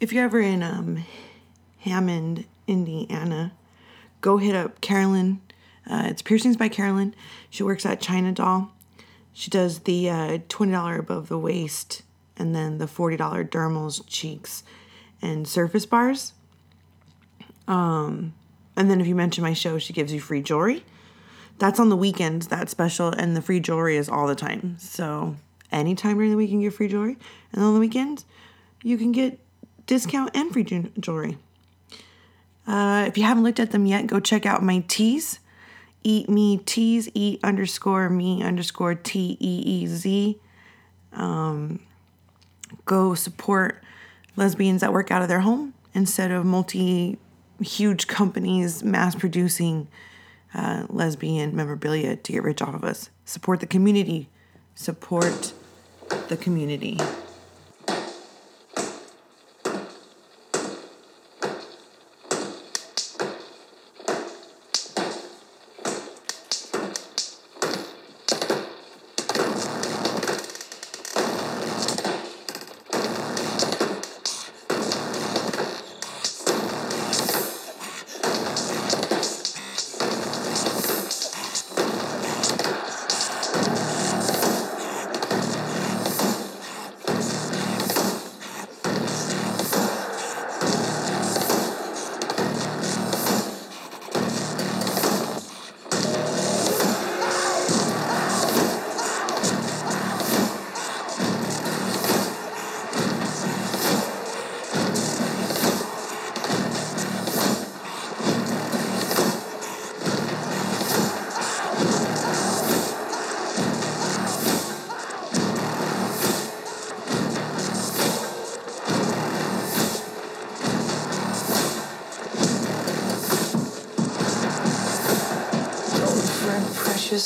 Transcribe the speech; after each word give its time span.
if 0.00 0.12
you're 0.12 0.24
ever 0.24 0.40
in 0.40 0.62
um, 0.62 1.04
Hammond, 1.80 2.44
Indiana, 2.66 3.52
go 4.20 4.38
hit 4.38 4.54
up 4.54 4.80
Carolyn. 4.80 5.40
Uh, 5.88 6.04
it's 6.06 6.22
Piercings 6.22 6.56
by 6.56 6.68
Carolyn. 6.68 7.14
She 7.50 7.62
works 7.62 7.84
at 7.84 8.00
China 8.00 8.32
Doll. 8.32 8.72
She 9.32 9.50
does 9.50 9.80
the 9.80 10.08
uh, 10.08 10.38
$20 10.48 10.98
above 10.98 11.28
the 11.28 11.38
waist 11.38 12.02
and 12.36 12.54
then 12.54 12.78
the 12.78 12.86
$40 12.86 13.18
dermals, 13.48 14.02
cheeks, 14.06 14.64
and 15.20 15.46
surface 15.46 15.86
bars. 15.86 16.32
Um, 17.68 18.34
and 18.76 18.90
then 18.90 19.00
if 19.00 19.06
you 19.06 19.14
mention 19.14 19.42
my 19.42 19.52
show, 19.52 19.78
she 19.78 19.92
gives 19.92 20.12
you 20.12 20.20
free 20.20 20.42
jewelry. 20.42 20.84
That's 21.58 21.78
on 21.78 21.88
the 21.88 21.96
weekends, 21.96 22.48
that 22.48 22.68
special, 22.68 23.08
and 23.08 23.36
the 23.36 23.42
free 23.42 23.60
jewelry 23.60 23.96
is 23.96 24.08
all 24.08 24.26
the 24.26 24.34
time. 24.34 24.76
So 24.78 25.36
anytime 25.70 26.16
during 26.16 26.30
the 26.30 26.36
week 26.36 26.50
you 26.50 26.54
can 26.54 26.62
get 26.62 26.74
free 26.74 26.88
jewelry, 26.88 27.16
and 27.52 27.62
on 27.62 27.74
the 27.74 27.80
weekends 27.80 28.24
you 28.82 28.98
can 28.98 29.12
get 29.12 29.38
discount 29.86 30.30
and 30.34 30.52
free 30.52 30.64
jewelry. 30.98 31.38
Uh, 32.66 33.04
if 33.06 33.18
you 33.18 33.24
haven't 33.24 33.44
looked 33.44 33.60
at 33.60 33.70
them 33.70 33.86
yet, 33.86 34.06
go 34.06 34.20
check 34.20 34.46
out 34.46 34.62
my 34.62 34.84
tees. 34.88 35.40
Eat 36.02 36.28
me 36.28 36.58
tees, 36.58 37.08
eat 37.14 37.40
underscore 37.42 38.10
me 38.10 38.42
underscore 38.42 38.94
T 38.94 39.36
E 39.40 39.62
E 39.64 39.86
Z. 39.86 40.38
Um, 41.12 41.80
go 42.84 43.14
support 43.14 43.82
lesbians 44.36 44.80
that 44.80 44.92
work 44.92 45.10
out 45.10 45.22
of 45.22 45.28
their 45.28 45.40
home 45.40 45.74
instead 45.94 46.30
of 46.30 46.44
multi 46.44 47.18
huge 47.60 48.06
companies 48.06 48.82
mass 48.82 49.14
producing 49.14 49.88
uh, 50.54 50.86
lesbian 50.88 51.54
memorabilia 51.54 52.16
to 52.16 52.32
get 52.32 52.42
rich 52.42 52.60
off 52.60 52.74
of 52.74 52.84
us. 52.84 53.10
Support 53.24 53.60
the 53.60 53.66
community. 53.66 54.28
Support 54.74 55.52
the 56.28 56.36
community. 56.36 56.98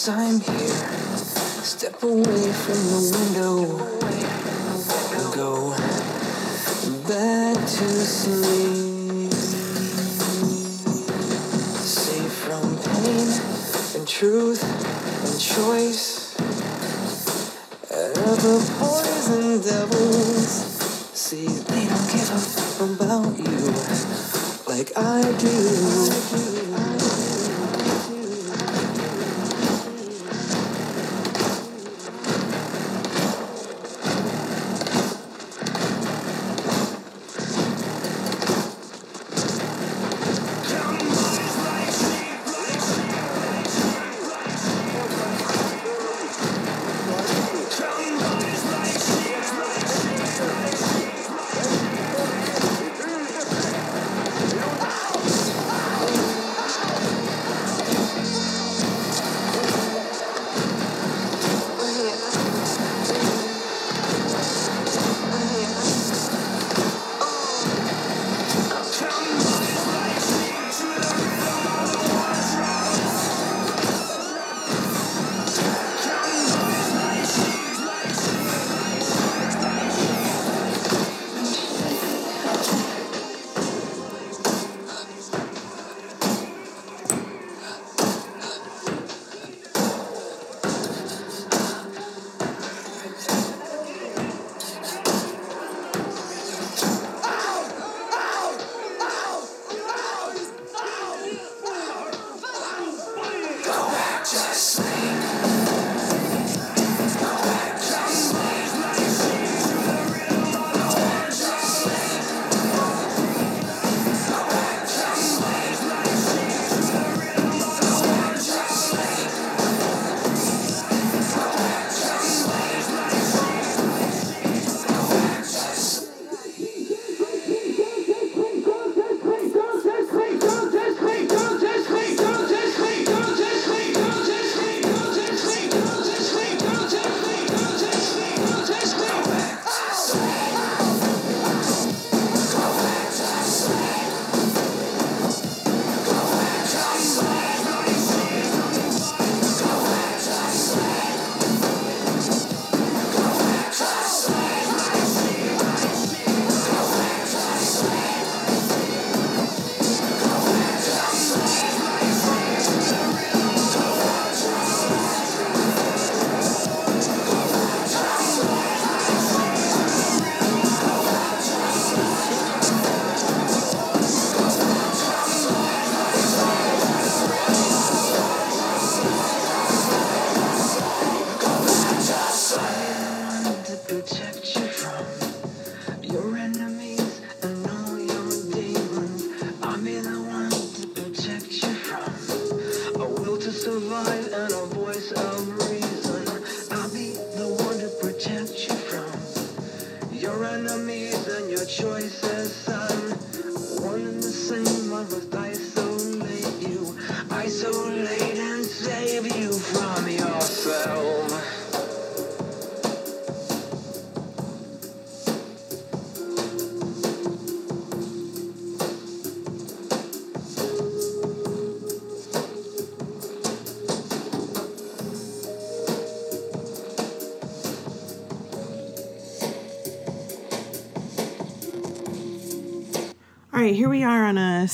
Precious, 0.08 0.47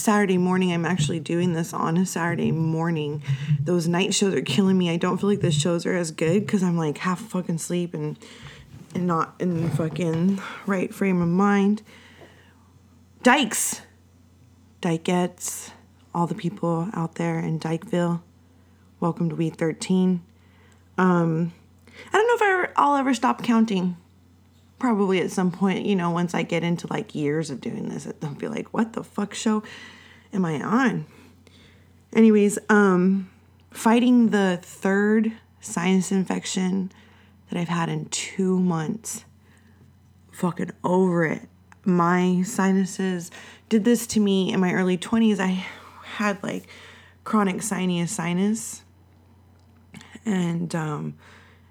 Saturday 0.05 0.37
morning. 0.37 0.71
I'm 0.71 0.85
actually 0.85 1.19
doing 1.19 1.55
this 1.55 1.73
on 1.73 1.97
a 1.97 2.05
Saturday 2.05 2.53
morning. 2.53 3.23
Those 3.59 3.89
night 3.89 4.12
shows 4.12 4.35
are 4.35 4.43
killing 4.43 4.77
me. 4.77 4.91
I 4.91 4.99
don't 4.99 5.17
feel 5.17 5.31
like 5.31 5.41
the 5.41 5.51
shows 5.51 5.87
are 5.87 5.97
as 5.97 6.11
good 6.11 6.45
because 6.45 6.62
I'm 6.62 6.77
like 6.77 6.99
half 6.99 7.19
fucking 7.19 7.56
sleep 7.56 7.95
and 7.95 8.19
and 8.95 9.06
not 9.06 9.35
in 9.41 9.71
fucking 9.71 10.43
right 10.67 10.93
frame 10.93 11.23
of 11.23 11.29
mind. 11.29 11.81
Dykes, 13.23 13.81
Dykettes, 14.83 15.71
all 16.15 16.27
the 16.27 16.35
people 16.35 16.91
out 16.93 17.15
there 17.15 17.39
in 17.39 17.59
Dykeville. 17.59 18.21
Welcome 19.01 19.31
to 19.31 19.35
Week 19.35 19.56
13. 19.56 20.23
Um, 20.99 21.55
I 22.12 22.12
don't 22.12 22.27
know 22.27 22.35
if 22.35 22.43
I 22.43 22.53
ever, 22.53 22.73
I'll 22.77 22.97
ever 22.97 23.15
stop 23.15 23.43
counting 23.43 23.97
probably 24.79 25.19
at 25.21 25.31
some 25.31 25.51
point, 25.51 25.87
you 25.87 25.97
know, 25.97 26.11
once 26.11 26.35
I 26.35 26.43
get 26.43 26.62
into 26.62 26.87
like 26.89 27.15
years 27.15 27.49
of 27.49 27.62
doing 27.62 27.89
this, 27.89 28.06
I'll 28.23 28.35
be 28.35 28.49
like, 28.49 28.75
what 28.75 28.93
the 28.93 29.03
fuck 29.03 29.33
show 29.33 29.62
am 30.34 30.44
I 30.44 30.60
on? 30.60 31.06
Anyways, 32.12 32.58
um, 32.69 33.31
fighting 33.70 34.31
the 34.31 34.58
third 34.62 35.32
sinus 35.60 36.12
infection 36.12 36.92
that 37.50 37.58
I've 37.58 37.69
had 37.69 37.88
in 37.88 38.06
two 38.06 38.58
months. 38.58 39.25
Fucking 40.32 40.72
over 40.82 41.25
it. 41.25 41.48
My 41.84 42.42
sinuses 42.42 43.31
did 43.69 43.84
this 43.84 44.06
to 44.08 44.20
me 44.20 44.52
in 44.52 44.60
my 44.60 44.72
early 44.72 44.98
20s. 44.98 45.38
I 45.38 45.64
had 46.02 46.42
like 46.42 46.66
chronic 47.25 47.62
sinus 47.62 48.12
sinus 48.12 48.84
and 50.25 50.75
um, 50.75 51.14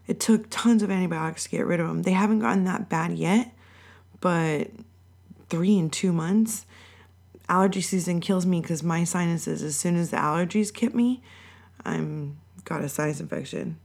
it 0.07 0.19
took 0.19 0.50
tons 0.50 0.83
of 0.83 0.92
antibiotics 0.92 1.44
to 1.44 1.50
get 1.50 1.65
rid 1.65 1.80
of 1.80 1.88
them. 1.88 2.04
They 2.04 2.12
haven't 2.12 2.39
gotten 2.39 2.65
that 2.65 2.89
bad 2.89 3.13
yet, 3.13 3.54
but 4.19 4.69
three 5.50 5.77
in 5.77 5.89
two 5.89 6.12
months. 6.13 6.65
Allergy 7.50 7.81
season 7.81 8.19
kills 8.19 8.45
me 8.45 8.62
because 8.62 8.84
my 8.84 9.04
sinuses, 9.04 9.62
as 9.62 9.75
soon 9.75 9.95
as 9.95 10.12
the 10.12 10.18
allergies 10.18 10.74
get 10.74 10.95
me, 10.95 11.22
I'm 11.86 12.38
got 12.63 12.81
a 12.81 12.90
sinus 12.90 13.19
infection. 13.19 13.78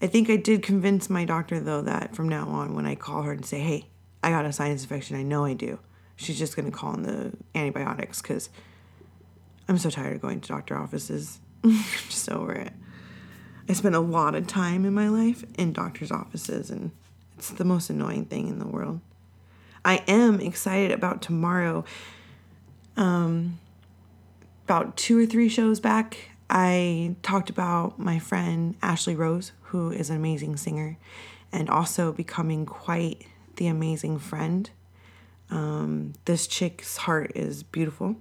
I 0.00 0.06
think 0.06 0.30
I 0.30 0.36
did 0.36 0.62
convince 0.62 1.10
my 1.10 1.24
doctor 1.24 1.60
though 1.60 1.82
that 1.82 2.14
from 2.14 2.28
now 2.28 2.48
on, 2.48 2.74
when 2.74 2.86
I 2.86 2.94
call 2.94 3.22
her 3.22 3.32
and 3.32 3.44
say, 3.44 3.60
"Hey, 3.60 3.88
I 4.22 4.30
got 4.30 4.46
a 4.46 4.52
sinus 4.52 4.82
infection," 4.82 5.16
I 5.16 5.22
know 5.22 5.44
I 5.44 5.54
do. 5.54 5.78
She's 6.16 6.38
just 6.38 6.56
gonna 6.56 6.70
call 6.70 6.94
in 6.94 7.02
the 7.02 7.32
antibiotics 7.54 8.22
because 8.22 8.48
I'm 9.68 9.78
so 9.78 9.90
tired 9.90 10.16
of 10.16 10.22
going 10.22 10.40
to 10.40 10.48
doctor 10.48 10.76
offices. 10.76 11.40
I'm 11.64 11.82
just 12.08 12.30
over 12.30 12.52
it. 12.52 12.72
I 13.68 13.72
spent 13.72 13.94
a 13.94 14.00
lot 14.00 14.34
of 14.34 14.46
time 14.46 14.84
in 14.84 14.92
my 14.92 15.08
life 15.08 15.44
in 15.56 15.72
doctor's 15.72 16.12
offices, 16.12 16.70
and 16.70 16.90
it's 17.38 17.50
the 17.50 17.64
most 17.64 17.88
annoying 17.88 18.26
thing 18.26 18.48
in 18.48 18.58
the 18.58 18.66
world. 18.66 19.00
I 19.84 20.02
am 20.06 20.40
excited 20.40 20.90
about 20.90 21.22
tomorrow. 21.22 21.84
Um, 22.96 23.58
about 24.64 24.96
two 24.96 25.18
or 25.18 25.26
three 25.26 25.48
shows 25.48 25.80
back, 25.80 26.30
I 26.48 27.16
talked 27.22 27.50
about 27.50 27.98
my 27.98 28.18
friend 28.18 28.76
Ashley 28.82 29.14
Rose, 29.14 29.52
who 29.62 29.90
is 29.90 30.10
an 30.10 30.16
amazing 30.16 30.56
singer 30.56 30.96
and 31.52 31.68
also 31.68 32.12
becoming 32.12 32.66
quite 32.66 33.26
the 33.56 33.66
amazing 33.66 34.18
friend. 34.18 34.70
Um, 35.50 36.14
this 36.24 36.46
chick's 36.46 36.96
heart 36.96 37.32
is 37.34 37.62
beautiful 37.62 38.16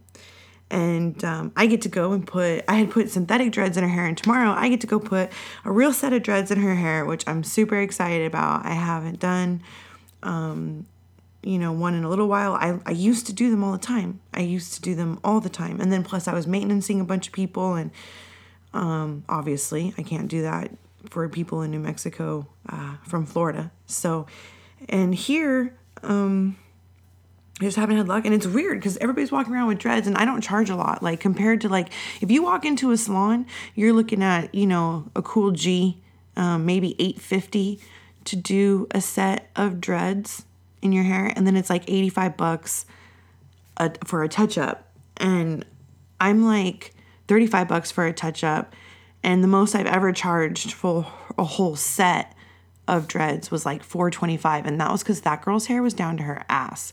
and 0.73 1.23
um, 1.23 1.51
I 1.55 1.67
get 1.67 1.83
to 1.83 1.89
go 1.89 2.13
and 2.13 2.25
put 2.25 2.65
I 2.67 2.73
had 2.73 2.89
put 2.89 3.09
synthetic 3.11 3.51
dreads 3.51 3.77
in 3.77 3.83
her 3.83 3.89
hair, 3.89 4.05
and 4.05 4.17
tomorrow 4.17 4.51
I 4.51 4.69
get 4.69 4.81
to 4.81 4.87
go 4.87 4.99
put 4.99 5.31
a 5.63 5.71
real 5.71 5.93
set 5.93 6.13
of 6.13 6.23
dreads 6.23 6.49
in 6.49 6.59
her 6.59 6.75
hair, 6.75 7.05
which 7.05 7.23
I'm 7.27 7.43
super 7.43 7.77
excited 7.77 8.25
about. 8.25 8.65
I 8.65 8.71
haven't 8.71 9.19
done, 9.19 9.61
um, 10.23 10.87
you 11.43 11.59
know, 11.59 11.71
one 11.71 11.93
in 11.93 12.03
a 12.03 12.09
little 12.09 12.27
while. 12.27 12.53
I 12.53 12.79
I 12.85 12.91
used 12.91 13.27
to 13.27 13.33
do 13.33 13.51
them 13.51 13.63
all 13.63 13.71
the 13.71 13.77
time. 13.77 14.21
I 14.33 14.41
used 14.41 14.73
to 14.75 14.81
do 14.81 14.95
them 14.95 15.19
all 15.23 15.39
the 15.39 15.49
time, 15.49 15.79
and 15.79 15.91
then 15.91 16.03
plus 16.03 16.27
I 16.27 16.33
was 16.33 16.47
maintenancing 16.47 16.99
a 16.99 17.03
bunch 17.03 17.27
of 17.27 17.33
people, 17.33 17.75
and 17.75 17.91
um, 18.73 19.23
obviously 19.29 19.93
I 19.97 20.03
can't 20.03 20.27
do 20.27 20.41
that 20.43 20.71
for 21.09 21.27
people 21.29 21.61
in 21.61 21.71
New 21.71 21.79
Mexico 21.79 22.47
uh, 22.69 22.95
from 23.03 23.25
Florida. 23.25 23.71
So, 23.85 24.27
and 24.89 25.13
here. 25.13 25.75
Um, 26.01 26.57
I 27.61 27.65
just 27.65 27.77
haven't 27.77 27.97
had 27.97 28.07
luck. 28.07 28.25
And 28.25 28.33
it's 28.33 28.47
weird 28.47 28.79
because 28.79 28.97
everybody's 28.97 29.31
walking 29.31 29.53
around 29.53 29.67
with 29.67 29.77
dreads 29.77 30.07
and 30.07 30.17
I 30.17 30.25
don't 30.25 30.41
charge 30.41 30.69
a 30.69 30.75
lot. 30.75 31.03
Like 31.03 31.19
compared 31.19 31.61
to 31.61 31.69
like 31.69 31.89
if 32.19 32.31
you 32.31 32.41
walk 32.41 32.65
into 32.65 32.91
a 32.91 32.97
salon, 32.97 33.45
you're 33.75 33.93
looking 33.93 34.23
at, 34.23 34.53
you 34.55 34.65
know, 34.65 35.09
a 35.15 35.21
cool 35.21 35.51
G, 35.51 36.01
um, 36.35 36.65
maybe 36.65 36.95
850 36.99 37.79
to 38.25 38.35
do 38.35 38.87
a 38.91 39.01
set 39.01 39.49
of 39.55 39.79
dreads 39.79 40.45
in 40.83 40.91
your 40.91 41.03
hair. 41.03 41.31
And 41.35 41.47
then 41.47 41.55
it's 41.55 41.69
like 41.69 41.89
85 41.89 42.37
bucks 42.37 42.85
a, 43.77 43.91
for 44.03 44.23
a 44.23 44.29
touch 44.29 44.57
up. 44.57 44.91
And 45.17 45.65
I'm 46.19 46.43
like 46.45 46.93
35 47.27 47.67
bucks 47.67 47.91
for 47.91 48.05
a 48.05 48.13
touch 48.13 48.43
up. 48.43 48.75
And 49.23 49.43
the 49.43 49.47
most 49.47 49.73
I've 49.73 49.85
ever 49.85 50.11
charged 50.11 50.73
for 50.73 51.07
a 51.37 51.43
whole 51.43 51.75
set 51.75 52.35
of 52.87 53.07
dreads 53.07 53.49
was 53.49 53.65
like 53.65 53.81
425 53.83 54.65
and 54.65 54.79
that 54.81 54.91
was 54.91 55.03
because 55.03 55.21
that 55.21 55.41
girl's 55.41 55.67
hair 55.67 55.81
was 55.81 55.93
down 55.93 56.17
to 56.17 56.23
her 56.23 56.43
ass 56.49 56.91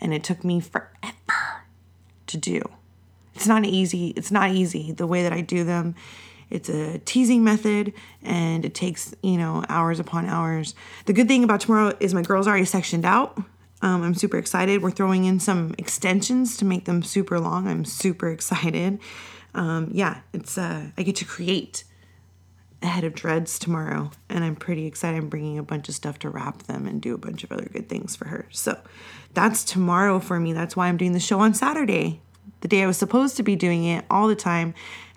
and 0.00 0.14
it 0.14 0.22
took 0.22 0.44
me 0.44 0.60
forever 0.60 1.64
to 2.28 2.36
do 2.36 2.62
it's 3.34 3.48
not 3.48 3.64
easy 3.64 4.08
it's 4.16 4.30
not 4.30 4.50
easy 4.50 4.92
the 4.92 5.06
way 5.06 5.24
that 5.24 5.32
i 5.32 5.40
do 5.40 5.64
them 5.64 5.96
it's 6.52 6.68
a 6.68 6.98
teasing 6.98 7.42
method 7.42 7.94
and 8.22 8.64
it 8.64 8.74
takes 8.74 9.14
you 9.22 9.38
know 9.38 9.64
hours 9.68 9.98
upon 9.98 10.26
hours. 10.26 10.74
The 11.06 11.12
good 11.12 11.26
thing 11.26 11.42
about 11.42 11.60
tomorrow 11.60 11.96
is 11.98 12.12
my 12.14 12.22
girls 12.22 12.46
already 12.46 12.66
sectioned 12.66 13.04
out. 13.04 13.38
Um, 13.80 14.02
i'm 14.02 14.14
super 14.14 14.36
excited. 14.36 14.82
We're 14.82 14.90
throwing 14.90 15.24
in 15.24 15.40
some 15.40 15.74
extensions 15.78 16.56
to 16.58 16.64
make 16.64 16.84
them 16.84 17.02
super 17.02 17.40
long. 17.40 17.66
I'm 17.66 17.84
super 17.84 18.28
excited. 18.28 19.00
Um, 19.54 19.90
yeah 19.92 20.20
it's 20.32 20.56
uh, 20.56 20.86
i 20.96 21.02
get 21.02 21.16
to 21.16 21.26
create 21.26 21.84
ahead 22.82 23.04
of 23.04 23.14
dreads 23.14 23.58
tomorrow 23.58 24.10
and 24.28 24.44
i'm 24.44 24.56
pretty 24.56 24.86
excited. 24.86 25.16
I'm 25.16 25.28
bringing 25.28 25.58
a 25.58 25.62
bunch 25.62 25.88
of 25.88 25.94
stuff 25.94 26.18
to 26.20 26.28
wrap 26.30 26.64
them 26.64 26.86
and 26.86 27.00
do 27.00 27.14
a 27.14 27.18
bunch 27.18 27.44
of 27.44 27.52
other 27.52 27.68
good 27.72 27.88
things 27.88 28.14
for 28.14 28.28
her. 28.28 28.46
So 28.50 28.78
that's 29.32 29.64
tomorrow 29.64 30.20
for 30.20 30.38
me. 30.38 30.52
That's 30.52 30.76
why 30.76 30.88
i'm 30.88 30.98
doing 30.98 31.12
the 31.12 31.20
show 31.20 31.40
on 31.40 31.54
saturday 31.54 32.20
the 32.60 32.68
day 32.68 32.82
i 32.82 32.86
was 32.86 32.96
supposed 32.96 33.36
to 33.36 33.42
be 33.42 33.56
doing 33.56 33.84
it 33.84 34.04
all 34.10 34.28
the 34.28 34.36
time. 34.36 34.74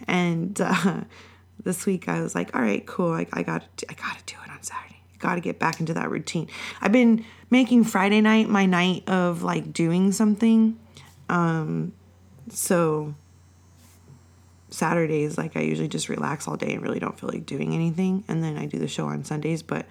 And 0.07 0.59
uh, 0.59 1.01
this 1.63 1.85
week 1.85 2.07
i 2.07 2.21
was 2.21 2.35
like 2.35 2.55
all 2.55 2.61
right 2.61 2.85
cool. 2.85 3.11
I, 3.11 3.27
I 3.33 3.43
got 3.43 3.63
i 3.89 3.93
gotta 3.93 4.23
do 4.25 4.35
it 4.45 4.51
on 4.51 4.61
saturday. 4.61 5.01
I 5.13 5.17
gotta 5.17 5.41
get 5.41 5.59
back 5.59 5.79
into 5.79 5.93
that 5.93 6.09
routine. 6.09 6.49
I've 6.81 6.91
been 6.91 7.25
making 7.49 7.85
friday 7.85 8.21
night 8.21 8.49
my 8.49 8.65
night 8.65 9.07
of 9.07 9.43
like 9.43 9.73
doing 9.73 10.11
something. 10.11 10.79
Um 11.29 11.93
so 12.49 13.15
Saturdays, 14.69 15.37
like 15.37 15.55
I 15.55 15.61
usually 15.61 15.87
just 15.87 16.09
relax 16.09 16.47
all 16.47 16.57
day 16.57 16.73
and 16.73 16.81
really 16.81 16.99
don't 16.99 17.17
feel 17.17 17.29
like 17.29 17.45
doing 17.45 17.73
anything. 17.73 18.23
And 18.27 18.43
then 18.43 18.57
I 18.57 18.65
do 18.65 18.77
the 18.77 18.87
show 18.87 19.05
on 19.05 19.23
Sundays, 19.23 19.63
but 19.63 19.85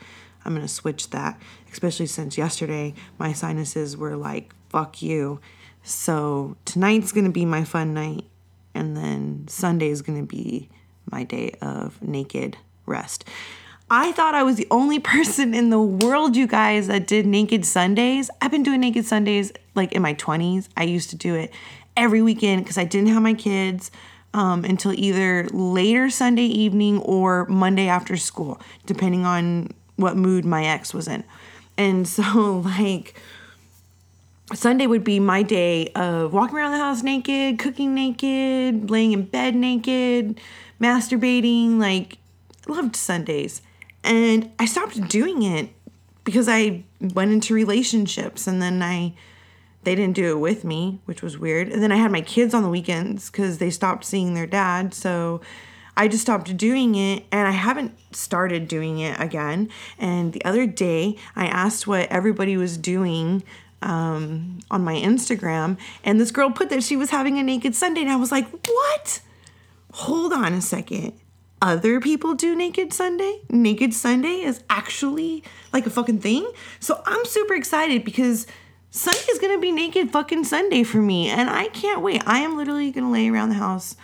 I'm 0.45 0.55
gonna 0.55 0.69
switch 0.69 1.11
that, 1.11 1.41
especially 1.73 2.07
since 2.07 2.37
yesterday 2.37 2.95
my 3.19 3.33
sinuses 3.33 3.97
were 3.97 4.17
like, 4.17 4.55
fuck 4.69 5.01
you. 5.01 5.41
So 5.85 6.57
tonight's 6.65 7.13
gonna 7.13 7.31
be 7.31 7.45
my 7.45 7.63
fun 7.63 7.95
night, 7.95 8.25
and 8.75 8.97
then 8.97 9.47
Sunday 9.49 9.91
is 9.91 10.03
gonna 10.03 10.25
be 10.25 10.71
my 11.11 11.23
day 11.23 11.55
of 11.61 12.03
naked 12.03 12.57
rest. 12.87 13.25
I 13.91 14.13
thought 14.13 14.35
I 14.35 14.43
was 14.43 14.57
the 14.57 14.67
only 14.71 14.99
person 15.15 15.55
in 15.55 15.71
the 15.71 15.81
world, 15.81 16.37
you 16.37 16.47
guys, 16.47 16.87
that 16.87 17.07
did 17.07 17.27
naked 17.27 17.65
Sundays. 17.67 18.31
I've 18.41 18.51
been 18.51 18.63
doing 18.63 18.81
naked 18.81 19.05
Sundays 19.05 19.53
like 19.75 19.93
in 19.93 20.03
my 20.03 20.15
20s. 20.15 20.69
I 20.77 20.85
used 20.85 21.11
to 21.11 21.17
do 21.17 21.35
it 21.35 21.53
every 21.97 22.23
weekend 22.23 22.65
because 22.65 22.79
I 22.79 22.85
didn't 22.85 23.11
have 23.11 23.23
my 23.23 23.35
kids 23.35 23.91
um, 24.33 24.65
until 24.65 24.93
either 24.95 25.49
later 25.53 26.11
Sunday 26.11 26.47
evening 26.47 26.99
or 27.01 27.47
Monday 27.47 27.89
after 27.89 28.17
school, 28.17 28.61
depending 28.87 29.25
on 29.25 29.69
what 29.97 30.17
mood 30.17 30.45
my 30.45 30.65
ex 30.65 30.93
was 30.93 31.07
in. 31.07 31.25
And 31.77 32.09
so, 32.17 32.63
like, 32.65 33.21
Sunday 34.55 34.87
would 34.87 35.05
be 35.05 35.21
my 35.21 35.43
day 35.43 35.89
of 35.95 36.33
walking 36.33 36.57
around 36.57 36.73
the 36.73 36.79
house 36.79 37.03
naked, 37.03 37.59
cooking 37.59 37.95
naked, 37.95 38.91
laying 38.91 39.13
in 39.13 39.25
bed 39.25 39.55
naked, 39.55 40.41
masturbating. 40.81 41.79
Like, 41.79 42.19
loved 42.67 42.97
Sundays. 42.97 43.63
And 44.03 44.51
I 44.59 44.67
stopped 44.67 45.09
doing 45.09 45.43
it 45.43 45.71
because 46.25 46.49
I 46.49 46.85
went 47.01 47.33
into 47.33 47.55
relationships 47.55 48.47
and 48.47 48.61
then 48.61 48.83
I 48.83 49.15
they 49.85 49.95
didn't 49.95 50.15
do 50.15 50.31
it 50.31 50.41
with 50.41 50.65
me, 50.65 50.99
which 51.05 51.23
was 51.23 51.39
weird. 51.39 51.69
And 51.69 51.83
then 51.83 51.93
I 51.93 51.97
had 51.97 52.11
my 52.11 52.23
kids 52.23 52.55
on 52.55 52.63
the 52.63 52.71
weekends 52.71 53.31
because 53.31 53.59
they 53.59 53.69
stopped 53.69 54.05
seeing 54.05 54.33
their 54.33 54.47
dad. 54.47 54.95
So 54.95 55.43
I 55.95 56.09
just 56.09 56.23
stopped 56.23 56.57
doing 56.57 56.95
it 56.95 57.25
and 57.31 57.47
I 57.47 57.53
haven't 57.53 57.93
started 58.17 58.67
doing 58.67 58.99
it 58.99 59.21
again. 59.21 59.69
And 59.99 60.33
the 60.33 60.45
other 60.45 60.67
day, 60.67 61.19
I 61.37 61.47
asked 61.47 61.87
what 61.87 62.09
everybody 62.11 62.57
was 62.57 62.77
doing 62.79 63.43
um, 63.85 64.61
on 64.71 64.83
my 64.83 64.95
Instagram, 64.95 65.79
and 66.03 66.21
this 66.21 66.31
girl 66.31 66.51
put 66.51 66.71
that 66.71 66.83
she 66.83 66.97
was 66.97 67.11
having 67.11 67.39
a 67.39 67.43
naked 67.43 67.75
Sunday, 67.75 68.01
and 68.01 68.11
I 68.11 68.17
was 68.17 68.33
like, 68.33 68.49
what? 68.67 69.21
Hold 69.93 70.33
on 70.33 70.53
a 70.53 70.61
second. 70.61 71.13
Other 71.63 72.01
people 72.01 72.35
do 72.35 72.55
Naked 72.55 72.93
Sunday? 72.93 73.41
Naked 73.49 73.95
Sunday 73.95 74.41
is 74.41 74.63
actually 74.69 75.43
like 75.73 75.87
a 75.87 75.91
fucking 75.91 76.19
thing. 76.19 76.51
So 76.79 77.01
I'm 77.07 77.25
super 77.25 77.55
excited 77.55 78.05
because 78.05 78.47
Sunday 78.91 79.25
is 79.31 79.39
gonna 79.39 79.59
be 79.59 79.73
Naked 79.73 80.11
fucking 80.11 80.45
Sunday 80.45 80.83
for 80.83 80.99
me, 80.99 81.29
and 81.29 81.49
I 81.49 81.69
can't 81.69 82.03
wait. 82.03 82.23
I 82.27 82.41
am 82.41 82.57
literally 82.57 82.91
gonna 82.91 83.11
lay 83.11 83.29
around 83.29 83.51
the 83.51 83.55
house 83.55 83.97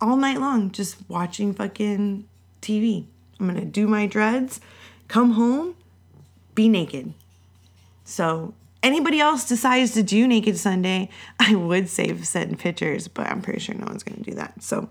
all 0.00 0.16
night 0.16 0.40
long 0.40 0.72
just 0.72 0.96
watching 1.08 1.54
fucking 1.54 2.26
TV. 2.60 3.04
I'm 3.38 3.46
gonna 3.46 3.64
do 3.64 3.86
my 3.86 4.06
dreads, 4.06 4.60
come 5.06 5.32
home, 5.32 5.76
be 6.54 6.68
naked. 6.68 7.14
So 8.04 8.54
anybody 8.82 9.20
else 9.20 9.46
decides 9.46 9.92
to 9.92 10.02
do 10.02 10.26
Naked 10.26 10.58
Sunday, 10.58 11.08
I 11.38 11.54
would 11.54 11.88
save 11.88 12.26
send 12.26 12.58
pictures, 12.58 13.08
but 13.08 13.26
I'm 13.26 13.42
pretty 13.42 13.60
sure 13.60 13.74
no 13.74 13.86
one's 13.86 14.02
gonna 14.02 14.22
do 14.22 14.34
that. 14.34 14.62
So 14.62 14.88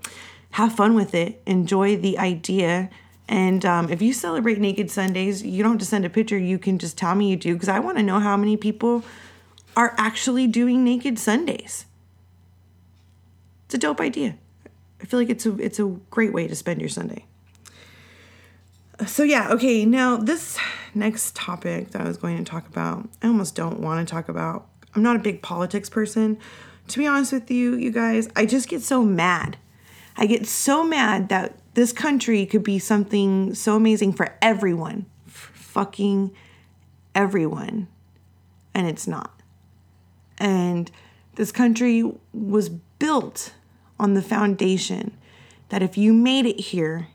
have 0.51 0.75
fun 0.75 0.95
with 0.95 1.13
it. 1.15 1.41
Enjoy 1.45 1.95
the 1.95 2.17
idea. 2.17 2.89
And 3.27 3.65
um, 3.65 3.89
if 3.89 4.01
you 4.01 4.13
celebrate 4.13 4.59
Naked 4.59 4.91
Sundays, 4.91 5.43
you 5.43 5.63
don't 5.63 5.73
have 5.73 5.79
to 5.79 5.85
send 5.85 6.03
a 6.03 6.09
picture. 6.09 6.37
You 6.37 6.59
can 6.59 6.77
just 6.77 6.97
tell 6.97 7.15
me 7.15 7.29
you 7.29 7.37
do 7.37 7.53
because 7.53 7.69
I 7.69 7.79
want 7.79 7.97
to 7.97 8.03
know 8.03 8.19
how 8.19 8.35
many 8.35 8.57
people 8.57 9.03
are 9.77 9.95
actually 9.97 10.47
doing 10.47 10.83
Naked 10.83 11.17
Sundays. 11.17 11.85
It's 13.65 13.75
a 13.75 13.77
dope 13.77 14.01
idea. 14.01 14.35
I 15.01 15.05
feel 15.05 15.19
like 15.19 15.29
it's 15.29 15.45
a 15.45 15.55
it's 15.57 15.79
a 15.79 15.85
great 16.09 16.33
way 16.33 16.47
to 16.47 16.55
spend 16.55 16.81
your 16.81 16.89
Sunday. 16.89 17.25
So 19.07 19.23
yeah, 19.23 19.49
okay, 19.51 19.83
now 19.85 20.17
this 20.17 20.59
next 20.93 21.35
topic 21.35 21.91
that 21.91 22.01
I 22.01 22.07
was 22.07 22.17
going 22.17 22.37
to 22.37 22.43
talk 22.43 22.67
about, 22.67 23.09
I 23.21 23.27
almost 23.27 23.55
don't 23.55 23.79
want 23.79 24.07
to 24.07 24.11
talk 24.11 24.29
about. 24.29 24.67
I'm 24.95 25.01
not 25.01 25.15
a 25.15 25.19
big 25.19 25.41
politics 25.41 25.89
person. 25.89 26.37
To 26.89 26.99
be 26.99 27.07
honest 27.07 27.33
with 27.33 27.49
you, 27.49 27.75
you 27.75 27.91
guys, 27.91 28.29
I 28.35 28.45
just 28.45 28.67
get 28.67 28.81
so 28.81 29.03
mad. 29.03 29.57
I 30.17 30.25
get 30.27 30.45
so 30.45 30.83
mad 30.83 31.29
that 31.29 31.55
this 31.73 31.93
country 31.93 32.45
could 32.45 32.63
be 32.63 32.77
something 32.77 33.55
so 33.55 33.75
amazing 33.75 34.13
for 34.13 34.35
everyone. 34.41 35.05
For 35.25 35.53
fucking 35.53 36.31
everyone. 37.15 37.87
And 38.73 38.87
it's 38.87 39.07
not. 39.07 39.41
And 40.37 40.91
this 41.35 41.51
country 41.51 42.03
was 42.33 42.69
built 42.69 43.53
on 43.99 44.13
the 44.13 44.21
foundation 44.21 45.17
that 45.69 45.81
if 45.81 45.97
you 45.97 46.13
made 46.13 46.45
it 46.45 46.59
here, 46.59 47.07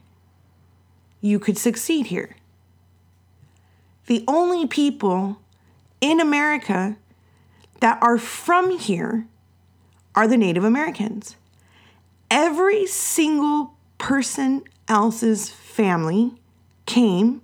you 1.21 1.39
could 1.39 1.59
succeed 1.59 2.07
here. 2.07 2.37
The 4.07 4.25
only 4.29 4.67
people 4.67 5.41
in 6.01 6.21
America 6.21 6.97
that 7.81 7.99
are 8.03 8.19
from 8.19 8.79
here 8.79 9.27
are 10.15 10.29
the 10.29 10.37
Native 10.37 10.65
Americans. 10.65 11.37
Every 12.31 12.87
single 12.87 13.75
person 13.99 14.63
else's 14.89 15.51
family 15.51 16.33
came 16.87 17.43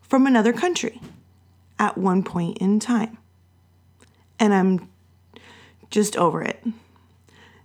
from 0.00 0.26
another 0.26 0.52
country 0.52 1.00
at 1.78 1.96
one 1.96 2.22
point 2.22 2.58
in 2.58 2.80
time. 2.80 3.18
And 4.38 4.54
I'm 4.54 4.88
just 5.90 6.16
over 6.16 6.42
it. 6.42 6.62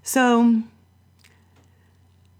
So, 0.03 0.61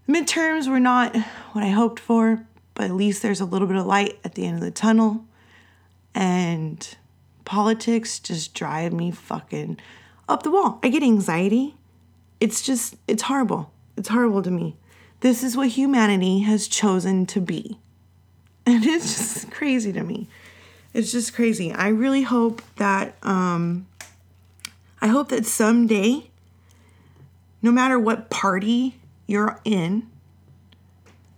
midterms 0.08 0.70
were 0.70 0.80
not 0.80 1.16
what 1.54 1.64
I 1.64 1.70
hoped 1.70 2.00
for, 2.00 2.46
but 2.76 2.86
at 2.86 2.94
least 2.94 3.24
there's 3.24 3.42
a 3.42 3.46
little 3.46 3.68
bit 3.68 3.78
of 3.78 3.86
light 3.86 4.20
at 4.24 4.36
the 4.36 4.46
end 4.46 4.58
of 4.58 4.62
the 4.62 4.70
tunnel. 4.70 5.26
And 6.14 6.96
politics 7.46 8.20
just 8.20 8.54
drive 8.54 8.94
me 8.94 9.12
fucking 9.12 9.80
up 10.30 10.44
the 10.44 10.52
wall. 10.52 10.80
I 10.84 10.90
get 10.90 11.02
anxiety. 11.02 11.76
It's 12.40 12.62
just, 12.62 12.96
it's 13.08 13.24
horrible. 13.24 13.72
It's 13.98 14.10
horrible 14.10 14.44
to 14.44 14.52
me. 14.52 14.76
This 15.22 15.44
is 15.44 15.56
what 15.58 15.70
humanity 15.70 16.42
has 16.42 16.68
chosen 16.68 17.26
to 17.28 17.42
be. 17.42 17.80
And 18.68 18.84
it's 18.84 19.16
just 19.16 19.52
crazy 19.52 19.94
to 19.94 20.02
me. 20.02 20.28
It's 20.92 21.12
just 21.12 21.36
crazy. 21.36 21.72
I 21.72 21.90
really 21.90 22.24
hope 22.24 22.64
that, 22.78 23.16
um, 23.22 23.86
I 25.00 25.06
hope 25.06 25.30
that 25.30 25.46
someday, 25.46 26.32
no 27.62 27.72
matter 27.72 28.00
what 28.00 28.32
party 28.32 28.96
you're 29.28 29.60
in, 29.66 30.10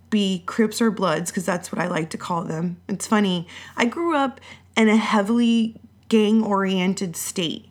be 0.10 0.44
Crips 0.46 0.82
or 0.82 0.92
Bloods, 0.92 1.32
because 1.32 1.46
that's 1.46 1.72
what 1.72 1.82
I 1.82 1.88
like 1.88 2.10
to 2.12 2.18
call 2.18 2.44
them. 2.44 2.78
It's 2.88 3.08
funny. 3.08 3.48
I 3.76 3.86
grew 3.86 4.16
up 4.16 4.40
in 4.76 4.90
a 4.90 4.98
heavily 4.98 5.76
gang 6.10 6.44
oriented 6.44 7.16
state. 7.16 7.66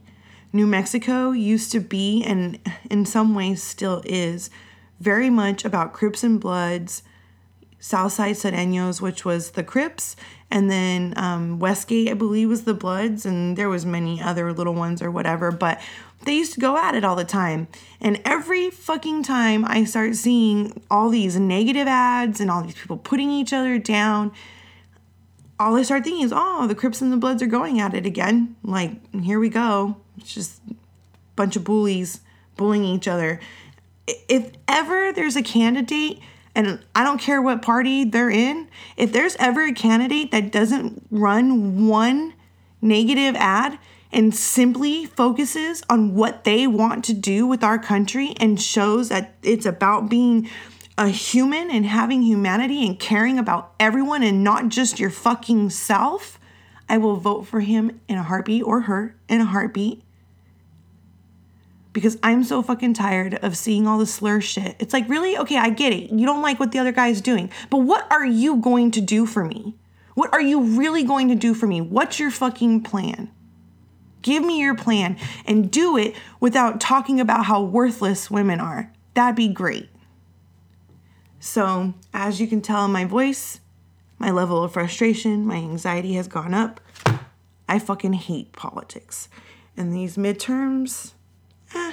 New 0.53 0.67
Mexico 0.67 1.33
used 1.33 1.73
to 1.73 1.81
be, 1.81 2.23
and 2.25 2.59
in 2.91 3.05
some 3.05 3.35
ways 3.35 3.63
still 3.63 4.03
is, 4.05 4.51
very 5.01 5.29
much 5.29 5.65
about 5.65 5.93
Crips 5.93 6.25
and 6.25 6.41
Bloods, 6.41 7.03
Southside 7.79 8.37
Sureños, 8.37 9.01
which 9.01 9.25
was 9.25 9.53
the 9.53 9.63
Crips, 9.63 10.17
and 10.51 10.71
then 10.71 11.13
um, 11.17 11.59
Westgate, 11.59 12.09
I 12.09 12.15
believe, 12.15 12.49
was 12.49 12.65
the 12.65 12.75
Bloods, 12.75 13.27
and 13.27 13.57
there 13.57 13.69
was 13.69 13.85
many 13.85 14.21
other 14.21 14.53
little 14.53 14.75
ones 14.75 15.03
or 15.03 15.11
whatever. 15.11 15.51
But 15.53 15.81
they 16.27 16.35
used 16.35 16.53
to 16.53 16.61
go 16.61 16.77
at 16.77 16.95
it 16.95 17.05
all 17.05 17.17
the 17.17 17.25
time, 17.25 17.69
and 18.01 18.21
every 18.25 18.69
fucking 18.69 19.23
time 19.23 19.65
I 19.65 19.85
start 19.85 20.15
seeing 20.17 20.83
all 20.91 21.09
these 21.09 21.39
negative 21.39 21.89
ads 21.89 22.41
and 22.41 22.51
all 22.51 22.63
these 22.63 22.75
people 22.75 22.99
putting 22.99 23.31
each 23.31 23.53
other 23.53 23.79
down, 23.79 24.33
all 25.59 25.77
I 25.77 25.83
start 25.83 26.05
thinking 26.05 26.25
is, 26.25 26.33
oh, 26.35 26.67
the 26.67 26.75
Crips 26.75 27.01
and 27.01 27.11
the 27.11 27.17
Bloods 27.17 27.43
are 27.43 27.47
going 27.47 27.81
at 27.81 27.95
it 27.95 28.05
again. 28.05 28.57
Like, 28.63 29.15
here 29.15 29.41
we 29.41 29.49
go. 29.49 29.97
It's 30.19 30.35
just 30.35 30.61
a 30.71 30.75
bunch 31.37 31.57
of 31.57 31.65
bullies 31.65 32.21
bullying 32.57 32.85
each 32.85 33.09
other. 33.09 33.41
If 34.07 34.53
ever 34.69 35.13
there's 35.13 35.37
a 35.37 35.43
candidate, 35.43 36.21
and 36.55 36.81
I 36.95 37.05
don't 37.05 37.21
care 37.21 37.41
what 37.41 37.63
party 37.63 38.05
they're 38.05 38.31
in, 38.31 38.69
if 38.97 39.13
there's 39.13 39.37
ever 39.37 39.63
a 39.63 39.73
candidate 39.73 40.31
that 40.33 40.53
doesn't 40.53 41.07
run 41.11 41.87
one 41.87 42.35
negative 42.83 43.35
ad 43.37 43.79
and 44.17 44.35
simply 44.35 45.05
focuses 45.05 45.83
on 45.91 46.15
what 46.15 46.45
they 46.45 46.67
want 46.67 47.05
to 47.05 47.13
do 47.13 47.47
with 47.47 47.63
our 47.63 47.79
country 47.79 48.33
and 48.41 48.61
shows 48.61 49.11
that 49.11 49.35
it's 49.43 49.67
about 49.67 50.09
being 50.09 50.49
a 50.97 51.09
human 51.09 51.71
and 51.71 51.85
having 51.85 52.23
humanity 52.23 52.87
and 52.87 52.99
caring 52.99 53.39
about 53.39 53.75
everyone 53.79 54.23
and 54.23 54.43
not 54.43 54.71
just 54.71 54.99
your 54.99 55.11
fucking 55.11 55.69
self, 55.69 56.41
I 56.89 56.97
will 56.97 57.17
vote 57.17 57.47
for 57.47 57.61
him 57.61 58.01
in 58.09 58.17
a 58.17 58.23
heartbeat 58.23 58.65
or 58.65 58.81
her 58.83 59.15
in 59.29 59.43
a 59.43 59.45
heartbeat. 59.45 60.03
Because 61.93 62.17
I'm 62.23 62.43
so 62.43 62.63
fucking 62.63 62.95
tired 62.95 63.35
of 63.35 63.55
seeing 63.55 63.87
all 63.87 63.99
the 63.99 64.07
slur 64.07 64.41
shit. 64.41 64.77
It's 64.79 64.95
like, 64.95 65.07
really? 65.11 65.37
Okay, 65.37 65.59
I 65.59 65.69
get 65.69 65.93
it. 65.93 66.11
You 66.11 66.25
don't 66.25 66.43
like 66.43 66.59
what 66.59 66.73
the 66.73 66.79
other 66.79 66.93
guy's 66.93 67.21
doing. 67.21 67.51
But 67.69 67.79
what 67.79 68.11
are 68.11 68.25
you 68.25 68.57
going 68.57 68.93
to 68.93 69.03
do 69.03 69.27
for 69.27 69.45
me? 69.45 69.75
What 70.15 70.33
are 70.33 70.41
you 70.41 70.63
really 70.63 71.03
going 71.03 71.29
to 71.29 71.35
do 71.35 71.53
for 71.53 71.67
me? 71.67 71.83
What's 71.83 72.19
your 72.19 72.31
fucking 72.31 72.83
plan? 72.83 73.31
Give 74.27 74.45
me 74.45 74.59
your 74.59 74.75
plan 74.75 75.17
and 75.47 75.71
do 75.71 75.97
it 75.97 76.17
without 76.41 76.81
talking 76.81 77.21
about 77.21 77.45
how 77.45 77.63
worthless 77.63 78.29
women 78.29 78.59
are. 78.59 78.91
That'd 79.15 79.37
be 79.37 79.47
great. 79.47 79.89
So, 81.39 81.95
as 82.13 82.41
you 82.41 82.49
can 82.49 82.61
tell 82.61 82.85
in 82.85 82.91
my 82.91 83.05
voice, 83.05 83.61
my 84.19 84.33
level 84.33 84.65
of 84.65 84.73
frustration, 84.73 85.47
my 85.47 85.55
anxiety 85.55 86.15
has 86.15 86.27
gone 86.27 86.55
up. 86.55 86.81
I 87.69 87.79
fucking 87.79 88.15
hate 88.15 88.51
politics. 88.51 89.29
And 89.77 89.95
these 89.95 90.17
midterms, 90.17 91.13
eh. 91.73 91.93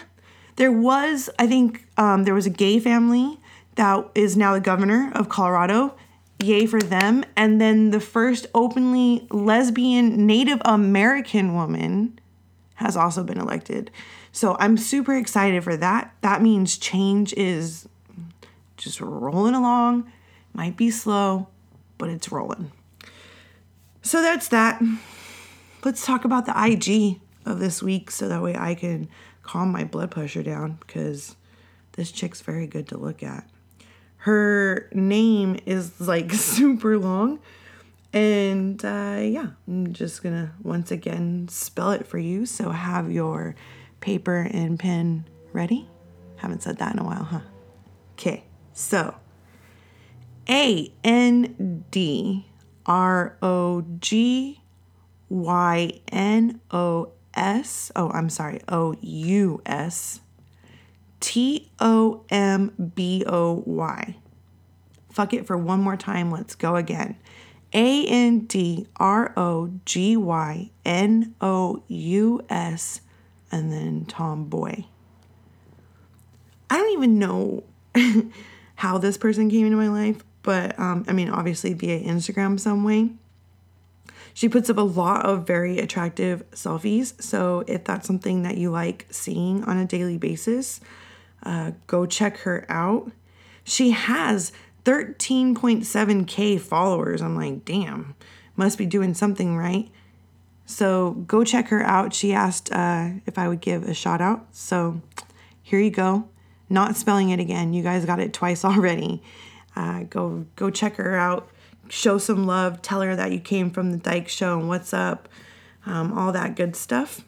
There 0.56 0.72
was, 0.72 1.30
I 1.38 1.46
think, 1.46 1.86
um, 1.98 2.24
there 2.24 2.34
was 2.34 2.48
a 2.48 2.50
gay 2.50 2.80
family 2.80 3.40
that 3.76 4.10
is 4.16 4.36
now 4.36 4.56
the 4.56 4.60
governor 4.60 5.12
of 5.14 5.30
Colorado. 5.30 5.94
Yay 6.42 6.66
for 6.66 6.82
them. 6.82 7.26
And 7.38 7.62
then 7.62 7.92
the 7.92 8.00
first 8.00 8.48
openly 8.56 9.28
lesbian 9.30 10.26
Native 10.26 10.64
American 10.66 11.54
woman 11.54 12.20
has 12.76 12.98
also 12.98 13.24
been 13.24 13.40
elected. 13.40 13.92
So 14.32 14.56
I'm 14.60 14.78
super 14.78 15.16
excited 15.16 15.64
for 15.64 15.78
that. 15.78 16.14
That 16.22 16.42
means 16.42 16.78
change 16.78 17.34
is 17.34 17.88
just 18.78 19.00
rolling 19.00 19.56
along. 19.56 20.12
Might 20.54 20.78
be 20.78 20.92
slow, 20.92 21.48
but 21.98 22.10
it's 22.10 22.32
rolling. 22.32 22.72
So 24.02 24.22
that's 24.22 24.50
that. 24.50 24.82
let's 25.84 26.06
talk 26.06 26.26
about 26.26 26.46
the 26.46 26.54
IG 26.56 27.20
of 27.46 27.60
this 27.60 27.82
week 27.82 28.12
so 28.12 28.28
that 28.28 28.42
way 28.42 28.56
I 28.56 28.76
can 28.76 29.08
calm 29.44 29.72
my 29.72 29.84
blood 29.84 30.12
pressure 30.12 30.44
down 30.44 30.78
because 30.86 31.36
this 31.94 32.12
chick's 32.12 32.42
very 32.42 32.68
good 32.68 32.88
to 32.90 32.98
look 32.98 33.24
at. 33.24 33.48
Her 34.18 34.90
name 34.94 35.60
is 35.66 36.00
like 36.00 36.32
super 36.34 36.98
long. 36.98 37.40
And 38.14 38.84
uh, 38.86 39.20
yeah, 39.24 39.48
I'm 39.68 39.92
just 39.92 40.22
gonna 40.22 40.54
once 40.62 40.92
again 40.92 41.48
spell 41.50 41.92
it 41.92 42.06
for 42.06 42.20
you. 42.20 42.46
So 42.46 42.70
have 42.70 43.12
your 43.12 43.56
paper 44.02 44.48
and 44.52 44.78
pen 44.80 45.26
ready. 45.52 45.90
Haven't 46.38 46.62
said 46.62 46.78
that 46.78 46.94
in 46.94 47.00
a 47.00 47.04
while, 47.04 47.24
huh? 47.24 47.40
Okay, 48.14 48.44
so 48.74 49.16
A 50.48 50.94
N 51.04 51.86
D 51.90 52.46
R 52.86 53.36
O 53.42 53.84
G 54.00 54.62
Y 55.30 56.00
N 56.12 56.62
O 56.70 57.12
S. 57.34 57.92
Oh, 57.96 58.12
I'm 58.12 58.30
sorry, 58.30 58.62
O 58.68 58.96
U 59.02 59.62
S 59.66 60.20
T 61.20 61.72
O 61.80 62.26
M 62.30 62.92
B 62.94 63.24
O 63.26 63.64
Y. 63.66 64.18
Fuck 65.12 65.34
it 65.34 65.48
for 65.48 65.58
one 65.58 65.80
more 65.80 65.98
time. 65.98 66.30
Let's 66.30 66.54
go 66.54 66.76
again. 66.76 67.18
A 67.74 68.06
N 68.06 68.42
D 68.42 68.88
R 68.98 69.34
O 69.38 69.72
G 69.86 70.16
Y 70.16 70.70
N 70.86 71.36
O 71.42 71.84
U 71.88 72.42
S 72.50 73.02
and 73.52 73.72
then 73.72 74.06
Tomboy. 74.06 74.84
I 76.70 76.78
don't 76.78 76.94
even 76.94 77.20
know 77.20 77.64
how 78.76 78.98
this 78.98 79.18
person 79.18 79.50
came 79.50 79.66
into 79.66 79.78
my 79.78 79.90
life, 79.90 80.24
but 80.42 80.78
um, 80.80 81.06
I 81.08 81.14
mean, 81.14 81.30
obviously 81.30 81.74
via 81.74 82.00
Instagram 82.00 82.60
some 82.60 82.84
way. 82.84 83.12
She 84.34 84.50
puts 84.50 84.70
up 84.70 84.78
a 84.78 84.82
lot 84.82 85.26
of 85.26 85.46
very 85.46 85.78
attractive 85.78 86.50
selfies. 86.52 87.22
So 87.22 87.64
if 87.68 87.84
that's 87.84 88.08
something 88.08 88.42
that 88.42 88.58
you 88.58 88.72
like 88.72 89.06
seeing 89.12 89.64
on 89.66 89.78
a 89.78 89.86
daily 89.86 90.18
basis, 90.18 90.82
uh, 91.44 91.72
go 91.86 92.08
check 92.08 92.38
her 92.40 92.66
out. 92.68 93.12
She 93.64 93.92
has 93.92 94.52
13.7k 94.86 96.60
followers. 96.60 97.22
I'm 97.22 97.36
like, 97.36 97.66
damn, 97.66 98.16
must 98.56 98.78
be 98.78 98.86
doing 98.86 99.14
something 99.14 99.58
right. 99.58 99.90
So 100.66 101.12
go 101.12 101.44
check 101.44 101.68
her 101.70 101.84
out. 101.84 102.14
She 102.14 102.34
asked 102.34 102.72
uh, 102.72 103.10
if 103.26 103.38
I 103.38 103.48
would 103.48 103.62
give 103.62 103.84
a 103.84 103.94
shout 103.94 104.22
out. 104.22 104.48
So 104.52 105.02
here 105.62 105.80
you 105.80 105.92
go. 105.92 106.28
Not 106.70 106.96
spelling 106.96 107.30
it 107.30 107.40
again. 107.40 107.74
You 107.74 107.84
guys 107.84 108.06
got 108.06 108.20
it 108.20 108.34
twice 108.34 108.66
already. 108.66 109.22
Uh, 109.76 110.04
go 110.04 110.46
go 110.56 110.70
check 110.70 110.96
her 110.96 111.16
out. 111.16 111.50
Show 111.90 112.18
some 112.18 112.46
love. 112.46 112.82
Tell 112.82 113.02
her 113.02 113.16
that 113.16 113.32
you 113.32 113.40
came 113.40 113.70
from 113.70 113.92
the 113.92 113.98
Dyke 113.98 114.30
Show 114.30 114.60
and 114.60 114.68
what's 114.68 114.94
up. 114.94 115.28
Um, 115.86 116.18
all 116.18 116.32
that 116.32 116.56
good 116.56 116.76
stuff. 116.76 117.22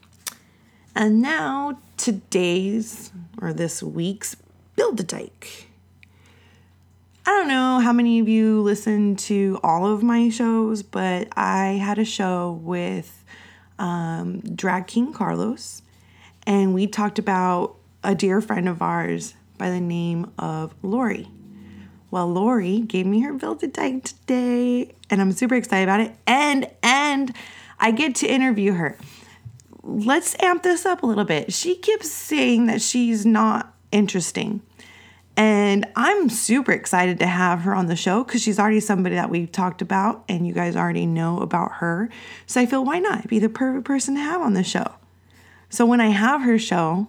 And 0.95 1.21
now 1.21 1.77
today's 1.97 3.12
or 3.41 3.51
this 3.51 3.83
week's 3.83 4.38
Build 4.75 5.00
a 5.00 5.03
Dyke. 5.03 5.67
I 7.27 7.32
don't 7.32 7.48
know 7.48 7.79
how 7.79 7.91
many 7.91 8.20
of 8.20 8.29
you 8.29 8.62
listen 8.62 9.15
to 9.15 9.60
all 9.63 9.88
of 9.88 10.03
my 10.03 10.29
shows, 10.29 10.84
but 10.84 11.27
I 11.36 11.70
had 11.70 11.98
a 11.98 12.05
show 12.05 12.51
with 12.62 13.25
um, 13.79 14.41
Drag 14.41 14.86
King 14.86 15.12
Carlos, 15.12 15.82
and 16.46 16.75
we 16.75 16.86
talked 16.86 17.17
about 17.17 17.77
a 18.03 18.13
dear 18.13 18.41
friend 18.41 18.70
of 18.70 18.84
ours 18.84 19.34
by 19.58 19.72
the 19.72 19.82
name 19.82 20.32
of 20.38 20.76
Laurie. 20.84 21.28
Well, 22.12 22.32
Laurie 22.32 22.82
gave 22.82 23.08
me 23.08 23.21
her 23.21 23.34
build 23.34 23.62
dyke 23.73 24.04
today, 24.04 24.93
and 25.10 25.19
I'm 25.19 25.32
super 25.32 25.56
excited 25.56 25.86
about 25.86 26.02
it. 26.02 26.15
And 26.28 26.69
and 26.84 27.34
I 27.80 27.89
get 27.89 28.13
to 28.17 28.28
interview 28.28 28.73
her. 28.73 28.99
Let's 29.82 30.36
amp 30.43 30.62
this 30.62 30.86
up 30.86 31.02
a 31.02 31.08
little 31.08 31.26
bit. 31.26 31.52
She 31.54 31.76
keeps 31.76 32.12
saying 32.12 32.67
that 32.67 32.84
she's 32.84 33.26
not 33.26 33.73
interesting. 33.91 34.62
And 35.38 35.86
I'm 35.98 36.30
super 36.30 36.71
excited 36.71 37.19
to 37.19 37.28
have 37.28 37.62
her 37.62 37.76
on 37.76 37.88
the 37.88 37.95
show 37.95 38.24
because 38.24 38.41
she's 38.41 38.58
already 38.58 38.80
somebody 38.80 39.15
that 39.15 39.30
we've 39.30 39.52
talked 39.52 39.82
about 39.82 40.24
and 40.30 40.48
you 40.48 40.54
guys 40.54 40.76
already 40.76 41.06
know 41.06 41.39
about 41.39 41.74
her. 41.74 42.10
So 42.45 42.62
I 42.62 42.65
feel 42.65 42.86
why 42.86 43.00
not 43.00 43.28
be 43.28 43.39
the 43.39 43.50
perfect 43.50 43.86
person 43.86 44.15
to 44.15 44.21
have 44.21 44.41
on 44.41 44.54
the 44.54 44.63
show? 44.63 44.95
So 45.69 45.86
when 45.86 46.00
I 46.00 46.08
have 46.08 46.41
her 46.41 46.58
show, 46.58 47.08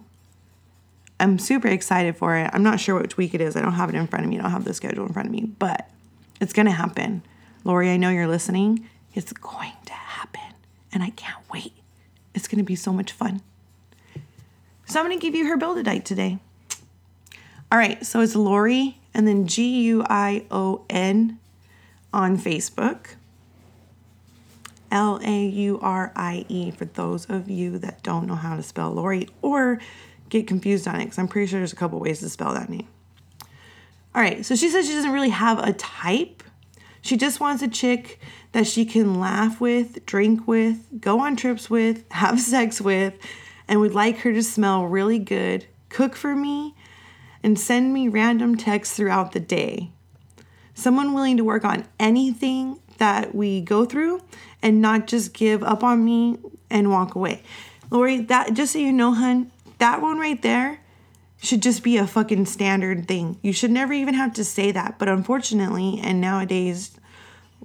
I'm 1.19 1.39
super 1.39 1.69
excited 1.69 2.17
for 2.17 2.35
it. 2.35 2.49
I'm 2.53 2.63
not 2.63 2.81
sure 2.81 2.99
which 2.99 3.15
week 3.15 3.33
it 3.33 3.39
is. 3.39 3.55
I 3.55 3.61
don't 3.61 3.73
have 3.73 3.89
it 3.89 3.95
in 3.95 4.07
front 4.07 4.25
of 4.25 4.29
me. 4.29 4.37
I 4.39 4.41
don't 4.41 4.51
have 4.51 4.65
the 4.65 4.73
schedule 4.73 5.05
in 5.05 5.13
front 5.13 5.27
of 5.27 5.31
me, 5.31 5.45
but 5.57 5.89
it's 6.41 6.53
going 6.53 6.65
to 6.65 6.71
happen. 6.71 7.23
Laurie, 7.63 7.89
I 7.89 7.97
know 7.97 8.09
you're 8.09 8.27
listening. 8.27 8.87
It's 9.13 9.31
going 9.31 9.73
to 9.85 9.93
happen. 9.93 10.41
And 10.91 11.01
I 11.01 11.11
can't 11.11 11.39
wait. 11.51 11.73
It's 12.35 12.47
going 12.47 12.59
to 12.59 12.63
be 12.63 12.75
so 12.75 12.91
much 12.91 13.11
fun. 13.11 13.41
So 14.85 14.99
I'm 14.99 15.05
going 15.05 15.17
to 15.17 15.25
give 15.25 15.33
you 15.33 15.47
her 15.47 15.57
build 15.57 15.77
a 15.77 15.83
date 15.83 16.05
today. 16.05 16.39
All 17.69 17.77
right, 17.77 18.05
so 18.05 18.21
it's 18.21 18.35
Laurie 18.35 18.97
and 19.13 19.27
then 19.27 19.45
G 19.45 19.81
U 19.87 20.03
I 20.09 20.45
O 20.49 20.85
N 20.89 21.39
on 22.13 22.37
Facebook. 22.37 23.15
L 24.89 25.19
A 25.21 25.45
U 25.45 25.79
R 25.81 26.13
I 26.15 26.45
E 26.47 26.71
for 26.71 26.85
those 26.85 27.25
of 27.25 27.49
you 27.49 27.77
that 27.79 28.03
don't 28.03 28.25
know 28.25 28.35
how 28.35 28.55
to 28.55 28.63
spell 28.63 28.91
Laurie 28.93 29.27
or 29.41 29.81
get 30.29 30.47
confused 30.47 30.87
on 30.87 30.95
it 30.95 31.05
because 31.05 31.19
I'm 31.19 31.27
pretty 31.27 31.47
sure 31.47 31.59
there's 31.59 31.73
a 31.73 31.77
couple 31.77 31.99
ways 31.99 32.19
to 32.21 32.29
spell 32.29 32.53
that 32.53 32.69
name. 32.69 32.87
All 34.15 34.21
right, 34.21 34.45
so 34.45 34.55
she 34.55 34.69
says 34.69 34.87
she 34.87 34.93
doesn't 34.93 35.11
really 35.11 35.29
have 35.29 35.59
a 35.59 35.73
type. 35.73 36.43
She 37.01 37.17
just 37.17 37.39
wants 37.41 37.61
a 37.61 37.67
chick 37.67 38.19
that 38.53 38.65
she 38.65 38.85
can 38.85 39.19
laugh 39.19 39.59
with, 39.59 40.05
drink 40.05 40.47
with, 40.47 41.01
go 41.01 41.19
on 41.19 41.35
trips 41.35 41.69
with, 41.69 42.05
have 42.11 42.39
sex 42.39 42.79
with, 42.79 43.13
and 43.67 43.81
would 43.81 43.93
like 43.93 44.19
her 44.19 44.31
to 44.31 44.41
smell 44.41 44.85
really 44.85 45.19
good, 45.19 45.65
cook 45.89 46.15
for 46.15 46.33
me, 46.33 46.73
and 47.43 47.59
send 47.59 47.93
me 47.93 48.07
random 48.07 48.57
texts 48.57 48.95
throughout 48.95 49.31
the 49.31 49.39
day. 49.39 49.91
Someone 50.73 51.13
willing 51.13 51.37
to 51.37 51.43
work 51.43 51.65
on 51.65 51.85
anything 51.99 52.79
that 52.97 53.33
we 53.33 53.61
go 53.61 53.85
through 53.85 54.21
and 54.61 54.81
not 54.81 55.07
just 55.07 55.33
give 55.33 55.63
up 55.63 55.83
on 55.83 56.03
me 56.03 56.37
and 56.69 56.89
walk 56.89 57.15
away. 57.15 57.43
Laurie, 57.89 58.19
that 58.21 58.53
just 58.53 58.73
so 58.73 58.79
you 58.79 58.91
know, 58.91 59.13
hun, 59.13 59.51
that 59.77 60.01
one 60.01 60.19
right 60.19 60.41
there 60.41 60.79
should 61.41 61.61
just 61.61 61.83
be 61.83 61.97
a 61.97 62.07
fucking 62.07 62.45
standard 62.45 63.07
thing. 63.07 63.37
You 63.41 63.53
should 63.53 63.71
never 63.71 63.93
even 63.93 64.15
have 64.15 64.33
to 64.33 64.43
say 64.43 64.71
that. 64.71 64.97
But 64.97 65.07
unfortunately, 65.07 65.99
and 66.03 66.19
nowadays, 66.19 66.97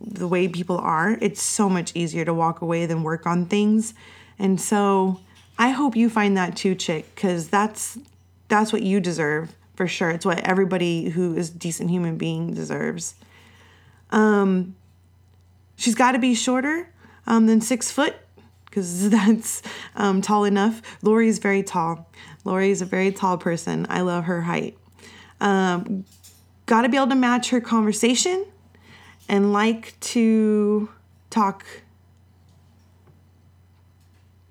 the 0.00 0.28
way 0.28 0.48
people 0.48 0.78
are, 0.78 1.18
it's 1.20 1.42
so 1.42 1.68
much 1.68 1.92
easier 1.94 2.24
to 2.24 2.34
walk 2.34 2.60
away 2.60 2.86
than 2.86 3.02
work 3.02 3.26
on 3.26 3.46
things. 3.46 3.94
And 4.38 4.60
so 4.60 5.20
I 5.58 5.70
hope 5.70 5.96
you 5.96 6.10
find 6.10 6.36
that 6.36 6.56
too, 6.56 6.74
chick, 6.74 7.14
because 7.14 7.48
that's 7.48 7.98
that's 8.48 8.72
what 8.72 8.82
you 8.82 9.00
deserve 9.00 9.54
for 9.82 9.88
sure. 9.88 10.10
It's 10.10 10.24
what 10.24 10.38
everybody 10.44 11.08
who 11.08 11.34
is 11.34 11.50
a 11.50 11.54
decent 11.54 11.90
human 11.90 12.16
being 12.16 12.54
deserves. 12.54 13.16
Um, 14.10 14.76
she's 15.74 15.96
got 15.96 16.12
to 16.12 16.20
be 16.20 16.36
shorter 16.36 16.88
um, 17.26 17.48
than 17.48 17.60
six 17.60 17.90
foot 17.90 18.14
because 18.66 19.10
that's 19.10 19.60
um, 19.96 20.22
tall 20.22 20.44
enough. 20.44 20.82
Laurie's 21.02 21.40
very 21.40 21.64
tall. 21.64 22.08
Laurie's 22.44 22.80
a 22.80 22.84
very 22.84 23.10
tall 23.10 23.38
person. 23.38 23.84
I 23.88 24.02
love 24.02 24.22
her 24.24 24.42
height. 24.42 24.78
Um, 25.40 26.04
got 26.66 26.82
to 26.82 26.88
be 26.88 26.96
able 26.96 27.08
to 27.08 27.16
match 27.16 27.50
her 27.50 27.60
conversation 27.60 28.46
and 29.28 29.52
like 29.52 29.98
to 29.98 30.90
talk 31.28 31.66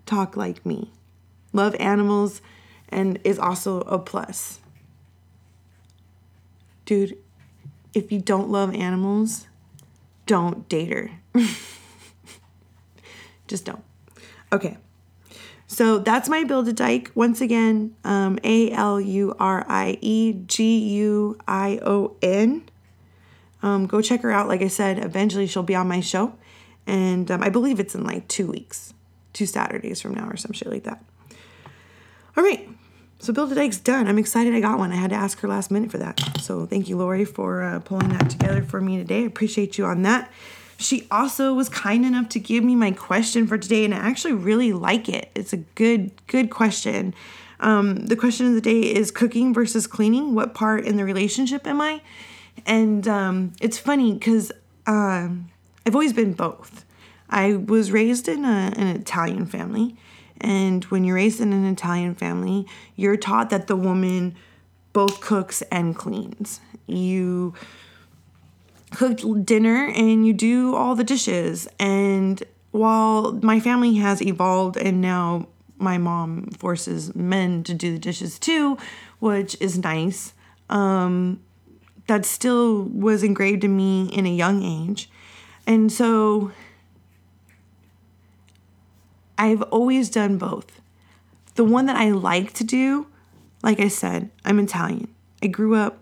talk 0.05 0.35
like 0.35 0.65
me. 0.65 0.91
Love 1.53 1.73
animals 1.79 2.41
and 2.89 3.17
is 3.23 3.39
also 3.39 3.79
a 3.81 3.97
plus. 3.97 4.59
Dude, 6.91 7.17
if 7.93 8.11
you 8.11 8.19
don't 8.19 8.49
love 8.49 8.75
animals, 8.75 9.47
don't 10.25 10.67
date 10.67 10.91
her. 10.91 11.09
Just 13.47 13.63
don't. 13.63 13.81
Okay. 14.51 14.77
So 15.67 15.99
that's 15.99 16.27
my 16.27 16.43
build 16.43 16.67
a 16.67 16.73
dyke. 16.73 17.09
Once 17.15 17.39
again, 17.39 17.95
um, 18.03 18.39
A 18.43 18.71
L 18.71 18.99
U 18.99 19.33
R 19.39 19.65
I 19.69 19.99
E 20.01 20.33
G 20.33 20.79
U 20.79 21.39
I 21.47 21.79
O 21.81 22.17
N. 22.21 22.63
Um, 23.63 23.85
go 23.85 24.01
check 24.01 24.21
her 24.23 24.31
out. 24.31 24.49
Like 24.49 24.61
I 24.61 24.67
said, 24.67 24.99
eventually 24.99 25.47
she'll 25.47 25.63
be 25.63 25.75
on 25.75 25.87
my 25.87 26.01
show. 26.01 26.33
And 26.85 27.31
um, 27.31 27.41
I 27.41 27.47
believe 27.47 27.79
it's 27.79 27.95
in 27.95 28.03
like 28.03 28.27
two 28.27 28.47
weeks, 28.47 28.93
two 29.31 29.45
Saturdays 29.45 30.01
from 30.01 30.13
now 30.13 30.27
or 30.27 30.35
some 30.35 30.51
shit 30.51 30.69
like 30.69 30.83
that. 30.83 31.01
All 32.35 32.43
right. 32.43 32.67
So 33.21 33.31
build 33.31 33.51
a 33.51 33.55
dyke's 33.55 33.77
done. 33.77 34.07
I'm 34.07 34.17
excited 34.17 34.55
I 34.55 34.61
got 34.61 34.79
one. 34.79 34.91
I 34.91 34.95
had 34.95 35.11
to 35.11 35.15
ask 35.15 35.39
her 35.41 35.47
last 35.47 35.69
minute 35.69 35.91
for 35.91 35.99
that. 35.99 36.19
So 36.41 36.65
thank 36.65 36.89
you, 36.89 36.97
Laurie, 36.97 37.23
for 37.23 37.61
uh, 37.61 37.79
pulling 37.79 38.09
that 38.09 38.31
together 38.31 38.63
for 38.63 38.81
me 38.81 38.97
today. 38.97 39.21
I 39.21 39.25
appreciate 39.25 39.77
you 39.77 39.85
on 39.85 40.01
that. 40.01 40.31
She 40.79 41.07
also 41.11 41.53
was 41.53 41.69
kind 41.69 42.03
enough 42.03 42.29
to 42.29 42.39
give 42.39 42.63
me 42.63 42.73
my 42.73 42.89
question 42.89 43.45
for 43.45 43.59
today, 43.59 43.85
and 43.85 43.93
I 43.93 43.97
actually 43.97 44.33
really 44.33 44.73
like 44.73 45.07
it. 45.07 45.29
It's 45.35 45.53
a 45.53 45.57
good, 45.57 46.09
good 46.25 46.49
question. 46.49 47.13
Um, 47.59 48.07
the 48.07 48.15
question 48.15 48.47
of 48.47 48.55
the 48.55 48.61
day 48.61 48.81
is 48.81 49.11
cooking 49.11 49.53
versus 49.53 49.85
cleaning. 49.85 50.33
What 50.33 50.55
part 50.55 50.85
in 50.85 50.97
the 50.97 51.05
relationship 51.05 51.67
am 51.67 51.79
I? 51.79 52.01
And 52.65 53.07
um, 53.07 53.53
it's 53.61 53.77
funny 53.77 54.13
because 54.13 54.51
um, 54.87 55.51
I've 55.85 55.93
always 55.93 56.13
been 56.13 56.33
both. 56.33 56.85
I 57.29 57.53
was 57.57 57.91
raised 57.91 58.27
in 58.27 58.45
a, 58.45 58.73
an 58.75 58.87
Italian 58.87 59.45
family. 59.45 59.95
And 60.41 60.83
when 60.85 61.03
you're 61.03 61.15
raised 61.15 61.39
in 61.39 61.53
an 61.53 61.65
Italian 61.65 62.15
family, 62.15 62.67
you're 62.95 63.17
taught 63.17 63.49
that 63.51 63.67
the 63.67 63.75
woman 63.75 64.35
both 64.93 65.21
cooks 65.21 65.61
and 65.71 65.95
cleans. 65.95 66.59
You 66.87 67.53
cook 68.91 69.19
dinner 69.45 69.87
and 69.87 70.25
you 70.25 70.33
do 70.33 70.75
all 70.75 70.95
the 70.95 71.03
dishes. 71.03 71.67
And 71.79 72.43
while 72.71 73.33
my 73.41 73.59
family 73.59 73.95
has 73.95 74.21
evolved 74.21 74.77
and 74.77 75.01
now 75.01 75.47
my 75.77 75.97
mom 75.97 76.47
forces 76.51 77.15
men 77.15 77.63
to 77.63 77.73
do 77.73 77.93
the 77.93 77.99
dishes 77.99 78.37
too, 78.37 78.77
which 79.19 79.55
is 79.59 79.77
nice, 79.77 80.33
um, 80.69 81.39
that 82.07 82.25
still 82.25 82.83
was 82.83 83.23
engraved 83.23 83.63
in 83.63 83.75
me 83.75 84.09
in 84.13 84.25
a 84.25 84.33
young 84.33 84.63
age. 84.63 85.09
And 85.65 85.91
so 85.91 86.51
I've 89.41 89.63
always 89.63 90.11
done 90.11 90.37
both. 90.37 90.79
The 91.55 91.63
one 91.63 91.87
that 91.87 91.95
I 91.95 92.11
like 92.11 92.53
to 92.53 92.63
do, 92.63 93.07
like 93.63 93.79
I 93.79 93.87
said, 93.87 94.29
I'm 94.45 94.59
Italian. 94.59 95.07
I 95.41 95.47
grew 95.47 95.73
up 95.73 95.97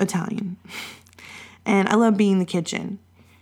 Italian. 0.00 0.56
and 1.66 1.90
I 1.90 1.94
love 1.96 2.16
being 2.16 2.32
in 2.32 2.38
the 2.38 2.46
kitchen. 2.46 3.00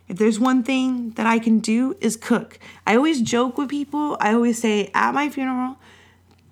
If 0.09 0.19
there's 0.19 0.41
one 0.41 0.65
thing 0.65 1.11
that 1.11 1.25
I 1.25 1.39
can 1.39 1.61
do 1.61 1.97
is 2.01 2.17
cook. 2.17 2.59
I 2.85 2.97
always 2.97 3.23
joke 3.23 3.57
with 3.59 3.69
people. 3.69 4.17
I 4.21 4.35
always 4.35 4.61
say 4.61 4.91
at 4.93 5.15
my 5.15 5.29
funeral, 5.29 5.77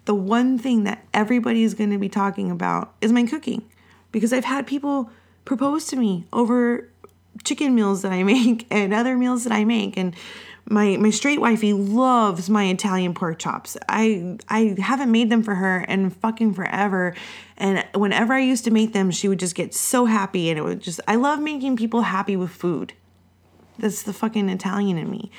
the 0.04 0.14
one 0.14 0.56
thing 0.56 0.84
that 0.84 1.04
everybody 1.12 1.64
is 1.64 1.74
going 1.74 1.90
to 1.90 1.98
be 1.98 2.08
talking 2.08 2.52
about 2.52 2.94
is 3.00 3.10
my 3.10 3.24
cooking 3.24 3.64
because 4.12 4.32
I've 4.32 4.44
had 4.44 4.64
people 4.64 5.10
propose 5.44 5.86
to 5.86 5.96
me 5.96 6.28
over 6.32 6.88
chicken 7.42 7.74
meals 7.74 8.02
that 8.02 8.12
I 8.12 8.22
make 8.32 8.68
and 8.70 8.94
other 8.94 9.16
meals 9.16 9.42
that 9.42 9.52
I 9.52 9.64
make 9.64 9.96
and 9.96 10.14
my 10.66 10.96
my 10.96 11.10
straight 11.10 11.40
wifey 11.40 11.72
loves 11.72 12.48
my 12.48 12.64
Italian 12.64 13.14
pork 13.14 13.38
chops. 13.38 13.76
I 13.88 14.38
I 14.48 14.74
haven't 14.78 15.12
made 15.12 15.30
them 15.30 15.42
for 15.42 15.54
her 15.54 15.80
in 15.80 16.10
fucking 16.10 16.54
forever. 16.54 17.14
And 17.56 17.84
whenever 17.94 18.32
I 18.32 18.40
used 18.40 18.64
to 18.64 18.70
make 18.70 18.92
them, 18.92 19.10
she 19.10 19.28
would 19.28 19.38
just 19.38 19.54
get 19.54 19.74
so 19.74 20.06
happy 20.06 20.50
and 20.50 20.58
it 20.58 20.62
would 20.62 20.80
just 20.80 21.00
I 21.06 21.16
love 21.16 21.40
making 21.40 21.76
people 21.76 22.02
happy 22.02 22.36
with 22.36 22.50
food. 22.50 22.94
That's 23.78 24.02
the 24.02 24.12
fucking 24.12 24.48
Italian 24.48 24.98
in 24.98 25.10
me. 25.10 25.30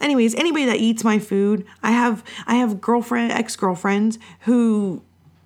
Anyways, 0.00 0.34
anybody 0.34 0.66
that 0.66 0.76
eats 0.76 1.04
my 1.04 1.18
food, 1.18 1.64
I 1.82 1.92
have 1.92 2.24
I 2.46 2.56
have 2.56 2.80
girlfriend 2.80 3.32
ex-girlfriends 3.32 4.18
who 4.40 5.02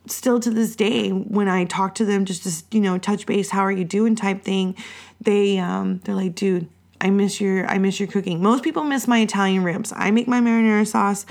still 0.07 0.41
to 0.41 0.51
this 0.51 0.75
day 0.75 1.11
when 1.11 1.49
I 1.49 1.65
talk 1.65 1.95
to 1.97 2.05
them 2.05 2.25
just 2.25 2.45
to 2.45 2.77
you 2.77 2.81
know 2.83 2.99
touch 2.99 3.27
base 3.27 3.51
how 3.51 3.61
are 3.61 3.71
you 3.71 3.85
doing 3.85 4.17
type 4.17 4.43
thing 4.43 4.75
they 5.21 5.59
um 5.59 6.01
they're 6.05 6.15
like 6.15 6.35
dude 6.35 6.69
I 7.01 7.11
miss 7.11 7.41
your 7.41 7.67
I 7.67 7.79
miss 7.79 7.99
your 8.01 8.09
cooking 8.09 8.43
most 8.43 8.63
people 8.63 8.85
miss 8.85 9.09
my 9.09 9.21
Italian 9.21 9.65
ribs 9.65 9.93
I 9.97 10.11
make 10.11 10.29
my 10.29 10.41
marinara 10.41 10.87
sauce 10.87 11.27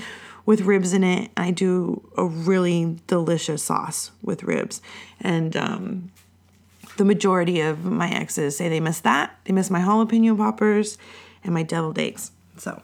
with 0.46 0.62
ribs 0.62 0.92
in 0.92 1.04
it 1.04 1.30
I 1.36 1.50
do 1.50 2.02
a 2.16 2.24
really 2.24 2.98
delicious 3.06 3.62
sauce 3.62 4.10
with 4.22 4.42
ribs 4.42 4.80
and 5.20 5.56
um 5.56 6.10
the 6.96 7.04
majority 7.04 7.60
of 7.60 7.84
my 7.84 8.10
exes 8.10 8.56
say 8.56 8.68
they 8.68 8.80
miss 8.80 9.00
that 9.00 9.38
they 9.44 9.52
miss 9.52 9.70
my 9.70 9.80
jalapeno 9.80 10.36
poppers 10.36 10.98
and 11.44 11.54
my 11.54 11.62
deviled 11.62 11.98
eggs 11.98 12.32
so 12.56 12.82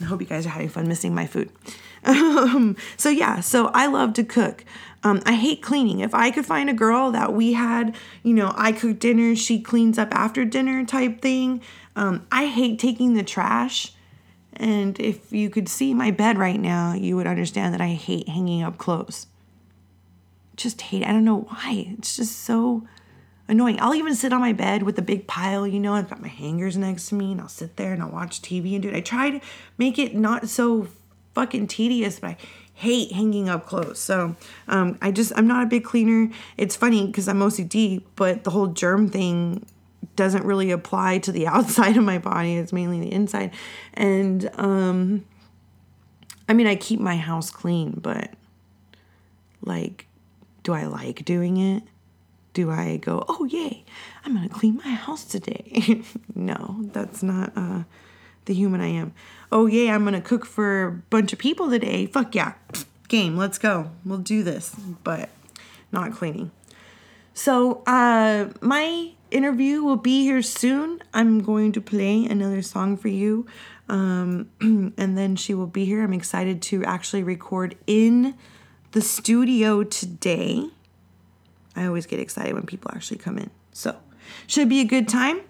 I 0.00 0.04
hope 0.04 0.20
you 0.20 0.26
guys 0.26 0.46
are 0.46 0.50
having 0.50 0.68
fun 0.68 0.88
missing 0.88 1.14
my 1.14 1.26
food. 1.26 1.50
Um, 2.06 2.76
so 2.96 3.08
yeah, 3.08 3.40
so 3.40 3.66
I 3.74 3.86
love 3.86 4.12
to 4.12 4.22
cook. 4.22 4.64
Um, 5.02 5.20
I 5.26 5.34
hate 5.34 5.60
cleaning. 5.60 5.98
If 5.98 6.14
I 6.14 6.30
could 6.30 6.46
find 6.46 6.70
a 6.70 6.72
girl 6.72 7.10
that 7.10 7.32
we 7.32 7.54
had, 7.54 7.96
you 8.22 8.32
know, 8.32 8.54
I 8.56 8.70
cook 8.70 9.00
dinner, 9.00 9.34
she 9.34 9.58
cleans 9.58 9.98
up 9.98 10.14
after 10.14 10.44
dinner 10.44 10.84
type 10.84 11.20
thing. 11.20 11.60
Um, 11.96 12.26
I 12.30 12.46
hate 12.46 12.78
taking 12.78 13.14
the 13.14 13.24
trash. 13.24 13.92
And 14.52 14.98
if 15.00 15.32
you 15.32 15.50
could 15.50 15.68
see 15.68 15.92
my 15.92 16.10
bed 16.10 16.38
right 16.38 16.60
now, 16.60 16.94
you 16.94 17.16
would 17.16 17.26
understand 17.26 17.74
that 17.74 17.80
I 17.80 17.88
hate 17.88 18.28
hanging 18.28 18.62
up 18.62 18.78
clothes. 18.78 19.26
Just 20.56 20.80
hate. 20.82 21.04
I 21.04 21.12
don't 21.12 21.24
know 21.24 21.40
why. 21.40 21.94
It's 21.98 22.16
just 22.16 22.38
so 22.38 22.86
annoying. 23.48 23.78
I'll 23.80 23.94
even 23.94 24.14
sit 24.14 24.32
on 24.32 24.40
my 24.40 24.52
bed 24.52 24.82
with 24.82 24.98
a 24.98 25.02
big 25.02 25.26
pile, 25.26 25.66
you 25.66 25.78
know, 25.78 25.94
I've 25.94 26.08
got 26.08 26.20
my 26.20 26.28
hangers 26.28 26.76
next 26.76 27.08
to 27.08 27.14
me 27.14 27.32
and 27.32 27.40
I'll 27.40 27.48
sit 27.48 27.76
there 27.76 27.92
and 27.92 28.02
I'll 28.02 28.10
watch 28.10 28.42
TV 28.42 28.74
and 28.74 28.82
do 28.82 28.88
it. 28.88 28.94
I 28.94 29.00
try 29.00 29.30
to 29.30 29.40
make 29.78 29.98
it 29.98 30.14
not 30.14 30.48
so 30.48 30.88
fucking 31.34 31.68
tedious, 31.68 32.18
but 32.18 32.30
I 32.30 32.36
hate 32.74 33.12
hanging 33.12 33.48
up 33.48 33.66
clothes. 33.66 33.98
So 33.98 34.36
um, 34.68 34.98
I 35.00 35.10
just, 35.10 35.32
I'm 35.36 35.46
not 35.46 35.62
a 35.62 35.66
big 35.66 35.84
cleaner. 35.84 36.30
It's 36.56 36.74
funny 36.74 37.06
because 37.06 37.28
I'm 37.28 37.40
OCD, 37.40 38.02
but 38.16 38.44
the 38.44 38.50
whole 38.50 38.68
germ 38.68 39.08
thing 39.10 39.64
doesn't 40.14 40.44
really 40.44 40.70
apply 40.70 41.18
to 41.18 41.32
the 41.32 41.46
outside 41.46 41.96
of 41.96 42.04
my 42.04 42.18
body. 42.18 42.56
It's 42.56 42.72
mainly 42.72 43.00
the 43.00 43.12
inside. 43.12 43.52
And 43.94 44.50
um, 44.54 45.24
I 46.48 46.52
mean, 46.52 46.66
I 46.66 46.76
keep 46.76 47.00
my 47.00 47.16
house 47.16 47.50
clean, 47.50 47.98
but 48.00 48.30
like, 49.62 50.06
do 50.62 50.72
I 50.72 50.84
like 50.84 51.24
doing 51.24 51.56
it? 51.56 51.82
do 52.56 52.70
I 52.70 52.96
go, 52.96 53.22
oh, 53.28 53.44
yay, 53.44 53.84
I'm 54.24 54.40
to 54.40 54.48
clean 54.48 54.80
my 54.82 54.90
house 54.90 55.26
today? 55.26 56.00
no, 56.34 56.78
that's 56.90 57.22
not 57.22 57.52
uh, 57.54 57.82
the 58.46 58.54
human 58.54 58.80
I 58.80 58.86
am. 58.86 59.12
Oh, 59.52 59.66
yay, 59.66 59.90
I'm 59.90 60.06
to 60.06 60.22
cook 60.22 60.46
for 60.46 60.86
a 60.86 60.92
bunch 60.92 61.34
of 61.34 61.38
people 61.38 61.68
today. 61.68 62.06
Fuck 62.06 62.34
yeah. 62.34 62.54
Game, 63.08 63.36
let's 63.36 63.58
go. 63.58 63.90
We'll 64.06 64.18
do 64.18 64.42
this, 64.42 64.74
but 65.04 65.28
not 65.92 66.12
cleaning. 66.12 66.50
So, 67.34 67.82
uh, 67.86 68.48
my 68.62 69.10
interview 69.30 69.82
will 69.82 69.96
be 69.96 70.22
here 70.22 70.42
soon. 70.42 71.02
I'm 71.12 71.40
going 71.40 71.72
to 71.72 71.80
play 71.80 72.24
another 72.24 72.62
song 72.62 72.96
for 72.96 73.08
you. 73.08 73.46
Um, 73.88 74.50
and 74.60 75.16
then 75.18 75.36
she 75.36 75.54
will 75.54 75.66
be 75.66 75.84
here. 75.84 76.02
I'm 76.02 76.12
excited 76.12 76.62
to 76.62 76.84
actually 76.84 77.22
record 77.22 77.76
in 77.86 78.34
the 78.92 79.00
studio 79.00 79.82
today. 79.84 80.68
I 81.74 81.86
always 81.86 82.06
get 82.06 82.18
excited 82.18 82.54
when 82.54 82.64
people 82.64 82.90
actually 82.94 83.18
come 83.18 83.38
in. 83.38 83.50
So, 83.72 83.96
should 84.46 84.68
be 84.68 84.80
a 84.80 84.84
good 84.84 85.08
time. 85.08 85.40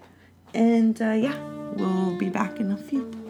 And 0.53 1.01
uh, 1.01 1.11
yeah, 1.11 1.37
we'll 1.73 2.17
be 2.17 2.29
back 2.29 2.59
in 2.59 2.71
a 2.71 2.77
few. 2.77 3.26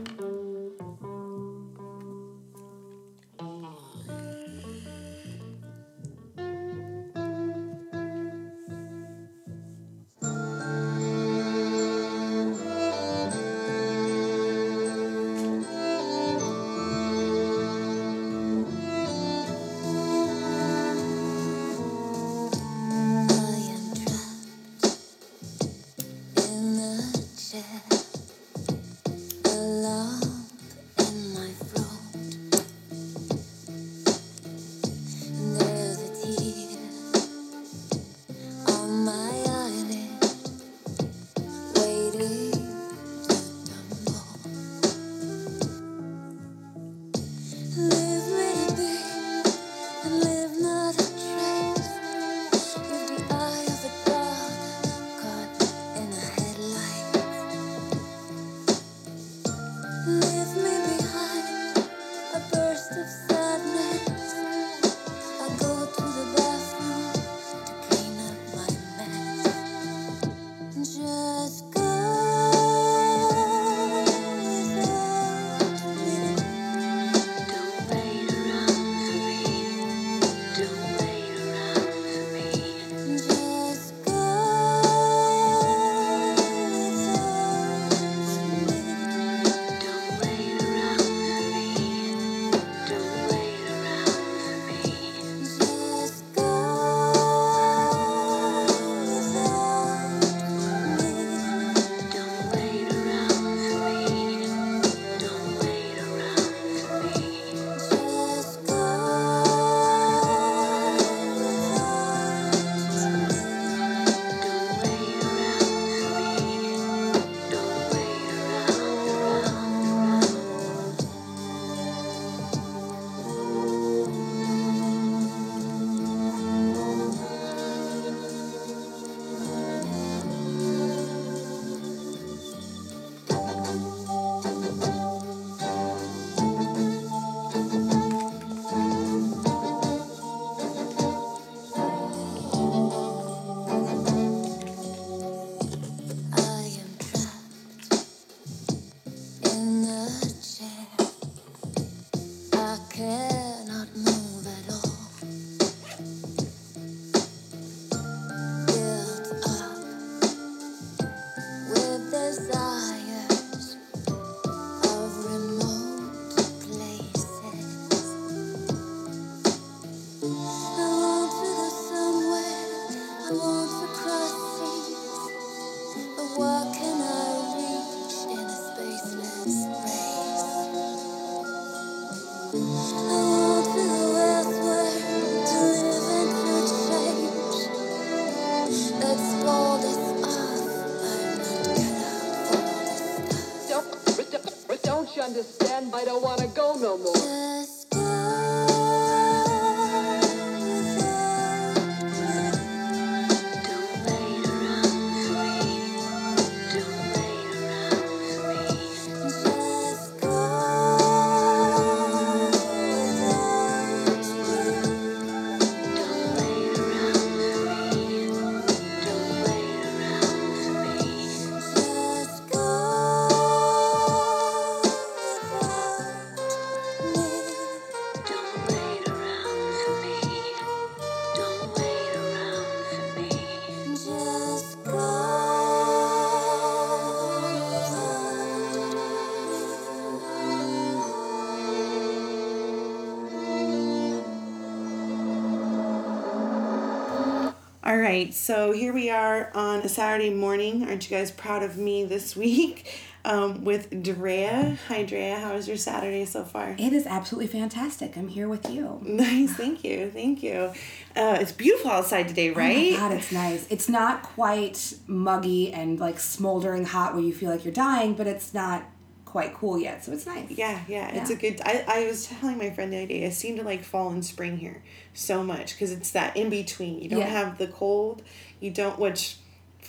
Right, 248.17 248.33
so 248.33 248.71
here 248.71 248.93
we 248.93 249.11
are 249.11 249.51
on 249.53 249.81
a 249.81 249.89
Saturday 249.89 250.31
morning. 250.31 250.83
Aren't 250.87 251.09
you 251.09 251.15
guys 251.15 251.29
proud 251.29 251.61
of 251.61 251.77
me 251.77 252.03
this 252.03 252.35
week? 252.35 252.91
Um, 253.25 253.65
with 253.65 254.03
Drea. 254.03 254.77
Hi, 254.87 255.03
Drea. 255.03 255.37
How 255.37 255.53
was 255.53 255.67
your 255.67 255.75
Saturday 255.75 256.23
so 256.23 256.45
far? 256.45 256.77
It 256.79 256.93
is 256.93 257.05
absolutely 257.05 257.47
fantastic. 257.47 258.15
I'm 258.15 258.29
here 258.29 258.47
with 258.47 258.69
you. 258.69 259.01
Nice, 259.03 259.53
thank 259.53 259.83
you, 259.83 260.09
thank 260.11 260.41
you. 260.41 260.71
Uh, 261.13 261.37
it's 261.41 261.51
beautiful 261.51 261.91
outside 261.91 262.29
today, 262.29 262.51
right? 262.51 262.87
Oh 262.87 262.91
my 262.91 262.97
god, 262.97 263.11
it's 263.11 263.31
nice. 263.33 263.67
It's 263.69 263.89
not 263.89 264.23
quite 264.23 264.93
muggy 265.07 265.73
and 265.73 265.99
like 265.99 266.21
smoldering 266.21 266.85
hot 266.85 267.15
where 267.15 267.23
you 267.23 267.33
feel 267.33 267.49
like 267.49 267.65
you're 267.65 267.73
dying, 267.73 268.13
but 268.13 268.27
it's 268.27 268.53
not 268.53 268.85
quite 269.27 269.53
cool 269.53 269.77
yet, 269.79 270.03
so 270.03 270.11
it's 270.13 270.25
nice. 270.25 270.49
Yeah, 270.49 270.79
yeah, 270.87 271.09
it's 271.13 271.29
a 271.29 271.35
good. 271.35 271.61
I, 271.63 271.83
I 271.87 272.07
was 272.07 272.25
telling 272.27 272.57
my 272.57 272.71
friend 272.71 272.91
the 272.91 272.97
other 272.97 273.07
day, 273.07 273.25
I 273.25 273.29
seem 273.29 273.57
to 273.57 273.63
like 273.63 273.83
fall 273.83 274.11
in 274.11 274.23
spring 274.23 274.57
here 274.57 274.81
so 275.13 275.43
much 275.43 275.73
because 275.73 275.91
it's 275.91 276.11
that 276.11 276.35
in 276.35 276.49
between. 276.49 276.99
You 277.01 277.09
don't 277.09 277.19
Yeah. 277.19 277.27
have 277.27 277.57
the 277.57 277.67
cold, 277.67 278.23
you 278.59 278.71
don't, 278.71 278.97
which 278.97 279.37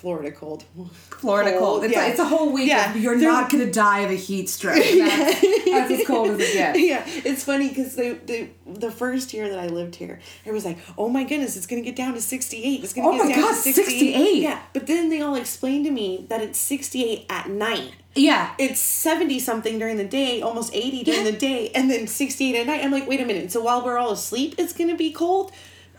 Florida 0.00 0.30
cold. 0.30 0.64
Florida 1.11 1.58
cold. 1.58 1.82
It's, 1.84 1.92
yeah. 1.92 2.06
a, 2.06 2.11
it's 2.11 2.20
a 2.20 2.24
whole 2.24 2.52
week. 2.52 2.68
Yeah, 2.68 2.94
you're 2.94 3.18
there- 3.18 3.28
not 3.32 3.50
gonna 3.50 3.70
die 3.70 4.00
of 4.00 4.11
a 4.12 4.14
heat 4.14 4.48
stroke. 4.48 4.76
That's, 4.84 5.40
that's 5.66 5.90
as 6.00 6.06
cold 6.06 6.28
as 6.30 6.38
it 6.40 6.52
gets. 6.52 6.78
yeah, 6.80 7.02
it's 7.06 7.42
funny 7.44 7.68
because 7.68 7.96
the, 7.96 8.16
the 8.26 8.48
the 8.66 8.90
first 8.92 9.34
year 9.34 9.48
that 9.48 9.58
I 9.58 9.66
lived 9.66 9.96
here, 9.96 10.20
it 10.44 10.52
was 10.52 10.64
like, 10.64 10.78
oh 10.96 11.08
my 11.08 11.24
goodness, 11.24 11.56
it's 11.56 11.66
gonna 11.66 11.82
get 11.82 11.96
down 11.96 12.14
to 12.14 12.20
sixty 12.20 12.62
eight. 12.62 12.84
It's 12.84 12.92
gonna 12.92 13.08
Oh 13.08 13.12
get 13.26 13.34
down 13.34 13.42
God, 13.42 13.50
to 13.50 13.72
68. 13.72 14.37
Yeah, 14.42 14.62
but 14.72 14.87
then 14.87 15.08
they 15.08 15.20
all 15.20 15.34
explained 15.34 15.84
to 15.87 15.90
me 15.90 16.26
that 16.28 16.40
it's 16.42 16.58
sixty 16.58 17.04
eight 17.04 17.26
at 17.28 17.50
night. 17.50 17.92
Yeah. 18.14 18.54
It's 18.58 18.80
seventy 18.80 19.38
something 19.40 19.78
during 19.80 19.96
the 19.96 20.04
day, 20.04 20.42
almost 20.42 20.72
eighty 20.74 21.02
during 21.02 21.24
Yeah. 21.24 21.30
the 21.32 21.37
day, 21.37 21.70
and 21.74 21.90
then 21.90 22.06
sixty 22.06 22.54
eight 22.54 22.61
at 22.61 22.66
night. 22.68 22.84
I'm 22.84 22.92
like, 22.92 23.08
wait 23.08 23.20
a 23.20 23.24
minute. 23.26 23.50
So 23.52 23.61
while 23.62 23.84
we're 23.84 23.98
all 23.98 24.12
asleep, 24.12 24.54
it's 24.58 24.72
gonna 24.72 24.96
be 24.96 25.12
cold. 25.12 25.50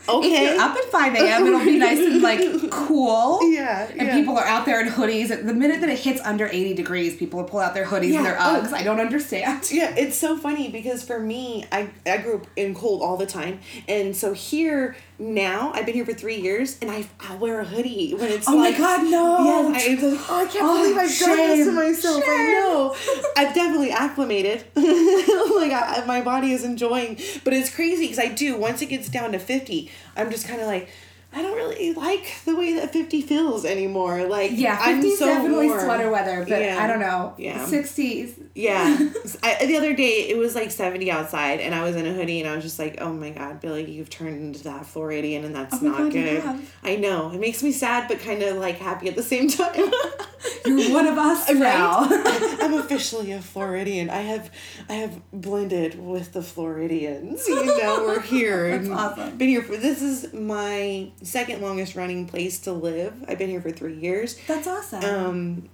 If 0.03 0.09
Okay. 0.09 0.53
you're 0.53 0.61
up 0.61 0.75
at 0.75 0.85
5 0.85 1.15
a.m., 1.15 1.45
it'll 1.47 1.59
be 1.59 1.77
nice 1.77 1.99
and 1.99 2.21
like 2.21 2.39
cool. 2.71 3.39
Yeah, 3.51 3.87
And 3.89 4.07
yeah. 4.07 4.15
people 4.15 4.37
are 4.37 4.45
out 4.45 4.65
there 4.65 4.81
in 4.81 4.87
hoodies. 4.87 5.27
The 5.29 5.53
minute 5.53 5.81
that 5.81 5.89
it 5.89 5.99
hits 5.99 6.21
under 6.21 6.47
80 6.47 6.73
degrees, 6.73 7.15
people 7.15 7.39
will 7.41 7.47
pull 7.49 7.59
out 7.59 7.73
their 7.73 7.85
hoodies 7.85 8.11
Yeah, 8.11 8.17
and 8.17 8.25
their 8.25 8.37
oh. 8.39 8.61
Uggs. 8.63 8.73
I 8.73 8.83
don't 8.83 8.99
understand. 8.99 9.69
Yeah, 9.71 9.93
it's 9.95 10.17
so 10.17 10.37
funny 10.37 10.69
because 10.69 11.03
for 11.03 11.19
me, 11.19 11.65
I 11.71 11.89
I 12.05 12.17
grew 12.17 12.37
up 12.37 12.47
in 12.55 12.73
cold 12.73 13.01
all 13.01 13.17
the 13.17 13.25
time, 13.27 13.59
and 13.87 14.15
so 14.15 14.33
here 14.33 14.95
now 15.19 15.71
I've 15.73 15.85
been 15.85 15.95
here 15.95 16.05
for 16.05 16.13
three 16.13 16.37
years, 16.37 16.77
and 16.81 16.89
I 16.89 17.05
I 17.19 17.35
wear 17.35 17.59
a 17.59 17.65
hoodie 17.65 18.13
when 18.13 18.31
it's 18.31 18.47
Oh 18.47 18.57
my 18.57 18.71
God, 18.71 19.03
no. 19.03 19.43
yeah, 19.43 19.77
I, 19.77 19.89
like, 19.95 19.99
oh 20.29 20.35
I 20.35 20.45
can't 20.51 20.65
Oh, 20.65 20.81
believe 20.81 20.97
I've 20.97 21.19
done 21.19 21.37
this 21.37 21.57
to 21.59 21.65
shame, 21.65 21.75
myself. 21.75 22.23
I 22.25 22.51
know 22.53 22.95
I've 23.37 23.53
definitely 23.53 23.91
acclimated, 23.91 24.63
like 24.75 25.71
I, 25.71 26.03
my 26.07 26.21
body 26.21 26.51
is 26.53 26.63
enjoying, 26.63 27.19
but 27.43 27.53
it's 27.53 27.73
crazy 27.73 28.03
because 28.05 28.19
I 28.19 28.27
do 28.29 28.55
once 28.57 28.81
it 28.81 28.87
gets 28.87 29.09
down 29.09 29.33
to 29.33 29.39
fifty, 29.39 29.91
I'm 30.15 30.31
just 30.31 30.47
kind 30.47 30.61
of 30.61 30.67
like. 30.67 30.89
I 31.31 31.43
don't 31.43 31.55
really 31.55 31.93
like 31.93 32.25
the 32.45 32.55
way 32.55 32.73
that 32.73 32.91
50 32.91 33.21
feels 33.21 33.63
anymore. 33.63 34.25
Like, 34.25 34.51
Yeah, 34.53 34.75
50 34.83 34.91
I'm 35.11 35.15
so 35.15 35.25
definitely 35.27 35.67
warm. 35.67 35.79
sweater 35.81 36.09
weather, 36.11 36.39
but 36.49 36.59
Yeah. 36.61 36.83
I 36.83 36.87
don't 36.87 36.99
know. 36.99 37.35
Yeah. 37.37 37.65
60s. 37.67 38.33
Yeah. 38.55 38.97
I, 39.43 39.63
the 39.67 39.77
other 39.77 39.93
day 39.95 40.27
it 40.29 40.37
was 40.37 40.55
like 40.55 40.71
70 40.71 41.11
outside 41.11 41.59
and 41.59 41.75
I 41.75 41.83
was 41.83 41.95
in 41.95 42.07
a 42.07 42.13
hoodie 42.13 42.39
and 42.41 42.49
I 42.49 42.55
was 42.55 42.63
just 42.63 42.79
like, 42.79 42.97
oh 42.99 43.13
my 43.13 43.29
God, 43.29 43.61
Billy, 43.61 43.89
you've 43.91 44.09
turned 44.09 44.41
into 44.41 44.63
that 44.63 44.87
Floridian 44.87 45.45
and 45.45 45.55
that's 45.55 45.75
Oh 45.75 45.85
not 45.85 45.97
God, 45.99 46.11
good. 46.13 46.43
I 46.83 46.95
know. 46.95 47.29
It 47.31 47.39
makes 47.39 47.61
me 47.61 47.71
sad 47.73 48.07
but 48.07 48.19
kind 48.21 48.41
of 48.41 48.57
like 48.57 48.77
happy 48.79 49.07
at 49.07 49.15
the 49.15 49.21
same 49.23 49.49
time. 49.49 49.91
You're 50.65 50.91
one 50.91 51.05
of 51.05 51.17
us 51.17 51.47
now. 51.53 52.07
I'm 52.09 52.73
officially 52.73 53.31
a 53.33 53.41
Floridian. 53.41 54.09
I 54.09 54.21
have 54.21 54.49
I 54.89 54.93
have 54.93 55.21
blended 55.31 55.99
with 56.03 56.33
the 56.33 56.41
Floridians. 56.41 57.47
You 57.47 57.65
know, 57.77 58.03
we're 58.05 58.21
here. 58.21 58.71
That's 58.71 58.85
and 58.85 58.93
awesome. 58.93 59.37
Been 59.37 59.49
here 59.49 59.61
for 59.61 59.77
this 59.77 60.01
is 60.01 60.33
my 60.33 61.11
second 61.21 61.61
longest 61.61 61.95
running 61.95 62.27
place 62.27 62.59
to 62.59 62.71
live. 62.73 63.13
I've 63.27 63.37
been 63.37 63.49
here 63.49 63.61
for 63.61 63.71
three 63.71 63.95
years. 63.95 64.37
That's 64.47 64.67
awesome. 64.67 65.03
Um, 65.03 65.69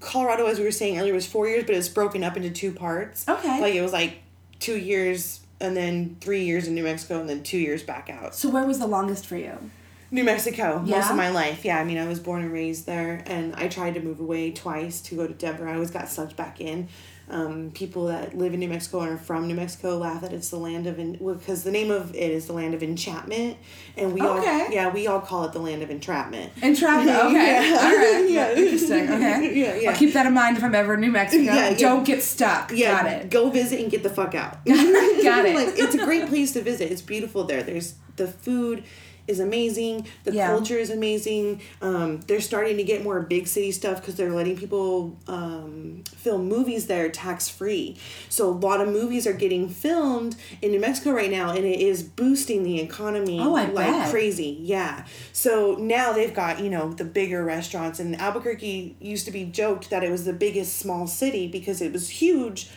Colorado, 0.00 0.46
as 0.46 0.58
we 0.58 0.64
were 0.64 0.70
saying 0.70 0.98
earlier, 0.98 1.14
was 1.14 1.26
four 1.26 1.48
years, 1.48 1.64
but 1.64 1.74
it's 1.74 1.88
broken 1.88 2.22
up 2.22 2.36
into 2.36 2.50
two 2.50 2.72
parts. 2.72 3.28
Okay. 3.28 3.60
Like 3.60 3.74
it 3.74 3.82
was 3.82 3.92
like 3.92 4.18
two 4.58 4.76
years 4.78 5.40
and 5.60 5.76
then 5.76 6.16
three 6.20 6.44
years 6.44 6.66
in 6.66 6.74
New 6.74 6.84
Mexico 6.84 7.20
and 7.20 7.28
then 7.28 7.42
two 7.42 7.58
years 7.58 7.82
back 7.82 8.10
out. 8.10 8.34
so 8.34 8.50
where 8.50 8.64
was 8.64 8.78
the 8.78 8.86
longest 8.86 9.26
for 9.26 9.36
you? 9.36 9.70
New 10.10 10.22
Mexico, 10.24 10.78
most 10.78 11.10
of 11.10 11.16
my 11.16 11.28
life. 11.30 11.64
Yeah, 11.64 11.78
I 11.80 11.84
mean, 11.84 11.98
I 11.98 12.06
was 12.06 12.20
born 12.20 12.42
and 12.42 12.52
raised 12.52 12.86
there, 12.86 13.24
and 13.26 13.52
I 13.56 13.66
tried 13.66 13.94
to 13.94 14.00
move 14.00 14.20
away 14.20 14.52
twice 14.52 15.00
to 15.02 15.16
go 15.16 15.26
to 15.26 15.32
Denver. 15.32 15.66
I 15.68 15.74
always 15.74 15.90
got 15.90 16.08
sucked 16.08 16.36
back 16.36 16.60
in. 16.60 16.88
Um, 17.30 17.70
people 17.72 18.06
that 18.08 18.36
live 18.36 18.52
in 18.52 18.60
New 18.60 18.68
Mexico 18.68 19.00
and 19.00 19.12
are 19.12 19.16
from 19.16 19.48
New 19.48 19.54
Mexico 19.54 19.96
laugh 19.96 20.20
that 20.20 20.32
it's 20.34 20.50
the 20.50 20.58
land 20.58 20.86
of 20.86 20.98
en- 20.98 21.16
well, 21.18 21.34
because 21.36 21.64
the 21.64 21.70
name 21.70 21.90
of 21.90 22.14
it 22.14 22.30
is 22.30 22.46
the 22.46 22.52
land 22.52 22.74
of 22.74 22.82
enchantment, 22.82 23.56
and 23.96 24.12
we 24.12 24.20
all 24.20 24.42
yeah 24.44 24.90
we 24.92 25.06
all 25.06 25.20
call 25.20 25.44
it 25.44 25.52
the 25.54 25.58
land 25.58 25.82
of 25.82 25.90
entrapment. 25.90 26.52
Entrapment. 26.62 27.08
Okay. 27.24 27.54
Yeah. 27.70 27.78
All 27.80 27.96
right. 27.96 28.26
Yeah. 28.28 28.52
Interesting. 28.54 29.10
Okay. 29.10 29.54
Yeah, 29.54 29.74
yeah. 29.76 29.90
I'll 29.90 29.96
keep 29.96 30.12
that 30.12 30.26
in 30.26 30.34
mind 30.34 30.58
if 30.58 30.64
I'm 30.64 30.74
ever 30.74 30.94
in 30.94 31.00
New 31.00 31.12
Mexico. 31.12 31.42
Yeah, 31.44 31.70
yeah. 31.70 31.76
Don't 31.78 32.04
get 32.04 32.22
stuck. 32.22 32.70
Yeah, 32.74 33.02
Got 33.02 33.12
it. 33.12 33.30
go 33.30 33.48
visit 33.48 33.80
and 33.80 33.90
get 33.90 34.02
the 34.02 34.10
fuck 34.10 34.34
out. 34.34 34.64
Got 34.66 35.46
it. 35.46 35.54
like 35.54 35.78
it's 35.78 35.94
a 35.94 36.04
great 36.04 36.28
place 36.28 36.52
to 36.52 36.60
visit. 36.62 36.92
It's 36.92 37.02
beautiful 37.02 37.44
there. 37.44 37.62
There's 37.62 37.94
the 38.16 38.26
food 38.28 38.84
is 39.26 39.40
amazing. 39.40 40.06
The 40.24 40.32
Yeah. 40.32 40.48
culture 40.48 40.76
is 40.78 40.90
amazing. 40.90 41.60
Um, 41.80 42.20
they're 42.26 42.40
starting 42.40 42.76
to 42.76 42.82
get 42.84 43.02
more 43.02 43.20
big 43.20 43.46
city 43.46 43.72
stuff 43.72 44.00
because 44.00 44.16
they're 44.16 44.32
letting 44.32 44.56
people 44.56 45.16
um, 45.26 46.04
film 46.16 46.46
movies 46.48 46.86
there 46.86 47.08
tax 47.08 47.48
free. 47.48 47.96
So 48.28 48.48
a 48.48 48.52
lot 48.52 48.80
of 48.80 48.88
movies 48.88 49.26
are 49.26 49.32
getting 49.32 49.68
filmed 49.68 50.36
in 50.60 50.70
New 50.72 50.80
Mexico 50.80 51.12
right 51.12 51.30
now, 51.30 51.50
and 51.50 51.64
it 51.64 51.80
is 51.80 52.02
boosting 52.02 52.62
the 52.64 52.80
economy 52.80 53.40
Oh, 53.40 53.52
like 53.52 53.74
bet. 53.74 54.10
crazy. 54.10 54.58
Yeah. 54.60 55.04
So 55.32 55.76
now 55.78 56.12
they've 56.12 56.34
got 56.34 56.60
you 56.60 56.70
know 56.70 56.92
the 56.92 57.04
bigger 57.04 57.44
restaurants, 57.44 57.98
and 58.00 58.14
Albuquerque 58.20 58.96
used 59.00 59.24
to 59.26 59.30
be 59.30 59.44
joked 59.44 59.90
that 59.90 60.04
it 60.04 60.10
was 60.10 60.24
the 60.24 60.32
biggest 60.32 60.76
small 60.78 61.06
city 61.06 61.46
because 61.46 61.80
it 61.80 61.92
was 61.92 62.08
huge 62.10 62.68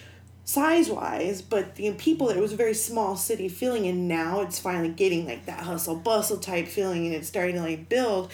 size 0.47 0.89
wise, 0.89 1.41
but 1.41 1.75
the 1.75 1.91
people 1.91 2.29
it 2.29 2.39
was 2.39 2.53
a 2.53 2.55
very 2.55 2.73
small 2.73 3.17
city 3.17 3.49
feeling, 3.49 3.85
and 3.85 4.07
now 4.07 4.39
it's 4.39 4.57
finally 4.57 4.89
getting 4.89 5.27
like 5.27 5.45
that 5.45 5.59
hustle 5.59 5.95
bustle 5.95 6.37
type 6.37 6.67
feeling, 6.67 7.05
and 7.05 7.13
it's 7.13 7.27
starting 7.27 7.55
to 7.55 7.61
like 7.61 7.89
build. 7.89 8.31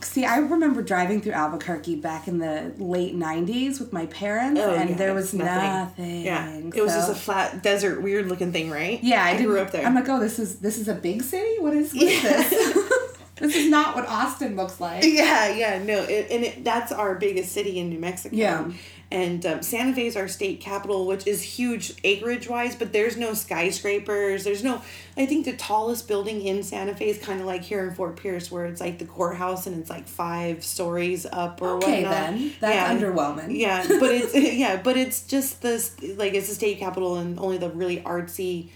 See, 0.00 0.24
I 0.24 0.38
remember 0.38 0.82
driving 0.82 1.20
through 1.20 1.32
Albuquerque 1.32 1.96
back 1.96 2.28
in 2.28 2.38
the 2.38 2.72
late 2.76 3.16
'90s 3.16 3.80
with 3.80 3.92
my 3.94 4.06
parents, 4.06 4.60
Oh, 4.62 4.74
and 4.74 4.90
yeah, 4.90 4.96
there 4.96 5.14
was 5.14 5.32
it's 5.32 5.34
nothing. 5.34 6.22
Yeah, 6.22 6.54
it 6.54 6.82
was 6.82 6.92
just 6.92 7.10
a 7.10 7.14
flat 7.14 7.62
desert, 7.62 8.02
weird 8.02 8.28
looking 8.28 8.52
thing, 8.52 8.70
right? 8.70 9.02
Yeah, 9.02 9.24
I, 9.24 9.30
I 9.30 9.42
grew 9.42 9.58
up 9.58 9.70
there. 9.70 9.86
I'm 9.86 9.94
like, 9.94 10.08
oh, 10.08 10.20
this 10.20 10.38
is 10.38 10.58
this 10.58 10.78
is 10.78 10.86
a 10.86 10.94
big 10.94 11.22
city. 11.22 11.58
What 11.60 11.72
is, 11.72 11.94
what 11.94 12.02
is 12.02 12.22
this? 12.22 12.78
this 13.36 13.56
is 13.56 13.70
not 13.70 13.94
what 13.94 14.06
Austin 14.06 14.54
looks 14.54 14.80
like. 14.80 15.02
Yeah, 15.04 15.54
yeah, 15.54 15.82
no, 15.82 16.02
it, 16.02 16.30
and 16.30 16.44
it, 16.44 16.64
that's 16.64 16.92
our 16.92 17.14
biggest 17.14 17.52
city 17.52 17.78
in 17.78 17.88
New 17.88 17.98
Mexico. 17.98 18.36
Yeah. 18.36 18.70
And 19.12 19.44
um, 19.44 19.60
Santa 19.62 19.92
Fe 19.94 20.06
is 20.06 20.16
our 20.16 20.26
state 20.26 20.60
capital, 20.60 21.06
which 21.06 21.26
is 21.26 21.42
huge 21.42 21.92
acreage 22.02 22.48
wise, 22.48 22.74
but 22.74 22.94
there's 22.94 23.14
no 23.18 23.34
skyscrapers. 23.34 24.42
There's 24.44 24.64
no, 24.64 24.80
I 25.18 25.26
think 25.26 25.44
the 25.44 25.52
tallest 25.52 26.08
building 26.08 26.40
in 26.40 26.62
Santa 26.62 26.94
Fe 26.94 27.10
is 27.10 27.18
kind 27.18 27.38
of 27.38 27.46
like 27.46 27.60
here 27.62 27.86
in 27.86 27.94
Fort 27.94 28.16
Pierce, 28.16 28.50
where 28.50 28.64
it's 28.64 28.80
like 28.80 28.98
the 28.98 29.04
courthouse 29.04 29.66
and 29.66 29.78
it's 29.78 29.90
like 29.90 30.08
five 30.08 30.64
stories 30.64 31.26
up 31.30 31.60
or 31.60 31.76
Okay, 31.76 32.04
whatnot. 32.04 32.10
then 32.12 32.52
that's 32.58 32.74
Yeah. 32.74 32.94
underwhelming. 32.98 33.54
Yeah, 33.58 33.86
but 34.00 34.10
it's 34.18 34.34
yeah, 34.58 34.80
but 34.82 34.96
it's 34.96 35.26
just 35.26 35.60
this 35.60 35.94
like 36.16 36.32
it's 36.32 36.48
the 36.48 36.54
state 36.54 36.78
capital 36.78 37.16
and 37.18 37.38
only 37.38 37.58
the 37.58 37.68
really 37.68 37.98
artsy, 38.00 38.70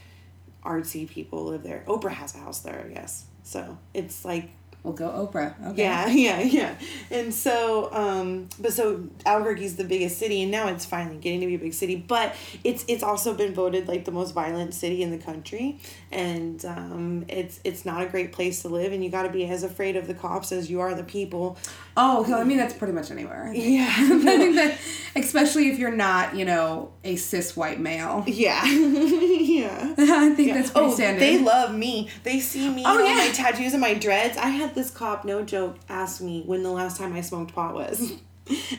artsy 0.64 1.08
people 1.08 1.44
live 1.46 1.62
there. 1.62 1.82
Oprah 1.86 2.10
has 2.12 2.34
a 2.34 2.38
house 2.38 2.60
there, 2.60 2.84
I 2.88 2.92
guess. 2.92 3.24
So 3.42 3.78
it's 3.94 4.24
like 4.24 4.50
We'll 4.86 4.94
go 4.94 5.08
Oprah. 5.08 5.52
Okay. 5.70 5.82
yeah, 5.82 6.06
yeah, 6.10 6.40
yeah. 6.42 6.74
And 7.10 7.34
so, 7.34 7.92
um, 7.92 8.48
but 8.60 8.72
so 8.72 9.08
Albuquerque's 9.26 9.74
the 9.74 9.82
biggest 9.82 10.16
city, 10.16 10.42
and 10.42 10.52
now 10.52 10.68
it's 10.68 10.84
finally 10.84 11.16
getting 11.16 11.40
to 11.40 11.46
be 11.48 11.56
a 11.56 11.58
big 11.58 11.74
city. 11.74 11.96
But 11.96 12.36
it's 12.62 12.84
it's 12.86 13.02
also 13.02 13.34
been 13.34 13.52
voted 13.52 13.88
like 13.88 14.04
the 14.04 14.12
most 14.12 14.32
violent 14.32 14.74
city 14.74 15.02
in 15.02 15.10
the 15.10 15.18
country, 15.18 15.80
and 16.12 16.64
um, 16.64 17.24
it's 17.26 17.58
it's 17.64 17.84
not 17.84 18.02
a 18.02 18.06
great 18.06 18.30
place 18.30 18.62
to 18.62 18.68
live, 18.68 18.92
and 18.92 19.02
you 19.02 19.10
got 19.10 19.24
to 19.24 19.28
be 19.28 19.44
as 19.48 19.64
afraid 19.64 19.96
of 19.96 20.06
the 20.06 20.14
cops 20.14 20.52
as 20.52 20.70
you 20.70 20.80
are 20.80 20.94
the 20.94 21.02
people. 21.02 21.58
Oh. 21.98 22.34
I 22.34 22.44
mean, 22.44 22.58
that's 22.58 22.74
pretty 22.74 22.92
much 22.92 23.10
anywhere. 23.10 23.50
Yeah, 23.54 23.88
I 23.90 24.18
think 24.22 24.54
that, 24.56 24.78
especially 25.16 25.68
if 25.70 25.78
you're 25.78 25.90
not, 25.94 26.34
you 26.36 26.44
know, 26.44 26.92
a 27.04 27.16
cis 27.16 27.56
white 27.56 27.80
male. 27.80 28.22
yeah, 28.26 28.64
yeah. 28.66 29.94
I 29.98 30.30
think 30.34 30.48
Yeah. 30.48 30.54
that's 30.54 30.70
pretty 30.70 30.88
Oh, 30.88 30.94
standard. 30.94 31.20
they 31.22 31.38
love 31.38 31.74
me. 31.74 32.08
They 32.22 32.40
see 32.40 32.68
me 32.68 32.82
Oh, 32.86 32.98
yeah. 33.02 33.14
my 33.14 33.28
tattoos 33.30 33.72
and 33.72 33.80
my 33.80 33.94
dreads. 33.94 34.36
I 34.36 34.48
had 34.48 34.74
this 34.74 34.90
cop, 34.90 35.24
no 35.24 35.42
joke, 35.42 35.76
ask 35.88 36.20
me 36.20 36.42
when 36.44 36.62
the 36.62 36.70
last 36.70 36.98
time 36.98 37.12
I 37.14 37.20
smoked 37.22 37.54
pot 37.54 37.74
was. 37.74 38.12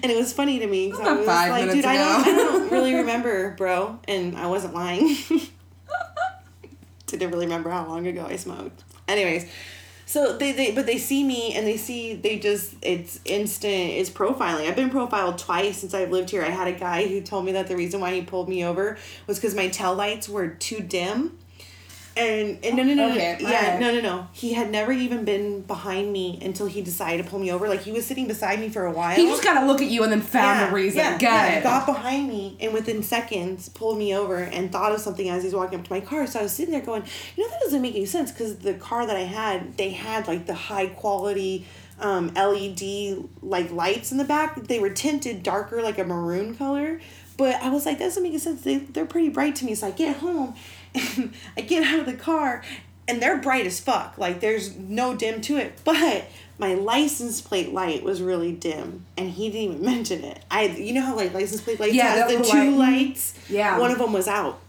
And 0.02 0.12
it 0.12 0.16
was 0.16 0.32
funny 0.32 0.60
to 0.60 0.68
me 0.68 0.92
because 0.92 1.06
I 1.06 1.12
was 1.14 1.26
five 1.26 1.50
like, 1.50 1.72
dude, 1.72 1.84
I 1.86 1.98
don't, 1.98 2.22
I 2.28 2.32
don't 2.38 2.72
really 2.72 2.94
remember, 2.96 3.52
bro. 3.58 4.00
And 4.08 4.38
I 4.38 4.48
wasn't 4.48 4.74
lying. 4.74 5.18
Didn't 7.08 7.32
really 7.32 7.46
remember 7.46 7.70
how 7.70 7.88
long 7.88 8.06
ago 8.08 8.26
I 8.30 8.36
smoked. 8.36 8.84
Anyways, 9.08 9.50
so 10.08 10.38
they, 10.38 10.54
they 10.54 10.72
but 10.72 10.86
they 10.86 10.98
see 10.98 11.22
me 11.22 11.54
and 11.54 11.68
they 11.68 11.76
see 11.76 12.16
they 12.16 12.40
just 12.40 12.76
it's 12.82 13.20
instant 13.26 13.92
it's 13.92 14.10
profiling. 14.10 14.66
I've 14.66 14.76
been 14.76 14.90
profiled 14.90 15.38
twice 15.38 15.80
since 15.80 15.94
I've 15.94 16.12
lived 16.12 16.30
here. 16.30 16.44
I 16.44 16.50
had 16.50 16.70
a 16.70 16.72
guy 16.72 17.06
who 17.06 17.20
told 17.20 17.44
me 17.44 17.52
that 17.52 17.68
the 17.68 17.76
reason 17.76 18.00
why 18.00 18.14
he 18.14 18.22
pulled 18.22 18.48
me 18.48 18.64
over 18.64 18.98
was 19.28 19.38
because 19.38 19.54
my 19.54 19.68
tail 19.68 19.94
lights 19.94 20.30
were 20.30 20.48
too 20.48 20.80
dim. 20.80 21.38
And, 22.18 22.66
and 22.66 22.78
no 22.78 22.84
no 22.84 22.94
no 22.94 23.12
Okay, 23.12 23.38
no 23.42 23.50
yeah 23.50 23.80
no 23.80 23.94
no 23.94 24.02
no 24.02 24.28
he 24.34 24.54
had 24.54 24.72
never 24.72 24.92
even 24.92 25.24
been 25.26 25.62
behind 25.62 26.12
me 26.12 26.40
until 26.42 26.66
he 26.66 26.82
decided 26.82 27.24
to 27.24 27.30
pull 27.30 27.40
me 27.40 27.52
over 27.52 27.70
like 27.70 27.82
he 27.82 27.92
was 27.92 28.06
sitting 28.06 28.28
beside 28.28 28.60
me 28.60 28.70
for 28.70 28.86
a 28.86 28.92
while 28.92 29.16
He 29.16 29.26
just 29.28 29.44
got 29.44 29.60
to 29.60 29.66
look 29.66 29.82
at 29.82 29.90
you 29.90 30.04
and 30.04 30.12
then 30.12 30.22
found 30.22 30.70
the 30.70 30.76
reason. 30.76 30.98
Got 30.98 31.22
yeah, 31.22 31.48
it. 31.60 31.64
Got 31.64 31.86
behind 31.86 32.28
me 32.28 32.58
and 32.60 32.74
within 32.74 33.04
seconds 33.04 33.70
pulled 33.70 33.98
me 33.98 34.16
over 34.16 34.38
and 34.38 34.72
thought 34.72 34.92
of 34.92 35.00
something 35.00 35.30
as 35.30 35.44
he's 35.44 35.54
walking 35.54 35.80
up 35.80 35.86
to 35.86 35.92
my 35.92 36.02
car. 36.02 36.28
So 36.28 36.40
I 36.40 36.44
was 36.44 36.52
sitting 36.52 36.72
there 36.72 36.82
going, 36.82 37.04
you 37.36 37.44
know, 37.44 37.50
that 37.50 37.60
doesn't 37.62 37.82
make 37.82 37.96
any 37.96 38.06
sense 38.06 38.32
because 38.32 38.58
the 38.58 38.74
car 38.74 39.06
that 39.06 39.16
I 39.16 39.22
had, 39.22 39.78
they 39.78 39.92
had 39.92 40.28
like 40.28 40.46
the 40.46 40.54
high 40.54 40.88
quality 40.88 41.66
um, 42.00 42.34
LED 42.34 43.30
like 43.42 43.72
lights 43.72 44.12
in 44.12 44.18
the 44.18 44.24
back. 44.24 44.68
They 44.68 44.80
were 44.80 44.90
tinted 44.90 45.44
darker, 45.44 45.82
like 45.82 45.98
a 45.98 46.04
maroon 46.04 46.56
color. 46.56 47.00
But 47.38 47.62
I 47.62 47.70
was 47.70 47.86
like, 47.86 48.00
that 48.00 48.06
doesn't 48.06 48.24
make 48.24 48.32
any 48.32 48.40
sense. 48.40 48.62
They, 48.64 48.78
they're 48.78 49.06
pretty 49.06 49.30
bright 49.30 49.56
to 49.58 49.66
me. 49.66 49.76
So 49.76 49.88
I 49.88 49.92
get 49.92 50.18
home 50.18 50.56
I 51.58 51.62
get 51.62 51.84
out 51.84 52.00
of 52.00 52.06
the 52.06 52.14
car 52.14 52.64
and 53.08 53.22
they're 53.22 53.38
bright 53.38 53.66
as 53.66 53.80
fuck. 53.80 54.18
Like 54.18 54.40
there's 54.40 54.76
no 54.78 55.16
dim 55.16 55.42
to 55.42 55.58
it. 55.58 55.80
But 55.84 56.26
my 56.60 56.74
license 56.74 57.40
plate 57.42 57.72
light 57.74 58.04
was 58.04 58.22
really 58.22 58.52
dim 58.52 59.06
and 59.18 59.30
he 59.30 59.50
didn't 59.50 59.76
even 59.76 59.86
mention 59.94 60.24
it. 60.24 60.40
I 60.50 60.64
you 60.68 60.94
know 60.94 61.02
how 61.02 61.16
like 61.16 61.34
license 61.34 61.62
plate 61.62 61.80
lights 61.80 61.94
Yeah, 61.94 62.16
has 62.16 62.32
the 62.32 62.44
two 62.44 62.44
light. 62.44 62.68
Mm-hmm. 62.68 62.78
lights? 62.78 63.34
Yeah. 63.50 63.80
One 63.80 63.92
of 63.92 64.00
them 64.00 64.14
was 64.14 64.28
out. 64.28 64.60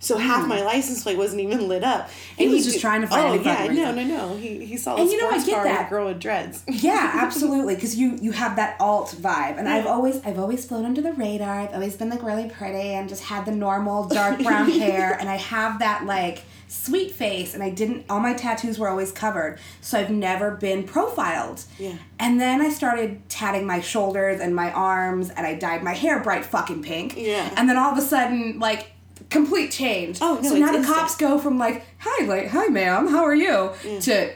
So 0.00 0.16
half 0.16 0.42
hmm. 0.42 0.48
my 0.48 0.62
license 0.62 1.02
plate 1.02 1.18
wasn't 1.18 1.40
even 1.42 1.66
lit 1.66 1.82
up. 1.82 2.08
And 2.38 2.48
he 2.48 2.54
was 2.54 2.64
d- 2.64 2.70
just 2.70 2.80
trying 2.80 3.00
to 3.00 3.08
find 3.08 3.40
Oh 3.40 3.42
yeah, 3.42 3.66
no, 3.66 3.92
no, 3.92 4.04
no. 4.04 4.36
He 4.36 4.64
he 4.64 4.76
saw 4.76 4.96
And 4.96 5.10
you 5.10 5.20
know, 5.20 5.28
I 5.28 5.44
get 5.44 5.64
that. 5.64 5.86
a 5.86 5.90
girl 5.90 6.06
with 6.06 6.20
dreads. 6.20 6.62
Yeah, 6.68 7.12
absolutely. 7.14 7.74
Because 7.74 7.96
you 7.96 8.16
you 8.20 8.32
have 8.32 8.56
that 8.56 8.76
alt 8.80 9.14
vibe, 9.18 9.58
and 9.58 9.68
I've 9.68 9.86
always 9.86 10.24
I've 10.24 10.38
always 10.38 10.64
flown 10.64 10.84
under 10.84 11.00
the 11.00 11.12
radar. 11.12 11.60
I've 11.60 11.74
always 11.74 11.96
been 11.96 12.10
like 12.10 12.22
really 12.22 12.48
pretty 12.48 12.90
and 12.90 13.08
just 13.08 13.24
had 13.24 13.44
the 13.44 13.52
normal 13.52 14.06
dark 14.06 14.40
brown 14.40 14.70
hair, 14.78 15.16
and 15.18 15.28
I 15.28 15.36
have 15.36 15.80
that 15.80 16.06
like 16.06 16.44
sweet 16.68 17.10
face, 17.12 17.54
and 17.54 17.62
I 17.62 17.70
didn't. 17.70 18.04
All 18.08 18.20
my 18.20 18.34
tattoos 18.34 18.78
were 18.78 18.88
always 18.88 19.10
covered, 19.10 19.58
so 19.80 19.98
I've 19.98 20.10
never 20.10 20.52
been 20.52 20.84
profiled. 20.84 21.64
Yeah. 21.78 21.96
And 22.18 22.40
then 22.40 22.60
I 22.60 22.68
started 22.68 23.28
tatting 23.28 23.66
my 23.66 23.80
shoulders 23.80 24.40
and 24.40 24.54
my 24.54 24.70
arms, 24.70 25.30
and 25.30 25.46
I 25.46 25.54
dyed 25.54 25.82
my 25.82 25.94
hair 25.94 26.22
bright 26.22 26.44
fucking 26.44 26.82
pink. 26.82 27.16
Yeah. 27.16 27.52
And 27.56 27.68
then 27.68 27.76
all 27.76 27.90
of 27.90 27.98
a 27.98 28.02
sudden, 28.02 28.60
like. 28.60 28.92
Complete 29.30 29.70
change. 29.70 30.18
Oh, 30.22 30.38
no, 30.42 30.48
so 30.50 30.56
now 30.56 30.72
the 30.72 30.78
instant. 30.78 30.96
cops 30.96 31.16
go 31.16 31.38
from 31.38 31.58
like, 31.58 31.84
"Hi, 31.98 32.24
like, 32.24 32.48
hi, 32.48 32.66
ma'am, 32.68 33.08
how 33.08 33.24
are 33.24 33.34
you?" 33.34 33.48
Mm. 33.82 34.02
to 34.04 34.30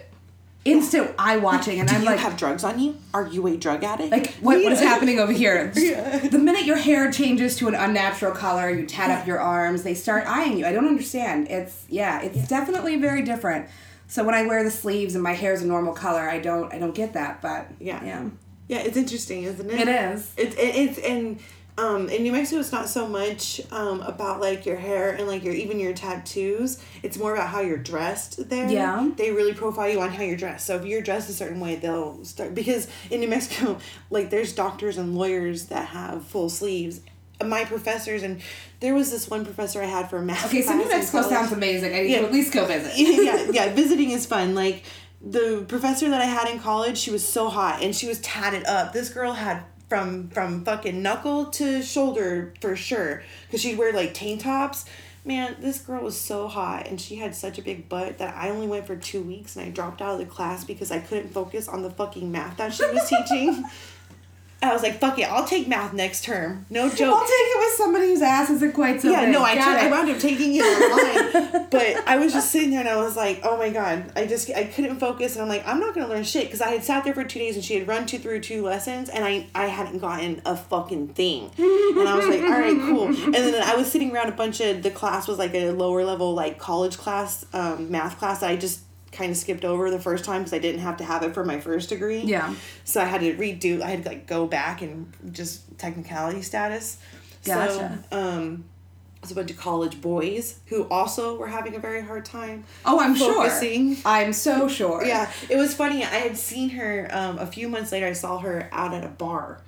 instant 0.64 1.10
eye 1.18 1.38
watching, 1.38 1.80
and 1.80 1.88
Do 1.88 1.94
I'm 1.96 2.02
you 2.02 2.06
like, 2.06 2.20
have 2.20 2.36
drugs 2.36 2.62
on 2.62 2.78
you? 2.78 2.96
Are 3.12 3.26
you 3.26 3.46
a 3.48 3.56
drug 3.56 3.82
addict? 3.82 4.12
like 4.12 4.34
what, 4.34 4.62
what 4.62 4.72
is 4.72 4.78
happening 4.80 5.18
over 5.18 5.32
here 5.32 5.72
Yeah. 5.76 6.18
the 6.18 6.38
minute 6.38 6.64
your 6.66 6.76
hair 6.76 7.10
changes 7.10 7.56
to 7.56 7.66
an 7.68 7.74
unnatural 7.74 8.32
color 8.32 8.70
you 8.70 8.86
tat 8.86 9.10
up 9.10 9.26
your 9.26 9.40
arms 9.40 9.82
they 9.82 9.94
start 9.94 10.24
eyeing 10.28 10.56
you 10.58 10.64
i 10.64 10.70
don't 10.70 10.86
understand 10.86 11.48
it's 11.50 11.84
yeah 11.88 12.20
it's 12.22 12.46
definitely 12.46 12.94
very 12.94 13.22
different 13.22 13.66
so 14.06 14.22
when 14.22 14.36
i 14.36 14.46
wear 14.46 14.62
the 14.62 14.70
sleeves 14.70 15.14
and 15.16 15.24
my 15.24 15.32
hair 15.32 15.52
is 15.52 15.62
a 15.62 15.66
normal 15.66 15.92
color 15.94 16.28
i 16.30 16.38
don't 16.38 16.72
i 16.72 16.78
don't 16.78 16.94
get 16.94 17.14
that 17.14 17.42
but 17.42 17.66
Yeah. 17.80 18.04
yeah 18.04 18.28
Yeah, 18.68 18.78
it's 18.86 18.96
interesting, 18.96 19.42
isn't 19.42 19.68
it? 19.68 19.80
It 19.80 19.88
is. 19.88 20.30
It's 20.36 20.54
it, 20.54 20.74
it's 20.82 20.98
and 21.00 21.40
um 21.78 22.08
in 22.10 22.22
New 22.22 22.32
Mexico 22.32 22.60
it's 22.60 22.70
not 22.70 22.88
so 22.88 23.08
much 23.08 23.60
um 23.70 24.02
about 24.02 24.40
like 24.40 24.66
your 24.66 24.76
hair 24.76 25.12
and 25.12 25.26
like 25.26 25.42
your 25.42 25.54
even 25.54 25.80
your 25.80 25.94
tattoos. 25.94 26.82
It's 27.02 27.18
more 27.18 27.32
about 27.34 27.48
how 27.48 27.60
you're 27.60 27.78
dressed 27.78 28.48
there. 28.50 28.68
Yeah. 28.68 29.10
They 29.16 29.30
really 29.30 29.54
profile 29.54 29.88
you 29.88 30.00
on 30.00 30.10
how 30.10 30.22
you're 30.22 30.36
dressed. 30.36 30.66
So 30.66 30.76
if 30.76 30.84
you're 30.84 31.00
dressed 31.02 31.30
a 31.30 31.32
certain 31.32 31.60
way, 31.60 31.76
they'll 31.76 32.22
start 32.24 32.54
because 32.54 32.88
in 33.10 33.20
New 33.20 33.28
Mexico, 33.28 33.78
like 34.10 34.30
there's 34.30 34.52
doctors 34.54 34.98
and 34.98 35.14
lawyers 35.16 35.66
that 35.66 35.88
have 35.88 36.24
full 36.26 36.50
sleeves. 36.50 37.00
My 37.42 37.64
professors 37.64 38.22
and 38.22 38.40
there 38.80 38.94
was 38.94 39.10
this 39.10 39.28
one 39.28 39.44
professor 39.44 39.82
I 39.82 39.86
had 39.86 40.08
for 40.10 40.20
math. 40.20 40.44
okay 40.46 40.62
so 40.62 40.74
new 40.76 40.88
mexico 40.88 41.22
sounds 41.28 41.50
amazing 41.50 41.92
i 41.92 42.02
need 42.02 42.10
Yeah. 42.10 42.20
to 42.20 42.26
at 42.26 42.32
least 42.32 42.52
go 42.52 42.66
visit 42.66 42.92
yeah, 42.96 43.46
yeah, 43.50 43.72
visiting 43.74 44.10
is 44.10 44.26
fun. 44.26 44.54
Like 44.54 44.84
the 45.20 45.64
professor 45.66 46.08
that 46.10 46.20
I 46.20 46.24
had 46.26 46.48
in 46.48 46.60
college, 46.60 46.98
she 46.98 47.10
was 47.10 47.26
so 47.26 47.48
hot 47.48 47.82
and 47.82 47.94
she 47.96 48.06
was 48.06 48.20
tatted 48.20 48.64
up. 48.66 48.92
This 48.92 49.08
girl 49.08 49.32
had 49.32 49.62
from 49.92 50.28
from 50.28 50.64
fucking 50.64 51.02
knuckle 51.02 51.44
to 51.44 51.82
shoulder 51.82 52.54
for 52.62 52.74
sure 52.74 53.22
because 53.44 53.60
she'd 53.60 53.76
wear 53.76 53.92
like 53.92 54.14
tank 54.14 54.40
tops. 54.40 54.86
Man, 55.22 55.54
this 55.60 55.80
girl 55.80 56.02
was 56.02 56.18
so 56.18 56.48
hot 56.48 56.86
and 56.88 56.98
she 56.98 57.16
had 57.16 57.34
such 57.34 57.58
a 57.58 57.62
big 57.62 57.90
butt 57.90 58.16
that 58.16 58.34
I 58.34 58.48
only 58.48 58.66
went 58.66 58.86
for 58.86 58.96
two 58.96 59.20
weeks 59.20 59.54
and 59.54 59.66
I 59.66 59.68
dropped 59.68 60.00
out 60.00 60.14
of 60.14 60.18
the 60.18 60.24
class 60.24 60.64
because 60.64 60.90
I 60.90 60.98
couldn't 60.98 61.28
focus 61.28 61.68
on 61.68 61.82
the 61.82 61.90
fucking 61.90 62.32
math 62.32 62.56
that 62.56 62.72
she 62.72 62.86
was 62.86 63.06
teaching. 63.28 63.64
I 64.62 64.72
was 64.72 64.82
like, 64.82 64.98
fuck 65.00 65.18
it, 65.18 65.24
I'll 65.30 65.44
take 65.44 65.66
math 65.68 65.92
next 65.92 66.24
term. 66.24 66.66
No 66.70 66.88
joke. 66.88 67.14
i'll 67.14 67.20
take 67.20 67.30
it 67.30 67.58
with 67.58 67.74
somebody 67.76 68.06
whose 68.08 68.22
ass 68.22 68.48
isn't 68.50 68.72
quite 68.72 69.00
so 69.02 69.10
Yeah, 69.10 69.22
big. 69.24 69.32
no, 69.32 69.42
I, 69.42 69.54
took, 69.54 69.64
I 69.66 69.90
wound 69.90 70.08
up 70.10 70.18
taking 70.18 70.54
it 70.54 70.62
online, 70.62 71.66
but 71.70 71.96
I 72.06 72.16
was 72.18 72.32
just 72.32 72.50
sitting 72.50 72.70
there 72.70 72.80
and 72.80 72.88
I 72.88 72.96
was 72.96 73.16
like, 73.16 73.40
oh 73.44 73.56
my 73.56 73.70
god, 73.70 74.12
I 74.16 74.26
just 74.26 74.50
I 74.50 74.64
couldn't 74.64 74.98
focus 75.00 75.34
and 75.34 75.42
I'm 75.42 75.48
like, 75.48 75.66
I'm 75.66 75.80
not 75.80 75.94
gonna 75.94 76.08
learn 76.08 76.24
shit 76.24 76.44
because 76.46 76.60
I 76.60 76.68
had 76.70 76.84
sat 76.84 77.04
there 77.04 77.14
for 77.14 77.24
two 77.24 77.38
days 77.38 77.56
and 77.56 77.64
she 77.64 77.74
had 77.74 77.88
run 77.88 78.06
two 78.06 78.18
through 78.18 78.40
two 78.40 78.62
lessons 78.62 79.08
and 79.08 79.24
I 79.24 79.46
I 79.54 79.66
hadn't 79.66 79.98
gotten 79.98 80.40
a 80.46 80.56
fucking 80.56 81.08
thing, 81.14 81.50
and 81.58 82.08
I 82.08 82.14
was 82.16 82.26
like, 82.26 82.42
all 82.42 82.50
right, 82.50 82.78
cool. 82.80 83.06
And 83.06 83.34
then 83.34 83.62
I 83.62 83.74
was 83.76 83.90
sitting 83.90 84.12
around 84.14 84.28
a 84.28 84.32
bunch 84.36 84.60
of 84.60 84.82
the 84.82 84.90
class 84.90 85.26
was 85.28 85.38
like 85.38 85.54
a 85.54 85.70
lower 85.70 86.04
level 86.04 86.34
like 86.34 86.58
college 86.58 86.98
class, 86.98 87.44
um, 87.52 87.90
math 87.90 88.18
class 88.18 88.40
that 88.40 88.50
I 88.50 88.56
just 88.56 88.80
kind 89.12 89.30
of 89.30 89.36
skipped 89.36 89.64
over 89.64 89.90
the 89.90 90.00
first 90.00 90.24
time 90.24 90.40
because 90.40 90.54
I 90.54 90.58
didn't 90.58 90.80
have 90.80 90.96
to 90.96 91.04
have 91.04 91.22
it 91.22 91.34
for 91.34 91.44
my 91.44 91.60
first 91.60 91.90
degree. 91.90 92.20
Yeah. 92.20 92.54
So 92.84 93.00
I 93.00 93.04
had 93.04 93.20
to 93.20 93.34
redo. 93.34 93.80
I 93.82 93.90
had 93.90 94.02
to 94.04 94.08
like 94.08 94.26
go 94.26 94.46
back 94.46 94.82
and 94.82 95.12
just 95.30 95.78
technicality 95.78 96.42
status. 96.42 96.98
Gotcha. 97.44 98.02
So, 98.10 98.18
um, 98.18 98.64
it 99.16 99.26
was 99.26 99.30
a 99.30 99.34
bunch 99.36 99.50
of 99.52 99.56
college 99.56 100.00
boys 100.00 100.58
who 100.66 100.82
also 100.88 101.36
were 101.36 101.46
having 101.46 101.76
a 101.76 101.78
very 101.78 102.02
hard 102.02 102.24
time. 102.24 102.64
oh 102.84 102.98
i'm 102.98 103.14
focusing. 103.14 103.94
sure 103.94 104.02
i'm 104.04 104.32
so 104.32 104.66
sure 104.66 105.04
Yeah, 105.04 105.30
it 105.48 105.56
was 105.56 105.74
funny. 105.74 106.02
I 106.02 106.08
had 106.08 106.36
seen 106.36 106.70
her 106.70 107.08
um, 107.12 107.38
a 107.38 107.46
few 107.46 107.68
months 107.68 107.92
later. 107.92 108.06
I 108.06 108.14
saw 108.14 108.38
her 108.38 108.68
out 108.72 108.92
at 108.94 109.04
a 109.04 109.08
bar, 109.08 109.60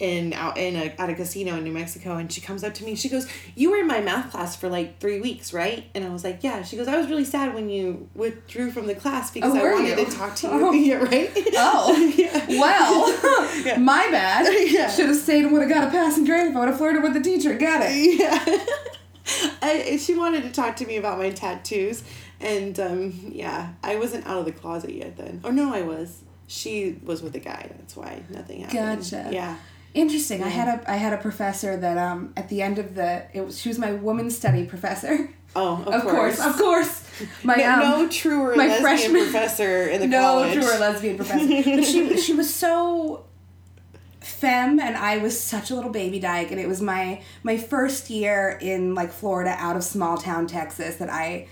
in 0.00 0.32
out 0.32 0.56
in 0.56 0.74
a 0.76 0.86
at 0.98 1.10
a 1.10 1.14
casino 1.14 1.54
in 1.56 1.64
New 1.64 1.72
Mexico, 1.72 2.16
and 2.16 2.32
she 2.32 2.40
comes 2.40 2.64
up 2.64 2.72
to 2.74 2.84
me. 2.84 2.94
She 2.96 3.08
goes, 3.10 3.28
"You 3.54 3.70
were 3.70 3.76
in 3.76 3.86
my 3.86 4.00
math 4.00 4.32
class 4.32 4.56
for 4.56 4.68
like 4.68 4.98
three 4.98 5.20
weeks, 5.20 5.52
right?" 5.52 5.84
And 5.94 6.04
I 6.04 6.08
was 6.08 6.24
like, 6.24 6.42
"Yeah." 6.42 6.62
She 6.62 6.76
goes, 6.76 6.88
"I 6.88 6.96
was 6.96 7.06
really 7.08 7.24
sad 7.24 7.54
when 7.54 7.68
you 7.68 8.08
withdrew 8.14 8.70
from 8.72 8.86
the 8.86 8.94
class 8.94 9.30
because 9.30 9.54
Oh, 9.54 9.58
I 9.58 9.72
wanted 9.74 9.98
you? 9.98 10.04
to 10.06 10.10
talk 10.10 10.34
to 10.36 10.46
you." 10.46 10.52
Oh. 10.54 10.72
yeah, 10.72 10.94
right. 10.96 11.30
Oh. 11.54 11.96
yeah. 12.16 12.46
Well, 12.48 13.78
my 13.78 14.08
bad. 14.10 14.46
Yeah. 14.70 14.90
Should 14.90 15.06
have 15.08 15.16
stayed 15.16 15.44
and 15.44 15.52
would 15.52 15.60
have 15.62 15.70
got 15.70 15.86
a 15.86 15.90
passing 15.90 16.24
grade 16.24 16.46
if 16.48 16.56
I 16.56 16.60
would 16.60 16.68
have 16.68 16.78
flirted 16.78 17.02
with 17.02 17.12
the 17.14 17.20
teacher. 17.20 17.54
Got 17.56 17.82
it. 17.84 18.18
yeah. 18.18 18.64
I, 19.62 19.96
she 19.98 20.14
wanted 20.14 20.42
to 20.44 20.50
talk 20.50 20.76
to 20.76 20.86
me 20.86 20.96
about 20.96 21.18
my 21.18 21.30
tattoos, 21.30 22.02
and 22.40 22.78
um, 22.80 23.12
yeah, 23.32 23.74
I 23.84 23.96
wasn't 23.96 24.26
out 24.26 24.38
of 24.38 24.44
the 24.46 24.52
closet 24.52 24.94
yet 24.94 25.16
then. 25.16 25.40
Oh 25.44 25.50
no, 25.50 25.72
I 25.74 25.82
was. 25.82 26.22
She 26.46 26.98
was 27.04 27.22
with 27.22 27.36
a 27.36 27.38
guy. 27.38 27.70
That's 27.76 27.96
why 27.96 28.22
nothing 28.28 28.62
happened. 28.62 29.02
Gotcha. 29.02 29.28
Yeah. 29.32 29.56
Interesting. 29.92 30.42
I 30.44 30.48
had 30.48 30.68
a 30.80 30.90
I 30.90 30.96
had 30.96 31.12
a 31.12 31.16
professor 31.18 31.76
that 31.76 31.98
um 31.98 32.32
at 32.36 32.48
the 32.48 32.62
end 32.62 32.78
of 32.78 32.94
the 32.94 33.24
it 33.32 33.44
was 33.44 33.58
she 33.58 33.68
was 33.68 33.78
my 33.78 33.92
women's 33.92 34.36
study 34.36 34.64
professor. 34.64 35.30
Oh, 35.56 35.82
of, 35.82 35.88
Of 35.88 36.02
course, 36.02 36.38
of 36.38 36.56
course. 36.56 37.02
My 37.42 37.56
No, 37.56 37.72
um, 37.72 37.80
no 37.80 38.08
truer 38.08 38.54
my 38.54 38.68
lesbian 38.68 38.82
freshman- 38.82 39.22
professor 39.24 39.88
in 39.88 40.00
the 40.00 40.06
no 40.16 40.20
college. 40.20 40.52
truer 40.54 40.78
lesbian 40.78 41.16
professor. 41.16 41.44
But 41.48 41.84
she 41.84 42.16
she 42.24 42.34
was 42.34 42.54
so 42.54 43.24
femme 44.20 44.78
and 44.78 44.96
I 44.96 45.18
was 45.18 45.38
such 45.40 45.72
a 45.72 45.74
little 45.74 45.90
baby 45.90 46.20
dyke 46.20 46.52
and 46.52 46.60
it 46.60 46.68
was 46.68 46.80
my 46.80 47.22
my 47.42 47.56
first 47.56 48.10
year 48.10 48.58
in 48.62 48.94
like 48.94 49.10
Florida 49.12 49.56
out 49.58 49.74
of 49.74 49.82
small 49.82 50.16
town 50.18 50.46
Texas 50.46 50.96
that 50.96 51.10
I 51.10 51.48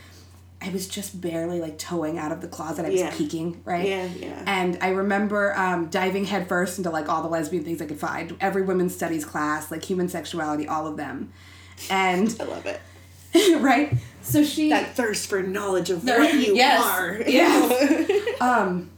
I 0.61 0.71
was 0.71 0.89
just 0.89 1.21
barely 1.21 1.61
like 1.61 1.79
toeing 1.79 2.19
out 2.19 2.33
of 2.33 2.41
the 2.41 2.49
closet. 2.49 2.85
I 2.85 2.91
was 2.91 2.99
Yeah. 3.01 3.11
peeking, 3.15 3.61
right? 3.65 3.87
Yeah, 3.89 4.07
yeah. 4.07 4.43
And 4.47 4.77
I 4.81 4.89
remember 4.89 5.57
um, 5.57 5.87
diving 5.89 6.25
headfirst 6.25 6.79
into 6.79 6.91
like 6.91 7.09
all 7.09 7.23
the 7.23 7.29
lesbian 7.29 7.63
things 7.65 7.81
I 7.81 7.87
could 7.87 8.01
find. 8.01 8.37
Every 8.41 8.63
women's 8.63 8.95
studies 8.95 9.25
class, 9.25 9.71
like 9.71 9.85
human 9.85 10.09
sexuality, 10.09 10.67
all 10.67 10.87
of 10.89 10.97
them. 10.97 11.33
And 11.91 12.35
I 12.41 12.45
love 12.45 12.67
it. 12.67 12.81
right? 13.63 13.95
So 14.23 14.43
she 14.43 14.71
That 14.71 14.97
thirst 14.97 15.29
for 15.29 15.43
knowledge 15.43 15.91
of 15.91 16.03
what 16.05 16.35
you 16.35 16.57
yes, 16.57 16.83
are. 16.85 17.23
Yeah. 17.27 18.19
um, 18.41 18.91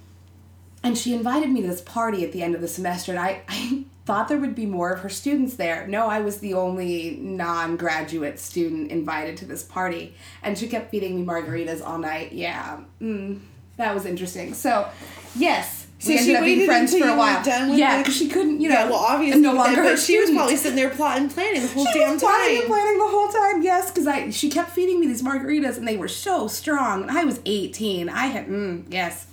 and 0.83 0.97
she 0.97 1.15
invited 1.15 1.51
me 1.51 1.61
to 1.61 1.69
this 1.69 1.83
party 1.83 2.25
at 2.25 2.33
the 2.33 2.43
end 2.43 2.55
of 2.55 2.63
the 2.63 2.69
semester, 2.69 3.13
and 3.13 3.21
I, 3.21 3.43
I 3.49 3.85
thought 4.07 4.29
there 4.29 4.39
would 4.39 4.55
be 4.55 4.67
more 4.67 4.91
of 4.93 5.01
her 5.01 5.09
students 5.09 5.55
there. 5.57 5.87
No, 5.87 6.07
I 6.09 6.21
was 6.21 6.39
the 6.39 6.55
only 6.55 7.19
non 7.21 7.77
graduate 7.77 8.39
student 8.39 8.91
invited 8.91 9.37
to 9.39 9.45
this 9.45 9.63
party, 9.63 10.15
and 10.43 10.57
she 10.59 10.69
kept 10.69 10.91
feeding 10.91 11.21
me 11.21 11.27
margaritas 11.27 11.85
all 11.87 11.99
night. 11.99 12.33
Yeah, 12.33 12.81
mm, 13.01 13.41
that 13.77 13.95
was 13.95 14.07
interesting. 14.07 14.55
So, 14.55 14.89
yes. 15.37 15.87
So 15.99 16.09
we 16.09 16.17
she 16.17 16.21
ended 16.23 16.37
up 16.37 16.45
being 16.45 16.65
friends 16.67 16.97
for 16.97 17.07
a 17.07 17.15
while. 17.15 17.45
done 17.45 17.77
yeah, 17.77 17.99
because 17.99 18.17
she 18.17 18.27
couldn't, 18.29 18.63
you 18.63 18.71
know, 18.71 18.75
yeah, 18.75 18.85
well, 18.87 18.95
obviously, 19.01 19.43
no 19.43 19.53
longer 19.53 19.83
but 19.83 19.99
she 19.99 20.19
was 20.19 20.31
probably 20.31 20.57
sitting 20.57 20.77
there 20.77 20.89
plotting, 20.89 21.29
planning 21.29 21.61
the 21.61 21.69
whole 21.69 21.85
She 21.85 21.99
damn 21.99 22.13
was 22.15 22.23
plotting 22.23 22.53
and 22.57 22.61
time. 22.63 22.71
planning 22.71 22.99
the 22.99 23.07
whole 23.07 23.29
time, 23.29 23.63
yes, 23.63 23.91
because 23.91 24.07
I 24.07 24.31
she 24.31 24.49
kept 24.49 24.71
feeding 24.71 24.99
me 24.99 25.09
these 25.09 25.23
margaritas 25.23 25.77
and 25.77 25.87
they 25.87 25.99
were 25.99 26.09
so 26.09 26.47
strong. 26.47 27.03
And 27.03 27.11
I 27.11 27.25
was 27.25 27.41
eighteen. 27.45 28.09
I 28.09 28.29
had 28.29 28.47
mm, 28.47 28.85
yes, 28.89 29.27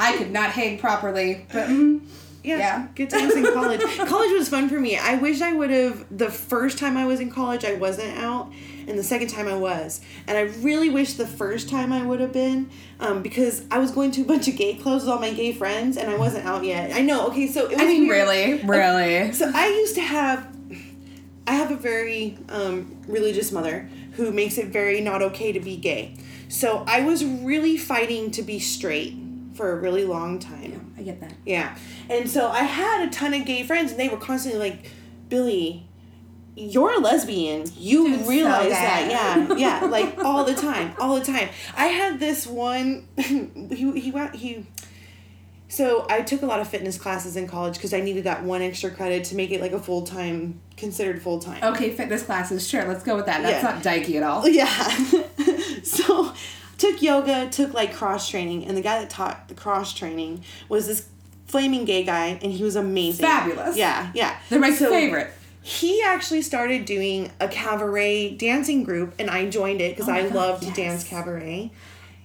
I 0.00 0.14
could 0.16 0.30
not 0.30 0.52
hang 0.52 0.78
properly, 0.78 1.44
but 1.52 1.68
mm, 1.68 2.00
Yeah, 2.46 2.58
Yeah. 2.58 2.88
good 2.94 3.10
times 3.10 3.34
in 3.34 3.44
college. 3.44 3.80
college 4.06 4.30
was 4.32 4.48
fun 4.48 4.68
for 4.68 4.78
me. 4.80 4.96
I 4.96 5.16
wish 5.16 5.40
I 5.42 5.52
would 5.52 5.70
have 5.70 6.06
the 6.16 6.30
first 6.30 6.78
time 6.78 6.96
I 6.96 7.04
was 7.06 7.20
in 7.20 7.30
college 7.30 7.64
I 7.64 7.74
wasn't 7.74 8.16
out, 8.18 8.52
and 8.86 8.96
the 8.98 9.02
second 9.02 9.28
time 9.28 9.48
I 9.48 9.56
was. 9.56 10.00
And 10.28 10.38
I 10.38 10.42
really 10.62 10.88
wish 10.88 11.14
the 11.14 11.26
first 11.26 11.68
time 11.68 11.92
I 11.92 12.06
would 12.06 12.20
have 12.20 12.32
been, 12.32 12.70
um, 13.00 13.22
because 13.22 13.64
I 13.70 13.78
was 13.78 13.90
going 13.90 14.12
to 14.12 14.22
a 14.22 14.24
bunch 14.24 14.46
of 14.48 14.56
gay 14.56 14.74
clubs 14.74 15.04
with 15.04 15.12
all 15.12 15.18
my 15.20 15.32
gay 15.32 15.52
friends, 15.52 15.96
and 15.96 16.08
I 16.10 16.16
wasn't 16.16 16.46
out 16.46 16.64
yet. 16.64 16.92
I 16.94 17.00
know. 17.00 17.26
Okay, 17.28 17.48
so 17.48 17.64
it 17.66 17.72
was 17.72 17.80
I 17.80 17.86
mean, 17.86 18.06
weird. 18.06 18.28
really, 18.28 18.62
really. 18.62 19.32
So 19.32 19.50
I 19.52 19.66
used 19.68 19.96
to 19.96 20.00
have, 20.02 20.46
I 21.46 21.52
have 21.54 21.70
a 21.72 21.76
very 21.76 22.38
um, 22.48 22.96
religious 23.08 23.50
mother 23.50 23.88
who 24.12 24.30
makes 24.30 24.56
it 24.56 24.68
very 24.68 25.00
not 25.00 25.20
okay 25.22 25.52
to 25.52 25.60
be 25.60 25.76
gay. 25.76 26.14
So 26.48 26.84
I 26.86 27.00
was 27.02 27.24
really 27.24 27.76
fighting 27.76 28.30
to 28.30 28.42
be 28.42 28.60
straight 28.60 29.14
for 29.54 29.72
a 29.72 29.76
really 29.76 30.04
long 30.04 30.38
time. 30.38 30.85
I 30.98 31.02
get 31.02 31.20
that. 31.20 31.34
Yeah. 31.44 31.76
And 32.08 32.28
so 32.30 32.48
I 32.48 32.62
had 32.62 33.06
a 33.08 33.10
ton 33.10 33.34
of 33.34 33.44
gay 33.44 33.62
friends, 33.64 33.90
and 33.90 34.00
they 34.00 34.08
were 34.08 34.16
constantly 34.16 34.58
like, 34.58 34.90
Billy, 35.28 35.86
you're 36.54 36.92
a 36.94 36.98
lesbian. 36.98 37.66
You 37.76 38.16
so 38.22 38.28
realize 38.28 38.64
gay." 38.64 38.70
that. 38.70 39.08
Yeah. 39.10 39.56
Yeah. 39.56 39.84
Like 39.90 40.18
all 40.24 40.44
the 40.44 40.54
time. 40.54 40.94
All 40.98 41.18
the 41.18 41.24
time. 41.24 41.48
I 41.76 41.86
had 41.88 42.18
this 42.18 42.46
one, 42.46 43.06
he, 43.18 44.00
he 44.00 44.10
went, 44.10 44.34
he, 44.34 44.66
so 45.68 46.06
I 46.08 46.22
took 46.22 46.42
a 46.42 46.46
lot 46.46 46.60
of 46.60 46.68
fitness 46.68 46.96
classes 46.96 47.36
in 47.36 47.46
college 47.46 47.74
because 47.74 47.92
I 47.92 48.00
needed 48.00 48.24
that 48.24 48.42
one 48.44 48.62
extra 48.62 48.90
credit 48.90 49.24
to 49.24 49.36
make 49.36 49.50
it 49.50 49.60
like 49.60 49.72
a 49.72 49.78
full 49.80 50.02
time, 50.06 50.60
considered 50.76 51.20
full 51.20 51.40
time. 51.40 51.62
Okay, 51.62 51.90
fitness 51.90 52.22
classes. 52.22 52.66
Sure, 52.66 52.86
let's 52.86 53.02
go 53.02 53.16
with 53.16 53.26
that. 53.26 53.42
That's 53.42 53.62
Yeah. 53.62 53.72
not 53.72 53.82
dykey 53.82 54.14
at 54.16 54.22
all. 54.22 54.48
Yeah. 54.48 55.82
so 55.82 56.32
took 56.78 57.02
yoga, 57.02 57.48
took 57.50 57.74
like 57.74 57.94
cross 57.94 58.28
training, 58.28 58.66
and 58.66 58.76
the 58.76 58.82
guy 58.82 59.00
that 59.00 59.10
taught 59.10 59.48
the 59.48 59.54
cross 59.54 59.94
training 59.94 60.44
was 60.68 60.86
this 60.86 61.08
flaming 61.46 61.84
gay 61.84 62.04
guy, 62.04 62.38
and 62.42 62.52
he 62.52 62.62
was 62.62 62.76
amazing. 62.76 63.24
Fabulous. 63.24 63.76
Yeah, 63.76 64.10
yeah. 64.14 64.38
They're 64.50 64.60
my 64.60 64.70
So 64.70 64.90
favorite. 64.90 65.32
He 65.62 66.00
actually 66.02 66.42
started 66.42 66.84
doing 66.84 67.30
a 67.40 67.48
cabaret 67.48 68.36
dancing 68.36 68.84
group, 68.84 69.14
and 69.18 69.28
I 69.28 69.48
joined 69.48 69.80
it 69.80 69.96
because 69.96 70.08
Oh 70.08 70.12
I 70.12 70.22
God, 70.24 70.34
love 70.34 70.60
to 70.60 70.66
yes. 70.66 70.76
dance 70.76 71.04
cabaret. 71.04 71.72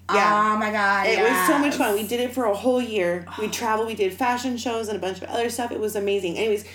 Oh 0.09 0.15
yeah. 0.15 0.53
Oh 0.53 0.57
my 0.57 0.71
god. 0.71 1.07
It 1.07 1.19
was 1.19 1.47
so 1.47 1.57
much 1.57 1.75
fun. 1.75 1.95
We 1.95 2.05
did 2.05 2.19
it 2.19 2.33
for 2.33 2.45
a 2.45 2.53
whole 2.53 2.81
year. 2.81 3.25
We 3.39 3.45
oh. 3.45 3.49
traveled, 3.49 3.87
we 3.87 3.95
did 3.95 4.13
fashion 4.13 4.57
shows 4.57 4.89
and 4.89 4.97
a 4.97 4.99
bunch 4.99 5.21
of 5.21 5.23
other 5.29 5.49
stuff. 5.49 5.71
It 5.71 5.79
was 5.79 5.95
amazing. 5.95 6.37
Anyways, 6.37 6.65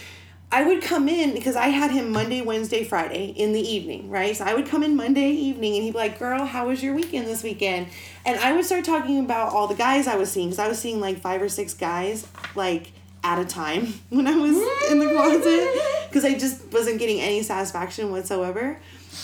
I 0.53 0.63
would 0.65 0.81
come 0.81 1.09
in 1.09 1.35
because 1.35 1.57
I 1.57 1.69
had 1.69 1.91
him 1.91 2.13
Monday, 2.13 2.41
Wednesday, 2.41 2.85
Friday 2.85 3.27
in 3.27 3.53
the 3.53 3.61
evening, 3.61 4.09
right? 4.11 4.35
So 4.37 4.45
I 4.45 4.55
would 4.55 4.67
come 4.67 4.83
in 4.85 4.95
Monday 4.97 5.31
evening 5.31 5.75
and 5.75 5.83
he'd 5.83 5.93
be 5.93 5.99
like, 5.99 6.19
Girl, 6.19 6.45
how 6.45 6.69
was 6.69 6.83
your 6.83 6.95
weekend 6.95 7.27
this 7.27 7.43
weekend? 7.43 7.89
And 8.25 8.39
I 8.39 8.53
would 8.53 8.65
start 8.65 8.85
talking 8.85 9.19
about 9.25 9.53
all 9.53 9.67
the 9.67 9.75
guys 9.75 10.07
I 10.07 10.17
was 10.17 10.31
seeing 10.31 10.49
because 10.49 10.61
I 10.61 10.69
was 10.69 10.79
seeing 10.79 11.01
like 11.01 11.19
five 11.21 11.43
or 11.43 11.49
six 11.49 11.75
guys, 11.75 12.27
like 12.55 12.93
at 13.25 13.39
a 13.41 13.45
time 13.45 13.95
when 14.11 14.27
I 14.29 14.37
was 14.37 14.57
in 14.91 14.99
the 15.01 15.11
closet 15.13 15.69
because 16.09 16.25
I 16.25 16.35
just 16.39 16.73
wasn't 16.73 17.01
getting 17.01 17.21
any 17.21 17.43
satisfaction 17.43 18.11
whatsoever. 18.13 18.79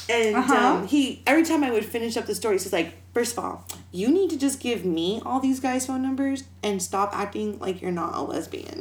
And 0.08 0.34
Uh-huh. 0.36 0.54
um, 0.56 0.86
he 0.88 1.22
every 1.26 1.44
time 1.44 1.62
I 1.62 1.70
would 1.70 1.84
finish 1.84 2.16
up 2.16 2.26
the 2.26 2.34
story, 2.34 2.56
he's 2.58 2.72
like, 2.72 2.94
first 3.14 3.38
of 3.38 3.44
all, 3.44 3.64
you 3.92 4.08
need 4.08 4.30
to 4.30 4.36
just 4.38 4.58
give 4.58 4.84
me 4.84 5.22
all 5.24 5.38
these 5.38 5.60
guys' 5.60 5.86
phone 5.86 6.02
numbers 6.02 6.44
and 6.64 6.82
stop 6.82 7.16
acting 7.16 7.58
like 7.60 7.80
you're 7.80 7.92
not 7.92 8.14
a 8.14 8.22
lesbian. 8.22 8.80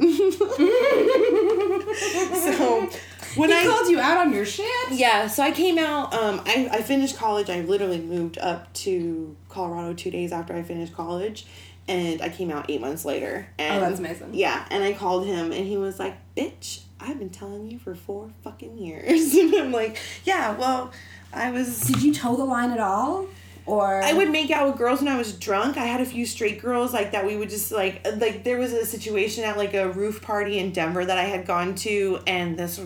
when 3.36 3.50
He 3.50 3.56
I 3.56 3.64
called 3.66 3.88
you 3.90 4.00
out 4.00 4.18
on 4.18 4.32
your 4.32 4.44
shit. 4.44 4.66
yeah, 4.92 5.26
so 5.26 5.42
I 5.42 5.50
came 5.52 5.78
out. 5.78 6.12
Um, 6.14 6.40
I, 6.46 6.68
I 6.72 6.82
finished 6.82 7.16
college. 7.16 7.48
I 7.50 7.60
literally 7.60 8.00
moved 8.00 8.38
up 8.38 8.72
to 8.74 9.36
Colorado 9.48 9.94
two 9.94 10.10
days 10.10 10.32
after 10.32 10.54
I 10.54 10.62
finished 10.62 10.94
college, 10.94 11.46
and 11.88 12.20
I 12.22 12.28
came 12.28 12.50
out 12.50 12.66
eight 12.68 12.80
months 12.80 13.04
later. 13.04 13.48
And, 13.58 13.76
Oh, 13.82 13.88
that's 13.88 13.98
amazing. 13.98 14.30
Yeah, 14.34 14.64
and 14.70 14.82
I 14.84 14.92
called 14.92 15.26
him, 15.26 15.52
and 15.52 15.66
he 15.66 15.76
was 15.76 15.98
like, 15.98 16.16
"Bitch, 16.36 16.80
I've 17.00 17.18
been 17.18 17.30
telling 17.30 17.70
you 17.70 17.78
for 17.78 17.94
four 17.94 18.30
fucking 18.44 18.78
years." 18.78 19.34
and 19.34 19.54
I'm 19.54 19.72
like, 19.72 19.98
"Yeah, 20.24 20.56
well, 20.56 20.92
I 21.32 21.50
was." 21.50 21.80
Did 21.80 22.02
you 22.02 22.14
toe 22.14 22.36
the 22.36 22.44
line 22.44 22.70
at 22.70 22.80
all? 22.80 23.26
Or 23.64 24.02
I 24.02 24.12
would 24.12 24.28
make 24.30 24.50
out 24.50 24.66
with 24.68 24.76
girls 24.76 24.98
when 25.00 25.06
I 25.08 25.16
was 25.16 25.34
drunk. 25.34 25.76
I 25.76 25.84
had 25.84 26.00
a 26.00 26.04
few 26.04 26.26
straight 26.26 26.60
girls 26.60 26.92
like 26.92 27.12
that. 27.12 27.24
We 27.24 27.36
would 27.36 27.48
just 27.48 27.70
like 27.70 28.04
like 28.18 28.42
there 28.42 28.58
was 28.58 28.72
a 28.72 28.84
situation 28.84 29.44
at 29.44 29.56
like 29.56 29.72
a 29.72 29.88
roof 29.88 30.20
party 30.20 30.58
in 30.58 30.72
Denver 30.72 31.04
that 31.04 31.16
I 31.16 31.22
had 31.24 31.46
gone 31.46 31.76
to, 31.76 32.18
and 32.26 32.58
this 32.58 32.80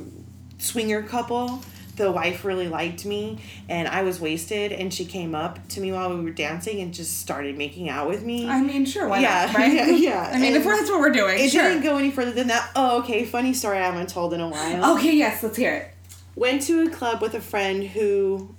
swinger 0.58 1.02
couple, 1.02 1.62
the 1.96 2.10
wife 2.10 2.44
really 2.44 2.68
liked 2.68 3.04
me, 3.06 3.38
and 3.68 3.88
I 3.88 4.02
was 4.02 4.20
wasted, 4.20 4.72
and 4.72 4.92
she 4.92 5.04
came 5.06 5.34
up 5.34 5.66
to 5.68 5.80
me 5.80 5.92
while 5.92 6.14
we 6.14 6.22
were 6.22 6.30
dancing 6.30 6.80
and 6.80 6.92
just 6.92 7.20
started 7.20 7.56
making 7.56 7.88
out 7.88 8.08
with 8.08 8.22
me. 8.22 8.48
I 8.48 8.60
mean, 8.60 8.84
sure, 8.84 9.08
why 9.08 9.20
Yeah, 9.20 9.46
not, 9.46 9.56
right? 9.56 9.72
yeah, 9.74 9.86
yeah. 9.86 10.30
I 10.34 10.38
mean, 10.38 10.54
if 10.54 10.66
And 10.66 10.70
that's 10.78 10.90
what 10.90 11.00
we're 11.00 11.10
doing, 11.10 11.38
it 11.38 11.50
sure. 11.50 11.62
didn't 11.62 11.82
go 11.82 11.96
any 11.96 12.10
further 12.10 12.32
than 12.32 12.48
that. 12.48 12.70
Oh, 12.76 12.98
okay. 13.00 13.24
Funny 13.24 13.54
story 13.54 13.78
I 13.78 13.86
haven't 13.86 14.08
told 14.10 14.34
in 14.34 14.40
a 14.40 14.48
while. 14.48 14.96
okay, 14.96 15.14
yes, 15.16 15.42
let's 15.42 15.56
hear 15.56 15.74
it. 15.74 15.90
went 16.34 16.62
to 16.62 16.86
a 16.86 16.90
club 16.90 17.22
with 17.22 17.34
a 17.34 17.40
friend 17.40 17.82
who 17.84 18.54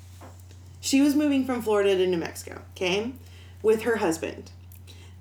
she 0.81 1.01
was 1.01 1.15
moving 1.15 1.45
from 1.45 1.61
Florida 1.61 1.95
to 1.95 2.07
New 2.07 2.17
Mexico, 2.17 2.61
okay, 2.75 3.11
with 3.61 3.83
her 3.83 3.97
husband. 3.97 4.51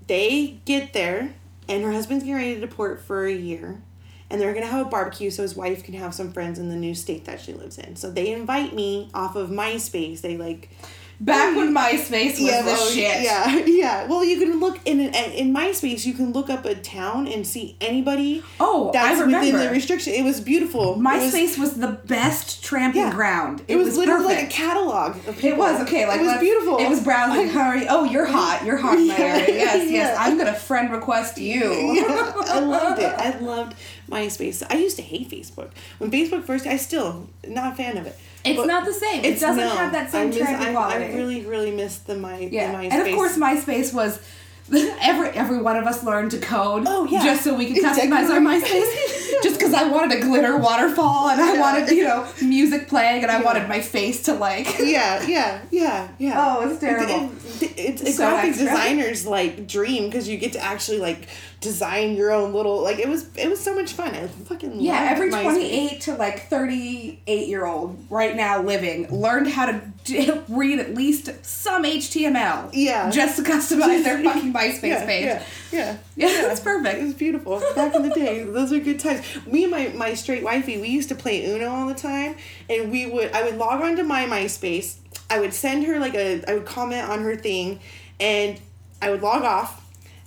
They 0.06 0.58
get 0.64 0.92
there, 0.92 1.34
and 1.68 1.82
her 1.84 1.92
husband's 1.92 2.22
getting 2.24 2.36
ready 2.36 2.54
to 2.54 2.60
deport 2.60 3.00
for 3.02 3.26
a 3.26 3.32
year, 3.34 3.82
and 4.30 4.40
they're 4.40 4.54
gonna 4.54 4.66
have 4.66 4.86
a 4.86 4.88
barbecue 4.88 5.30
so 5.30 5.42
his 5.42 5.56
wife 5.56 5.84
can 5.84 5.94
have 5.94 6.14
some 6.14 6.32
friends 6.32 6.58
in 6.58 6.68
the 6.68 6.76
new 6.76 6.94
state 6.94 7.24
that 7.26 7.40
she 7.40 7.52
lives 7.52 7.78
in. 7.78 7.96
So 7.96 8.10
they 8.10 8.32
invite 8.32 8.74
me 8.74 9.10
off 9.14 9.36
of 9.36 9.50
MySpace. 9.50 10.20
They 10.20 10.36
like 10.36 10.70
Back 11.18 11.54
mm. 11.54 11.56
when 11.56 11.74
MySpace 11.74 12.32
was 12.32 12.38
the 12.38 12.62
well, 12.66 12.86
shit. 12.90 13.22
Yeah, 13.22 13.56
yeah. 13.66 14.06
Well, 14.06 14.22
you 14.22 14.38
can 14.38 14.60
look 14.60 14.78
in 14.84 15.00
in 15.00 15.54
MySpace. 15.54 16.04
You 16.04 16.12
can 16.12 16.32
look 16.32 16.50
up 16.50 16.66
a 16.66 16.74
town 16.74 17.26
and 17.26 17.46
see 17.46 17.76
anybody. 17.80 18.42
Oh, 18.60 18.90
I 18.90 18.92
that's 18.92 19.20
within 19.24 19.56
the 19.56 19.70
restriction. 19.70 20.12
It 20.12 20.24
was 20.24 20.40
beautiful. 20.42 20.92
It 20.92 20.98
was- 20.98 21.32
MySpace 21.32 21.58
was, 21.58 21.76
the 21.76 21.98
best 22.06 22.62
tramping 22.62 23.00
Yeah. 23.00 23.12
ground. 23.12 23.62
It, 23.68 23.76
was, 23.76 23.96
literally 23.96 24.34
like 24.34 24.44
a 24.44 24.50
catalog. 24.50 25.16
It 25.42 25.56
was 25.56 25.80
okay. 25.82 26.06
Like 26.06 26.20
it 26.20 26.24
was 26.24 26.38
beautiful. 26.38 26.78
It 26.78 26.88
was 26.88 27.02
browsing. 27.02 27.48
You? 27.48 27.86
Oh, 27.88 28.04
you're 28.04 28.26
hot. 28.26 28.64
You're 28.64 28.76
hot 28.76 28.98
in 28.98 29.06
my 29.08 29.16
Yeah, 29.16 29.24
area. 29.24 29.54
Yes, 29.54 29.90
yes. 29.90 30.16
I'm 30.18 30.36
gonna 30.36 30.54
friend 30.54 30.90
request 30.92 31.38
you. 31.38 31.92
Yeah, 31.94 32.32
I 32.46 32.60
loved 32.60 33.00
it. 33.00 33.06
I 33.06 33.38
loved 33.40 33.76
MySpace. 34.10 34.62
I 34.70 34.76
used 34.76 34.96
to 34.96 35.02
hate 35.02 35.28
Facebook 35.30 35.70
when 35.98 36.10
Facebook 36.10 36.44
first. 36.44 36.66
I 36.66 36.76
still 36.76 37.28
not 37.46 37.72
a 37.72 37.76
fan 37.76 37.96
of 37.98 38.06
it. 38.06 38.18
It's 38.44 38.56
But 38.56 38.66
not 38.66 38.84
the 38.84 38.92
same. 38.92 39.24
It 39.24 39.40
doesn't 39.40 39.56
no, 39.56 39.68
have 39.70 39.92
that 39.92 40.10
same 40.12 40.22
I 40.22 40.30
miss, 40.30 40.38
trend 40.38 40.56
I, 40.64 40.70
quality. 40.72 41.04
I 41.04 41.14
really, 41.16 41.44
really 41.44 41.70
miss 41.72 41.98
the 41.98 42.14
my 42.16 42.38
yeah, 42.38 42.70
the 42.72 42.78
MySpace. 42.78 42.92
and 42.92 43.08
of 43.08 43.14
course, 43.14 43.36
MySpace 43.36 43.92
was. 43.94 44.20
Every 45.00 45.28
every 45.28 45.58
one 45.62 45.76
of 45.76 45.86
us 45.86 46.02
learned 46.02 46.32
to 46.32 46.38
code. 46.40 46.86
Oh, 46.88 47.06
yeah. 47.06 47.22
Just 47.24 47.44
so 47.44 47.54
we 47.54 47.72
could 47.72 47.84
customize 47.84 48.28
our. 48.28 48.40
MySpace. 48.40 49.40
Just 49.44 49.60
because 49.60 49.72
I 49.72 49.84
wanted 49.88 50.18
a 50.18 50.20
glitter 50.22 50.56
waterfall 50.56 51.28
and 51.28 51.40
I 51.40 51.54
Yeah. 51.54 51.60
wanted 51.60 51.90
you 51.96 52.02
know 52.02 52.26
music 52.42 52.88
playing 52.88 53.22
and 53.22 53.30
I 53.30 53.38
Yeah. 53.38 53.44
wanted 53.44 53.68
my 53.68 53.80
face 53.80 54.24
to 54.24 54.34
like. 54.34 54.66
yeah, 54.80 55.24
yeah, 55.24 55.60
yeah, 55.70 56.08
yeah. 56.18 56.34
Oh, 56.58 56.68
it's 56.68 56.80
terrible. 56.80 57.30
It, 57.60 57.62
it, 57.62 57.78
it's 57.78 58.02
a 58.02 58.12
So 58.12 58.28
graphic 58.28 58.50
extra. 58.50 58.66
designer's 58.66 59.24
like 59.24 59.68
dream 59.68 60.06
because 60.06 60.26
you 60.28 60.36
get 60.36 60.54
to 60.54 60.58
actually 60.58 60.98
like 60.98 61.28
design 61.66 62.14
your 62.14 62.30
own 62.30 62.52
little 62.52 62.80
like 62.80 63.00
it 63.00 63.08
was 63.08 63.26
it 63.36 63.50
was 63.50 63.58
so 63.60 63.74
much 63.74 63.92
fun. 63.92 64.14
I 64.14 64.28
fucking 64.28 64.80
Yeah, 64.80 65.08
every 65.10 65.30
28 65.30 66.00
to 66.02 66.14
like 66.14 66.48
38 66.48 67.48
year 67.48 67.66
old 67.66 68.06
right 68.08 68.36
now 68.36 68.62
living 68.62 69.08
learned 69.08 69.48
how 69.48 69.66
to 69.66 69.80
d- 70.04 70.30
read 70.48 70.78
at 70.78 70.94
least 70.94 71.44
some 71.44 71.82
HTML. 71.82 72.70
Yeah. 72.72 73.10
Just 73.10 73.36
to 73.36 73.42
customize 73.42 74.04
their 74.04 74.22
fucking 74.22 74.52
MySpace 74.52 74.82
yeah, 74.82 75.06
page. 75.06 75.24
Yeah, 75.24 75.42
yeah, 75.72 75.96
Yeah, 76.16 76.42
that's 76.42 76.60
perfect. 76.60 76.98
It 77.00 77.04
was 77.04 77.14
beautiful. 77.14 77.60
Back 77.74 77.96
in 77.96 78.02
the 78.02 78.14
day, 78.14 78.44
those 78.44 78.70
were 78.70 78.78
good 78.78 79.00
times. 79.00 79.24
Me 79.44 79.64
and 79.64 79.72
my, 79.72 79.88
my 79.88 80.14
straight 80.14 80.44
wifey, 80.44 80.80
we 80.80 80.88
used 80.88 81.08
to 81.08 81.16
play 81.16 81.44
Uno 81.46 81.68
all 81.68 81.88
the 81.88 81.94
time, 81.94 82.36
and 82.70 82.92
we 82.92 83.06
would 83.06 83.32
I 83.32 83.42
would 83.42 83.58
log 83.58 83.82
on 83.82 83.96
to 83.96 84.04
my 84.04 84.26
MySpace. 84.26 84.98
I 85.28 85.40
would 85.40 85.52
send 85.52 85.84
her 85.86 85.98
like 85.98 86.14
a 86.14 86.44
I 86.48 86.54
would 86.54 86.66
comment 86.66 87.08
on 87.08 87.22
her 87.22 87.34
thing, 87.34 87.80
and 88.20 88.60
I 89.02 89.10
would 89.10 89.22
log 89.22 89.42
off 89.42 89.82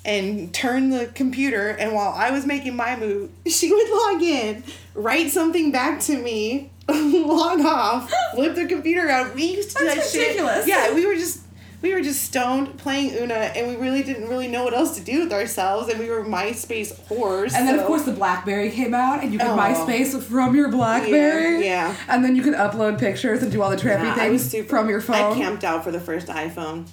and 0.10 0.54
turn 0.54 0.90
the 0.90 1.08
computer. 1.14 1.70
And 1.70 1.94
while 1.94 2.14
I 2.14 2.32
was 2.32 2.46
making 2.46 2.76
my 2.76 2.96
move, 2.96 3.30
she 3.48 3.72
would 3.72 3.90
log 3.90 4.22
in, 4.22 4.64
write 4.96 5.30
something 5.30 5.72
back 5.72 6.02
to 6.02 6.18
me. 6.18 6.72
log 6.90 7.60
off, 7.62 8.12
flip 8.34 8.56
the 8.56 8.66
computer 8.66 9.08
out. 9.10 9.36
We 9.36 9.54
used 9.54 9.78
to 9.78 9.78
do 9.78 9.86
That's 9.86 10.12
that 10.12 10.20
shit. 10.20 10.68
Yeah, 10.68 10.92
we 10.96 11.06
were 11.06 11.14
just 11.14 11.44
we 11.84 11.94
were 11.94 12.02
just 12.02 12.24
stoned 12.24 12.80
playing 12.80 13.14
Uno, 13.16 13.36
and 13.36 13.68
we 13.68 13.76
really 13.76 14.02
didn't 14.02 14.28
really 14.28 14.48
know 14.48 14.64
what 14.64 14.74
else 14.74 14.98
to 14.98 15.04
do 15.04 15.20
with 15.20 15.32
ourselves, 15.32 15.88
and 15.90 16.00
we 16.00 16.10
were 16.10 16.26
MySpace 16.26 17.00
whores. 17.08 17.54
And 17.54 17.68
then 17.68 17.78
of 17.78 17.86
course 17.86 18.04
the 18.04 18.12
BlackBerry 18.12 18.72
came 18.72 18.96
out, 18.96 19.24
and 19.24 19.32
you 19.32 19.38
could 19.38 19.50
Oh. 19.50 19.56
MySpace 19.56 20.20
from 20.24 20.56
your 20.56 20.70
BlackBerry. 20.70 21.64
Yeah, 21.64 21.90
yeah. 21.90 21.96
And 22.08 22.26
then 22.26 22.36
you 22.36 22.42
could 22.42 22.56
upload 22.56 23.00
pictures 23.00 23.44
and 23.44 23.52
do 23.52 23.62
all 23.62 23.70
the 23.70 23.78
trampy 23.78 24.06
Yeah, 24.06 24.16
things 24.16 24.32
was 24.32 24.50
super 24.50 24.70
from 24.70 24.90
your 24.90 25.00
phone. 25.00 25.34
I 25.34 25.36
camped 25.36 25.64
out 25.64 25.84
for 25.84 25.92
the 25.92 26.00
first 26.00 26.26
iPhone. 26.28 26.88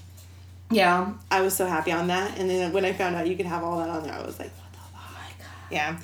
Yeah. 0.70 1.12
I 1.30 1.40
was 1.40 1.54
so 1.54 1.66
happy 1.66 1.92
on 1.92 2.08
that, 2.08 2.38
and 2.38 2.48
then 2.48 2.72
when 2.72 2.84
I 2.84 2.92
found 2.92 3.16
out 3.16 3.26
you 3.26 3.36
could 3.36 3.46
have 3.46 3.62
all 3.62 3.78
that 3.78 3.88
on 3.88 4.02
there, 4.02 4.12
I 4.12 4.22
was 4.22 4.38
like, 4.38 4.50
what 4.56 4.72
the 4.72 4.78
fuck? 4.78 5.48
Yeah. 5.70 5.98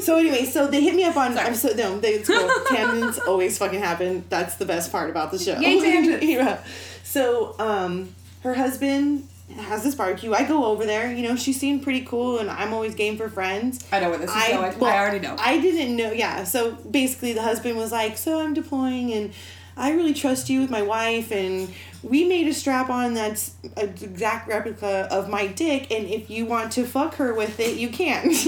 so 0.00 0.18
anyway, 0.18 0.44
so 0.44 0.66
they 0.66 0.82
hit 0.82 0.94
me 0.94 1.04
up 1.04 1.16
on. 1.16 1.36
I'm 1.38 1.54
so 1.54 1.68
no, 1.70 1.98
they 1.98 2.14
it's 2.14 2.28
cool. 2.28 2.50
Tangents 2.68 3.18
always 3.20 3.58
fucking 3.58 3.80
happen. 3.80 4.24
That's 4.28 4.56
the 4.56 4.66
best 4.66 4.92
part 4.92 5.10
about 5.10 5.30
the 5.30 5.38
show. 5.38 5.58
Yay, 5.58 5.80
tangents. 5.80 6.24
yeah. 6.26 6.62
So 7.04 7.54
um, 7.58 8.14
her 8.42 8.54
husband 8.54 9.28
has 9.56 9.82
this 9.82 9.94
barbecue. 9.94 10.32
I 10.32 10.44
go 10.44 10.64
over 10.64 10.86
there. 10.86 11.12
You 11.12 11.28
know, 11.28 11.36
she 11.36 11.52
seemed 11.52 11.82
pretty 11.82 12.02
cool, 12.02 12.38
and 12.38 12.50
I'm 12.50 12.72
always 12.72 12.94
game 12.94 13.16
for 13.16 13.28
friends. 13.28 13.86
I 13.92 14.00
know 14.00 14.10
where 14.10 14.18
this 14.18 14.30
is 14.30 14.48
going. 14.48 14.78
well, 14.78 14.90
I 14.92 14.98
already 14.98 15.18
know. 15.20 15.36
I 15.38 15.60
didn't 15.60 15.96
know. 15.96 16.12
Yeah. 16.12 16.44
So 16.44 16.72
basically, 16.72 17.32
the 17.32 17.42
husband 17.42 17.76
was 17.76 17.92
like, 17.92 18.16
"So 18.16 18.40
I'm 18.40 18.54
deploying, 18.54 19.12
and 19.12 19.32
I 19.76 19.92
really 19.92 20.14
trust 20.14 20.50
you 20.50 20.60
with 20.60 20.70
my 20.70 20.82
wife, 20.82 21.32
and 21.32 21.72
we 22.02 22.24
made 22.24 22.46
a 22.48 22.54
strap 22.54 22.90
on 22.90 23.14
that's 23.14 23.54
an 23.76 23.94
exact 24.00 24.48
replica 24.48 25.08
of 25.10 25.28
my 25.28 25.46
dick, 25.46 25.90
and 25.90 26.06
if 26.06 26.28
you 26.30 26.46
want 26.46 26.72
to 26.72 26.84
fuck 26.84 27.14
her 27.16 27.34
with 27.34 27.58
it, 27.60 27.76
you 27.76 27.88
can. 27.88 28.32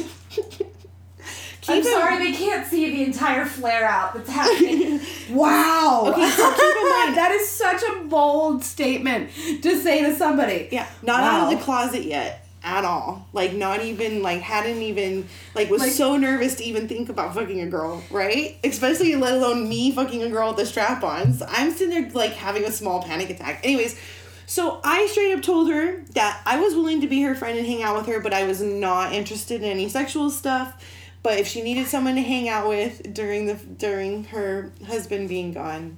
I'm 1.66 1.78
in- 1.78 1.84
sorry 1.84 2.18
they 2.18 2.36
can't 2.36 2.66
see 2.66 2.90
the 2.90 3.04
entire 3.04 3.46
flare 3.46 3.86
out 3.86 4.12
that's 4.14 4.28
happening. 4.28 5.00
wow. 5.30 6.04
Okay, 6.08 6.28
so 6.30 6.50
keep 6.52 6.60
in 6.60 6.90
mind- 6.90 7.16
that 7.16 7.30
is 7.32 7.48
such 7.48 7.82
a 7.82 8.04
bold 8.04 8.62
statement 8.62 9.30
to 9.62 9.80
say 9.80 10.02
to 10.02 10.14
somebody. 10.14 10.68
Yeah, 10.70 10.86
not 11.02 11.22
out 11.22 11.52
of 11.52 11.58
the 11.58 11.64
closet 11.64 12.04
yet 12.04 12.43
at 12.64 12.84
all. 12.84 13.26
Like 13.32 13.52
not 13.52 13.82
even 13.84 14.22
like 14.22 14.40
hadn't 14.40 14.82
even 14.82 15.28
like 15.54 15.70
was 15.70 15.82
Like- 15.82 15.92
so 15.92 16.16
nervous 16.16 16.56
to 16.56 16.64
even 16.64 16.88
think 16.88 17.08
about 17.10 17.34
fucking 17.34 17.60
a 17.60 17.66
girl, 17.66 18.02
right? 18.10 18.56
Especially 18.64 19.14
let 19.16 19.34
alone 19.34 19.68
me 19.68 19.92
fucking 19.92 20.22
a 20.22 20.30
girl 20.30 20.48
with 20.48 20.56
the 20.56 20.66
strap-ons. 20.66 21.42
I'm 21.46 21.70
sitting 21.72 21.90
there 21.90 22.10
like 22.12 22.32
having 22.32 22.64
a 22.64 22.72
small 22.72 23.02
panic 23.02 23.30
attack. 23.30 23.60
Anyways, 23.62 24.00
so 24.46 24.80
I 24.82 25.06
straight 25.06 25.32
up 25.34 25.42
told 25.42 25.70
her 25.70 26.02
that 26.14 26.40
I 26.46 26.58
was 26.58 26.74
willing 26.74 27.00
to 27.02 27.06
be 27.06 27.22
her 27.22 27.34
friend 27.34 27.58
and 27.58 27.66
hang 27.66 27.82
out 27.82 27.96
with 27.96 28.06
her, 28.06 28.20
but 28.20 28.32
I 28.34 28.44
was 28.44 28.60
not 28.62 29.12
interested 29.12 29.62
in 29.62 29.68
any 29.68 29.88
sexual 29.88 30.30
stuff. 30.30 30.82
But 31.22 31.38
if 31.38 31.46
she 31.48 31.62
needed 31.62 31.86
someone 31.86 32.16
to 32.16 32.20
hang 32.22 32.48
out 32.50 32.68
with 32.68 33.14
during 33.14 33.46
the 33.46 33.54
during 33.54 34.24
her 34.24 34.72
husband 34.86 35.28
being 35.28 35.52
gone, 35.52 35.96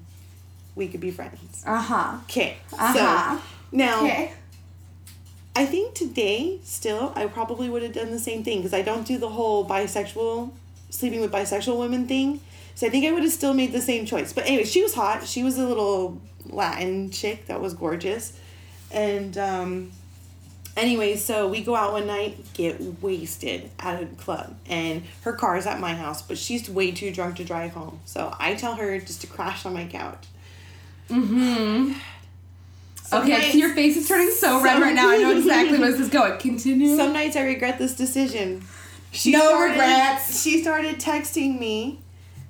we 0.76 0.86
could 0.88 1.00
be 1.00 1.10
friends. 1.10 1.64
Uh 1.66 1.80
huh. 1.80 2.18
Okay. 2.24 2.56
Uh-huh. 2.72 3.38
So 3.38 3.42
now 3.72 4.04
Okay. 4.04 4.32
I 5.56 5.64
think 5.64 5.94
today, 5.94 6.60
still, 6.64 7.14
I 7.16 7.26
probably 7.28 7.70
would 7.70 7.82
have 7.82 7.94
done 7.94 8.10
the 8.10 8.18
same 8.18 8.44
thing 8.44 8.58
because 8.58 8.74
I 8.74 8.82
don't 8.82 9.06
do 9.06 9.16
the 9.16 9.30
whole 9.30 9.66
bisexual, 9.66 10.50
sleeping 10.90 11.22
with 11.22 11.32
bisexual 11.32 11.78
women 11.78 12.06
thing. 12.06 12.40
So 12.74 12.86
I 12.86 12.90
think 12.90 13.06
I 13.06 13.12
would 13.12 13.22
have 13.22 13.32
still 13.32 13.54
made 13.54 13.72
the 13.72 13.80
same 13.80 14.04
choice. 14.04 14.34
But 14.34 14.44
anyway, 14.44 14.64
she 14.64 14.82
was 14.82 14.92
hot. 14.92 15.26
She 15.26 15.42
was 15.42 15.58
a 15.58 15.66
little 15.66 16.20
Latin 16.44 17.10
chick 17.10 17.46
that 17.46 17.62
was 17.62 17.72
gorgeous. 17.72 18.38
And, 18.90 19.38
um, 19.38 19.92
anyway, 20.76 21.16
so 21.16 21.48
we 21.48 21.62
go 21.62 21.74
out 21.74 21.92
one 21.94 22.06
night, 22.06 22.36
get 22.52 23.02
wasted 23.02 23.70
at 23.78 24.02
a 24.02 24.06
club. 24.06 24.54
And 24.66 25.04
her 25.22 25.32
car 25.32 25.56
is 25.56 25.64
at 25.66 25.80
my 25.80 25.94
house, 25.94 26.20
but 26.20 26.36
she's 26.36 26.68
way 26.68 26.90
too 26.90 27.10
drunk 27.10 27.36
to 27.36 27.44
drive 27.44 27.72
home. 27.72 28.00
So 28.04 28.30
I 28.38 28.56
tell 28.56 28.74
her 28.74 29.00
just 29.00 29.22
to 29.22 29.26
crash 29.26 29.64
on 29.64 29.72
my 29.72 29.86
couch. 29.86 30.26
Some 33.06 33.22
Okay, 33.22 33.32
nights- 33.38 33.54
your 33.54 33.72
face 33.74 33.96
is 33.96 34.08
turning 34.08 34.30
so 34.30 34.60
red 34.62 34.80
right 34.82 34.94
now. 34.94 35.08
I 35.10 35.18
know 35.18 35.30
exactly 35.38 35.78
where 35.78 35.90
this 35.92 36.00
is 36.00 36.08
going. 36.08 36.38
Continue. 36.38 36.96
Some 36.96 37.12
nights 37.12 37.36
I 37.36 37.42
regret 37.42 37.78
this 37.78 37.94
decision. 37.94 38.64
She 39.12 39.30
No 39.32 39.60
regrets. 39.62 40.42
She 40.42 40.60
started 40.60 40.96
texting 40.98 41.58
me, 41.60 42.00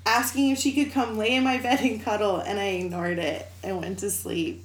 asking 0.06 0.50
if 0.50 0.58
she 0.58 0.72
could 0.72 0.92
come 0.92 1.16
lay 1.18 1.34
in 1.36 1.44
my 1.44 1.58
bed 1.58 1.80
and 1.80 2.02
cuddle, 2.02 2.38
and 2.38 2.58
I 2.58 2.64
ignored 2.68 3.18
it 3.18 3.46
and 3.62 3.80
went 3.80 3.98
to 4.00 4.10
sleep. 4.10 4.64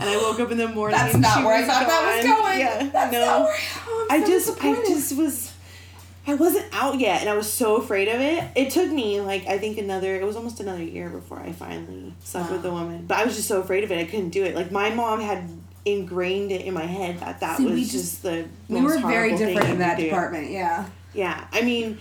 And 0.00 0.08
I 0.08 0.16
woke 0.16 0.40
up 0.40 0.50
in 0.50 0.58
the 0.58 0.68
morning. 0.74 0.96
That's 0.96 1.16
not 1.16 1.44
where 1.44 1.54
I 1.56 1.62
thought 1.66 1.86
that 1.86 2.16
was 2.16 2.24
going. 2.24 2.60
Yeah, 2.60 2.88
That's 2.92 3.12
no. 3.12 3.20
not 3.26 3.40
where 3.42 3.56
oh, 3.88 4.06
I'm 4.10 4.22
I 4.22 4.24
so 4.24 4.30
just, 4.32 4.64
I 4.64 4.74
just 4.76 5.16
was. 5.16 5.51
I 6.26 6.34
wasn't 6.34 6.66
out 6.72 7.00
yet, 7.00 7.20
and 7.20 7.28
I 7.28 7.34
was 7.34 7.52
so 7.52 7.76
afraid 7.76 8.08
of 8.08 8.20
it. 8.20 8.44
It 8.54 8.70
took 8.70 8.90
me 8.90 9.20
like 9.20 9.46
I 9.46 9.58
think 9.58 9.78
another. 9.78 10.14
It 10.14 10.24
was 10.24 10.36
almost 10.36 10.60
another 10.60 10.82
year 10.82 11.08
before 11.08 11.40
I 11.40 11.52
finally 11.52 12.14
slept 12.22 12.50
with 12.52 12.64
a 12.64 12.70
woman. 12.70 13.06
But 13.06 13.18
I 13.18 13.24
was 13.24 13.34
just 13.36 13.48
so 13.48 13.60
afraid 13.60 13.82
of 13.84 13.90
it. 13.90 13.98
I 13.98 14.04
couldn't 14.04 14.30
do 14.30 14.44
it. 14.44 14.54
Like 14.54 14.70
my 14.70 14.90
mom 14.90 15.20
had 15.20 15.48
ingrained 15.84 16.52
it 16.52 16.64
in 16.64 16.74
my 16.74 16.84
head 16.86 17.18
that 17.18 17.40
that 17.40 17.56
See, 17.58 17.64
was 17.64 17.80
just, 17.80 17.92
just- 17.92 18.22
the 18.22 18.46
we 18.68 18.80
were 18.80 18.98
very 18.98 19.36
different 19.36 19.68
in 19.68 19.78
that 19.78 19.96
do. 19.98 20.04
department. 20.04 20.50
Yeah. 20.50 20.86
Yeah, 21.14 21.44
I 21.52 21.60
mean, 21.62 21.98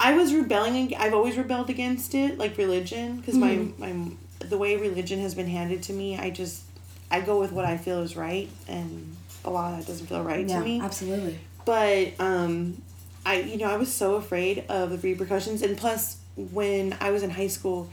I 0.00 0.14
was 0.16 0.32
rebelling. 0.32 0.94
I've 0.96 1.12
always 1.12 1.36
rebelled 1.36 1.68
against 1.68 2.14
it, 2.14 2.38
like 2.38 2.56
religion, 2.56 3.16
because 3.16 3.34
Mm-hmm. 3.34 3.80
my 3.82 3.92
my 3.92 4.10
the 4.38 4.56
way 4.58 4.76
religion 4.76 5.18
has 5.20 5.34
been 5.34 5.48
handed 5.48 5.82
to 5.84 5.92
me. 5.92 6.16
I 6.16 6.30
just 6.30 6.62
I 7.10 7.20
go 7.20 7.40
with 7.40 7.50
what 7.52 7.64
I 7.64 7.76
feel 7.78 8.00
is 8.02 8.16
right, 8.16 8.48
and 8.68 9.16
a 9.44 9.50
lot 9.50 9.72
of 9.72 9.78
that 9.80 9.86
doesn't 9.90 10.06
feel 10.06 10.22
right 10.22 10.46
Yeah. 10.48 10.58
to 10.60 10.64
me. 10.64 10.80
Absolutely. 10.80 11.38
But 11.64 12.12
um, 12.20 12.80
I 13.26 13.40
you 13.40 13.58
know 13.58 13.66
I 13.66 13.76
was 13.76 13.92
so 13.92 14.14
afraid 14.14 14.64
of 14.68 14.90
the 14.90 14.98
repercussions, 14.98 15.60
and 15.60 15.76
plus 15.76 16.18
when 16.36 16.96
I 17.00 17.10
was 17.10 17.22
in 17.22 17.30
high 17.30 17.48
school, 17.48 17.90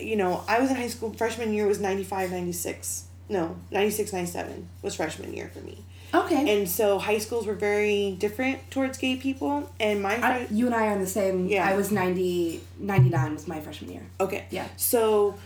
you 0.00 0.16
know 0.16 0.42
I 0.48 0.58
was 0.60 0.70
in 0.70 0.76
high 0.76 0.88
school 0.88 1.12
freshman 1.12 1.52
year 1.52 1.66
was 1.66 1.78
95, 1.78 2.30
96. 2.32 3.04
No, 3.28 3.56
96, 3.70 4.12
97 4.12 4.68
was 4.82 4.96
freshman 4.96 5.32
year 5.32 5.50
for 5.54 5.60
me. 5.60 5.78
Okay. 6.14 6.58
And 6.58 6.68
so 6.68 6.98
high 6.98 7.18
schools 7.18 7.46
were 7.46 7.54
very 7.54 8.12
different 8.18 8.70
towards 8.70 8.98
gay 8.98 9.16
people. 9.16 9.70
And 9.80 10.02
my 10.02 10.16
I, 10.16 10.46
you 10.50 10.66
and 10.66 10.74
I 10.74 10.88
are 10.88 10.92
in 10.92 11.00
the 11.00 11.06
same. 11.06 11.46
Yeah. 11.46 11.66
I 11.66 11.74
was 11.74 11.90
90, 11.90 12.60
99 12.78 13.34
was 13.34 13.48
my 13.48 13.60
freshman 13.60 13.92
year. 13.92 14.02
okay, 14.20 14.44
Yeah. 14.50 14.66
So 14.76 15.38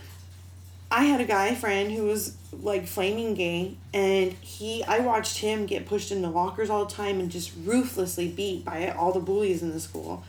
I 0.89 1.03
had 1.03 1.19
a 1.19 1.25
guy 1.25 1.53
friend 1.53 1.91
who 1.91 2.03
was 2.03 2.37
like 2.53 2.87
flaming 2.87 3.33
gay, 3.33 3.75
and 3.93 4.31
he 4.33 4.83
I 4.83 4.99
watched 4.99 5.39
him 5.39 5.65
get 5.65 5.85
pushed 5.85 6.11
into 6.11 6.29
lockers 6.29 6.69
all 6.69 6.85
the 6.85 6.93
time 6.93 7.19
and 7.19 7.29
just 7.29 7.51
ruthlessly 7.65 8.29
beat 8.29 8.63
by 8.65 8.89
all 8.91 9.11
the 9.11 9.19
bullies 9.19 9.61
in 9.61 9.71
the 9.71 9.79
school. 9.79 10.23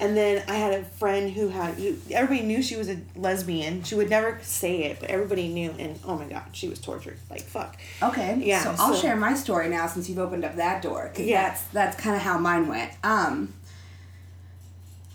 And 0.00 0.16
then 0.16 0.42
I 0.48 0.54
had 0.54 0.72
a 0.72 0.82
friend 0.82 1.30
who 1.30 1.48
had 1.48 1.74
everybody 2.10 2.46
knew 2.46 2.62
she 2.62 2.74
was 2.74 2.88
a 2.88 2.98
lesbian. 3.14 3.82
She 3.84 3.94
would 3.94 4.08
never 4.08 4.38
say 4.42 4.84
it, 4.84 4.98
but 4.98 5.10
everybody 5.10 5.46
knew. 5.48 5.74
And 5.78 6.00
oh 6.04 6.16
my 6.16 6.24
god, 6.24 6.44
she 6.52 6.68
was 6.68 6.80
tortured 6.80 7.18
like 7.28 7.42
fuck. 7.42 7.76
Okay. 8.02 8.36
Yeah, 8.40 8.62
So 8.62 8.74
I'll 8.82 8.94
share 8.94 9.14
my 9.14 9.34
story 9.34 9.68
now 9.68 9.86
since 9.86 10.08
you've 10.08 10.18
opened 10.18 10.44
up 10.44 10.56
that 10.56 10.82
door. 10.82 11.12
Yeah. 11.16 11.48
That's 11.48 11.62
that's 11.64 11.96
kind 11.96 12.16
of 12.16 12.22
how 12.22 12.38
mine 12.38 12.66
went. 12.66 12.92
Um. 13.04 13.52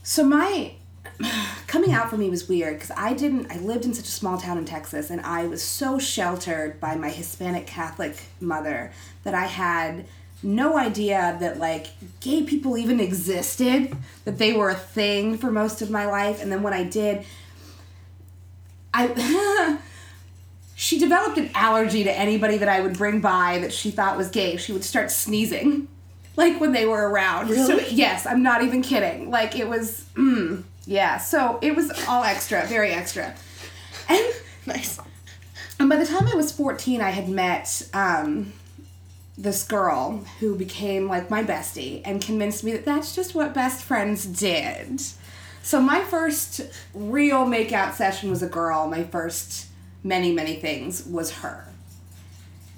So 0.03 0.23
my 0.23 0.73
coming 1.68 1.91
out 1.91 2.09
for 2.09 2.18
me 2.18 2.30
was 2.30 2.47
weird 2.47 2.76
because 2.76 2.91
I 2.95 3.13
didn't. 3.13 3.51
I 3.51 3.57
lived 3.57 3.86
in 3.86 3.93
such 3.93 4.07
a 4.07 4.11
small 4.11 4.38
town 4.38 4.57
in 4.57 4.66
Texas, 4.66 5.09
and 5.09 5.22
I 5.22 5.47
was 5.47 5.63
so 5.63 5.97
sheltered 5.99 6.80
by 6.80 6.95
my 6.95 7.09
Hispanic 7.09 7.68
Catholic 7.68 8.18
mother 8.39 8.91
that 9.24 9.34
I 9.34 9.45
had 9.45 10.05
no 10.43 10.78
idea 10.78 11.38
that 11.39 11.57
like 11.59 11.88
gay 12.20 12.43
people 12.43 12.78
even 12.78 12.99
existed, 12.99 13.95
that 14.26 14.38
they 14.38 14.53
were 14.53 14.70
a 14.70 14.76
thing 14.76 15.38
for 15.38 15.51
most 15.51 15.82
of 15.82 15.89
my 15.89 16.05
life, 16.05 16.41
and 16.41 16.51
then 16.51 16.61
when 16.63 16.74
I 16.74 16.84
did, 16.84 17.26
I. 18.93 19.78
she 20.78 20.99
developed 20.99 21.38
an 21.38 21.49
allergy 21.55 22.03
to 22.03 22.11
anybody 22.11 22.57
that 22.57 22.68
I 22.68 22.82
would 22.82 22.97
bring 22.97 23.22
by 23.22 23.59
that 23.59 23.72
she 23.72 23.91
thought 23.91 24.18
was 24.18 24.30
gay. 24.30 24.57
She 24.57 24.74
would 24.74 24.84
start 24.84 25.09
sneezing, 25.09 25.88
like 26.36 26.59
when 26.59 26.74
they 26.74 26.86
were 26.86 27.09
around. 27.09 27.47
So 27.47 27.78
Really? 27.78 27.89
yes, 27.91 28.26
I'm 28.26 28.43
not 28.43 28.61
even 28.61 28.82
kidding. 28.82 29.32
Like 29.32 29.57
it 29.57 29.70
was, 29.70 30.05
mm, 30.16 30.63
yeah. 30.86 31.17
So 31.17 31.59
it 31.61 31.75
was 31.75 31.91
all 32.07 32.23
extra, 32.23 32.65
very 32.67 32.91
extra. 32.91 33.33
And 34.09 34.25
Nice. 34.65 34.99
and 35.79 35.89
by 35.89 35.95
the 35.97 36.05
time 36.05 36.27
I 36.27 36.36
was 36.36 36.51
14, 36.51 36.99
I 36.99 37.11
had 37.11 37.29
met 37.29 37.88
um, 37.93 38.53
this 39.38 39.63
girl 39.63 40.23
who 40.39 40.55
became 40.55 41.07
like 41.07 41.29
my 41.29 41.43
bestie 41.43 42.01
and 42.03 42.21
convinced 42.21 42.63
me 42.63 42.71
that 42.71 42.86
that's 42.86 43.13
just 43.15 43.36
what 43.36 43.53
best 43.53 43.83
friends 43.83 44.25
did. 44.25 45.01
So 45.61 45.79
my 45.81 46.01
first 46.01 46.61
real 46.93 47.45
makeout 47.45 47.93
session 47.93 48.29
was 48.29 48.41
a 48.41 48.47
girl. 48.47 48.88
My 48.88 49.03
first 49.03 49.67
many, 50.03 50.31
many 50.31 50.55
things 50.55 51.05
was 51.05 51.31
her. 51.38 51.67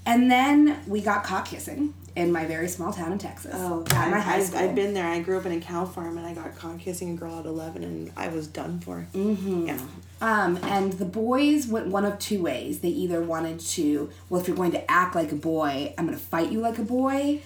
And 0.05 0.31
then 0.31 0.81
we 0.87 1.01
got 1.01 1.23
caught 1.23 1.45
kissing 1.45 1.93
in 2.17 2.31
my 2.31 2.45
very 2.45 2.67
small 2.67 2.91
town 2.91 3.11
in 3.11 3.19
Texas. 3.19 3.53
Oh, 3.55 3.85
at 3.91 4.09
my 4.09 4.17
I've, 4.17 4.23
high 4.23 4.43
school. 4.43 4.59
I've 4.59 4.73
been 4.73 4.93
there. 4.93 5.07
I 5.07 5.19
grew 5.19 5.37
up 5.37 5.45
in 5.45 5.51
a 5.51 5.61
cow 5.61 5.85
farm, 5.85 6.17
and 6.17 6.25
I 6.25 6.33
got 6.33 6.55
caught 6.55 6.79
kissing 6.79 7.11
a 7.11 7.15
girl 7.15 7.39
at 7.39 7.45
eleven, 7.45 7.83
and 7.83 8.11
I 8.17 8.27
was 8.29 8.47
done 8.47 8.79
for. 8.79 9.07
Mm-hmm. 9.13 9.67
Yeah. 9.67 9.79
Um, 10.19 10.57
and 10.63 10.93
the 10.93 11.05
boys 11.05 11.67
went 11.67 11.87
one 11.87 12.03
of 12.03 12.17
two 12.17 12.41
ways. 12.41 12.79
They 12.79 12.89
either 12.89 13.21
wanted 13.21 13.59
to, 13.59 14.09
well, 14.29 14.41
if 14.41 14.47
you're 14.47 14.57
going 14.57 14.71
to 14.71 14.91
act 14.91 15.15
like 15.15 15.31
a 15.31 15.35
boy, 15.35 15.93
I'm 15.95 16.07
going 16.07 16.17
to 16.17 16.23
fight 16.23 16.51
you 16.51 16.59
like 16.59 16.79
a 16.79 16.83
boy, 16.83 17.41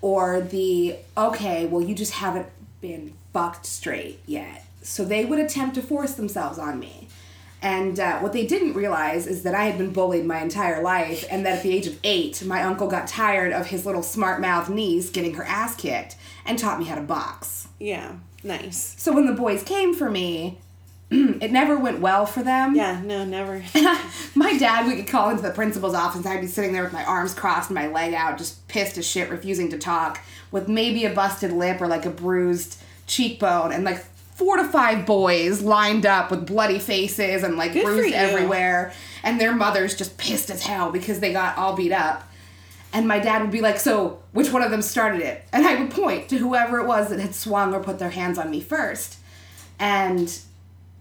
or 0.00 0.40
the, 0.40 0.96
okay, 1.16 1.66
well, 1.66 1.82
you 1.82 1.94
just 1.94 2.12
haven't 2.12 2.48
been 2.80 3.12
fucked 3.34 3.66
straight 3.66 4.20
yet. 4.24 4.64
So 4.80 5.04
they 5.04 5.26
would 5.26 5.40
attempt 5.40 5.74
to 5.74 5.82
force 5.82 6.14
themselves 6.14 6.58
on 6.58 6.78
me. 6.78 7.05
And 7.66 7.98
uh, 7.98 8.20
what 8.20 8.32
they 8.32 8.46
didn't 8.46 8.74
realize 8.74 9.26
is 9.26 9.42
that 9.42 9.56
I 9.56 9.64
had 9.64 9.76
been 9.76 9.92
bullied 9.92 10.24
my 10.24 10.40
entire 10.40 10.80
life, 10.80 11.24
and 11.28 11.44
that 11.44 11.56
at 11.56 11.62
the 11.64 11.74
age 11.74 11.88
of 11.88 11.98
eight, 12.04 12.44
my 12.44 12.62
uncle 12.62 12.86
got 12.86 13.08
tired 13.08 13.52
of 13.52 13.66
his 13.66 13.84
little 13.84 14.04
smart 14.04 14.40
mouth 14.40 14.70
niece 14.70 15.10
getting 15.10 15.34
her 15.34 15.42
ass 15.42 15.74
kicked 15.74 16.14
and 16.44 16.60
taught 16.60 16.78
me 16.78 16.84
how 16.84 16.94
to 16.94 17.00
box. 17.00 17.66
Yeah. 17.80 18.18
Nice. 18.44 18.94
So 18.98 19.12
when 19.12 19.26
the 19.26 19.32
boys 19.32 19.64
came 19.64 19.94
for 19.94 20.08
me, 20.08 20.60
it 21.10 21.50
never 21.50 21.76
went 21.76 21.98
well 21.98 22.24
for 22.24 22.44
them. 22.44 22.76
Yeah. 22.76 23.02
No, 23.04 23.24
never. 23.24 23.64
my 24.36 24.56
dad 24.56 24.86
would 24.86 24.98
get 24.98 25.08
called 25.08 25.32
into 25.32 25.42
the 25.42 25.50
principal's 25.50 25.94
office 25.94 26.24
I'd 26.24 26.40
be 26.40 26.46
sitting 26.46 26.72
there 26.72 26.84
with 26.84 26.92
my 26.92 27.04
arms 27.04 27.34
crossed 27.34 27.70
and 27.70 27.74
my 27.74 27.88
leg 27.88 28.14
out, 28.14 28.38
just 28.38 28.68
pissed 28.68 28.96
as 28.96 29.04
shit, 29.04 29.28
refusing 29.28 29.70
to 29.70 29.78
talk, 29.78 30.20
with 30.52 30.68
maybe 30.68 31.04
a 31.04 31.12
busted 31.12 31.50
lip 31.50 31.80
or 31.80 31.88
like 31.88 32.06
a 32.06 32.10
bruised 32.10 32.80
cheekbone, 33.08 33.72
and 33.72 33.82
like 33.82 34.04
four 34.36 34.56
to 34.58 34.64
five 34.64 35.04
boys 35.06 35.62
lined 35.62 36.06
up 36.06 36.30
with 36.30 36.46
bloody 36.46 36.78
faces 36.78 37.42
and 37.42 37.56
like 37.56 37.72
Good 37.72 37.84
bruised 37.84 38.14
everywhere, 38.14 38.92
and 39.24 39.40
their 39.40 39.54
mothers 39.54 39.96
just 39.96 40.16
pissed 40.18 40.50
as 40.50 40.62
hell 40.64 40.92
because 40.92 41.18
they 41.20 41.32
got 41.32 41.56
all 41.58 41.74
beat 41.74 41.92
up. 41.92 42.22
And 42.92 43.08
my 43.08 43.18
dad 43.18 43.42
would 43.42 43.50
be 43.50 43.60
like, 43.60 43.78
So, 43.78 44.20
which 44.32 44.52
one 44.52 44.62
of 44.62 44.70
them 44.70 44.80
started 44.82 45.20
it? 45.22 45.44
And 45.52 45.66
I 45.66 45.80
would 45.80 45.90
point 45.90 46.28
to 46.28 46.38
whoever 46.38 46.78
it 46.78 46.86
was 46.86 47.08
that 47.10 47.18
had 47.18 47.34
swung 47.34 47.74
or 47.74 47.80
put 47.80 47.98
their 47.98 48.10
hands 48.10 48.38
on 48.38 48.50
me 48.50 48.60
first. 48.60 49.16
And 49.78 50.38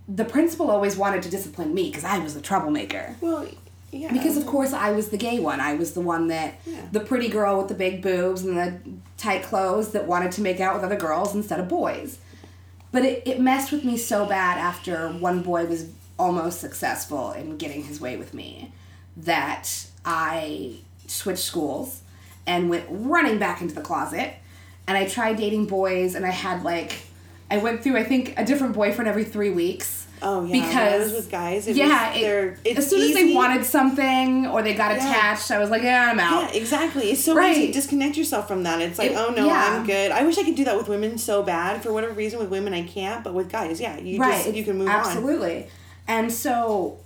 the 0.08 0.26
principal 0.26 0.70
always 0.72 0.98
wanted 0.98 1.24
to 1.24 1.30
discipline 1.30 1.74
me 1.74 1.90
because 1.90 2.04
I 2.04 2.20
was 2.20 2.36
a 2.36 2.42
troublemaker. 2.42 3.16
Well, 3.22 3.48
yeah. 3.92 4.12
Because 4.12 4.36
of 4.36 4.46
course 4.46 4.74
I 4.74 4.92
was 4.92 5.10
the 5.10 5.18
gay 5.18 5.40
one. 5.40 5.60
I 5.62 5.76
was 5.76 5.94
the 5.94 6.02
one 6.02 6.28
that 6.28 6.56
Yeah. 6.66 6.82
the 6.92 7.00
pretty 7.00 7.30
girl 7.30 7.58
with 7.60 7.70
the 7.70 7.76
big 7.76 8.02
boobs 8.02 8.44
and 8.44 8.58
the 8.58 8.74
tight 9.18 9.44
clothes 9.44 9.90
that 9.92 10.06
wanted 10.06 10.32
to 10.34 10.42
make 10.42 10.60
out 10.60 10.76
with 10.76 10.84
other 10.84 10.98
girls 10.98 11.34
instead 11.34 11.60
of 11.60 11.68
boys. 11.70 12.18
But 12.96 13.04
it, 13.04 13.24
it 13.26 13.42
messed 13.42 13.74
with 13.74 13.84
me 13.84 13.98
so 13.98 14.26
bad 14.26 14.58
after 14.58 15.10
one 15.10 15.42
boy 15.42 15.66
was 15.66 15.90
almost 16.18 16.62
successful 16.62 17.34
in 17.34 17.58
getting 17.58 17.84
his 17.84 18.00
way 18.00 18.16
with 18.16 18.34
me 18.34 18.72
that 19.18 19.88
I 20.06 20.78
switched 21.06 21.44
schools 21.44 22.04
and 22.48 22.70
went 22.70 22.86
running 22.90 23.38
back 23.38 23.60
into 23.60 23.76
the 23.76 23.82
closet. 23.82 24.36
And 24.88 24.98
I 24.98 25.10
tried 25.10 25.36
dating 25.36 25.66
boys 25.66 26.16
and 26.16 26.26
I 26.26 26.30
had 26.30 26.64
like 26.64 26.94
I 27.52 27.58
went 27.58 27.84
through 27.84 27.98
I 27.98 28.06
think 28.06 28.34
a 28.40 28.46
different 28.46 28.74
boyfriend 28.74 29.10
every 29.10 29.26
three 29.26 29.50
weeks. 29.50 30.05
Oh, 30.28 30.44
yeah, 30.44 30.66
Because 30.68 31.12
with 31.14 31.30
guys, 31.30 31.68
yeah, 31.68 32.14
it- 32.16 32.78
as 32.78 32.90
soon 32.90 33.02
as 33.04 33.14
they 33.14 33.32
wanted 33.34 33.64
something 33.64 34.48
or 34.48 34.64
they 34.64 34.74
got 34.74 34.92
Yeah. 34.92 34.98
attached, 34.98 35.52
I 35.52 35.60
was 35.60 35.70
like, 35.70 35.84
yeah, 35.84 36.10
I'm 36.12 36.20
out. 36.20 36.52
Yeah, 36.54 36.60
exactly. 36.60 37.12
It's 37.12 37.24
so 37.24 37.36
Right. 37.36 37.56
easy 37.56 37.68
to 37.68 37.74
disconnect 37.74 38.18
yourself 38.18 38.48
from 38.48 38.64
that. 38.64 38.82
It's 38.82 38.98
like, 38.98 39.12
It- 39.12 39.18
oh 39.18 39.30
no, 39.38 39.46
yeah. 39.46 39.78
I'm 39.78 39.86
good. 39.86 40.12
I 40.12 40.24
wish 40.24 40.38
I 40.40 40.44
could 40.44 40.56
do 40.56 40.66
that 40.66 40.76
with 40.76 40.90
women 40.90 41.18
so 41.20 41.44
bad. 41.44 41.84
For 41.84 41.94
whatever 41.94 42.14
reason, 42.14 42.40
with 42.40 42.50
women 42.50 42.74
I 42.74 42.82
can't, 42.84 43.24
but 43.24 43.34
with 43.36 43.52
guys, 43.52 43.80
yeah, 43.80 44.00
you 44.00 44.20
right 44.20 44.44
just 44.46 44.56
you 44.58 44.64
can 44.64 44.78
move 44.80 44.88
on. 44.90 44.96
absolutely 44.96 45.68
and 46.08 46.32
so 46.32 46.98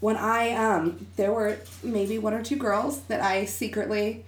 when 0.00 0.16
i 0.16 0.50
um 0.54 1.06
there 1.16 1.32
were 1.32 1.56
maybe 1.84 2.18
one 2.18 2.34
or 2.34 2.42
two 2.42 2.56
girls 2.56 3.00
that 3.08 3.20
i 3.22 3.44
secretly 3.44 4.24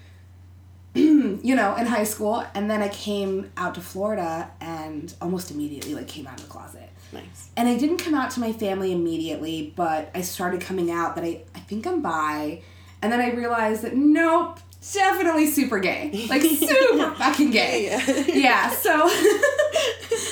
you 0.94 1.56
know 1.56 1.74
in 1.74 1.86
high 1.86 2.04
school 2.04 2.44
and 2.54 2.70
then 2.70 2.80
i 2.80 2.88
came 2.88 3.50
out 3.56 3.74
to 3.74 3.80
florida 3.80 4.48
and 4.60 5.14
almost 5.20 5.50
immediately 5.50 5.94
like 5.94 6.06
came 6.06 6.26
out 6.28 6.38
of 6.38 6.46
the 6.46 6.50
closet 6.52 6.83
Nice. 7.14 7.48
and 7.56 7.68
i 7.68 7.76
didn't 7.78 7.98
come 7.98 8.14
out 8.14 8.30
to 8.32 8.40
my 8.40 8.52
family 8.52 8.92
immediately 8.92 9.72
but 9.76 10.10
i 10.14 10.20
started 10.20 10.60
coming 10.60 10.90
out 10.90 11.14
that 11.16 11.24
i 11.24 11.40
i 11.54 11.60
think 11.60 11.86
i'm 11.86 12.02
bi 12.02 12.60
and 13.02 13.10
then 13.12 13.20
i 13.20 13.30
realized 13.32 13.82
that 13.82 13.94
nope 13.96 14.58
definitely 14.92 15.46
super 15.46 15.78
gay 15.78 16.26
like 16.28 16.42
super 16.42 17.10
fucking 17.14 17.50
gay 17.50 17.84
Yeah. 17.86 18.26
yeah 18.34 18.70
so 18.70 18.90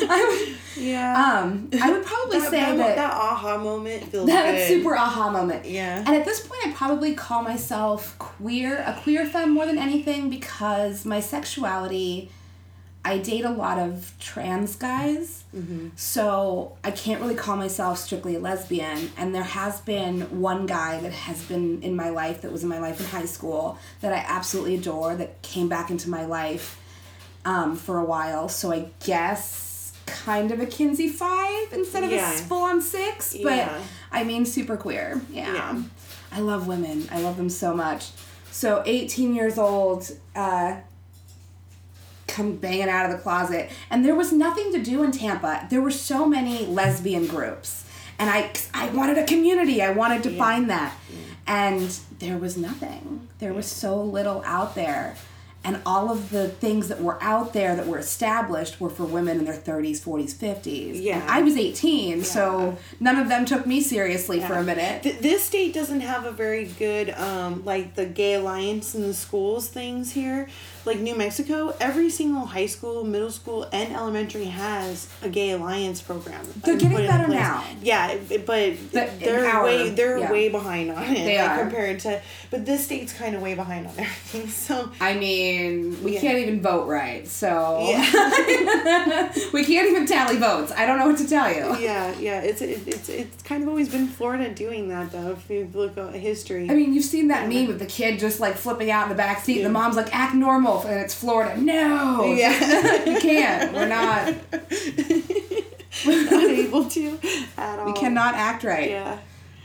i 0.09 0.27
would 0.47 0.57
Yeah. 0.77 1.15
um, 1.43 1.69
I 1.81 1.93
would 1.93 2.05
probably 2.05 2.39
that, 2.41 2.51
say 2.51 2.61
that, 2.61 2.77
that, 2.77 2.97
that 2.97 3.13
aha 3.15 3.59
moment 3.59 4.05
feels 4.05 4.27
that 4.27 4.53
good. 4.53 4.67
super 4.69 4.97
aha 4.97 5.31
moment. 5.31 5.65
Yeah. 5.67 5.99
And 5.99 6.09
at 6.09 6.25
this 6.25 6.41
point, 6.47 6.61
I 6.67 6.73
probably 6.73 7.15
call 7.15 7.43
myself 7.43 8.19
queer, 8.19 8.79
a 8.79 8.99
queer 9.03 9.27
femme 9.27 9.51
more 9.51 9.67
than 9.67 9.79
anything 9.79 10.29
because 10.31 11.05
my 11.05 11.21
sexuality, 11.21 12.31
I 13.05 13.19
date 13.19 13.45
a 13.45 13.51
lot 13.51 13.79
of 13.79 14.13
trans 14.21 14.77
guys. 14.77 15.43
Mm-hmm. 15.55 15.89
So 15.97 16.77
I 16.85 16.93
can't 16.93 17.21
really 17.21 17.35
call 17.35 17.57
myself 17.57 17.99
strictly 17.99 18.37
a 18.37 18.39
lesbian. 18.39 19.11
And 19.17 19.35
there 19.35 19.43
has 19.43 19.81
been 19.81 20.41
one 20.41 20.67
guy 20.67 21.01
that 21.01 21.13
has 21.13 21.43
been 21.45 21.83
in 21.83 21.97
my 21.97 22.11
life, 22.11 22.43
that 22.43 22.53
was 22.53 22.63
in 22.63 22.69
my 22.69 22.79
life 22.79 23.01
in 23.01 23.07
high 23.07 23.25
school, 23.25 23.77
that 24.03 24.13
I 24.13 24.25
absolutely 24.29 24.77
adore, 24.77 25.17
that 25.17 25.43
came 25.43 25.69
back 25.69 25.91
into 25.91 26.09
my 26.11 26.25
life 26.25 26.79
um, 27.45 27.75
for 27.75 27.99
a 27.99 28.05
while. 28.05 28.49
So 28.49 28.71
I 28.71 28.91
guess 29.05 29.93
kind 30.07 30.53
of 30.53 30.61
a 30.61 30.67
Kinsey 30.67 31.09
five 31.09 31.73
instead 31.73 32.05
of 32.05 32.13
Yeah. 32.13 32.33
a 32.33 32.37
full 32.39 32.63
on 32.63 32.81
six. 32.81 33.33
But 33.43 33.57
Yeah. 33.57 33.81
I 34.13 34.23
mean, 34.23 34.47
super 34.47 34.77
queer. 34.77 35.21
Yeah. 35.31 35.53
Yeah. 35.53 35.83
I 36.31 36.41
love 36.41 36.69
women. 36.69 37.09
I 37.11 37.21
love 37.21 37.37
them 37.37 37.51
so 37.51 37.75
much. 37.75 38.11
So 38.53 38.83
18 38.87 39.35
years 39.35 39.59
old, 39.59 40.09
uh, 40.37 40.77
come 42.33 42.57
banging 42.57 42.89
out 42.89 43.09
of 43.09 43.13
the 43.17 43.23
closet. 43.23 43.71
And 43.91 44.05
there 44.05 44.15
was 44.15 44.33
nothing 44.33 44.73
to 44.73 44.83
do 44.83 45.03
in 45.03 45.13
Tampa. 45.13 45.67
There 45.71 45.81
were 45.81 45.91
so 45.91 46.27
many 46.27 46.67
lesbian 46.67 47.27
groups. 47.27 47.85
And 48.19 48.31
I, 48.31 48.51
I 48.75 48.89
wanted 48.91 49.19
a 49.19 49.25
community. 49.25 49.83
I 49.83 49.91
wanted 49.91 50.23
to 50.25 50.37
find 50.37 50.71
that. 50.71 50.97
And 51.47 51.89
there 52.19 52.39
was 52.39 52.57
nothing. 52.57 53.29
There 53.39 53.53
was 53.53 53.67
so 53.67 54.01
little 54.03 54.43
out 54.45 54.75
there. 54.75 55.17
And 55.65 55.81
all 55.87 56.11
of 56.11 56.31
the 56.31 56.49
things 56.49 56.89
that 56.89 57.01
were 57.01 57.23
out 57.23 57.53
there 57.53 57.77
that 57.77 57.87
were 57.87 57.99
established 57.99 58.81
were 58.81 58.91
for 58.91 59.05
women 59.05 59.39
in 59.39 59.45
their 59.45 59.55
30s, 59.55 60.01
40s, 60.01 60.35
50s. 60.35 61.01
Yeah. 61.01 61.21
And 61.21 61.31
I 61.31 61.43
was 61.43 61.57
18, 61.57 62.25
so 62.25 62.79
none 62.99 63.17
of 63.17 63.29
them 63.29 63.45
took 63.45 63.65
me 63.65 63.81
seriously 63.81 64.41
for 64.41 64.55
a 64.55 64.65
minute. 64.65 65.05
Th- 65.05 65.19
this 65.21 65.45
state 65.45 65.73
doesn't 65.73 66.01
have 66.01 66.27
a 66.27 66.33
very 66.33 66.65
good 66.65 67.11
um 67.11 67.65
like 67.65 67.95
the 67.95 68.07
gay 68.07 68.35
alliance 68.35 68.97
in 68.97 69.03
the 69.03 69.15
schools 69.15 69.69
things 69.69 70.13
here 70.13 70.49
like 70.85 70.99
new 70.99 71.15
mexico 71.15 71.75
every 71.81 72.11
single 72.11 72.45
high 72.47 72.67
school 72.67 73.05
middle 73.05 73.31
school 73.31 73.69
and 73.73 73.93
elementary 73.95 74.45
has 74.47 75.09
a 75.23 75.29
gay 75.29 75.51
alliance 75.51 76.01
program 76.03 76.45
They're 76.65 76.77
getting 76.77 76.97
better 76.99 77.29
now. 77.29 77.65
yeah 77.83 78.17
but 78.29 78.47
But 78.93 79.21
they're 79.21 79.47
our- 79.47 79.65
way 79.65 79.91
they're 79.91 80.19
yeah. 80.19 80.31
way 80.33 80.49
behind 80.49 80.91
on 80.91 81.03
it 81.05 81.25
They 81.25 81.39
like, 81.39 81.51
are. 81.51 81.59
compared 81.61 82.01
to 82.01 82.21
but 82.51 82.67
this 82.67 82.85
state's 82.85 83.13
kind 83.13 83.35
of 83.35 83.43
way 83.43 83.55
behind 83.55 83.87
on 83.87 83.93
everything 83.99 84.49
so 84.69 84.91
I 85.01 85.15
mean, 85.15 86.03
we 86.03 86.15
Yeah. 86.15 86.21
can't 86.21 86.39
even 86.39 86.61
vote 86.61 86.87
right, 86.89 87.27
so 87.29 87.87
yeah 87.89 89.33
we 89.53 89.65
can't 89.65 89.89
even 89.89 90.07
tally 90.07 90.37
votes. 90.37 90.73
I 90.73 90.87
don't 90.87 90.99
know 90.99 91.07
what 91.07 91.19
to 91.19 91.29
tell 91.29 91.49
you. 91.53 91.77
yeah 91.79 92.13
yeah 92.19 92.41
it's 92.41 92.61
it, 92.63 92.87
it's 92.87 93.09
it's 93.09 93.43
kind 93.43 93.63
of 93.63 93.69
always 93.69 93.89
been 93.89 94.07
florida 94.09 94.53
doing 94.53 94.89
that 94.89 95.11
though 95.13 95.31
if 95.33 95.49
you 95.51 95.69
look 95.73 95.97
at 95.99 96.15
history 96.15 96.69
I 96.71 96.75
mean, 96.75 96.93
you've 96.95 97.05
seen 97.05 97.29
that 97.29 97.49
meme 97.49 97.71
of 97.71 97.79
the 97.79 97.87
kid 97.87 98.19
just 98.19 98.41
like 98.41 98.55
flipping 98.57 98.91
out 98.91 99.05
in 99.05 99.09
the 99.11 99.15
back 99.15 99.41
seat, 99.45 99.59
and 99.59 99.67
the 99.67 99.71
mom's 99.71 99.97
like, 99.97 100.15
"Act 100.15 100.35
normal," 100.35 100.72
and 100.81 101.01
it's 101.01 101.15
Florida. 101.15 101.61
No, 101.61 102.25
Yeah. 102.35 103.05
you 103.05 103.21
can't. 103.21 103.73
We're 103.73 103.87
not. 103.89 104.35
We're 106.07 106.25
not 106.31 106.45
able 106.51 106.85
to 106.89 107.19
at 107.57 107.79
all 107.79 107.87
We 107.87 107.93
cannot 107.93 108.35
act 108.35 108.65
right. 108.65 108.91
Yeah. 108.91 109.19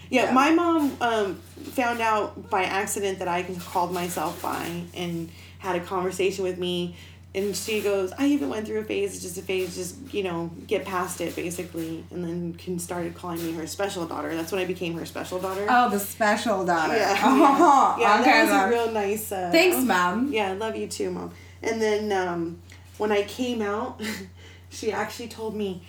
Yeah, 0.10 0.26
Yeah. 0.26 0.32
my 0.34 0.52
mom 0.52 0.96
um, 1.02 1.36
found 1.72 2.00
out 2.02 2.50
by 2.50 2.64
accident 2.64 3.20
that 3.20 3.28
I 3.28 3.44
called 3.44 3.92
myself 3.94 4.42
bi 4.42 4.84
and 4.94 5.30
had 5.60 5.76
a 5.76 5.80
conversation 5.80 6.44
with 6.44 6.58
me. 6.58 6.96
And 7.38 7.56
she 7.56 7.82
goes, 7.82 8.12
I 8.18 8.26
even 8.28 8.50
went 8.50 8.66
through 8.66 8.80
a 8.80 8.84
phase, 8.84 9.14
it's 9.14 9.22
just 9.24 9.38
a 9.38 9.44
phase, 9.44 9.76
just, 9.76 9.96
you 10.12 10.24
know, 10.24 10.50
get 10.66 10.86
past 10.86 11.22
it 11.22 11.36
basically. 11.36 12.04
And 12.10 12.24
then 12.24 12.54
can 12.56 12.80
started 12.80 13.14
calling 13.14 13.46
me 13.46 13.54
her 13.54 13.68
special 13.68 14.08
daughter. 14.08 14.36
That's 14.36 14.52
when 14.52 14.60
I 14.60 14.66
became 14.66 14.98
her 14.98 15.06
special 15.06 15.38
daughter. 15.40 15.68
Oh, 15.70 15.88
the 15.90 16.00
special 16.00 16.66
daughter. 16.66 16.96
yeah. 16.96 17.16
Oh, 17.24 17.96
yeah, 18.00 18.20
okay, 18.22 18.32
that 18.32 18.42
was 18.42 18.52
Mom. 18.52 18.66
a 18.66 18.70
real 18.72 18.92
nice. 18.92 19.32
Uh, 19.32 19.50
Thanks, 19.52 19.78
mom. 19.86 20.34
yeah, 20.34 20.50
I 20.50 20.54
love 20.54 20.76
you 20.76 20.88
too, 20.88 21.12
mom. 21.12 21.32
And 21.62 21.80
then 21.82 22.12
um, 22.12 22.60
when 22.98 23.12
I 23.12 23.22
came 23.24 23.62
out, 23.62 24.02
she 24.70 24.92
actually 24.92 25.28
told 25.28 25.56
me, 25.56 25.84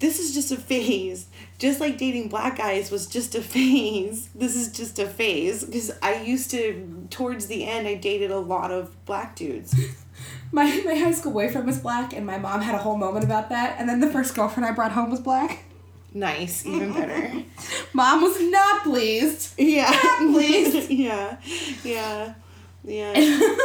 "This 0.00 0.18
is 0.18 0.34
just 0.34 0.50
a 0.52 0.56
phase. 0.56 1.26
Just 1.58 1.78
like 1.80 1.98
dating 1.98 2.28
black 2.28 2.58
guys 2.58 2.90
was 2.90 3.06
just 3.06 3.34
a 3.36 3.42
phase. 3.54 4.28
This 4.34 4.56
is 4.56 4.72
just 4.72 4.98
a 4.98 5.06
phase." 5.06 5.62
Because 5.64 5.92
I 6.02 6.20
used 6.22 6.50
to, 6.50 7.06
towards 7.10 7.46
the 7.46 7.64
end, 7.64 7.86
I 7.86 7.94
dated 7.94 8.30
a 8.32 8.38
lot 8.38 8.70
of 8.72 9.04
black 9.04 9.36
dudes. 9.36 9.74
My 10.52 10.64
my 10.84 10.94
high 10.94 11.12
school 11.12 11.32
boyfriend 11.32 11.66
was 11.66 11.78
black, 11.78 12.12
and 12.14 12.26
my 12.26 12.38
mom 12.38 12.60
had 12.60 12.74
a 12.74 12.78
whole 12.78 12.96
moment 12.96 13.24
about 13.24 13.48
that. 13.48 13.76
And 13.78 13.88
then 13.88 14.00
the 14.00 14.10
first 14.10 14.34
girlfriend 14.34 14.66
I 14.66 14.72
brought 14.72 14.92
home 14.92 15.10
was 15.10 15.20
black. 15.20 15.64
Nice, 16.16 16.64
even 16.64 16.92
better. 16.92 17.42
Mom 17.92 18.22
was 18.22 18.40
not 18.40 18.84
pleased. 18.84 19.54
Yeah, 19.58 19.90
Please. 20.18 20.88
yeah, 20.90 21.38
yeah, 21.82 22.34
yeah. 22.84 23.40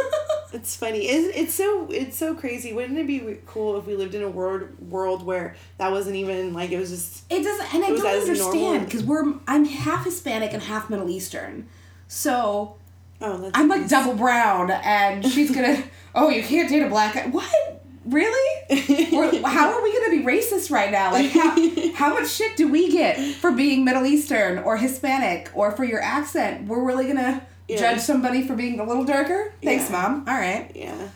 It's 0.52 0.74
funny. 0.74 1.06
It's, 1.06 1.36
it's 1.36 1.54
so 1.54 1.88
it's 1.90 2.16
so 2.16 2.34
crazy. 2.34 2.72
Wouldn't 2.72 2.98
it 2.98 3.06
be 3.06 3.38
cool 3.46 3.78
if 3.78 3.86
we 3.86 3.94
lived 3.94 4.16
in 4.16 4.22
a 4.24 4.28
world 4.28 4.68
world 4.90 5.24
where 5.24 5.54
that 5.78 5.92
wasn't 5.92 6.16
even 6.16 6.52
like 6.52 6.72
it 6.72 6.78
was 6.78 6.90
just 6.90 7.24
It 7.30 7.44
doesn't, 7.44 7.72
and 7.72 7.84
I 7.84 7.88
don't 7.90 8.04
understand 8.04 8.86
because 8.86 9.04
we're 9.04 9.32
I'm 9.46 9.64
half 9.64 10.04
Hispanic 10.04 10.52
and 10.52 10.60
half 10.60 10.90
Middle 10.90 11.08
Eastern, 11.08 11.68
so 12.08 12.74
oh 13.20 13.36
that's 13.38 13.56
I'm 13.56 13.68
like 13.68 13.82
nice. 13.82 13.90
double 13.90 14.14
brown, 14.14 14.72
and 14.72 15.24
she's 15.24 15.54
gonna 15.54 15.84
oh 16.14 16.28
you 16.28 16.42
can't 16.42 16.68
date 16.68 16.82
a 16.82 16.88
black 16.88 17.14
guy. 17.14 17.26
What? 17.28 17.82
Really? 18.06 19.10
We're, 19.12 19.42
how 19.46 19.72
are 19.72 19.82
we 19.82 19.92
gonna 19.92 20.10
be 20.10 20.24
racist 20.24 20.70
right 20.70 20.90
now? 20.90 21.12
Like 21.12 21.30
how 21.30 21.92
how 21.94 22.14
much 22.14 22.28
shit 22.30 22.56
do 22.56 22.68
we 22.68 22.90
get 22.90 23.18
for 23.36 23.52
being 23.52 23.84
Middle 23.84 24.06
Eastern 24.06 24.58
or 24.58 24.76
Hispanic 24.76 25.50
or 25.54 25.70
for 25.72 25.84
your 25.84 26.00
accent? 26.02 26.66
We're 26.66 26.82
really 26.84 27.06
gonna 27.06 27.46
Yeah. 27.68 27.78
judge 27.78 28.00
somebody 28.00 28.46
for 28.46 28.54
being 28.56 28.80
a 28.80 28.84
little 28.84 29.04
darker? 29.04 29.52
Thanks, 29.62 29.90
Yeah. 29.90 29.92
mom. 30.02 30.24
All 30.28 30.34
right. 30.34 30.70
yeah. 30.74 31.08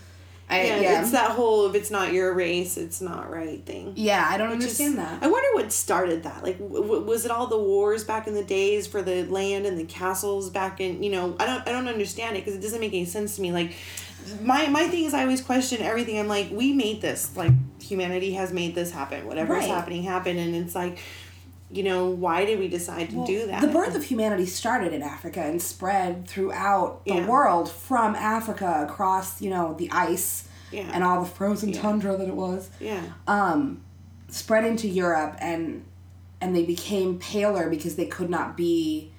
I, 0.47 0.65
yeah, 0.67 0.81
yeah. 0.81 1.01
it's 1.01 1.13
that 1.13 1.31
whole 1.31 1.67
if 1.71 1.75
it's 1.75 1.91
not 1.91 2.13
your 2.13 2.35
race, 2.35 2.77
it's 2.77 3.01
not 3.01 3.31
right 3.33 3.65
thing. 3.65 3.95
yeah, 3.97 4.29
I 4.31 4.37
don't 4.37 4.51
Which 4.51 4.59
is- 4.59 4.65
understand 4.79 4.99
that. 4.99 5.23
I 5.23 5.27
wonder 5.31 5.49
what 5.55 5.73
started 5.73 6.25
that. 6.25 6.43
Like, 6.45 6.59
w- 6.59 6.83
w- 6.83 7.03
was 7.03 7.25
it 7.25 7.31
all 7.31 7.47
the 7.47 7.59
wars 7.59 8.05
back 8.05 8.27
in 8.27 8.35
the 8.35 8.45
days 8.45 8.87
for 8.87 9.01
the 9.01 9.25
land 9.25 9.65
and 9.65 9.79
the 9.79 9.85
castles 9.87 10.51
back 10.51 10.83
in? 10.83 11.03
You 11.03 11.13
know, 11.13 11.35
I 11.41 11.47
don't, 11.47 11.67
I 11.67 11.73
don't 11.73 11.89
understand 11.89 12.37
it 12.37 12.45
because 12.45 12.59
it 12.59 12.61
doesn't 12.63 12.79
make 12.79 12.93
any 12.93 13.07
sense 13.07 13.37
to 13.37 13.43
me. 13.43 13.53
Like, 13.53 13.73
my 14.43 14.68
my 14.68 14.87
thing 14.89 15.05
is, 15.05 15.14
I 15.14 15.22
always 15.22 15.41
question 15.41 15.81
everything. 15.83 16.18
I'm 16.18 16.29
like, 16.29 16.49
we 16.51 16.72
made 16.72 17.01
this. 17.01 17.37
Like, 17.37 17.53
humanity 17.81 18.35
has 18.35 18.53
made 18.53 18.75
this 18.75 18.91
happen. 18.91 19.27
Whatever's 19.27 19.59
Right. 19.61 19.68
happening 19.68 20.03
happened, 20.05 20.39
and 20.39 20.55
it's 20.55 20.75
like, 20.75 20.99
you 21.70 21.83
know, 21.83 22.07
why 22.11 22.45
did 22.45 22.59
we 22.59 22.68
decide 22.68 23.11
to 23.11 23.16
Well, 23.16 23.27
do 23.27 23.47
that? 23.47 23.61
The 23.61 23.68
birth 23.68 23.95
of 23.95 24.05
humanity 24.05 24.47
started 24.47 24.93
in 24.93 25.03
Africa 25.03 25.41
and 25.43 25.61
spread 25.61 26.27
throughout 26.29 27.05
the 27.05 27.14
Yeah. 27.14 27.27
world 27.27 27.70
from 27.70 28.14
Africa 28.14 28.87
across, 28.89 29.41
you 29.43 29.51
know, 29.51 29.75
the 29.77 29.91
ice 29.91 30.45
Yeah. 30.70 30.89
and 30.93 31.03
all 31.03 31.20
the 31.20 31.29
frozen 31.29 31.72
tundra 31.72 32.16
that 32.16 32.29
it 32.29 32.37
was. 32.37 32.70
yeah, 32.81 33.01
Um, 33.27 33.81
spread 34.29 34.64
into 34.64 34.89
Europe 34.89 35.37
and 35.41 35.85
and 36.41 36.55
they 36.55 36.64
became 36.64 37.18
paler 37.18 37.70
because 37.70 37.97
they 37.97 38.05
could 38.07 38.29
not 38.29 38.55
be 38.57 39.11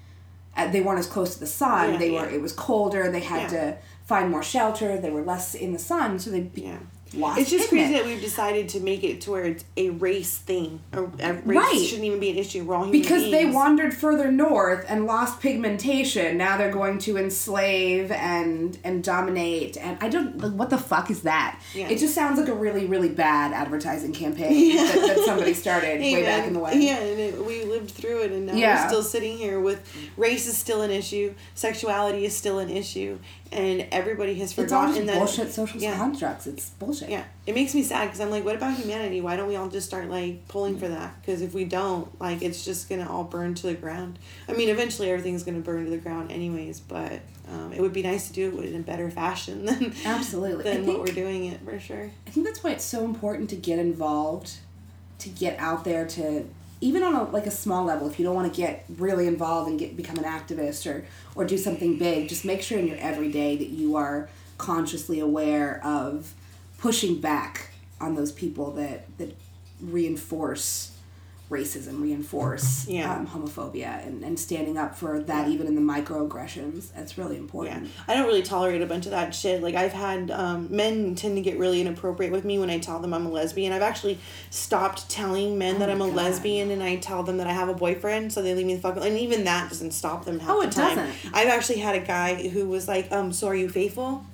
they 0.71 0.79
weren't 0.79 0.99
as 0.99 1.07
close 1.07 1.33
to 1.33 1.39
the 1.39 1.47
sun 1.47 1.93
Yeah, 1.93 1.97
they 1.97 2.11
yeah. 2.13 2.21
were 2.21 2.29
it 2.29 2.41
was 2.41 2.53
colder 2.53 3.09
they 3.11 3.19
had 3.21 3.43
Yeah. 3.51 3.57
to 3.57 3.77
find 4.05 4.29
more 4.29 4.43
shelter 4.43 4.97
they 4.97 5.09
were 5.09 5.23
less 5.23 5.55
in 5.55 5.73
the 5.73 5.79
sun 5.79 6.19
so 6.19 6.29
they 6.29 6.41
be- 6.41 6.61
Yeah. 6.61 6.77
lost 7.13 7.39
It's 7.39 7.49
just 7.49 7.69
pigment. 7.69 7.91
crazy 7.91 8.03
that 8.03 8.05
we've 8.11 8.21
decided 8.21 8.67
to 8.69 8.79
make 8.81 9.03
it 9.03 9.21
to 9.21 9.31
where 9.31 9.43
it's 9.45 9.63
a 9.77 9.89
race 9.91 10.35
thing. 10.37 10.81
A, 10.91 11.03
a 11.03 11.33
race 11.33 11.45
Right. 11.45 11.85
shouldn't 11.87 12.03
even 12.05 12.19
be 12.19 12.29
an 12.31 12.37
issue. 12.37 12.63
We're 12.65 12.75
all 12.75 12.83
human 12.83 12.99
because 12.99 13.31
they 13.31 13.45
wandered 13.45 13.93
further 13.93 14.29
north 14.31 14.85
and 14.89 15.05
lost 15.05 15.39
pigmentation 15.39 16.37
now 16.37 16.57
they're 16.57 16.71
going 16.73 16.97
to 16.99 17.15
enslave 17.17 18.11
and 18.11 18.77
and 18.83 19.03
dominate 19.03 19.77
and 19.77 19.97
i 20.01 20.09
don't 20.09 20.37
like, 20.41 20.51
what 20.53 20.69
the 20.69 20.77
fuck 20.77 21.09
is 21.09 21.21
that 21.21 21.61
Yeah. 21.73 21.87
it 21.89 21.97
just 21.99 22.13
sounds 22.15 22.37
like 22.39 22.49
a 22.49 22.53
really 22.53 22.85
really 22.85 23.09
bad 23.09 23.53
advertising 23.53 24.11
campaign 24.11 24.75
that, 24.75 24.95
that 25.07 25.19
somebody 25.25 25.53
started 25.53 26.01
Hey, 26.01 26.15
way 26.15 26.23
back 26.23 26.47
in 26.47 26.53
the 26.53 26.59
way 26.59 26.73
Yeah, 26.75 26.97
and 26.97 27.19
it, 27.19 27.45
we 27.45 27.63
lived 27.63 27.91
through 27.91 28.23
it, 28.23 28.31
and 28.31 28.47
now 28.47 28.53
Yeah. 28.55 28.81
we're 28.81 28.89
still 28.89 29.03
sitting 29.03 29.37
here 29.37 29.59
with 29.59 29.79
race 30.17 30.47
is 30.47 30.57
still 30.57 30.81
an 30.81 30.91
issue, 30.91 31.33
sexuality 31.53 32.25
is 32.25 32.35
still 32.35 32.59
an 32.59 32.69
issue, 32.69 33.19
and 33.51 33.87
everybody 33.91 34.35
has 34.35 34.51
it's 34.51 34.53
forgotten 34.53 34.95
just 34.95 35.07
that. 35.07 35.17
bullshit 35.17 35.51
social 35.51 35.79
yeah. 35.79 35.95
constructs 35.97 36.47
it's 36.47 36.69
bullshit 36.71 37.09
Yeah, 37.09 37.23
it 37.45 37.55
makes 37.55 37.73
me 37.75 37.83
sad 37.83 38.05
because 38.05 38.19
I'm 38.19 38.29
like, 38.29 38.43
what 38.43 38.55
about 38.55 38.75
humanity? 38.75 39.21
Why 39.21 39.35
don't 39.35 39.47
we 39.47 39.55
all 39.55 39.69
just 39.69 39.87
start 39.87 40.09
like 40.09 40.47
pulling 40.47 40.77
for 40.77 40.87
that? 40.87 41.21
Because 41.21 41.41
if 41.41 41.53
we 41.53 41.63
don't, 41.65 42.19
like, 42.19 42.41
it's 42.41 42.65
just 42.65 42.89
gonna 42.89 43.09
all 43.09 43.23
burn 43.23 43.53
to 43.55 43.67
the 43.67 43.75
ground. 43.75 44.19
I 44.49 44.53
mean, 44.53 44.69
eventually 44.69 45.09
everything's 45.09 45.43
gonna 45.43 45.59
burn 45.59 45.85
to 45.85 45.91
the 45.91 45.97
ground, 45.97 46.31
anyways. 46.31 46.79
But 46.79 47.21
um, 47.51 47.71
it 47.73 47.81
would 47.81 47.93
be 47.93 48.03
nice 48.03 48.27
to 48.27 48.33
do 48.33 48.59
it 48.59 48.69
in 48.69 48.75
a 48.75 48.83
better 48.83 49.09
fashion 49.09 49.65
than 49.65 49.93
Absolutely. 50.05 50.63
Than 50.63 50.85
what 50.85 50.99
we're 50.99 51.05
doing 51.13 51.45
it 51.45 51.61
for 51.61 51.79
sure. 51.79 52.09
I 52.27 52.29
think 52.31 52.45
that's 52.45 52.63
why 52.63 52.71
it's 52.71 52.85
so 52.85 53.05
important 53.05 53.49
to 53.51 53.55
get 53.55 53.79
involved, 53.79 54.53
to 55.19 55.29
get 55.29 55.59
out 55.59 55.83
there 55.83 56.05
to 56.07 56.45
even 56.81 57.03
on 57.03 57.15
a 57.15 57.23
like 57.29 57.45
a 57.45 57.51
small 57.51 57.85
level. 57.85 58.07
If 58.09 58.19
you 58.19 58.25
don't 58.25 58.35
want 58.35 58.53
to 58.53 58.57
get 58.61 58.85
really 58.97 59.27
involved 59.27 59.69
and 59.69 59.79
get 59.79 59.95
become 59.95 60.17
an 60.17 60.23
activist 60.23 60.89
or 60.91 61.05
or 61.35 61.45
do 61.45 61.57
something 61.57 61.97
big, 61.97 62.29
just 62.29 62.45
make 62.45 62.61
sure 62.61 62.77
in 62.77 62.87
your 62.87 62.97
everyday 62.97 63.55
that 63.55 63.69
you 63.69 63.95
are 63.95 64.29
consciously 64.57 65.19
aware 65.19 65.83
of 65.83 66.33
pushing 66.77 67.19
back 67.19 67.71
on 67.99 68.15
those 68.15 68.31
people 68.31 68.71
that 68.71 69.05
that 69.17 69.35
reinforce 69.81 70.94
racism, 71.49 72.01
reinforce 72.01 72.87
Yeah. 72.87 73.13
um, 73.15 73.27
homophobia, 73.27 74.05
and, 74.05 74.23
and 74.23 74.39
standing 74.39 74.77
up 74.79 74.95
for 74.95 75.19
that 75.19 75.47
even 75.47 75.67
in 75.67 75.75
the 75.75 75.81
microaggressions. 75.81 76.91
That's 76.95 77.17
really 77.17 77.35
Yeah, 77.35 77.41
important. 77.41 77.89
I 78.07 78.15
don't 78.15 78.25
really 78.25 78.41
tolerate 78.41 78.81
a 78.81 78.85
bunch 78.87 79.05
of 79.05 79.11
that 79.11 79.35
shit. 79.35 79.61
Like 79.61 79.75
I've 79.75 79.93
had 79.93 80.31
um, 80.31 80.67
men 80.71 81.13
tend 81.15 81.35
to 81.37 81.41
get 81.41 81.59
really 81.59 81.81
inappropriate 81.81 82.31
with 82.31 82.45
me 82.45 82.57
when 82.57 82.69
I 82.69 82.79
tell 82.79 82.99
them 82.99 83.13
I'm 83.13 83.25
a 83.25 83.29
lesbian. 83.29 83.73
I've 83.73 83.83
actually 83.83 84.17
stopped 84.49 85.07
telling 85.09 85.57
men 85.57 85.79
that 85.79 85.89
Oh 85.89 85.91
I'm 85.91 86.01
a 86.01 86.07
God. 86.07 86.15
lesbian 86.15 86.71
and 86.71 86.81
I 86.81 86.95
tell 86.95 87.21
them 87.23 87.37
that 87.37 87.47
I 87.47 87.53
have 87.53 87.69
a 87.69 87.73
boyfriend, 87.75 88.33
so 88.33 88.41
they 88.41 88.55
leave 88.55 88.65
me 88.65 88.75
the 88.75 88.81
fuck. 88.81 88.97
And 88.97 89.17
even 89.17 89.43
that 89.43 89.69
doesn't 89.69 89.91
stop 89.91 90.25
them 90.25 90.39
half 90.39 90.49
Oh, 90.49 90.61
the 90.61 90.67
it 90.67 90.71
time. 90.71 90.95
doesn't. 90.97 91.15
I've 91.33 91.49
actually 91.49 91.79
had 91.79 91.95
a 91.95 91.99
guy 92.05 92.49
who 92.49 92.67
was 92.67 92.87
like, 92.87 93.11
um, 93.11 93.31
"So 93.31 93.47
are 93.47 93.55
you 93.55 93.69
faithful?" 93.69 94.25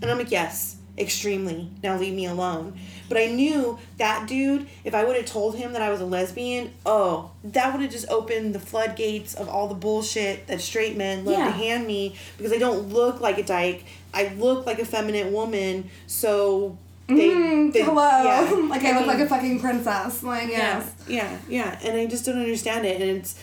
And 0.00 0.10
I'm 0.10 0.18
like, 0.18 0.30
"Yes, 0.30 0.76
extremely. 0.98 1.70
Now 1.82 1.98
leave 1.98 2.14
me 2.14 2.26
alone." 2.26 2.74
But 3.08 3.18
I 3.18 3.26
knew 3.26 3.78
that 3.98 4.26
dude, 4.26 4.66
if 4.84 4.94
I 4.94 5.04
would 5.04 5.16
have 5.16 5.26
told 5.26 5.56
him 5.56 5.72
that 5.74 5.82
I 5.82 5.90
was 5.90 6.00
a 6.00 6.06
lesbian, 6.06 6.70
oh, 6.86 7.30
that 7.44 7.72
would 7.72 7.82
have 7.82 7.90
just 7.92 8.08
opened 8.08 8.54
the 8.54 8.60
floodgates 8.60 9.34
of 9.34 9.48
all 9.48 9.68
the 9.68 9.74
bullshit 9.74 10.46
that 10.46 10.60
straight 10.62 10.96
men 10.96 11.24
love 11.24 11.38
Yeah. 11.38 11.44
to 11.46 11.50
hand 11.52 11.86
me 11.86 12.16
because 12.38 12.52
I 12.52 12.58
don't 12.58 12.88
look 12.92 13.20
like 13.20 13.38
a 13.38 13.42
dyke. 13.42 13.84
I 14.14 14.28
look 14.38 14.64
like 14.66 14.78
a 14.78 14.84
feminine 14.86 15.32
woman, 15.32 15.90
so 16.06 16.78
they, 17.08 17.28
Mm, 17.28 17.72
they- 17.72 17.82
hello. 17.82 18.22
yeah. 18.24 18.40
like 18.70 18.82
I, 18.84 18.90
look 18.92 19.00
mean, 19.00 19.06
like 19.08 19.18
a 19.20 19.26
fucking 19.26 19.60
princess. 19.60 20.22
Like 20.22 20.48
yes. 20.48 20.90
yeah, 21.08 21.36
yeah, 21.48 21.78
and 21.82 21.98
I 21.98 22.06
just 22.06 22.24
don't 22.24 22.38
understand 22.38 22.86
it, 22.86 23.00
and 23.00 23.10
it's 23.18 23.34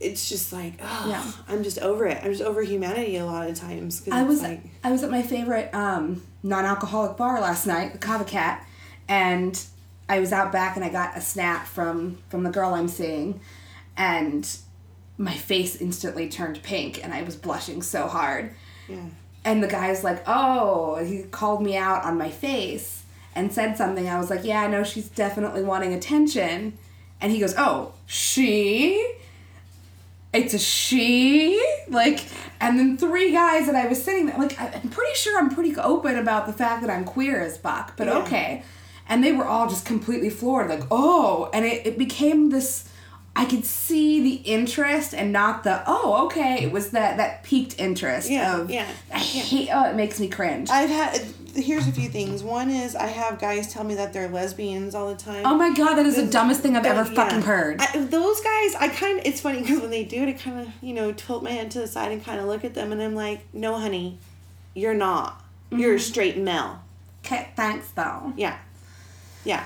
it's 0.00 0.28
just 0.28 0.52
like, 0.52 0.74
oh, 0.80 1.06
Yeah. 1.08 1.24
I'm 1.48 1.64
just 1.64 1.80
over 1.80 2.06
it. 2.06 2.18
I'm 2.22 2.30
just 2.30 2.42
over 2.44 2.62
humanity 2.62 3.16
a 3.16 3.24
lot 3.26 3.48
of 3.50 3.56
times. 3.58 4.00
'cause 4.00 4.14
I 4.14 4.22
was 4.22 4.40
like, 4.42 4.60
I 4.84 4.92
was 4.92 5.02
at 5.02 5.10
my 5.10 5.22
favorite 5.22 5.74
um, 5.74 6.22
non-alcoholic 6.42 7.16
bar 7.16 7.40
last 7.40 7.66
night, 7.66 7.92
the 7.92 7.98
Kava 7.98 8.24
Cat, 8.24 8.66
and 9.08 9.60
I 10.08 10.20
was 10.20 10.32
out 10.32 10.52
back 10.52 10.76
and 10.76 10.84
I 10.84 10.88
got 10.88 11.16
a 11.16 11.20
snap 11.20 11.66
from 11.66 12.18
from 12.28 12.42
the 12.42 12.50
girl 12.50 12.74
I'm 12.74 12.88
seeing, 12.88 13.40
and 13.96 14.48
my 15.18 15.34
face 15.34 15.76
instantly 15.76 16.28
turned 16.28 16.62
pink 16.62 17.02
and 17.02 17.12
I 17.12 17.22
was 17.22 17.34
blushing 17.34 17.82
so 17.82 18.06
hard. 18.06 18.54
yeah, 18.88 19.06
And 19.44 19.62
the 19.62 19.66
guy's 19.66 20.04
like, 20.04 20.22
"Oh," 20.26 20.96
he 21.04 21.24
called 21.24 21.62
me 21.62 21.76
out 21.76 22.04
on 22.04 22.16
my 22.16 22.30
face 22.30 23.02
and 23.34 23.52
said 23.52 23.76
something. 23.76 24.08
I 24.08 24.18
was 24.18 24.30
like, 24.30 24.44
"Yeah, 24.44 24.62
I 24.62 24.68
know 24.68 24.84
she's 24.84 25.08
definitely 25.08 25.62
wanting 25.64 25.92
attention." 25.92 26.78
And 27.20 27.32
he 27.32 27.40
goes, 27.40 27.54
"Oh, 27.58 27.92
she?" 28.06 29.14
It's 30.32 30.52
a 30.52 30.58
she, 30.58 31.62
like, 31.88 32.20
and 32.60 32.78
then 32.78 32.98
three 32.98 33.32
guys 33.32 33.66
that 33.66 33.74
I 33.74 33.86
was 33.86 34.02
sitting 34.02 34.26
there, 34.26 34.36
like, 34.38 34.60
I'm 34.60 34.90
pretty 34.90 35.14
sure 35.14 35.38
I'm 35.38 35.48
pretty 35.48 35.74
open 35.76 36.18
about 36.18 36.46
the 36.46 36.52
fact 36.52 36.82
that 36.82 36.90
I'm 36.90 37.04
queer 37.04 37.40
as 37.40 37.56
fuck, 37.56 37.96
but 37.96 38.08
Yeah. 38.08 38.18
okay. 38.18 38.62
And 39.08 39.24
they 39.24 39.32
were 39.32 39.46
all 39.46 39.68
just 39.68 39.86
completely 39.86 40.28
floored, 40.28 40.68
like, 40.68 40.82
oh, 40.90 41.48
and 41.54 41.64
it, 41.64 41.86
it 41.86 41.98
became 41.98 42.50
this. 42.50 42.88
I 43.38 43.44
could 43.44 43.64
see 43.64 44.20
the 44.20 44.34
interest 44.50 45.14
and 45.14 45.32
not 45.32 45.62
the 45.64 45.82
oh 45.86 46.26
okay. 46.26 46.62
It 46.64 46.72
was 46.72 46.90
that 46.90 47.16
that 47.18 47.44
piqued 47.44 47.78
interest 47.78 48.28
Yeah, 48.28 48.58
of 48.58 48.70
yeah, 48.70 48.88
I 49.14 49.18
hate. 49.18 49.70
Oh, 49.72 49.84
it 49.88 49.94
makes 49.94 50.18
me 50.20 50.28
cringe. 50.28 50.68
I've 50.70 50.90
had. 50.90 51.20
Here's 51.54 51.88
a 51.88 51.92
few 51.92 52.08
things. 52.08 52.42
One 52.44 52.68
is 52.70 52.94
I 52.94 53.06
have 53.06 53.40
guys 53.40 53.72
tell 53.72 53.82
me 53.82 53.94
that 53.96 54.12
they're 54.12 54.28
lesbians 54.28 54.94
all 54.94 55.08
the 55.08 55.16
time. 55.20 55.42
oh 55.46 55.56
my 55.56 55.72
god, 55.74 55.94
that 55.94 56.06
is 56.06 56.16
the 56.16 56.26
dumbest 56.26 56.60
thing 56.60 56.76
I've 56.76 56.84
ever 56.86 57.08
Yeah. 57.08 57.14
fucking 57.16 57.42
heard. 57.42 57.80
I, 57.80 57.98
those 57.98 58.40
guys, 58.40 58.74
I 58.78 58.88
kind 58.94 59.18
of, 59.18 59.26
it's 59.26 59.40
funny 59.40 59.60
because 59.62 59.80
when 59.80 59.90
they 59.90 60.04
do 60.04 60.22
it, 60.22 60.28
I 60.28 60.32
kind 60.34 60.60
of, 60.60 60.68
you 60.80 60.94
know, 60.94 61.10
tilt 61.12 61.42
my 61.42 61.50
head 61.50 61.70
to 61.72 61.80
the 61.80 61.88
side 61.88 62.12
and 62.12 62.24
kind 62.24 62.38
of 62.40 62.46
look 62.46 62.64
at 62.64 62.74
them 62.74 62.92
and 62.92 63.02
I'm 63.02 63.14
like, 63.16 63.40
no, 63.52 63.76
honey, 63.78 64.18
you're 64.74 64.94
not. 64.94 65.42
You're 65.70 65.90
Mm-hmm. 65.94 65.96
a 65.96 66.00
straight 66.00 66.36
male. 66.38 66.80
okay, 67.24 67.48
thanks 67.56 67.88
though. 67.92 68.32
Yeah. 68.36 68.58
Yeah. 69.44 69.64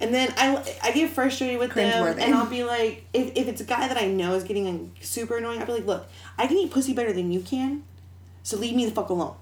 And 0.00 0.14
then 0.14 0.32
I, 0.36 0.76
I 0.82 0.92
get 0.92 1.10
frustrated 1.10 1.58
with 1.58 1.74
them 1.74 2.18
and 2.18 2.34
I'll 2.34 2.46
be 2.46 2.64
like, 2.64 3.04
if, 3.12 3.32
if 3.36 3.48
it's 3.48 3.60
a 3.60 3.64
guy 3.64 3.86
that 3.86 3.98
I 3.98 4.06
know 4.06 4.34
is 4.34 4.44
getting 4.44 4.64
like, 4.64 5.04
super 5.04 5.36
annoying, 5.36 5.60
I'll 5.60 5.66
be 5.66 5.72
like, 5.72 5.86
look, 5.86 6.08
I 6.38 6.46
can 6.46 6.56
eat 6.56 6.70
pussy 6.70 6.94
better 6.94 7.12
than 7.12 7.30
you 7.30 7.40
can, 7.40 7.84
so 8.42 8.56
leave 8.56 8.74
me 8.74 8.86
the 8.86 8.92
fuck 8.92 9.10
alone. 9.10 9.34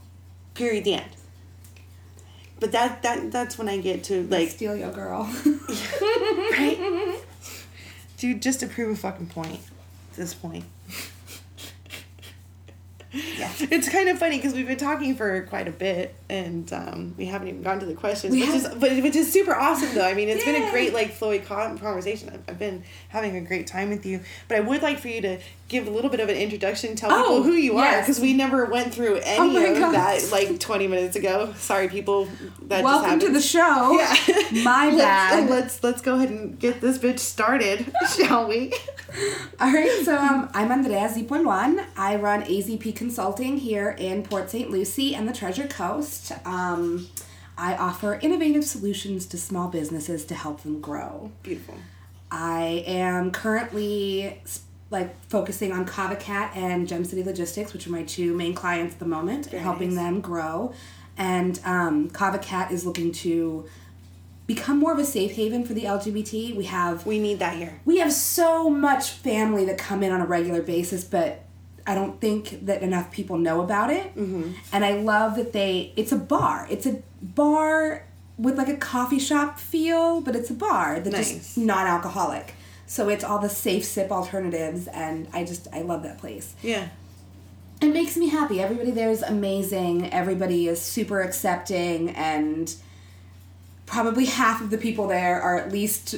Period. 0.55 0.83
The 0.83 0.95
end. 0.95 1.11
But 2.61 2.73
that, 2.73 3.03
that 3.03 3.31
that's 3.31 3.57
when 3.57 3.69
I 3.69 3.79
get 3.79 4.03
to 4.05 4.27
like 4.27 4.49
Steal 4.49 4.75
your 4.75 4.91
girl. 4.91 5.33
right? 6.51 7.21
Dude, 8.17 8.43
just 8.43 8.59
to 8.61 8.67
prove 8.67 8.91
a 8.91 8.97
fucking 8.97 9.29
point 9.29 9.61
at 10.11 10.17
this 10.17 10.35
point. 10.35 10.65
Yeah. 13.13 13.51
It's 13.71 13.89
kind 13.89 14.09
of 14.09 14.19
funny 14.19 14.37
because 14.37 14.55
we've 14.55 14.67
been 14.67 14.79
talking 14.79 15.15
for 15.17 15.43
quite 15.43 15.69
a 15.69 15.73
bit 15.73 16.15
and 16.29 16.71
um, 16.73 17.15
we 17.17 17.27
haven't 17.27 17.49
even 17.49 17.63
gotten 17.63 17.81
to 17.81 17.87
the 17.87 17.95
questions, 17.95 18.33
We 18.33 18.41
which 18.41 18.51
is 18.51 18.69
but 18.69 19.03
which 19.03 19.17
is 19.17 19.33
super 19.33 19.55
awesome 19.55 19.95
though. 19.95 20.05
I 20.07 20.15
mean, 20.15 20.29
it's 20.29 20.45
been 20.45 20.63
a 20.63 20.71
great 20.71 20.93
like 20.93 21.19
flowy 21.19 21.45
conversation. 21.45 22.31
I've, 22.31 22.43
I've 22.49 22.59
been 22.59 22.85
having 23.09 23.37
a 23.37 23.41
great 23.41 23.67
time 23.67 23.91
with 23.91 24.05
you, 24.05 24.21
but 24.47 24.57
I 24.57 24.61
would 24.61 24.83
like 24.83 24.99
for 24.99 25.09
you 25.09 25.21
to 25.23 25.39
give 25.69 25.87
a 25.87 25.91
little 25.91 26.11
bit 26.11 26.21
of 26.21 26.29
an 26.31 26.37
introduction, 26.37 26.97
tell 26.97 27.13
Oh, 27.13 27.23
people 27.23 27.43
who 27.45 27.53
you 27.53 27.77
are 27.79 28.01
because 28.01 28.21
we 28.21 28.33
never 28.33 28.65
went 28.67 28.93
through 28.93 29.17
any 29.17 29.57
Oh 29.57 29.73
of 29.73 29.79
God. 29.79 29.95
that 29.95 30.29
like 30.31 30.59
twenty 30.61 30.87
minutes 30.87 31.17
ago. 31.17 31.53
Sorry, 31.57 31.89
people. 31.89 32.29
That 32.63 32.85
Welcome 32.85 33.21
to 33.21 33.31
the 33.31 33.41
show. 33.41 33.99
Yeah. 33.99 34.15
My 34.65 34.87
let's, 34.87 34.97
bad. 34.97 35.51
Let's 35.51 35.83
let's 35.83 36.03
go 36.03 36.17
ahead 36.17 36.31
and 36.31 36.59
get 36.59 36.81
this 36.81 36.99
bitch 36.99 37.19
started, 37.19 37.91
shall 38.17 38.49
we? 38.49 38.73
All 39.61 39.73
right, 39.73 40.03
so 40.05 40.17
um, 40.17 40.51
I'm 40.53 40.71
Andrea 40.71 41.09
Zipuan. 41.09 41.85
I 41.97 42.17
run 42.17 42.43
AZP 42.43 42.95
Consulting 42.99 43.59
here 43.59 43.95
in 43.97 44.25
Port 44.25 44.51
St. 44.51 44.73
Lucie 44.73 45.15
and 45.15 45.29
the 45.29 45.33
Treasure 45.33 45.69
Coast. 45.69 46.33
Um, 46.45 47.07
I 47.57 47.77
offer 47.77 48.19
innovative 48.21 48.65
solutions 48.65 49.25
to 49.27 49.39
small 49.39 49.69
businesses 49.69 50.25
to 50.25 50.35
help 50.35 50.65
them 50.65 50.81
grow. 50.81 51.31
Beautiful. 51.45 51.77
I 52.29 52.83
am 52.89 53.31
currently 53.31 54.43
like 54.91 55.15
focusing 55.27 55.71
on 55.71 55.85
Kava 55.85 56.17
Cat 56.17 56.51
and 56.57 56.89
Gem 56.89 57.05
City 57.05 57.23
Logistics, 57.23 57.73
which 57.73 57.87
are 57.87 57.91
my 57.91 58.03
two 58.03 58.35
main 58.35 58.53
clients 58.53 58.95
at 58.95 58.99
the 58.99 59.07
moment, 59.07 59.47
helping 59.47 59.95
nice. 59.95 60.05
them 60.05 60.21
grow. 60.21 60.73
And 61.17 61.61
um, 61.65 62.11
Kava 62.11 62.41
Cat 62.41 62.73
is 62.73 62.85
looking 62.85 63.13
to 63.13 63.65
become 64.49 64.81
more 64.81 64.93
of 64.93 64.99
a 64.99 65.05
safe 65.05 65.37
haven 65.37 65.65
for 65.65 65.73
the 65.73 65.83
LGBT. 65.83 66.57
We 66.57 66.65
have 66.65 67.07
We 67.07 67.21
need 67.21 67.39
that 67.39 67.57
here. 67.57 67.81
we 67.85 67.99
have 67.99 68.13
so 68.13 68.69
much 68.69 69.11
family 69.11 69.65
that 69.67 69.79
come 69.79 70.03
in 70.03 70.11
on 70.11 70.21
a 70.21 70.27
regular 70.27 70.63
basis, 70.63 71.05
but 71.05 71.45
I 71.89 71.95
don't 71.95 72.21
think 72.21 72.67
that 72.67 72.83
enough 72.83 73.11
people 73.11 73.39
know 73.39 73.63
about 73.63 73.91
it. 73.91 74.15
Mm-hmm. 74.15 74.53
And 74.73 74.85
I 74.85 74.93
love 75.01 75.37
that 75.37 75.53
they, 75.53 75.93
it's 75.97 76.13
a 76.13 76.17
bar. 76.19 76.67
It's 76.71 76.87
a 76.87 77.03
bar 77.23 78.05
with 78.37 78.57
like 78.59 78.69
a 78.69 78.77
coffee 78.77 79.19
shop 79.19 79.59
feel, 79.59 80.21
but 80.21 80.37
it's 80.37 80.51
a 80.51 80.55
bar 80.55 81.01
that's 81.01 81.17
Nice. 81.17 81.33
just 81.33 81.59
non 81.59 81.87
alcoholic. 81.87 82.55
So 82.87 83.09
it's 83.09 83.25
all 83.25 83.39
the 83.39 83.49
safe 83.49 83.85
sip 83.85 84.11
alternatives, 84.11 84.87
and 84.87 85.29
I 85.33 85.45
just, 85.45 85.67
I 85.73 85.83
love 85.83 86.03
that 86.05 86.19
place. 86.19 86.55
Yeah. 86.63 86.89
It 87.81 87.89
makes 87.93 88.17
me 88.17 88.29
happy. 88.29 88.61
Everybody 88.61 88.91
there 88.91 89.11
is 89.11 89.23
amazing. 89.23 90.11
Everybody 90.13 90.69
is 90.69 90.81
super 90.81 91.21
accepting, 91.21 92.11
and 92.11 92.75
probably 93.87 94.27
half 94.27 94.61
of 94.61 94.71
the 94.71 94.79
people 94.79 95.07
there 95.07 95.41
are 95.41 95.57
at 95.57 95.73
least 95.73 96.17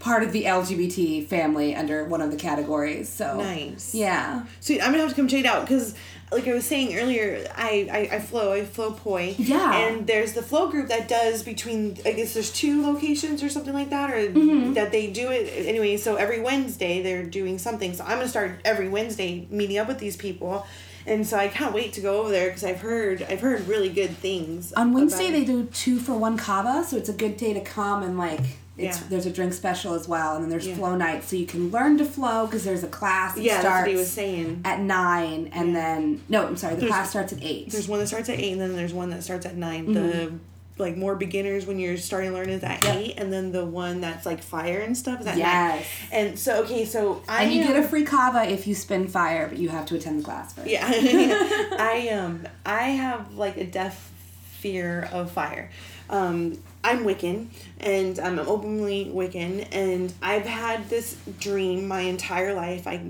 part 0.00 0.22
of 0.24 0.32
the 0.32 0.44
LGBT 0.44 1.26
family 1.26 1.76
under 1.76 2.04
one 2.04 2.20
of 2.20 2.30
the 2.30 2.36
categories. 2.36 3.08
So 3.08 3.36
Nice. 3.38 3.94
Yeah. 3.94 4.44
So 4.60 4.74
I'm 4.74 4.80
gonna 4.90 4.98
have 4.98 5.10
to 5.10 5.14
come 5.14 5.28
check 5.28 5.40
it 5.40 5.46
out 5.46 5.62
because, 5.62 5.94
like 6.32 6.46
I 6.48 6.54
was 6.54 6.64
saying 6.64 6.96
earlier, 6.98 7.46
I, 7.56 7.88
I 8.10 8.16
I 8.16 8.18
flow. 8.20 8.52
I 8.52 8.64
flow 8.64 8.92
poi. 8.92 9.34
Yeah. 9.38 9.76
And 9.76 10.06
there's 10.06 10.32
the 10.32 10.42
flow 10.42 10.68
group 10.70 10.88
that 10.88 11.06
does 11.08 11.42
between. 11.42 11.98
I 12.06 12.12
guess 12.12 12.34
there's 12.34 12.50
two 12.52 12.82
locations 12.84 13.42
or 13.42 13.48
something 13.48 13.74
like 13.74 13.90
that, 13.90 14.10
or 14.10 14.20
Mm-hmm. 14.30 14.72
that 14.74 14.90
they 14.92 15.10
do 15.10 15.30
it 15.30 15.66
anyway. 15.66 15.96
So 15.96 16.16
every 16.16 16.40
Wednesday 16.40 17.02
they're 17.02 17.24
doing 17.24 17.58
something. 17.58 17.92
So 17.94 18.02
I'm 18.04 18.16
gonna 18.18 18.28
start 18.28 18.60
every 18.64 18.88
Wednesday 18.88 19.46
meeting 19.50 19.78
up 19.78 19.86
with 19.88 19.98
these 19.98 20.16
people. 20.16 20.66
And 21.06 21.26
so 21.26 21.36
I 21.38 21.48
can't 21.48 21.74
wait 21.74 21.94
to 21.94 22.00
go 22.02 22.20
over 22.20 22.30
there 22.30 22.48
because 22.48 22.62
I've 22.62 22.80
heard 22.80 23.22
I've 23.28 23.40
heard 23.40 23.66
really 23.66 23.88
good 23.88 24.10
things. 24.18 24.72
On 24.74 24.92
Wednesday 24.92 25.30
they 25.30 25.44
do 25.44 25.64
two 25.64 25.98
for 25.98 26.12
one 26.14 26.36
kava, 26.36 26.84
so 26.84 26.96
it's 26.96 27.08
a 27.08 27.12
good 27.14 27.36
day 27.36 27.52
to 27.54 27.60
come 27.60 28.02
and 28.02 28.16
like 28.18 28.40
it's 28.80 28.98
Yeah. 28.98 29.04
there's 29.10 29.26
a 29.26 29.30
drink 29.30 29.52
special 29.52 29.94
as 29.94 30.08
well, 30.08 30.34
and 30.34 30.42
then 30.44 30.50
there's 30.50 30.66
Yeah. 30.66 30.74
flow 30.76 30.96
night, 30.96 31.22
so 31.24 31.36
you 31.36 31.46
can 31.46 31.70
learn 31.70 31.98
to 31.98 32.04
flow 32.04 32.46
because 32.46 32.64
there's 32.64 32.82
a 32.82 32.88
class 32.88 33.34
that 33.34 33.42
yeah, 33.42 33.60
starts 33.60 33.82
what 33.82 33.90
he 33.90 33.96
was 33.96 34.10
saying. 34.10 34.62
at 34.64 34.80
nine, 34.80 35.50
and 35.52 35.74
then 35.76 36.20
no, 36.28 36.46
I'm 36.46 36.56
sorry, 36.56 36.74
the 36.74 36.80
There's- 36.82 36.92
class 36.94 37.10
starts 37.10 37.32
at 37.32 37.38
eight. 37.42 37.70
There's 37.70 37.88
one 37.88 38.00
that 38.00 38.08
starts 38.08 38.28
at 38.28 38.38
eight, 38.40 38.52
and 38.52 38.60
then 38.60 38.74
there's 38.76 38.92
one 38.94 39.10
that 39.10 39.22
starts 39.22 39.46
at 39.46 39.56
9 39.56 39.92
The 39.92 40.00
Mm-hmm. 40.00 40.36
like 40.78 40.96
more 40.96 41.14
beginners 41.14 41.66
when 41.66 41.78
you're 41.78 41.98
starting 41.98 42.30
to 42.30 42.36
learn 42.36 42.48
is 42.48 42.62
at 42.62 42.82
eight, 42.86 43.14
and 43.18 43.30
then 43.30 43.52
the 43.52 43.66
one 43.66 44.00
that's 44.00 44.24
like 44.24 44.42
fire 44.42 44.78
and 44.78 44.96
stuff 44.96 45.20
is 45.20 45.26
at 45.26 45.36
Yes. 45.36 45.74
nine. 45.74 45.84
And 46.10 46.38
so 46.38 46.62
okay, 46.62 46.86
so 46.86 47.20
I 47.28 47.42
and 47.44 47.52
you 47.52 47.64
get 47.64 47.76
a 47.76 47.82
free 47.86 48.04
kava 48.04 48.48
if 48.50 48.66
you 48.66 48.74
spin 48.74 49.06
fire, 49.06 49.46
but 49.46 49.58
you 49.58 49.68
have 49.68 49.84
to 49.86 49.96
attend 49.96 50.20
the 50.20 50.24
class 50.24 50.54
first. 50.54 50.68
yeah. 50.68 50.86
I 51.78 52.08
um 52.18 52.46
I 52.64 52.84
have 52.92 53.34
like 53.34 53.58
a 53.58 53.64
deaf 53.64 54.10
fear 54.58 55.08
of 55.12 55.30
fire. 55.30 55.70
Um, 56.08 56.58
I'm 56.82 57.04
Wiccan, 57.04 57.48
and 57.78 58.18
I'm 58.18 58.38
openly 58.38 59.10
Wiccan, 59.12 59.68
and 59.70 60.12
I've 60.22 60.46
had 60.46 60.88
this 60.88 61.16
dream 61.38 61.86
my 61.86 62.00
entire 62.00 62.54
life. 62.54 62.86
I 62.86 63.02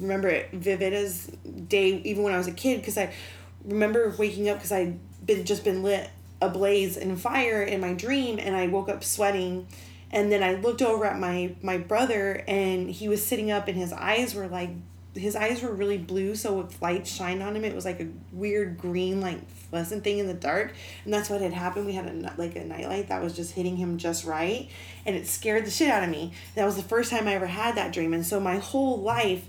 remember 0.00 0.28
it 0.28 0.52
vivid 0.52 0.92
as 0.92 1.26
day, 1.26 2.00
even 2.04 2.22
when 2.22 2.32
I 2.32 2.38
was 2.38 2.46
a 2.46 2.52
kid, 2.52 2.80
because 2.80 2.96
I 2.96 3.12
remember 3.64 4.14
waking 4.16 4.48
up 4.48 4.58
because 4.58 4.70
I'd 4.70 4.98
been 5.26 5.44
just 5.44 5.64
been 5.64 5.82
lit 5.82 6.08
ablaze 6.40 6.96
in 6.96 7.16
fire 7.16 7.62
in 7.62 7.80
my 7.80 7.94
dream, 7.94 8.38
and 8.38 8.54
I 8.54 8.68
woke 8.68 8.88
up 8.88 9.02
sweating. 9.02 9.66
And 10.12 10.30
then 10.30 10.42
I 10.42 10.54
looked 10.54 10.82
over 10.82 11.04
at 11.04 11.18
my 11.18 11.56
my 11.62 11.78
brother, 11.78 12.44
and 12.46 12.88
he 12.88 13.08
was 13.08 13.26
sitting 13.26 13.50
up, 13.50 13.66
and 13.66 13.76
his 13.76 13.92
eyes 13.92 14.36
were 14.36 14.46
like 14.46 14.70
his 15.16 15.34
eyes 15.34 15.62
were 15.62 15.72
really 15.72 15.98
blue, 15.98 16.34
so 16.34 16.54
with 16.54 16.80
light 16.80 17.06
shined 17.06 17.42
on 17.42 17.56
him, 17.56 17.64
it 17.64 17.74
was 17.74 17.84
like 17.84 18.00
a 18.00 18.08
weird 18.32 18.78
green, 18.78 19.20
like 19.20 19.48
fluorescent 19.48 20.04
thing 20.04 20.18
in 20.18 20.26
the 20.26 20.34
dark, 20.34 20.72
and 21.04 21.12
that's 21.12 21.30
what 21.30 21.40
had 21.40 21.52
happened. 21.52 21.86
We 21.86 21.92
had 21.92 22.06
a 22.06 22.34
like 22.36 22.56
a 22.56 22.64
nightlight 22.64 23.08
that 23.08 23.22
was 23.22 23.34
just 23.34 23.52
hitting 23.52 23.76
him 23.76 23.98
just 23.98 24.24
right, 24.24 24.68
and 25.04 25.16
it 25.16 25.26
scared 25.26 25.64
the 25.64 25.70
shit 25.70 25.90
out 25.90 26.04
of 26.04 26.10
me. 26.10 26.32
That 26.54 26.64
was 26.64 26.76
the 26.76 26.82
first 26.82 27.10
time 27.10 27.26
I 27.26 27.34
ever 27.34 27.46
had 27.46 27.74
that 27.76 27.92
dream, 27.92 28.12
and 28.14 28.24
so 28.24 28.38
my 28.38 28.58
whole 28.58 29.00
life, 29.00 29.46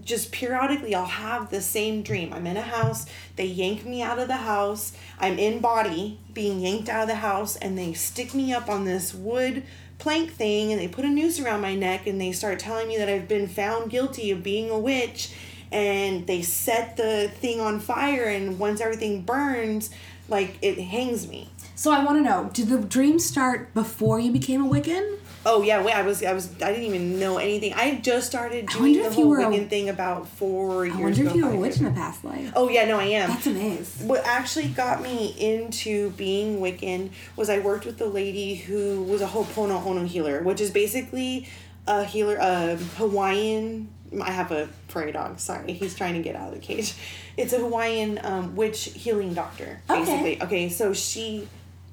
just 0.00 0.32
periodically, 0.32 0.94
I'll 0.94 1.04
have 1.04 1.50
the 1.50 1.60
same 1.60 2.02
dream. 2.02 2.32
I'm 2.32 2.46
in 2.46 2.56
a 2.56 2.62
house, 2.62 3.06
they 3.36 3.46
yank 3.46 3.84
me 3.84 4.02
out 4.02 4.18
of 4.18 4.28
the 4.28 4.36
house. 4.36 4.92
I'm 5.18 5.38
in 5.38 5.60
body, 5.60 6.18
being 6.32 6.60
yanked 6.60 6.88
out 6.88 7.02
of 7.02 7.08
the 7.08 7.16
house, 7.16 7.56
and 7.56 7.78
they 7.78 7.92
stick 7.92 8.34
me 8.34 8.52
up 8.52 8.68
on 8.68 8.84
this 8.84 9.14
wood 9.14 9.64
plank 10.02 10.32
thing 10.32 10.72
and 10.72 10.80
they 10.80 10.88
put 10.88 11.04
a 11.04 11.08
noose 11.08 11.38
around 11.38 11.60
my 11.60 11.76
neck 11.76 12.08
and 12.08 12.20
they 12.20 12.32
start 12.32 12.58
telling 12.58 12.88
me 12.88 12.96
that 12.96 13.08
I've 13.08 13.28
been 13.28 13.46
found 13.46 13.88
guilty 13.88 14.32
of 14.32 14.42
being 14.42 14.68
a 14.68 14.76
witch 14.76 15.32
and 15.70 16.26
they 16.26 16.42
set 16.42 16.96
the 16.96 17.30
thing 17.36 17.60
on 17.60 17.78
fire 17.78 18.24
and 18.24 18.58
once 18.58 18.80
everything 18.80 19.22
burns 19.22 19.90
like 20.28 20.58
it 20.60 20.76
hangs 20.80 21.28
me. 21.28 21.50
So 21.76 21.92
I 21.92 22.04
want 22.04 22.18
to 22.18 22.22
know, 22.22 22.50
did 22.52 22.68
the 22.68 22.78
dream 22.78 23.20
start 23.20 23.72
before 23.74 24.18
you 24.18 24.32
became 24.32 24.64
a 24.64 24.68
Wiccan? 24.68 25.18
Oh 25.44 25.62
yeah, 25.62 25.82
wait, 25.82 25.94
I 25.94 26.02
was 26.02 26.22
I 26.22 26.32
was 26.32 26.50
I 26.62 26.70
didn't 26.72 26.84
even 26.84 27.18
know 27.18 27.38
anything. 27.38 27.72
I 27.74 27.96
just 27.96 28.28
started 28.28 28.66
I 28.70 28.72
doing 28.78 29.02
the 29.02 29.10
whole 29.10 29.28
were 29.28 29.40
a- 29.40 29.44
Wiccan 29.46 29.68
thing 29.68 29.88
about 29.88 30.28
4 30.28 30.86
years 30.86 30.96
I 30.96 31.00
wonder 31.00 31.20
ago. 31.22 31.30
if 31.30 31.36
you 31.36 31.46
were 31.46 31.52
a 31.52 31.56
witch 31.56 31.80
in 31.80 31.86
a 31.86 31.90
past 31.90 32.24
life. 32.24 32.52
Oh 32.54 32.68
yeah, 32.68 32.84
no, 32.84 32.98
I 33.00 33.04
am. 33.04 33.28
That's 33.30 33.46
amazing. 33.48 34.06
What 34.08 34.24
actually 34.24 34.68
got 34.68 35.02
me 35.02 35.34
into 35.38 36.10
being 36.10 36.60
Wiccan 36.60 37.10
was 37.36 37.50
I 37.50 37.58
worked 37.58 37.86
with 37.86 38.00
a 38.00 38.06
lady 38.06 38.54
who 38.54 39.02
was 39.02 39.20
a 39.20 39.26
Ho'oponopono 39.26 40.06
healer, 40.06 40.42
which 40.42 40.60
is 40.60 40.70
basically 40.70 41.48
a 41.88 42.04
healer, 42.04 42.36
a 42.40 42.76
Hawaiian. 42.76 43.88
I 44.22 44.30
have 44.30 44.52
a 44.52 44.68
prairie 44.88 45.10
dog. 45.12 45.40
Sorry, 45.40 45.72
he's 45.72 45.94
trying 45.94 46.14
to 46.14 46.22
get 46.22 46.36
out 46.36 46.48
of 46.48 46.54
the 46.54 46.60
cage. 46.60 46.94
It's 47.36 47.52
a 47.54 47.58
Hawaiian 47.58 48.20
um, 48.22 48.54
witch 48.54 48.84
healing 48.94 49.32
doctor, 49.34 49.80
Okay. 49.88 50.00
basically. 50.00 50.42
Okay, 50.42 50.68
so 50.68 50.92
she 50.92 51.48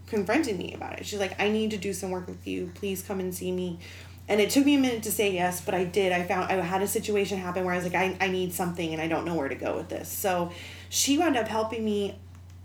confronted 0.10 0.57
me 0.57 0.74
about 0.74 0.99
it. 0.99 1.05
She's 1.05 1.20
like, 1.20 1.39
"I 1.39 1.49
need 1.49 1.72
to 1.72 1.78
do 1.78 1.93
some 1.93 2.12
work 2.12 2.28
with 2.28 2.47
you. 2.47 2.72
Please 2.76 3.01
come 3.01 3.20
and 3.20 3.34
see 3.34 3.51
me." 3.51 3.80
And 4.30 4.39
it 4.39 4.51
took 4.51 4.64
me 4.64 4.76
a 4.76 4.80
minute 4.80 5.01
to 5.03 5.12
say 5.12 5.34
yes, 5.34 5.60
but 5.60 5.74
I 5.74 5.86
did. 5.86 6.12
I 6.12 6.22
found 6.22 6.51
I 6.51 6.53
had 6.57 6.84
a 6.84 6.88
situation 6.88 7.39
happen 7.39 7.66
where 7.66 7.74
I 7.74 7.78
was 7.78 7.86
like, 7.86 7.95
I, 7.95 8.16
I 8.22 8.28
need 8.28 8.53
something 8.53 8.93
and 8.93 9.01
I 9.01 9.07
don't 9.07 9.26
know 9.26 9.34
where 9.34 9.49
to 9.49 9.55
go 9.55 9.76
with 9.76 9.89
this. 9.89 10.07
So 10.07 10.51
she 10.89 11.18
wound 11.18 11.36
up 11.36 11.47
helping 11.47 11.84
me 11.84 12.16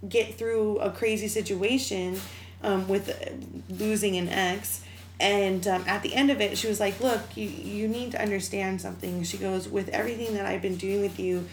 get 0.07 0.35
through 0.35 0.79
a 0.81 0.91
crazy 0.91 1.27
situation 1.27 2.21
um, 2.63 2.87
with 2.87 3.09
uh, 3.09 3.73
losing 3.73 4.17
an 4.17 4.29
ex. 4.29 4.85
And 5.21 5.67
um, 5.67 5.85
at 5.87 6.03
the 6.03 6.15
end 6.15 6.31
of 6.31 6.43
it, 6.43 6.59
she 6.59 6.67
was 6.67 6.81
like, 6.81 7.01
Look, 7.01 7.35
you, 7.35 7.49
you 7.49 7.89
need 7.89 8.11
to 8.13 8.21
understand 8.21 8.81
something. 8.81 9.23
She 9.23 9.39
goes, 9.39 9.67
With 9.67 9.89
everything 9.89 10.35
that 10.35 10.45
I've 10.45 10.63
been 10.63 10.77
doing 10.77 11.01
with 11.01 11.19
you, 11.19 11.49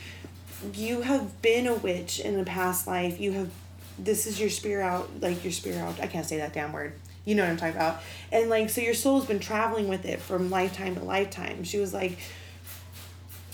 you 0.73 1.01
have 1.01 1.41
been 1.41 1.67
a 1.67 1.75
witch 1.75 2.19
in 2.19 2.39
a 2.39 2.43
past 2.43 2.85
life. 2.87 3.19
You 3.19 3.31
have, 3.33 3.51
this 3.99 4.27
is 4.27 4.39
your 4.39 4.49
spirit 4.49 4.83
out, 4.83 5.09
like 5.21 5.43
your 5.43 5.53
spirit 5.53 5.79
out. 5.79 5.99
I 5.99 6.07
can't 6.07 6.25
say 6.25 6.37
that 6.37 6.53
damn 6.53 6.71
word. 6.71 6.93
You 7.25 7.35
know 7.35 7.43
what 7.43 7.51
I'm 7.51 7.57
talking 7.57 7.75
about. 7.75 8.01
And 8.31 8.49
like, 8.49 8.69
so 8.69 8.81
your 8.81 8.93
soul's 8.93 9.25
been 9.25 9.39
traveling 9.39 9.87
with 9.87 10.05
it 10.05 10.19
from 10.19 10.49
lifetime 10.49 10.95
to 10.95 11.03
lifetime. 11.03 11.63
She 11.63 11.77
was 11.77 11.93
like, 11.93 12.17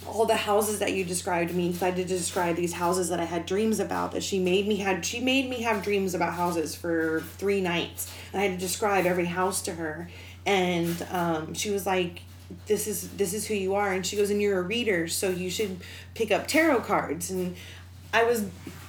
all 0.07 0.25
the 0.25 0.35
houses 0.35 0.79
that 0.79 0.93
you 0.93 1.03
described 1.03 1.53
me 1.53 1.67
because 1.67 1.83
I 1.83 1.91
did 1.91 2.07
describe 2.07 2.55
these 2.55 2.73
houses 2.73 3.09
that 3.09 3.19
I 3.19 3.25
had 3.25 3.45
dreams 3.45 3.79
about 3.79 4.13
that 4.13 4.23
she 4.23 4.39
made 4.39 4.67
me 4.67 4.77
had 4.77 5.05
she 5.05 5.19
made 5.19 5.49
me 5.49 5.63
have 5.63 5.83
dreams 5.83 6.13
about 6.13 6.33
houses 6.33 6.75
for 6.75 7.23
three 7.37 7.61
nights 7.61 8.13
and 8.31 8.41
I 8.41 8.45
had 8.45 8.59
to 8.59 8.65
describe 8.65 9.05
every 9.05 9.25
house 9.25 9.61
to 9.63 9.73
her 9.73 10.09
and 10.45 11.05
um, 11.11 11.53
she 11.53 11.71
was 11.71 11.85
like 11.85 12.21
this 12.67 12.87
is 12.87 13.09
this 13.11 13.33
is 13.33 13.45
who 13.47 13.53
you 13.53 13.75
are 13.75 13.91
and 13.91 14.05
she 14.05 14.15
goes 14.15 14.29
and 14.29 14.41
you're 14.41 14.59
a 14.59 14.63
reader 14.63 15.07
so 15.07 15.29
you 15.29 15.49
should 15.49 15.79
pick 16.13 16.31
up 16.31 16.47
tarot 16.47 16.81
cards 16.81 17.29
and 17.29 17.55
I 18.13 18.23
was 18.23 18.45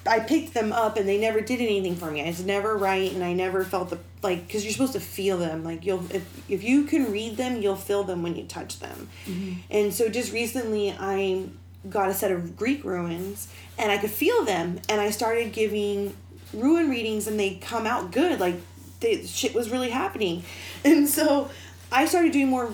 I 0.09 0.21
picked 0.21 0.55
them 0.55 0.73
up 0.73 0.97
and 0.97 1.09
they 1.09 1.19
never 1.19 1.41
did 1.41 1.61
anything 1.61 1.97
for 1.97 2.11
me. 2.11 2.23
I 2.23 2.27
was 2.27 2.45
never 2.45 2.77
right 2.77 3.13
and 3.13 3.23
I 3.23 3.33
never 3.35 3.65
felt 3.65 3.91
the 3.91 3.99
like 4.23 4.47
because 4.47 4.65
you're 4.65 4.73
supposed 4.73 4.95
to 4.95 5.01
feel 5.01 5.39
them. 5.39 5.65
Like 5.65 5.85
you'll 5.85 6.05
if 6.11 6.25
if 6.49 6.65
you 6.65 6.85
can 6.85 7.13
read 7.13 7.37
them, 7.37 7.61
you'll 7.61 7.77
feel 7.77 8.05
them 8.05 8.23
when 8.23 8.35
you 8.35 8.45
touch 8.45 8.81
them. 8.81 9.09
Mm-hmm. 9.27 9.53
And 9.71 9.95
so 9.95 10.09
just 10.09 10.33
recently 10.33 10.93
I 10.99 11.45
got 11.89 12.09
a 12.09 12.15
set 12.15 12.33
of 12.33 12.57
Greek 12.57 12.85
runes 12.85 13.49
and 13.79 13.93
I 13.93 13.99
could 13.99 14.11
feel 14.11 14.45
them 14.45 14.81
and 14.89 15.01
I 15.01 15.11
started 15.11 15.53
giving 15.53 16.17
rune 16.53 16.91
readings 16.91 17.27
and 17.27 17.39
they 17.39 17.55
come 17.57 17.87
out 17.87 18.11
good. 18.11 18.41
Like 18.41 18.57
the 19.01 19.27
shit 19.27 19.55
was 19.55 19.71
really 19.71 19.91
happening. 19.91 20.43
And 20.85 21.09
so 21.09 21.51
I 21.91 22.07
started 22.07 22.31
doing 22.31 22.49
more 22.49 22.73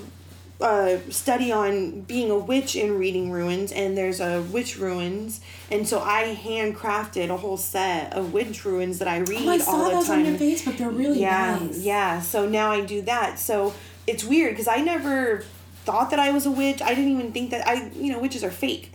uh, 0.65 0.99
study 1.11 1.53
on 1.53 2.01
being 2.01 2.31
a 2.31 2.39
witch 2.39 2.75
in 2.75 2.99
reading 2.99 3.31
runes, 3.31 3.71
and 3.71 3.97
there's 3.99 4.19
a 4.21 4.41
witch 4.43 4.79
runes, 4.79 5.41
and 5.71 5.87
so 5.87 6.01
I 6.01 6.35
handcrafted 6.43 7.29
a 7.29 7.37
whole 7.37 7.59
set 7.59 8.15
of 8.15 8.33
witch 8.33 8.65
runes 8.65 8.99
that 9.01 9.07
I 9.09 9.19
read 9.19 9.43
Oh, 9.45 9.51
I 9.51 9.53
all 9.55 9.59
saw 9.61 9.85
the 9.85 9.91
those 9.97 10.07
time. 10.07 10.21
on 10.21 10.25
your 10.25 10.39
Facebook. 10.39 10.79
They're 10.79 10.91
really 10.91 11.21
yeah, 11.21 11.59
nice. 11.61 11.79
yeah. 11.81 12.21
So 12.21 12.49
now 12.49 12.71
I 12.71 12.81
do 12.81 13.03
that. 13.03 13.39
So 13.39 13.75
it's 14.07 14.25
weird 14.25 14.53
because 14.53 14.67
I 14.69 14.79
never 14.79 15.45
thought 15.85 16.09
that 16.11 16.19
I 16.19 16.31
was 16.31 16.47
a 16.47 16.51
witch. 16.51 16.81
I 16.81 16.95
didn't 16.95 17.11
even 17.13 17.33
think 17.33 17.51
that 17.51 17.69
I, 17.69 17.91
you 17.91 18.11
know, 18.13 18.19
witches 18.19 18.43
are 18.43 18.51
fake 18.51 18.91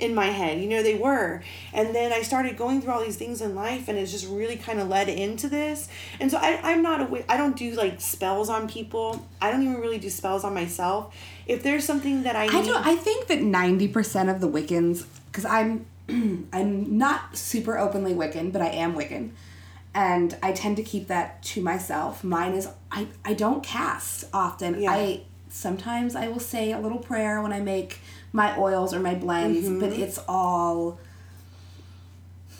in 0.00 0.14
my 0.14 0.26
head. 0.26 0.60
You 0.60 0.68
know, 0.68 0.82
they 0.82 0.94
were. 0.94 1.42
And 1.72 1.94
then 1.94 2.12
I 2.12 2.22
started 2.22 2.56
going 2.56 2.80
through 2.80 2.92
all 2.92 3.04
these 3.04 3.16
things 3.16 3.40
in 3.40 3.54
life 3.54 3.88
and 3.88 3.98
it's 3.98 4.10
just 4.10 4.26
really 4.28 4.56
kind 4.56 4.80
of 4.80 4.88
led 4.88 5.08
into 5.08 5.48
this. 5.48 5.88
And 6.18 6.30
so 6.30 6.38
I, 6.38 6.60
I'm 6.62 6.82
not 6.82 7.00
a. 7.00 7.24
I 7.30 7.36
don't 7.36 7.56
do 7.56 7.72
like 7.72 8.00
spells 8.00 8.48
on 8.48 8.68
people. 8.68 9.26
I 9.40 9.50
don't 9.50 9.62
even 9.62 9.76
really 9.80 9.98
do 9.98 10.10
spells 10.10 10.44
on 10.44 10.54
myself. 10.54 11.14
If 11.46 11.62
there's 11.62 11.84
something 11.84 12.22
that 12.24 12.36
I 12.36 12.46
need. 12.46 12.54
I 12.54 12.62
do. 12.62 12.74
I 12.76 12.96
think 12.96 13.26
that 13.28 13.40
ninety 13.40 13.88
percent 13.88 14.28
of 14.28 14.40
the 14.40 14.48
Wiccans, 14.48 15.04
because 15.26 15.44
I'm, 15.44 15.86
I'm 16.52 16.98
not 16.98 17.36
super 17.36 17.78
openly 17.78 18.14
Wiccan, 18.14 18.52
but 18.52 18.62
I 18.62 18.68
am 18.68 18.94
Wiccan, 18.94 19.30
and 19.94 20.36
I 20.42 20.52
tend 20.52 20.76
to 20.78 20.82
keep 20.82 21.08
that 21.08 21.42
to 21.44 21.62
myself. 21.62 22.24
Mine 22.24 22.54
is 22.54 22.68
I. 22.90 23.08
I 23.24 23.34
don't 23.34 23.62
cast 23.62 24.24
often. 24.32 24.80
Yeah. 24.80 24.92
I 24.92 25.22
sometimes 25.50 26.14
I 26.14 26.28
will 26.28 26.40
say 26.40 26.72
a 26.72 26.78
little 26.78 26.98
prayer 26.98 27.42
when 27.42 27.52
I 27.52 27.60
make 27.60 28.00
my 28.32 28.56
oils 28.58 28.94
or 28.94 29.00
my 29.00 29.14
blends, 29.14 29.68
but 29.68 29.90
Mm-hmm. 29.90 30.02
it's 30.02 30.18
all 30.28 30.98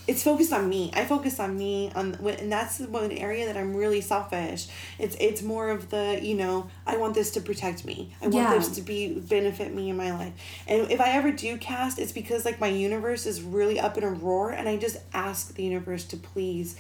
it's 0.09 0.25
focused 0.25 0.53
on 0.53 0.69
me. 0.69 0.91
I 0.93 1.05
focus 1.05 1.39
on 1.39 1.57
me 1.57 1.93
on 1.95 2.15
and 2.15 2.51
that's 2.51 2.79
the 2.79 2.89
one 2.89 3.13
area 3.13 3.47
that 3.47 3.57
I'm 3.57 3.77
really 3.77 4.01
selfish. 4.01 4.67
It's 4.99 5.15
it's 5.21 5.41
more 5.43 5.69
of 5.71 5.91
the, 5.91 6.19
you 6.21 6.35
know, 6.35 6.69
I 6.85 6.97
want 6.97 7.15
this 7.15 7.31
to 7.33 7.41
protect 7.41 7.85
me. 7.85 8.13
I 8.21 8.25
want 8.25 8.35
Yeah. 8.35 8.55
this 8.59 8.71
to 8.71 8.83
be 8.83 9.15
benefit 9.21 9.73
me 9.73 9.89
in 9.89 9.97
my 9.97 10.11
life. 10.13 10.33
And 10.67 10.91
if 10.91 11.01
I 11.01 11.11
ever 11.11 11.31
do 11.31 11.57
cast, 11.59 12.01
it's 12.01 12.11
because 12.13 12.45
like 12.45 12.59
my 12.59 12.67
universe 12.69 13.25
is 13.25 13.41
really 13.43 13.79
up 13.79 13.97
in 13.99 14.03
a 14.03 14.11
roar 14.11 14.51
and 14.51 14.69
I 14.69 14.77
just 14.79 14.97
ask 15.13 15.55
the 15.55 15.63
universe 15.63 16.05
to 16.07 16.17
please 16.17 16.77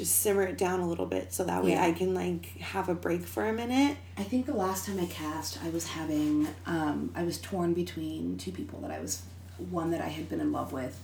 just 0.00 0.16
simmer 0.22 0.42
it 0.42 0.56
down 0.56 0.80
a 0.80 0.88
little 0.88 1.04
bit 1.04 1.30
so 1.32 1.44
that 1.44 1.62
way 1.62 1.72
Yeah. 1.72 1.84
I 1.84 1.92
can 1.92 2.14
like 2.14 2.56
have 2.58 2.88
a 2.88 2.94
break 2.94 3.22
for 3.26 3.46
a 3.46 3.52
minute. 3.52 3.98
I 4.16 4.22
think 4.22 4.46
the 4.46 4.54
last 4.54 4.86
time 4.86 4.98
I 4.98 5.04
cast, 5.04 5.62
I 5.62 5.68
was 5.68 5.86
having, 5.88 6.48
um, 6.66 7.10
I 7.14 7.22
was 7.22 7.36
torn 7.38 7.74
between 7.74 8.38
two 8.38 8.50
people 8.50 8.80
that 8.80 8.90
I 8.90 8.98
was, 8.98 9.22
one 9.70 9.90
that 9.90 10.00
I 10.00 10.08
had 10.08 10.28
been 10.30 10.40
in 10.40 10.52
love 10.52 10.72
with 10.72 10.98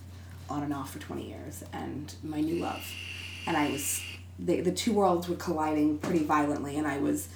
on 0.49 0.63
and 0.63 0.73
off 0.73 0.93
for 0.93 0.99
20 0.99 1.27
years, 1.29 1.63
and 1.73 2.11
my 2.23 2.41
new 2.41 2.55
love. 2.55 2.83
And 3.45 3.55
I 3.55 3.69
was, 3.69 4.01
the, 4.39 4.61
the 4.61 4.71
two 4.71 4.93
worlds 4.93 5.29
were 5.29 5.35
colliding 5.35 5.99
pretty 5.99 6.23
violently, 6.23 6.75
and 6.77 6.87
I 6.87 6.97
was, 6.97 7.27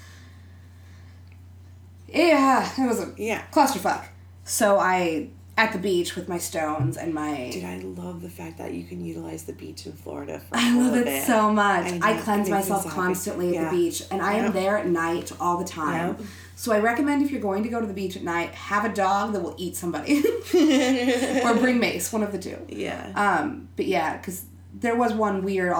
yeah, 2.07 2.69
it 2.77 2.87
was 2.87 2.99
a 2.99 3.13
Yeah. 3.17 3.43
clusterfuck. 3.51 4.05
So 4.45 4.79
I, 4.79 5.29
at 5.61 5.73
the 5.73 5.77
beach 5.77 6.15
with 6.15 6.27
my 6.27 6.39
stones 6.39 6.97
and 6.97 7.13
my, 7.13 7.49
Dude, 7.53 7.63
I 7.63 7.77
love 7.79 8.21
the 8.23 8.29
fact 8.29 8.57
that 8.57 8.73
you 8.73 8.83
can 8.83 9.05
utilize 9.05 9.43
the 9.43 9.53
beach 9.53 9.85
in 9.85 9.93
Florida. 9.93 10.39
For 10.39 10.57
I 10.57 10.75
love 10.75 10.95
it 10.97 11.23
so 11.25 11.51
much. 11.53 11.85
I 11.85 11.99
I, 12.01 12.13
know, 12.15 12.21
cleanse 12.23 12.49
myself 12.49 12.87
constantly 12.87 13.55
at 13.57 13.69
the 13.69 13.77
beach, 13.77 14.01
and 14.09 14.21
I 14.23 14.33
am 14.33 14.45
Yep. 14.45 14.53
there 14.53 14.77
at 14.79 14.87
night 14.87 15.31
all 15.39 15.57
the 15.57 15.65
time. 15.65 16.17
Yep. 16.17 16.21
So 16.55 16.71
I 16.71 16.79
recommend 16.79 17.23
if 17.23 17.29
you're 17.31 17.41
going 17.41 17.61
to 17.63 17.69
go 17.69 17.79
to 17.79 17.85
the 17.85 17.93
beach 17.93 18.15
at 18.15 18.23
night, 18.23 18.49
have 18.55 18.85
a 18.85 18.89
dog 18.93 19.33
that 19.33 19.41
will 19.41 19.55
eat 19.59 19.75
somebody, 19.75 20.19
or 21.45 21.53
bring 21.55 21.79
mace, 21.79 22.11
one 22.11 22.23
of 22.23 22.31
the 22.31 22.39
two. 22.39 22.57
Yeah. 22.67 23.11
Um, 23.15 23.69
but 23.75 23.85
yeah, 23.85 24.17
because 24.17 24.45
there 24.73 24.95
was 24.95 25.13
one 25.13 25.43
weird, 25.43 25.75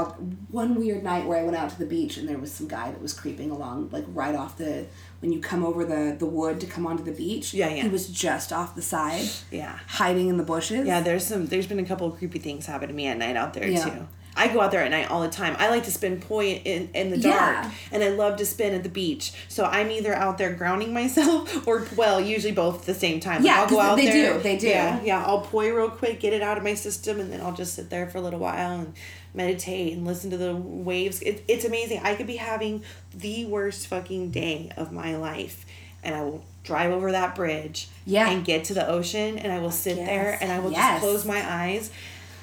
one 0.49 0.75
weird 0.75 1.01
night 1.03 1.25
where 1.25 1.39
I 1.39 1.43
went 1.43 1.55
out 1.55 1.69
to 1.71 1.79
the 1.79 1.85
beach 1.85 2.17
and 2.17 2.27
there 2.29 2.37
was 2.37 2.51
some 2.51 2.67
guy 2.67 2.91
that 2.91 3.01
was 3.01 3.13
creeping 3.13 3.49
along, 3.49 3.89
like 3.91 4.05
right 4.09 4.35
off 4.35 4.57
the 4.57 4.85
when 5.21 5.31
you 5.31 5.39
come 5.39 5.63
over 5.63 5.85
the 5.85 6.15
the 6.17 6.25
wood 6.25 6.59
to 6.59 6.67
come 6.67 6.85
onto 6.85 7.03
the 7.03 7.11
beach. 7.11 7.53
Yeah, 7.53 7.69
yeah. 7.69 7.83
He 7.83 7.89
was 7.89 8.07
just 8.07 8.51
off 8.51 8.75
the 8.75 8.81
side, 8.81 9.27
yeah. 9.51 9.79
hiding 9.87 10.27
in 10.27 10.37
the 10.37 10.43
bushes. 10.43 10.85
Yeah, 10.85 11.01
there's 11.01 11.25
some. 11.25 11.45
There's 11.47 11.67
been 11.67 11.79
a 11.79 11.85
couple 11.85 12.07
of 12.07 12.17
creepy 12.17 12.39
things 12.39 12.65
happen 12.65 12.87
to 12.89 12.93
me 12.93 13.07
at 13.07 13.17
night 13.17 13.35
out 13.37 13.53
there 13.53 13.67
Yeah. 13.67 13.85
too. 13.85 14.07
I 14.33 14.47
go 14.47 14.61
out 14.61 14.71
there 14.71 14.81
at 14.81 14.89
night 14.91 15.11
all 15.11 15.19
the 15.21 15.27
time. 15.27 15.57
I 15.59 15.69
like 15.69 15.83
to 15.83 15.91
spend 15.91 16.21
point 16.21 16.61
in, 16.63 16.87
in 16.93 17.09
the 17.11 17.17
Yeah. 17.17 17.63
dark, 17.63 17.73
and 17.91 18.01
I 18.01 18.09
love 18.11 18.37
to 18.37 18.45
spin 18.45 18.73
at 18.73 18.81
the 18.81 18.87
beach. 18.89 19.33
So 19.49 19.65
I'm 19.65 19.91
either 19.91 20.13
out 20.15 20.37
there 20.37 20.53
grounding 20.53 20.93
myself, 20.93 21.67
or 21.67 21.85
well, 21.97 22.21
usually 22.21 22.53
both 22.53 22.79
at 22.79 22.85
the 22.85 22.93
same 22.93 23.19
time. 23.19 23.43
Like, 23.43 23.45
Yeah, 23.51 23.61
I'll 23.61 23.69
go 23.69 23.81
out 23.81 23.97
they 23.97 24.05
there. 24.05 24.33
do, 24.37 24.39
they 24.41 24.55
do. 24.57 24.69
Yeah, 24.69 25.01
yeah. 25.03 25.25
I'll 25.25 25.41
poi 25.41 25.73
real 25.75 25.89
quick, 25.89 26.21
get 26.21 26.31
it 26.31 26.41
out 26.41 26.57
of 26.57 26.63
my 26.63 26.75
system, 26.75 27.19
and 27.19 27.31
then 27.31 27.41
I'll 27.41 27.51
just 27.51 27.73
sit 27.75 27.89
there 27.89 28.07
for 28.07 28.19
a 28.19 28.21
little 28.21 28.39
while 28.39 28.79
and 28.79 28.93
meditate 29.33 29.93
and 29.93 30.05
listen 30.05 30.29
to 30.31 30.37
the 30.37 30.55
waves. 30.55 31.21
It, 31.21 31.43
it's 31.47 31.65
amazing. 31.65 32.01
I 32.03 32.15
could 32.15 32.27
be 32.27 32.37
having 32.37 32.83
the 33.13 33.45
worst 33.45 33.87
fucking 33.87 34.31
day 34.31 34.71
of 34.77 34.91
my 34.91 35.15
life, 35.15 35.65
and 36.03 36.15
I 36.15 36.21
will 36.23 36.43
drive 36.63 36.91
over 36.91 37.11
that 37.11 37.35
bridge 37.35 37.87
Yeah. 38.05 38.29
and 38.29 38.45
get 38.45 38.65
to 38.65 38.73
the 38.73 38.87
ocean, 38.87 39.37
and 39.37 39.51
I 39.51 39.59
will 39.59 39.71
sit 39.71 39.95
there 39.95 40.37
and 40.41 40.51
I 40.51 40.59
will 40.59 40.71
yes. 40.71 40.93
just 40.93 41.01
close 41.01 41.25
my 41.25 41.43
eyes 41.43 41.91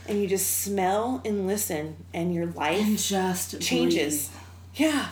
and 0.09 0.21
you 0.21 0.27
just 0.27 0.59
smell 0.63 1.21
and 1.25 1.47
listen 1.47 1.97
and 2.15 2.35
your 2.35 2.47
life 2.47 2.81
and 2.81 2.99
just 2.99 3.61
changes 3.61 4.29
breathe. 4.75 4.91
yeah 4.91 5.09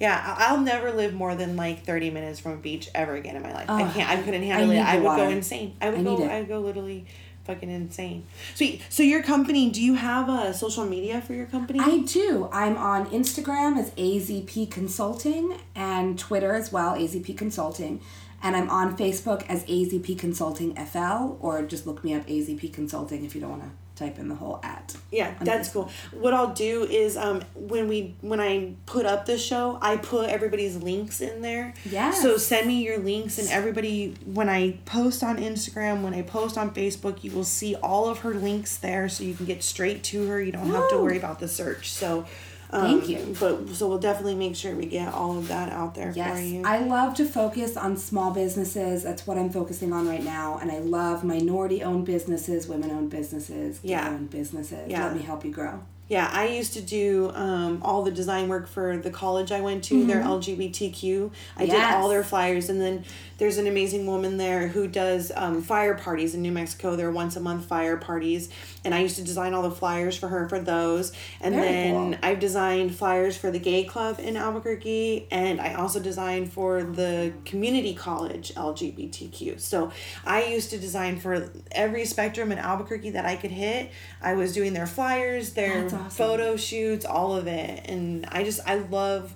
yeah 0.00 0.36
I- 0.36 0.48
i'll 0.48 0.60
never 0.60 0.90
live 0.92 1.14
more 1.14 1.34
than 1.36 1.56
like 1.56 1.84
30 1.84 2.10
minutes 2.10 2.40
from 2.40 2.52
a 2.52 2.56
beach 2.56 2.90
ever 2.94 3.14
again 3.14 3.36
in 3.36 3.42
my 3.42 3.52
life 3.54 3.70
i 3.70 3.88
can't 3.88 4.10
i 4.10 4.20
couldn't 4.20 4.42
I 4.42 4.46
handle 4.46 4.70
it 4.72 4.78
i 4.80 4.96
would 4.96 5.16
go 5.16 5.28
insane 5.28 5.76
i 5.80 5.90
would 5.90 6.00
I 6.00 6.02
go 6.02 6.24
i 6.24 6.40
would 6.40 6.48
go 6.48 6.58
literally 6.58 7.06
fucking 7.44 7.70
insane 7.70 8.24
sweet 8.54 8.80
so 8.88 9.02
your 9.02 9.22
company 9.22 9.70
do 9.70 9.82
you 9.82 9.94
have 9.94 10.28
a 10.28 10.54
social 10.54 10.84
media 10.84 11.20
for 11.20 11.32
your 11.32 11.46
company 11.46 11.80
I 11.82 11.98
do. 11.98 12.48
I'm 12.52 12.76
on 12.76 13.06
Instagram 13.06 13.76
as 13.76 13.90
AZP 13.92 14.70
Consulting 14.70 15.58
and 15.74 16.18
Twitter 16.18 16.54
as 16.54 16.72
well, 16.72 16.94
AZP 16.94 17.36
Consulting. 17.36 18.00
And 18.42 18.56
I'm 18.56 18.70
on 18.70 18.96
Facebook 18.96 19.44
as 19.48 19.64
AZP 19.64 20.18
Consulting 20.18 20.74
FL, 20.74 21.36
or 21.40 21.62
just 21.62 21.86
look 21.86 22.02
me 22.02 22.14
up 22.14 22.26
AZP 22.26 22.72
Consulting 22.72 23.24
if 23.24 23.34
you 23.34 23.40
don't 23.40 23.50
want 23.50 23.62
to 23.62 23.70
type 23.96 24.18
in 24.18 24.28
the 24.28 24.34
whole 24.34 24.60
at. 24.62 24.96
Yeah, 25.10 25.34
that's 25.40 25.68
Facebook. 25.68 25.72
cool. 25.72 26.20
What 26.20 26.34
I'll 26.34 26.54
do 26.54 26.84
is 26.84 27.16
um 27.16 27.42
when 27.54 27.88
we 27.88 28.14
when 28.20 28.40
I 28.40 28.74
put 28.86 29.06
up 29.06 29.26
the 29.26 29.38
show, 29.38 29.78
I 29.80 29.96
put 29.96 30.28
everybody's 30.30 30.76
links 30.76 31.20
in 31.20 31.42
there. 31.42 31.74
Yeah. 31.84 32.10
So 32.10 32.36
send 32.36 32.66
me 32.66 32.82
your 32.82 32.98
links 32.98 33.38
and 33.38 33.48
everybody 33.48 34.14
when 34.24 34.48
I 34.48 34.78
post 34.84 35.22
on 35.22 35.36
Instagram, 35.36 36.02
when 36.02 36.14
I 36.14 36.22
post 36.22 36.56
on 36.56 36.72
Facebook, 36.72 37.22
you 37.22 37.30
will 37.30 37.44
see 37.44 37.74
all 37.76 38.08
of 38.08 38.20
her 38.20 38.34
links 38.34 38.76
there 38.76 39.08
so 39.08 39.24
you 39.24 39.34
can 39.34 39.46
get 39.46 39.62
straight 39.62 40.02
to 40.04 40.26
her. 40.28 40.42
You 40.42 40.52
don't 40.52 40.70
have 40.70 40.88
to 40.90 40.98
worry 40.98 41.16
about 41.16 41.38
the 41.40 41.48
search. 41.48 41.90
So 41.90 42.26
um, 42.72 43.00
Thank 43.00 43.08
you. 43.08 43.36
But 43.38 43.68
so 43.70 43.88
we'll 43.88 43.98
definitely 43.98 44.34
make 44.34 44.56
sure 44.56 44.74
we 44.74 44.86
get 44.86 45.12
all 45.12 45.36
of 45.38 45.48
that 45.48 45.70
out 45.72 45.94
there 45.94 46.12
Yes, 46.16 46.36
for 46.38 46.42
you. 46.42 46.62
I 46.64 46.78
love 46.80 47.14
to 47.16 47.24
focus 47.26 47.76
on 47.76 47.96
small 47.96 48.30
businesses. 48.32 49.02
That's 49.02 49.26
what 49.26 49.36
I'm 49.38 49.50
focusing 49.50 49.92
on 49.92 50.08
right 50.08 50.24
now. 50.24 50.58
And 50.60 50.70
I 50.70 50.78
love 50.78 51.22
minority 51.24 51.82
owned 51.82 52.06
businesses, 52.06 52.66
women 52.66 52.90
owned 52.90 53.10
businesses, 53.10 53.78
gay 53.80 53.90
Yeah. 53.90 54.08
owned 54.10 54.30
businesses. 54.30 54.88
Yeah. 54.88 55.04
Let 55.04 55.16
me 55.16 55.22
help 55.22 55.44
you 55.44 55.50
grow. 55.52 55.80
Yeah, 56.08 56.28
I 56.30 56.48
used 56.48 56.74
to 56.74 56.82
do 56.82 57.30
um, 57.34 57.80
all 57.82 58.02
the 58.02 58.10
design 58.10 58.48
work 58.48 58.68
for 58.68 58.98
the 58.98 59.10
college 59.10 59.50
I 59.50 59.62
went 59.62 59.84
to. 59.84 60.04
They're 60.04 60.20
LGBTQ. 60.22 61.30
I 61.56 61.64
did 61.66 61.74
Mm-hmm. 61.74 61.94
All 62.02 62.08
their 62.08 62.22
flyers, 62.24 62.68
and 62.68 62.80
then 62.80 63.04
there's 63.42 63.58
an 63.58 63.66
amazing 63.66 64.06
woman 64.06 64.36
there 64.36 64.68
who 64.68 64.86
does 64.86 65.32
um, 65.34 65.62
fire 65.62 65.96
parties 65.96 66.32
in 66.36 66.42
New 66.42 66.52
Mexico. 66.52 66.94
They're 66.94 67.10
once 67.10 67.34
a 67.34 67.40
month 67.40 67.64
fire 67.64 67.96
parties, 67.96 68.48
and 68.84 68.94
I 68.94 69.00
used 69.00 69.16
to 69.16 69.24
design 69.24 69.52
all 69.52 69.62
the 69.62 69.70
flyers 69.72 70.16
for 70.16 70.28
her 70.28 70.48
for 70.48 70.60
those. 70.60 71.12
And 71.40 71.52
Very 71.52 71.66
then 71.66 71.92
cool. 71.92 72.14
I've 72.22 72.38
designed 72.38 72.94
flyers 72.94 73.36
for 73.36 73.50
the 73.50 73.58
gay 73.58 73.82
club 73.82 74.20
in 74.20 74.36
Albuquerque, 74.36 75.26
and 75.32 75.60
I 75.60 75.74
also 75.74 75.98
designed 75.98 76.52
for 76.52 76.84
the 76.84 77.32
community 77.44 77.94
college 77.94 78.54
LGBTQ. 78.54 79.58
So 79.58 79.90
I 80.24 80.44
used 80.44 80.70
to 80.70 80.78
design 80.78 81.18
for 81.18 81.50
every 81.72 82.04
spectrum 82.04 82.52
in 82.52 82.58
Albuquerque 82.58 83.10
that 83.10 83.26
I 83.26 83.34
could 83.34 83.50
hit. 83.50 83.90
I 84.20 84.34
was 84.34 84.52
doing 84.52 84.72
their 84.72 84.86
flyers, 84.86 85.54
their 85.54 85.86
awesome. 85.86 86.10
photo 86.10 86.56
shoots, 86.56 87.04
all 87.04 87.34
of 87.34 87.48
it, 87.48 87.90
and 87.90 88.24
I 88.26 88.44
just 88.44 88.60
I 88.68 88.76
love 88.76 89.34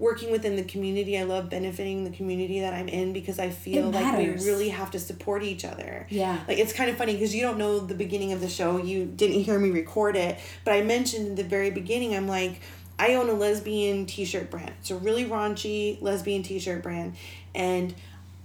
working 0.00 0.32
within 0.32 0.56
the 0.56 0.64
community. 0.64 1.16
I 1.16 1.22
love 1.24 1.50
benefiting 1.50 2.02
the 2.04 2.10
community 2.10 2.60
that 2.60 2.72
I'm 2.72 2.88
in 2.88 3.12
because 3.12 3.38
I 3.38 3.50
feel 3.50 3.90
like 3.90 4.16
we 4.18 4.30
really 4.30 4.70
have 4.70 4.90
to 4.92 4.98
support 4.98 5.42
each 5.44 5.64
other. 5.64 6.06
Yeah. 6.08 6.40
Like 6.48 6.58
it's 6.58 6.72
kind 6.72 6.90
of 6.90 6.96
funny 6.96 7.12
because 7.12 7.34
you 7.34 7.42
don't 7.42 7.58
know 7.58 7.78
the 7.78 7.94
beginning 7.94 8.32
of 8.32 8.40
the 8.40 8.48
show. 8.48 8.78
You 8.78 9.04
didn't 9.04 9.42
hear 9.42 9.58
me 9.58 9.70
record 9.70 10.16
it, 10.16 10.38
but 10.64 10.72
I 10.72 10.80
mentioned 10.82 11.26
in 11.28 11.34
the 11.34 11.44
very 11.44 11.70
beginning. 11.70 12.16
I'm 12.16 12.26
like, 12.26 12.60
I 12.98 13.14
own 13.14 13.28
a 13.28 13.34
lesbian 13.34 14.06
T-shirt 14.06 14.50
brand. 14.50 14.72
It's 14.80 14.90
a 14.90 14.96
really 14.96 15.26
raunchy 15.26 16.00
lesbian 16.02 16.42
T-shirt 16.42 16.82
brand, 16.82 17.14
and 17.54 17.94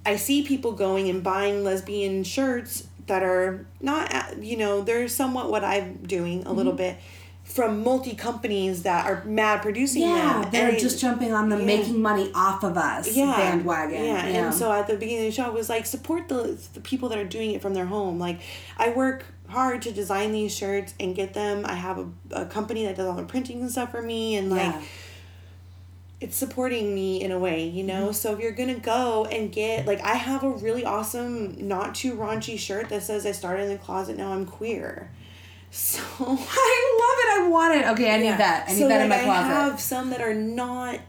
I 0.06 0.18
see 0.18 0.44
people 0.44 0.74
going 0.74 1.10
and 1.10 1.24
buying 1.24 1.64
lesbian 1.64 2.24
shirts 2.26 2.88
that 3.08 3.24
are 3.24 3.66
not, 3.80 4.44
you 4.44 4.58
know, 4.58 4.82
they're 4.82 5.08
somewhat 5.08 5.50
what 5.52 5.64
I'm 5.64 5.98
doing 6.04 6.44
a 6.46 6.52
little 6.52 6.74
Mm-hmm. 6.74 6.78
bit 6.78 6.98
from 7.46 7.84
multi 7.84 8.16
companies 8.16 8.84
that 8.84 9.06
are 9.06 9.24
mad 9.24 9.62
producing 9.62 10.02
Yeah, 10.02 10.42
them. 10.42 10.52
they're 10.52 10.70
And 10.72 10.80
just 10.80 11.00
jumping 11.00 11.32
on 11.32 11.48
the 11.48 11.58
Yeah. 11.58 11.66
making 11.66 12.02
money 12.02 12.30
off 12.36 12.64
of 12.64 12.76
us 12.78 13.16
yeah, 13.16 13.34
bandwagon. 13.38 14.04
Yeah. 14.04 14.26
and 14.26 14.54
so 14.54 14.72
at 14.74 14.88
the 14.88 14.98
beginning 14.98 15.28
of 15.28 15.32
the 15.32 15.42
show, 15.42 15.46
I 15.46 15.50
was 15.50 15.70
like, 15.70 15.86
support 15.86 16.28
the 16.28 16.58
the 16.74 16.82
people 16.82 17.08
that 17.10 17.18
are 17.20 17.24
doing 17.24 17.52
it 17.52 17.62
from 17.62 17.74
their 17.74 17.86
home. 17.86 18.20
Like, 18.20 18.40
I 18.78 18.90
work 18.90 19.26
hard 19.48 19.84
to 19.84 19.92
design 19.92 20.32
these 20.34 20.54
shirts 20.56 20.96
and 21.00 21.16
get 21.16 21.34
them. 21.36 21.62
I 21.66 21.76
have 21.76 22.00
a, 22.00 22.08
a 22.32 22.46
company 22.48 22.84
that 22.86 22.96
does 22.98 23.06
all 23.08 23.14
the 23.16 23.24
printing 23.24 23.62
and 23.62 23.72
stuff 23.72 23.92
for 23.92 24.02
me, 24.02 24.36
and 24.36 24.50
like, 24.50 24.74
Yeah. 24.74 24.82
it's 26.20 26.36
supporting 26.36 26.96
me 26.96 27.22
in 27.22 27.32
a 27.32 27.38
way, 27.38 27.68
you 27.68 27.84
know. 27.84 28.06
Mm-hmm. 28.06 28.14
So 28.14 28.34
if 28.34 28.40
you're 28.40 28.54
gonna 28.54 28.80
go 28.80 29.26
and 29.26 29.52
get 29.52 29.86
like, 29.86 30.02
I 30.02 30.16
have 30.16 30.44
a 30.44 30.50
really 30.50 30.84
awesome, 30.84 31.68
not 31.68 31.94
too 31.94 32.16
raunchy 32.16 32.58
shirt 32.58 32.90
that 32.90 33.04
says 33.04 33.26
I 33.26 33.32
started 33.34 33.64
in 33.64 33.70
the 33.70 33.78
closet, 33.78 34.18
now 34.18 34.34
I'm 34.34 34.46
queer. 34.48 35.12
So. 35.76 36.02
I 36.20 36.30
love 36.30 36.38
it. 36.40 37.44
I 37.44 37.48
want 37.50 37.76
it. 37.76 37.86
Okay, 37.90 38.14
I 38.14 38.18
need 38.18 38.26
Yeah. 38.26 38.38
that. 38.38 38.70
I 38.70 38.72
need 38.74 38.80
so 38.80 38.88
that 38.88 38.96
like 38.96 39.04
in 39.04 39.10
my 39.10 39.24
closet. 39.24 39.52
I 39.52 39.64
have 39.66 39.80
some 39.80 40.10
that 40.12 40.22
are 40.22 40.34
not 40.34 41.00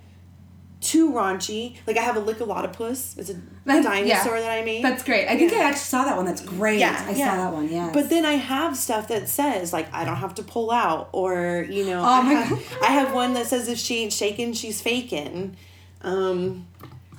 too 0.81 1.13
raunchy. 1.13 1.77
Like 1.87 1.97
I 1.97 2.03
have 2.03 2.17
a 2.17 2.21
Lickalotopus. 2.21 3.17
It's 3.19 3.31
a 3.31 3.35
That's- 3.65 3.85
dinosaur 3.85 4.37
yeah. 4.37 4.43
that 4.43 4.51
I 4.51 4.65
made. 4.65 4.85
That's 4.85 5.03
great. 5.05 5.29
I 5.29 5.37
think 5.37 5.53
Yeah. 5.53 5.59
I 5.59 5.63
actually 5.63 5.79
saw 5.81 6.05
that 6.05 6.17
one. 6.17 6.27
That's 6.27 6.43
great. 6.43 6.81
yeah, 6.81 7.05
I 7.07 7.13
yeah. 7.13 7.31
saw 7.31 7.37
that 7.45 7.53
one. 7.53 7.69
Yeah. 7.73 7.91
But 7.93 8.11
then 8.11 8.25
I 8.27 8.33
have 8.35 8.77
stuff 8.77 9.09
that 9.09 9.29
says 9.29 9.73
like 9.73 9.93
I 9.95 10.05
don't 10.05 10.17
have 10.17 10.35
to 10.37 10.43
pull 10.43 10.71
out, 10.73 11.09
or 11.13 11.65
you 11.69 11.85
know, 11.87 12.01
Oh 12.01 12.05
I 12.05 12.23
my 12.23 12.33
have 12.35 12.51
God. 12.51 12.83
I 12.83 12.93
have 12.93 13.15
one 13.15 13.35
that 13.35 13.47
says 13.47 13.69
if 13.69 13.79
she 13.79 14.03
ain't 14.03 14.13
shaking, 14.13 14.53
she's 14.53 14.83
faking. 14.83 15.57
Um, 16.03 16.67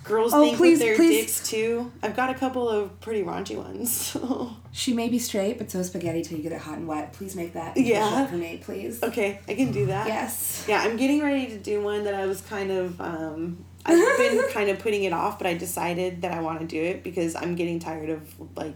girls 0.08 0.34
Oh, 0.34 0.42
think 0.42 0.58
please, 0.58 0.80
with 0.80 0.80
their 0.80 0.96
please. 0.96 1.22
dicks 1.22 1.50
too. 1.50 1.92
I've 2.02 2.16
got 2.16 2.30
a 2.30 2.34
couple 2.34 2.68
of 2.70 3.00
pretty 3.02 3.24
raunchy 3.24 3.56
ones. 3.56 3.92
So. 4.18 4.56
she 4.72 4.94
may 4.94 5.10
be 5.10 5.20
straight, 5.20 5.58
but 5.58 5.70
so 5.72 5.80
is 5.80 5.88
spaghetti 5.88 6.22
till 6.24 6.38
you 6.38 6.44
get 6.44 6.52
it 6.54 6.60
hot 6.62 6.78
and 6.78 6.88
wet. 6.88 7.14
Please 7.14 7.36
make 7.36 7.54
that 7.54 7.76
Yeah. 7.78 8.26
for 8.28 8.36
me, 8.36 8.60
please. 8.64 9.02
Okay, 9.04 9.40
I 9.48 9.54
can 9.56 9.72
do 9.72 9.88
that. 9.88 10.08
Yes. 10.08 10.66
Yeah, 10.68 10.82
I'm 10.82 10.98
getting 10.98 11.22
ready 11.22 11.48
to 11.48 11.58
do 11.58 11.82
one 11.82 12.04
that 12.06 12.14
I 12.14 12.26
was 12.26 12.42
kind 12.42 12.72
of 12.72 13.00
um 13.02 13.66
I've 13.86 14.18
been 14.18 14.48
kind 14.52 14.70
of 14.70 14.80
putting 14.80 15.04
it 15.04 15.14
off, 15.14 15.38
but 15.38 15.48
I 15.48 15.54
decided 15.56 16.22
that 16.24 16.32
I 16.34 16.42
want 16.42 16.60
to 16.62 16.66
do 16.66 16.82
it 16.82 17.04
because 17.04 17.36
I'm 17.36 17.56
getting 17.56 17.80
tired 17.80 18.10
of 18.10 18.34
like 18.56 18.76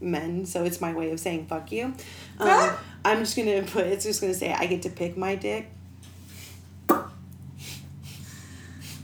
men, 0.00 0.44
so 0.46 0.64
it's 0.64 0.80
my 0.80 0.92
way 0.92 1.10
of 1.12 1.20
saying 1.20 1.46
fuck 1.46 1.70
you. 1.72 1.94
Um. 2.38 2.74
I'm 3.04 3.18
just 3.18 3.36
gonna 3.36 3.62
put 3.62 3.86
it's 3.86 4.04
just 4.04 4.20
gonna 4.20 4.34
say 4.34 4.52
I 4.52 4.66
get 4.66 4.82
to 4.82 4.90
pick 4.90 5.16
my 5.16 5.34
dick. 5.34 5.68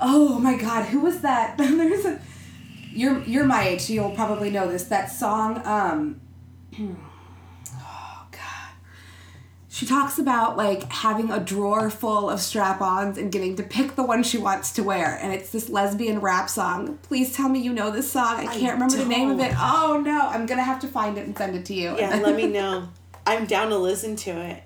Oh 0.01 0.39
my 0.39 0.57
God, 0.57 0.87
who 0.87 1.01
was 1.01 1.21
that? 1.21 1.59
There's 1.59 2.05
a. 2.05 2.21
You're 2.91 3.23
you're 3.25 3.45
my 3.45 3.69
age, 3.69 3.83
so 3.83 3.93
you'll 3.93 4.13
probably 4.13 4.51
know 4.51 4.71
this. 4.71 4.85
That 4.85 5.07
song. 5.11 5.63
Um. 5.65 6.21
Oh 7.81 8.27
God. 8.31 8.73
She 9.69 9.87
talks 9.87 10.19
about 10.19 10.57
like 10.57 10.91
having 10.91 11.31
a 11.31 11.39
drawer 11.39 11.91
full 11.91 12.31
of 12.31 12.41
strap-ons 12.41 13.19
and 13.19 13.31
getting 13.31 13.57
to 13.57 13.63
pick 13.63 13.95
the 13.95 14.03
one 14.03 14.23
she 14.23 14.39
wants 14.39 14.73
to 14.73 14.83
wear, 14.83 15.19
and 15.21 15.33
it's 15.33 15.51
this 15.51 15.69
lesbian 15.69 16.21
rap 16.21 16.49
song. 16.49 16.99
Please 17.03 17.35
tell 17.35 17.49
me 17.49 17.61
you 17.61 17.73
know 17.73 17.91
this 17.91 18.11
song. 18.11 18.37
I 18.39 18.47
can't 18.47 18.75
remember 18.75 18.97
the 18.97 19.05
name 19.05 19.31
of 19.31 19.41
it. 19.41 19.53
Oh 19.57 20.03
no, 20.05 20.21
I'm 20.29 20.47
gonna 20.47 20.63
have 20.63 20.81
to 20.81 20.89
find 20.89 21.19
it 21.19 21.27
and 21.27 21.37
send 21.37 21.55
it 21.55 21.65
to 21.67 21.75
you. 21.75 21.97
Yeah, 21.99 22.19
let 22.23 22.35
me 22.35 22.47
know. 22.47 22.89
I'm 23.27 23.47
down 23.47 23.69
to 23.69 23.79
listen 23.79 24.17
to 24.17 24.31
it. 24.31 24.63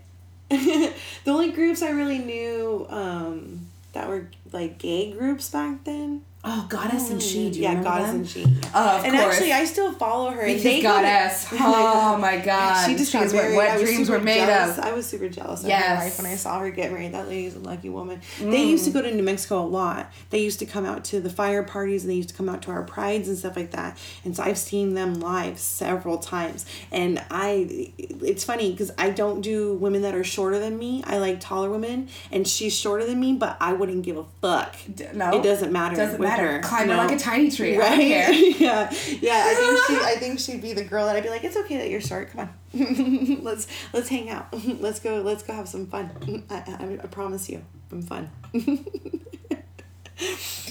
the 1.24 1.30
only 1.30 1.50
groups 1.50 1.82
I 1.82 1.90
really 1.90 2.18
knew 2.18 2.86
um, 2.90 3.66
that 3.92 4.06
were 4.08 4.28
like 4.52 4.78
gay 4.78 5.12
groups 5.12 5.50
back 5.50 5.84
then. 5.84 6.22
Oh, 6.44 6.66
Goddess 6.68 7.10
and 7.10 7.22
She. 7.22 7.50
Do 7.50 7.58
you 7.58 7.62
yeah, 7.62 7.80
Goddess 7.82 8.08
them? 8.08 8.16
and 8.16 8.28
She. 8.28 8.44
Oh, 8.74 8.98
of 8.98 9.04
and 9.04 9.14
course. 9.14 9.34
actually, 9.36 9.52
I 9.52 9.64
still 9.64 9.92
follow 9.92 10.32
her. 10.32 10.44
Because 10.44 10.64
they 10.64 10.82
go 10.82 10.96
to- 10.96 11.02
Goddess. 11.02 11.46
Oh 11.52 12.18
my 12.18 12.38
God. 12.38 12.84
She 12.84 12.96
just 12.96 13.12
She 13.12 13.18
got 13.18 13.26
what- 13.26 13.34
married. 13.34 13.54
what 13.54 13.80
dreams 13.80 14.08
were 14.10 14.18
made 14.18 14.44
jealous. 14.46 14.76
of. 14.76 14.84
I 14.84 14.92
was 14.92 15.06
super 15.06 15.28
jealous 15.28 15.62
of 15.62 15.68
Yes. 15.68 15.98
her 15.98 16.04
life 16.04 16.18
when 16.18 16.26
I 16.26 16.34
saw 16.34 16.58
her 16.58 16.70
get 16.70 16.90
married. 16.90 17.12
That 17.12 17.28
lady's 17.28 17.54
a 17.54 17.60
lucky 17.60 17.90
woman. 17.90 18.20
They 18.40 18.64
used 18.64 18.84
to 18.86 18.90
mm. 18.90 18.94
go 18.94 19.02
to 19.02 19.14
New 19.14 19.22
Mexico 19.22 19.60
a 19.62 19.66
lot. 19.66 20.12
They 20.30 20.40
used 20.42 20.58
to 20.58 20.66
come 20.66 20.84
out 20.84 21.04
to 21.06 21.20
the 21.20 21.30
fire 21.30 21.62
parties 21.62 22.02
and 22.02 22.10
they 22.10 22.16
used 22.16 22.30
to 22.30 22.34
come 22.34 22.48
out 22.48 22.62
to 22.62 22.72
our 22.72 22.82
prides 22.82 23.28
and 23.28 23.38
stuff 23.38 23.54
like 23.56 23.70
that. 23.70 23.96
And 24.24 24.36
so 24.36 24.42
I've 24.42 24.58
seen 24.58 24.94
them 24.94 25.20
live 25.20 25.60
several 25.60 26.18
times. 26.18 26.66
And 26.90 27.22
I, 27.30 27.92
it's 27.98 28.42
funny 28.42 28.72
because 28.72 28.90
I 28.98 29.10
don't 29.10 29.42
do 29.42 29.74
women 29.74 30.02
that 30.02 30.16
are 30.16 30.24
shorter 30.24 30.58
than 30.58 30.76
me. 30.76 31.04
I 31.06 31.18
like 31.18 31.38
taller 31.38 31.70
women, 31.70 32.08
and 32.32 32.48
she's 32.48 32.76
shorter 32.76 33.06
than 33.06 33.20
me, 33.20 33.34
but 33.34 33.56
I 33.60 33.74
wouldn't 33.74 34.02
give 34.02 34.16
a 34.16 34.24
fuck. 34.40 34.74
No. 35.14 35.38
it 35.38 35.42
doesn't 35.44 35.72
matter. 35.72 35.94
Doesn't 35.96 36.20
matter. 36.36 36.52
Her. 36.52 36.62
Climb 36.62 36.88
No. 36.88 36.96
like 36.96 37.12
a 37.12 37.18
tiny 37.18 37.50
tree. 37.50 37.76
Right? 37.76 37.98
yeah, 38.58 38.92
yeah. 39.20 39.44
I 39.46 39.54
think 39.54 39.80
she. 39.86 39.94
I 40.04 40.16
think 40.18 40.38
she'd 40.38 40.62
be 40.62 40.72
the 40.72 40.84
girl 40.84 41.06
that 41.06 41.16
I'd 41.16 41.22
be 41.22 41.30
like, 41.30 41.44
it's 41.44 41.56
okay 41.56 41.78
that 41.78 41.90
you're 41.90 42.00
short. 42.00 42.30
Come 42.32 42.48
on, 42.74 43.40
let's 43.42 43.66
let's 43.92 44.08
hang 44.08 44.30
out. 44.30 44.48
Let's 44.80 45.00
go. 45.00 45.20
Let's 45.22 45.42
go 45.42 45.52
have 45.54 45.68
some 45.68 45.86
fun. 45.86 46.44
I, 46.50 46.54
I, 46.54 46.98
I 47.02 47.06
promise 47.06 47.48
you, 47.48 47.64
I'm 47.90 48.02
fun. 48.02 48.30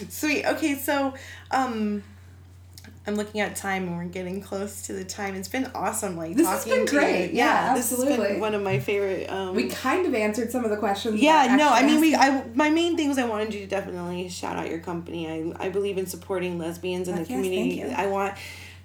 Sweet. 0.10 0.46
Okay, 0.46 0.76
so 0.76 1.14
um. 1.52 2.04
I'm 3.08 3.16
looking 3.16 3.42
at 3.42 3.56
time 3.56 3.88
and 3.88 3.98
we're 3.98 4.06
getting 4.06 4.42
close 4.42 4.84
to 4.84 4.94
the 4.94 5.04
time. 5.04 5.34
It's 5.34 5.48
been 5.48 5.72
awesome, 5.74 6.18
like 6.18 6.36
This 6.36 6.48
has 6.48 6.64
talking 6.66 6.80
been 6.82 6.88
to 6.88 6.94
you. 6.94 7.00
great. 7.00 7.34
Yeah, 7.34 7.74
this 7.74 7.90
has 7.90 8.06
been 8.06 8.40
one 8.40 8.54
of 8.54 8.62
my 8.62 8.80
favorite. 8.80 9.28
Um, 9.28 9.56
We 9.56 9.70
kind 9.70 10.06
of 10.06 10.14
answered 10.14 10.52
some 10.52 10.64
of 10.64 10.70
the 10.70 10.78
questions. 10.78 11.20
yeah, 11.20 11.56
no, 11.56 11.70
I 11.70 11.84
mean, 11.84 12.00
we. 12.00 12.14
I 12.16 12.44
my 12.54 12.70
main 12.70 12.96
thing 12.98 13.10
was 13.10 13.18
I 13.18 13.26
wanted 13.26 13.54
you 13.56 13.62
to 13.62 13.68
definitely 13.68 14.30
shout 14.30 14.56
out 14.56 14.70
your 14.70 14.80
company. 14.80 15.28
I 15.28 15.66
I 15.66 15.70
believe 15.70 15.98
in 15.98 16.06
supporting 16.06 16.60
lesbians 16.60 17.08
in 17.08 17.16
Fuck 17.16 17.26
the 17.28 17.34
yes, 17.34 17.42
community. 17.44 17.84
I 17.92 18.06
want 18.06 18.36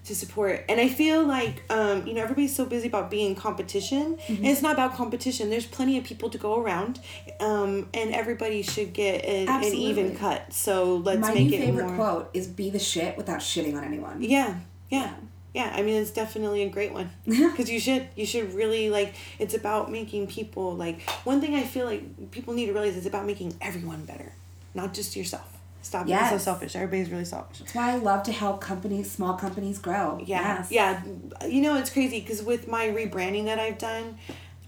to 0.07 0.15
support, 0.15 0.65
and 0.69 0.81
I 0.81 0.89
feel 0.89 1.25
like 1.25 1.63
um 1.71 2.07
you 2.07 2.15
know 2.15 2.23
everybody's 2.23 2.55
so 2.55 2.65
busy 2.65 2.89
about 2.89 3.11
being 3.11 3.35
competition, 3.35 4.17
Mm-hmm. 4.17 4.37
and 4.37 4.47
it's 4.47 4.63
not 4.63 4.73
about 4.75 4.95
competition. 4.95 5.51
There's 5.51 5.67
plenty 5.67 5.99
of 5.99 6.05
people 6.05 6.31
to 6.31 6.39
go 6.39 6.61
around, 6.63 7.01
um, 7.41 7.89
and 7.95 8.15
everybody 8.15 8.63
should 8.63 8.93
get 8.93 9.25
an, 9.25 9.49
an 9.49 9.75
even 9.75 10.17
cut. 10.17 10.53
So 10.53 10.97
let's 10.97 11.21
My 11.21 11.35
make 11.35 11.53
it 11.53 11.61
favorite 11.61 11.87
more. 11.87 11.97
quote 11.97 12.31
is 12.35 12.47
"Be 12.47 12.71
the 12.71 12.79
shit 12.79 13.17
without 13.17 13.41
shitting 13.41 13.77
on 13.77 13.85
anyone." 13.85 14.23
Yeah, 14.23 14.57
yeah. 14.91 15.15
Yeah, 15.55 15.73
I 15.75 15.81
mean 15.81 16.03
it's 16.03 16.11
definitely 16.11 16.63
a 16.65 16.69
great 16.69 16.93
one 16.93 17.09
because 17.25 17.71
you 17.71 17.81
should 17.81 18.09
you 18.15 18.27
should 18.27 18.53
really 18.53 18.91
like 18.91 19.15
it's 19.39 19.55
about 19.55 19.91
making 19.91 20.27
people 20.27 20.75
like 20.77 21.01
one 21.25 21.41
thing 21.41 21.55
I 21.55 21.63
feel 21.63 21.87
like 21.87 22.31
people 22.31 22.53
need 22.53 22.67
to 22.67 22.73
realize 22.75 22.95
is 22.95 23.07
about 23.07 23.25
making 23.25 23.55
everyone 23.63 24.05
better, 24.05 24.33
not 24.75 24.93
just 24.93 25.17
yourself. 25.17 25.56
Stop 25.87 26.07
being 26.07 26.19
so 26.31 26.39
selfish. 26.39 26.75
Everybody's 26.75 27.11
really 27.11 27.25
selfish. 27.25 27.61
That's 27.61 27.75
why 27.75 27.93
I 27.93 27.97
love 27.97 28.25
to 28.25 28.33
help 28.33 28.61
companies, 28.61 29.11
small 29.11 29.35
companies 29.35 29.79
grow. 29.79 30.19
Yeah, 30.25 30.59
Yes. 30.59 30.71
yeah. 30.73 31.03
You 31.49 31.61
know 31.63 31.77
it's 31.77 31.91
crazy 31.91 32.21
because 32.21 32.43
with 32.43 32.67
my 32.67 32.89
rebranding 32.89 33.45
that 33.45 33.59
I've 33.59 33.79
done, 33.79 34.19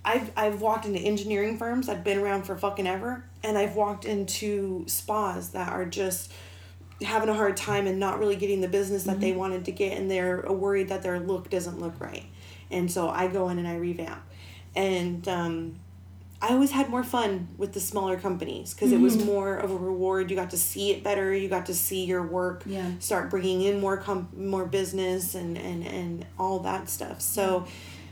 I've 0.04 0.30
I've 0.36 0.60
walked 0.60 0.86
into 0.86 1.00
engineering 1.00 1.58
firms 1.58 1.88
that've 1.88 2.04
been 2.04 2.18
around 2.18 2.44
for 2.44 2.56
fucking 2.56 2.86
ever, 2.86 3.24
and 3.42 3.58
I've 3.58 3.74
walked 3.74 4.04
into 4.04 4.84
spas 4.86 5.50
that 5.50 5.68
are 5.72 5.84
just 5.84 6.32
having 7.02 7.28
a 7.28 7.34
hard 7.34 7.56
time 7.56 7.86
and 7.86 7.98
not 7.98 8.18
really 8.18 8.36
getting 8.36 8.60
the 8.60 8.68
business 8.68 9.04
that 9.04 9.20
they 9.20 9.32
wanted 9.32 9.64
to 9.66 9.72
get, 9.72 9.98
and 9.98 10.10
they're 10.10 10.42
worried 10.50 10.88
that 10.88 11.02
their 11.02 11.18
look 11.20 11.50
doesn't 11.50 11.80
look 11.80 12.00
right, 12.00 12.24
and 12.70 12.90
so 12.90 13.08
I 13.08 13.26
go 13.28 13.48
in 13.50 13.58
and 13.58 13.66
I 13.68 13.76
revamp, 13.76 14.22
and 14.76 15.26
um, 15.28 15.74
I 16.40 16.50
always 16.50 16.70
had 16.70 16.88
more 16.88 17.02
fun 17.02 17.48
with 17.56 17.72
the 17.72 17.80
smaller 17.80 18.16
companies 18.16 18.72
because 18.72 18.92
it 18.92 19.00
was 19.00 19.16
mm-hmm. 19.16 19.26
more 19.26 19.56
of 19.56 19.72
a 19.72 19.76
reward. 19.76 20.30
You 20.30 20.36
got 20.36 20.50
to 20.50 20.58
see 20.58 20.92
it 20.92 21.02
better. 21.02 21.34
You 21.34 21.48
got 21.48 21.66
to 21.66 21.74
see 21.74 22.04
your 22.04 22.22
work 22.22 22.62
Yeah. 22.64 22.92
start 23.00 23.28
bringing 23.28 23.62
in 23.62 23.80
more 23.80 23.96
com- 23.96 24.28
more 24.36 24.64
business 24.64 25.34
and 25.34 25.58
and 25.58 25.84
and 25.84 26.26
all 26.38 26.60
that 26.60 26.88
stuff. 26.88 27.20
So 27.20 27.66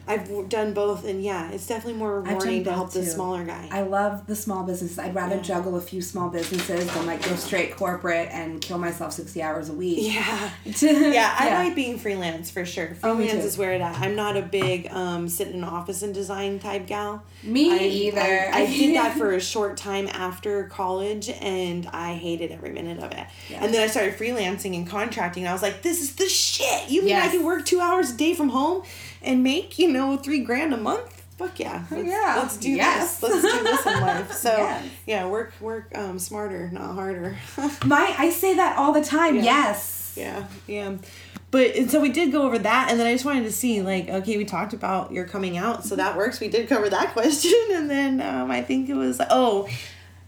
I've 0.08 0.48
done 0.48 0.72
both, 0.72 1.04
and 1.06 1.22
yeah, 1.22 1.50
it's 1.50 1.66
definitely 1.66 1.98
more 1.98 2.20
rewarding 2.20 2.62
to 2.64 2.72
help 2.72 2.92
the 2.92 3.04
smaller 3.04 3.44
guy. 3.44 3.68
I 3.72 3.82
love 3.82 4.26
the 4.26 4.36
small 4.36 4.62
businesses. 4.64 4.98
I'd 4.98 5.14
rather 5.14 5.36
Yeah. 5.36 5.42
juggle 5.42 5.76
a 5.76 5.80
few 5.80 6.00
small 6.00 6.28
businesses 6.30 6.92
than 6.92 7.06
like 7.06 7.22
go 7.28 7.34
straight 7.36 7.76
corporate 7.76 8.28
and 8.30 8.60
kill 8.60 8.78
myself 8.78 9.12
sixty 9.12 9.42
hours 9.42 9.68
a 9.68 9.72
week. 9.72 9.98
yeah. 10.14 10.50
yeah, 10.64 10.90
Yeah, 11.12 11.34
I 11.38 11.64
like 11.64 11.74
being 11.74 11.98
freelance 11.98 12.50
for 12.50 12.64
sure. 12.64 12.96
Oh, 13.02 13.16
Freelance 13.16 13.40
too. 13.42 13.46
is 13.48 13.58
where 13.58 13.72
it 13.72 13.80
at. 13.80 13.98
I'm 14.00 14.14
not 14.14 14.36
a 14.36 14.42
big 14.42 14.88
um, 14.92 15.28
sit 15.28 15.48
in 15.48 15.54
an 15.56 15.64
office 15.64 16.02
and 16.02 16.14
design 16.14 16.58
type 16.58 16.86
gal. 16.86 17.22
Me 17.42 17.72
I, 17.72 17.78
either. 17.84 18.20
I, 18.20 18.62
I 18.62 18.66
did 18.66 18.96
that 18.96 19.16
for 19.18 19.32
a 19.32 19.40
short 19.52 19.76
time 19.76 20.08
after 20.12 20.64
college, 20.64 21.28
and 21.30 21.86
I 21.88 22.14
hated 22.14 22.52
every 22.52 22.70
minute 22.70 22.98
of 23.02 23.10
it. 23.12 23.26
Yeah. 23.50 23.64
And 23.64 23.74
then 23.74 23.82
I 23.82 23.86
started 23.88 24.14
freelancing 24.16 24.74
and 24.76 24.86
contracting, 24.86 25.42
and 25.44 25.50
I 25.50 25.52
was 25.52 25.62
like, 25.62 25.82
"This 25.82 26.00
is 26.00 26.14
the 26.16 26.28
shit." 26.28 26.88
You 26.90 27.02
mean 27.02 27.16
I 27.16 27.28
can 27.28 27.44
work 27.44 27.64
two 27.66 27.80
hours 27.80 28.10
a 28.10 28.16
day 28.16 28.34
from 28.34 28.50
home 28.50 28.82
and 29.22 29.42
make 29.42 29.78
you 29.78 29.92
know 29.92 30.16
three 30.16 30.40
grand 30.40 30.72
a 30.74 30.76
month? 30.76 31.22
Fuck 31.38 31.60
yeah! 31.60 31.84
Let's, 31.90 32.08
yeah. 32.08 32.34
let's 32.38 32.56
do 32.56 32.70
Yes. 32.70 33.20
this. 33.20 33.30
Let's 33.30 33.42
do 33.58 33.62
this 33.62 33.86
in 33.86 34.00
life. 34.00 34.32
So 34.46 34.56
Yes. 34.56 34.86
yeah, 35.06 35.26
work 35.26 35.52
work 35.60 35.90
um, 35.94 36.18
smarter, 36.18 36.70
not 36.72 36.94
harder. 36.94 37.36
My 37.84 38.14
I 38.18 38.30
say 38.30 38.54
that 38.54 38.78
all 38.78 38.92
the 38.92 39.04
time. 39.04 39.36
Yeah. 39.36 39.42
Yes. 39.42 40.14
Yeah, 40.16 40.46
yeah. 40.66 40.96
But 41.50 41.76
and 41.76 41.90
so 41.90 42.00
we 42.00 42.08
did 42.08 42.32
go 42.32 42.42
over 42.42 42.58
that, 42.58 42.90
and 42.90 42.98
then 42.98 43.06
I 43.06 43.12
just 43.12 43.24
wanted 43.26 43.44
to 43.44 43.52
see, 43.52 43.82
like, 43.82 44.08
okay, 44.08 44.38
we 44.38 44.44
talked 44.46 44.72
about 44.72 45.12
your 45.12 45.26
coming 45.26 45.56
out, 45.58 45.84
so 45.84 45.94
that 45.96 46.16
works. 46.16 46.40
We 46.40 46.48
did 46.48 46.68
cover 46.68 46.88
that 46.88 47.12
question, 47.12 47.52
and 47.72 47.88
then 47.90 48.20
um, 48.22 48.50
I 48.50 48.62
think 48.62 48.88
it 48.88 48.94
was 48.94 49.20
oh, 49.30 49.68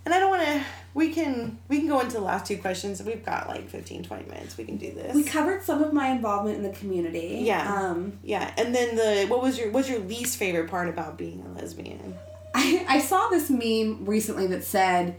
and 0.05 0.13
I 0.15 0.19
don't 0.21 0.31
want 0.31 0.43
to. 0.43 0.63
We 0.99 1.13
can 1.13 1.61
we 1.69 1.79
can 1.79 1.87
go 1.87 2.01
into 2.01 2.15
the 2.15 2.23
last 2.23 2.45
two 2.45 2.59
questions. 2.59 3.01
We've 3.01 3.25
got 3.25 3.47
like 3.47 3.69
15, 3.69 4.03
20 4.03 4.25
minutes. 4.25 4.59
We 4.59 4.65
can 4.65 4.79
do 4.79 4.91
this. 4.91 5.15
We 5.15 5.23
covered 5.23 5.63
some 5.63 5.81
of 5.81 5.93
my 5.93 6.09
involvement 6.09 6.57
in 6.57 6.65
the 6.65 6.77
community. 6.77 7.43
Yeah. 7.45 7.73
Um, 7.73 8.19
yeah, 8.25 8.53
and 8.59 8.75
then 8.75 8.97
the 8.97 9.27
what 9.29 9.41
was 9.41 9.57
your 9.57 9.71
what's 9.71 9.89
your 9.89 10.01
least 10.01 10.39
favorite 10.39 10.69
part 10.69 10.89
about 10.89 11.17
being 11.17 11.41
a 11.47 11.57
lesbian? 11.57 12.19
I, 12.53 12.85
I 12.89 12.99
saw 12.99 13.29
this 13.29 13.49
meme 13.49 14.07
recently 14.07 14.49
that 14.49 14.65
said, 14.65 15.15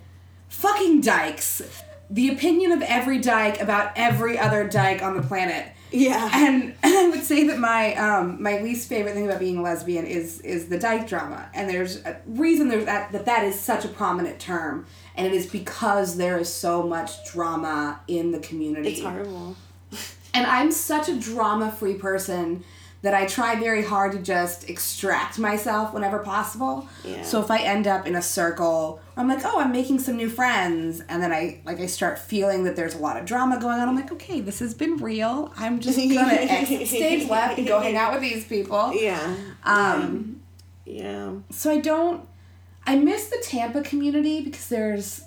fucking 0.49 0.99
dykes. 0.99 1.61
The 2.10 2.27
opinion 2.27 2.73
of 2.73 2.81
every 2.81 3.19
dyke 3.19 3.61
about 3.61 3.93
every 3.95 4.38
other 4.38 4.68
dyke 4.68 5.01
on 5.01 5.15
the 5.15 5.23
planet. 5.23 5.72
Yeah. 5.91 6.30
And, 6.34 6.76
and 6.84 6.93
I 6.97 7.10
would 7.10 7.23
say 7.23 7.47
that 7.47 7.57
my 7.57 7.95
um, 7.95 8.43
my 8.43 8.60
least 8.60 8.89
favorite 8.89 9.14
thing 9.14 9.26
about 9.26 9.39
being 9.39 9.60
a 9.60 9.61
lesbian 9.61 10.06
is 10.06 10.41
is 10.41 10.68
the 10.68 10.77
dyke 10.77 11.07
drama. 11.07 11.49
And 11.53 11.69
there's 11.69 12.03
a 12.03 12.19
reason 12.26 12.68
there's 12.68 12.85
that, 12.85 13.14
that 13.14 13.26
that 13.26 13.45
is 13.45 13.57
such 13.57 13.85
a 13.85 13.88
prominent 13.88 14.39
term. 14.39 14.85
And 15.19 15.27
it 15.27 15.33
is 15.33 15.45
because 15.47 16.17
there 16.17 16.37
is 16.37 16.51
so 16.51 16.81
much 16.83 17.29
drama 17.29 17.99
in 18.07 18.31
the 18.31 18.39
community. 18.39 18.89
It's 18.89 19.01
horrible. 19.01 19.55
And 20.33 20.45
I'm 20.47 20.71
such 20.71 21.09
a 21.09 21.15
drama 21.15 21.71
free 21.71 21.95
person 21.95 22.63
that 23.01 23.13
I 23.13 23.25
try 23.25 23.55
very 23.55 23.83
hard 23.83 24.11
to 24.11 24.19
just 24.19 24.69
extract 24.69 25.39
myself 25.39 25.93
whenever 25.93 26.19
possible. 26.19 26.87
Yeah. 27.05 27.23
So 27.23 27.41
if 27.41 27.49
I 27.49 27.59
end 27.59 27.87
up 27.87 28.05
in 28.05 28.15
a 28.15 28.21
circle, 28.21 29.01
I'm 29.15 29.27
like, 29.27 29.39
oh, 29.45 29.59
I'm 29.59 29.71
making 29.71 29.99
some 29.99 30.17
new 30.17 30.29
friends, 30.29 31.01
and 31.07 31.21
then 31.23 31.31
I 31.31 31.61
like 31.65 31.79
I 31.79 31.85
start 31.85 32.19
feeling 32.19 32.65
that 32.65 32.75
there's 32.75 32.95
a 32.95 32.99
lot 32.99 33.17
of 33.17 33.25
drama 33.25 33.59
going 33.59 33.79
on. 33.79 33.87
I'm 33.87 33.95
like, 33.95 34.11
okay, 34.11 34.41
this 34.41 34.59
has 34.59 34.73
been 34.73 34.97
real. 34.97 35.51
I'm 35.57 35.79
just 35.79 35.97
gonna 35.97 36.33
exit 36.33 36.87
stage 36.87 37.29
left 37.29 37.57
and 37.57 37.67
go 37.67 37.79
hang 37.79 37.95
out 37.97 38.13
with 38.13 38.21
these 38.21 38.45
people. 38.45 38.93
Yeah. 38.93 39.35
Um, 39.63 40.41
Yeah. 40.85 41.31
so 41.51 41.71
I 41.71 41.79
don't. 41.79 42.27
I 42.90 42.95
miss 42.95 43.28
the 43.28 43.38
Tampa 43.44 43.84
community 43.84 44.41
because 44.41 44.68
there's. 44.68 45.24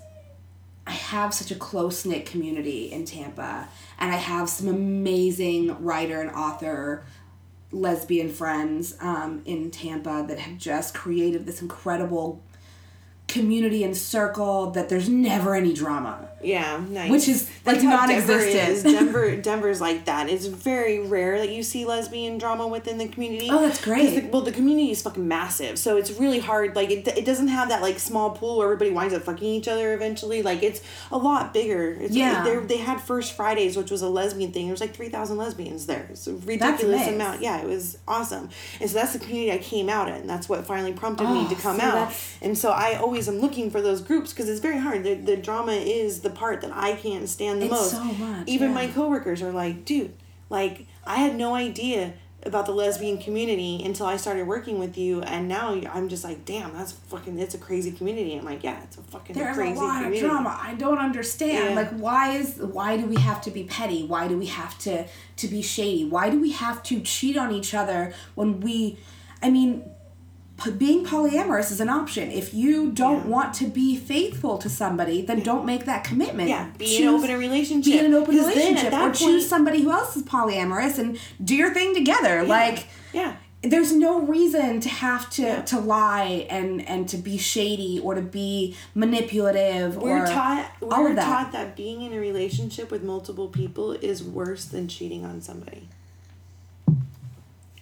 I 0.85 0.91
have 0.91 1.33
such 1.33 1.49
a 1.49 1.55
close 1.55 2.05
knit 2.05 2.25
community 2.25 2.91
in 2.91 3.05
Tampa, 3.05 3.69
and 3.97 4.11
I 4.11 4.17
have 4.17 4.49
some 4.49 4.67
amazing 4.67 5.81
writer 5.81 6.19
and 6.19 6.29
author 6.31 7.05
lesbian 7.71 8.27
friends 8.27 8.97
um, 8.99 9.43
in 9.45 9.71
Tampa 9.71 10.25
that 10.27 10.39
have 10.39 10.57
just 10.57 10.93
created 10.93 11.45
this 11.45 11.61
incredible 11.61 12.43
community 13.29 13.85
and 13.85 13.95
circle 13.95 14.71
that 14.71 14.89
there's 14.89 15.07
never 15.07 15.55
any 15.55 15.71
drama. 15.73 16.27
Yeah, 16.43 16.83
nice. 16.89 17.09
Which 17.11 17.27
is, 17.27 17.49
like, 17.65 17.75
That's 17.75 17.83
Denver 17.83 17.95
non-existent. 17.97 18.69
is. 18.69 18.83
Denver, 18.83 19.35
Denver's 19.37 19.81
like 19.81 20.05
that. 20.05 20.29
It's 20.29 20.45
very 20.45 20.99
rare 20.99 21.37
that 21.39 21.49
you 21.49 21.63
see 21.63 21.85
lesbian 21.85 22.37
drama 22.37 22.67
within 22.67 22.97
the 22.97 23.07
community. 23.07 23.47
Oh, 23.49 23.61
that's 23.61 23.83
great. 23.83 24.09
the- 24.23 24.29
well, 24.29 24.41
the 24.41 24.51
community 24.51 24.91
is 24.91 25.01
fucking 25.01 25.27
massive, 25.27 25.79
so 25.79 25.97
it's 25.97 26.11
really 26.11 26.39
hard. 26.39 26.75
Like, 26.75 26.91
it, 26.91 27.07
it 27.07 27.25
doesn't 27.25 27.47
have 27.49 27.69
that 27.69 27.81
like 27.81 27.99
small 27.99 28.31
pool 28.31 28.57
where 28.57 28.67
everybody 28.67 28.91
winds 28.91 29.13
up 29.13 29.23
fucking 29.23 29.47
each 29.47 29.67
other 29.67 29.93
eventually. 29.93 30.41
Like, 30.43 30.63
it's 30.63 30.81
a 31.11 31.17
lot 31.17 31.53
bigger. 31.53 31.91
It's, 31.99 32.15
Yeah. 32.15 32.43
They 32.43 32.55
they 32.57 32.77
had 32.77 32.99
First 33.01 33.35
Fridays, 33.35 33.77
which 33.77 33.91
was 33.91 34.01
a 34.01 34.09
lesbian 34.09 34.51
thing. 34.51 34.65
There 34.65 34.73
was 34.73 34.81
like 34.81 34.93
three 34.93 35.09
thousand 35.09 35.37
lesbians 35.37 35.85
there. 35.85 36.07
It's 36.09 36.27
a 36.27 36.35
ridiculous 36.35 37.07
amount. 37.07 37.41
Yeah, 37.41 37.59
it 37.61 37.67
was 37.67 37.97
awesome. 38.07 38.49
And 38.81 38.89
so 38.89 38.95
that's 38.97 39.13
the 39.13 39.19
community 39.19 39.51
I 39.51 39.57
came 39.59 39.89
out 39.89 40.09
in. 40.09 40.27
That's 40.27 40.49
what 40.49 40.65
finally 40.65 40.93
prompted 40.93 41.25
me 41.29 41.45
Oh, 41.45 41.49
to 41.49 41.55
come 41.55 41.77
see, 41.77 41.81
out. 41.83 41.93
that's- 41.95 42.37
And 42.41 42.57
so 42.57 42.71
I 42.71 42.95
always 42.95 43.27
am 43.29 43.39
looking 43.39 43.69
for 43.71 43.81
those 43.81 44.01
groups 44.01 44.31
because 44.33 44.49
it's 44.49 44.59
very 44.59 44.77
hard. 44.79 45.03
The, 45.03 45.13
the 45.15 45.37
drama 45.37 45.73
is 45.73 46.21
the 46.21 46.29
part 46.33 46.61
that 46.61 46.71
I 46.73 46.95
can't 46.95 47.27
stand 47.29 47.61
the 47.61 47.65
It's 47.65 47.73
most. 47.73 47.91
so 47.91 48.03
much, 48.03 48.47
Even 48.47 48.69
yeah. 48.69 48.75
my 48.75 48.87
coworkers 48.87 49.41
are 49.41 49.51
like, 49.51 49.85
dude, 49.85 50.13
like 50.49 50.85
I 51.05 51.15
had 51.17 51.35
no 51.35 51.55
idea 51.55 52.13
about 52.45 52.65
the 52.65 52.73
lesbian 52.73 53.17
community 53.17 53.81
until 53.85 54.05
I 54.05 54.17
started 54.17 54.45
working 54.45 54.77
with 54.77 54.97
you, 54.97 55.21
and 55.21 55.47
now 55.47 55.79
I'm 55.93 56.09
just 56.09 56.25
like, 56.25 56.43
damn, 56.43 56.73
that's 56.73 56.91
fucking, 56.91 57.39
it's 57.39 57.55
a 57.55 57.57
crazy 57.57 57.93
community. 57.93 58.35
I'm 58.37 58.43
like, 58.43 58.65
yeah, 58.65 58.83
it's 58.83 58.97
a 58.97 59.01
fucking 59.01 59.33
There's 59.33 59.55
crazy 59.55 59.77
a 59.79 59.81
lot 59.81 60.03
community. 60.03 60.25
of 60.25 60.29
drama. 60.31 60.59
I 60.61 60.73
don't 60.73 60.97
understand. 60.99 61.69
Yeah. 61.69 61.75
Like, 61.75 61.91
why 61.91 62.31
is 62.31 62.57
why 62.57 62.97
do 62.97 63.05
we 63.05 63.15
have 63.15 63.41
to 63.43 63.51
be 63.51 63.63
petty? 63.63 64.05
Why 64.05 64.27
do 64.27 64.37
we 64.37 64.47
have 64.47 64.77
to 64.79 65.05
to 65.37 65.47
be 65.47 65.61
shady? 65.61 66.03
Why 66.03 66.29
do 66.29 66.37
we 66.41 66.51
have 66.51 66.83
to 66.83 66.99
cheat 66.99 67.37
on 67.37 67.53
each 67.53 67.73
other 67.73 68.13
when 68.35 68.59
we? 68.59 68.97
I 69.41 69.49
mean, 69.49 69.89
being 70.77 71.05
polyamorous 71.05 71.71
is 71.71 71.81
an 71.81 71.89
option. 71.89 72.31
If 72.31 72.53
you 72.53 72.91
don't 72.91 73.23
Yeah. 73.25 73.31
want 73.35 73.53
to 73.55 73.65
be 73.67 73.95
faithful 73.97 74.57
to 74.59 74.69
somebody, 74.69 75.21
then 75.21 75.41
don't 75.41 75.65
make 75.65 75.85
that 75.85 76.03
commitment. 76.03 76.47
Yeah, 76.49 76.67
be 76.77 76.97
in 76.97 77.07
an 77.07 77.15
open 77.15 77.37
relationship. 77.37 77.91
Be 77.93 77.99
in 77.99 78.05
an 78.05 78.13
open 78.13 78.35
relationship, 78.35 78.93
or 78.93 78.99
point- 78.99 79.15
choose 79.15 79.47
somebody 79.47 79.81
who 79.81 79.91
else 79.91 80.15
is 80.15 80.23
polyamorous 80.23 80.97
and 80.99 81.17
do 81.43 81.55
your 81.55 81.73
thing 81.73 81.93
together. 81.93 82.43
Like 82.45 82.87
yeah. 83.13 83.33
there's 83.61 83.91
no 83.93 84.19
reason 84.21 84.79
to 84.81 84.89
have 84.89 85.29
to 85.31 85.41
Yeah. 85.41 85.61
to 85.63 85.79
lie 85.79 86.45
and 86.49 86.87
and 86.87 87.09
to 87.09 87.17
be 87.17 87.37
shady 87.37 87.99
or 88.03 88.13
to 88.15 88.21
be 88.21 88.75
manipulative 88.93 89.97
We're 89.97 90.25
taught 90.27 90.65
we're 90.81 91.13
that. 91.15 91.25
taught 91.25 91.51
that 91.53 91.75
being 91.75 92.01
in 92.03 92.13
a 92.13 92.19
relationship 92.19 92.91
with 92.91 93.03
multiple 93.03 93.47
people 93.47 93.93
is 93.93 94.23
worse 94.23 94.65
than 94.65 94.87
cheating 94.87 95.25
on 95.25 95.41
somebody. 95.41 95.87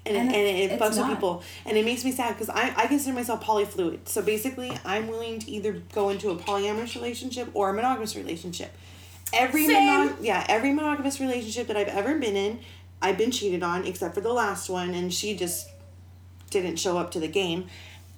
And, 0.06 0.18
And 0.18 0.28
and, 0.30 0.36
it, 0.36 0.72
it's 0.72 0.82
fucks 0.82 0.98
with 0.98 1.07
people. 1.14 1.44
And 1.65 1.78
it 1.78 1.86
makes 1.86 2.03
me 2.03 2.11
sad 2.11 2.34
because 2.34 2.49
I, 2.49 2.73
I 2.76 2.88
consider 2.88 3.14
myself 3.14 3.44
polyfluid. 3.44 4.07
So 4.07 4.22
basically, 4.22 4.72
I'm 4.84 5.07
willing 5.07 5.40
to 5.40 5.52
either 5.52 5.73
go 5.94 6.10
into 6.10 6.32
a 6.32 6.36
polyamorous 6.36 6.95
relationship 6.95 7.49
or 7.53 7.69
a 7.69 7.73
monogamous 7.73 8.15
relationship. 8.15 8.76
Every 9.34 9.65
monog- 9.76 10.18
yeah, 10.22 10.45
every 10.49 10.73
monogamous 10.73 11.19
relationship 11.19 11.68
that 11.68 11.78
I've 11.78 11.88
ever 11.88 12.18
been 12.18 12.36
in, 12.36 12.60
I've 13.02 13.18
been 13.18 13.32
cheated 13.32 13.64
on, 13.64 13.86
except 13.86 14.15
for 14.15 14.22
the 14.22 14.34
last 14.34 14.69
one, 14.69 14.94
and 14.94 15.14
she 15.14 15.36
just 15.36 15.69
didn't 16.49 16.78
show 16.78 16.98
up 16.98 17.11
to 17.11 17.19
the 17.19 17.28
game. 17.28 17.68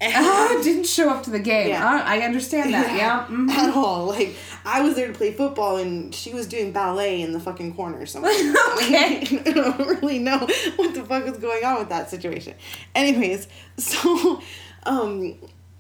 Ah, 0.02 0.60
didn't 0.64 0.86
show 0.86 1.10
up 1.10 1.24
to 1.24 1.30
the 1.30 1.40
game. 1.40 1.70
Yeah. 1.70 1.82
Ah, 1.84 2.04
I 2.06 2.20
understand 2.22 2.74
that. 2.74 2.96
Yeah. 2.96 3.26
mhm. 3.30 3.50
at 3.50 3.74
all. 3.76 4.08
Like 4.08 4.36
I 4.66 4.82
was 4.82 4.96
there 4.96 5.08
to 5.08 5.14
play 5.14 5.32
football, 5.34 5.78
and 5.78 6.14
she 6.14 6.34
was 6.34 6.48
doing 6.48 6.72
ballet 6.72 7.22
in 7.22 7.32
the 7.32 7.40
fucking 7.40 7.76
corner 7.76 8.06
somewhere. 8.06 8.34
Okay. 8.76 9.22
I 9.46 9.52
don't 9.52 9.80
really 9.80 10.20
know 10.20 10.40
what 10.76 10.94
the 10.94 11.04
fuck 11.06 11.24
was 11.26 11.38
going 11.38 11.64
on 11.64 11.80
with 11.80 11.90
that 11.90 12.10
situation. 12.10 12.56
Anyways, 12.94 13.48
so, 13.78 14.42
um, 14.84 15.36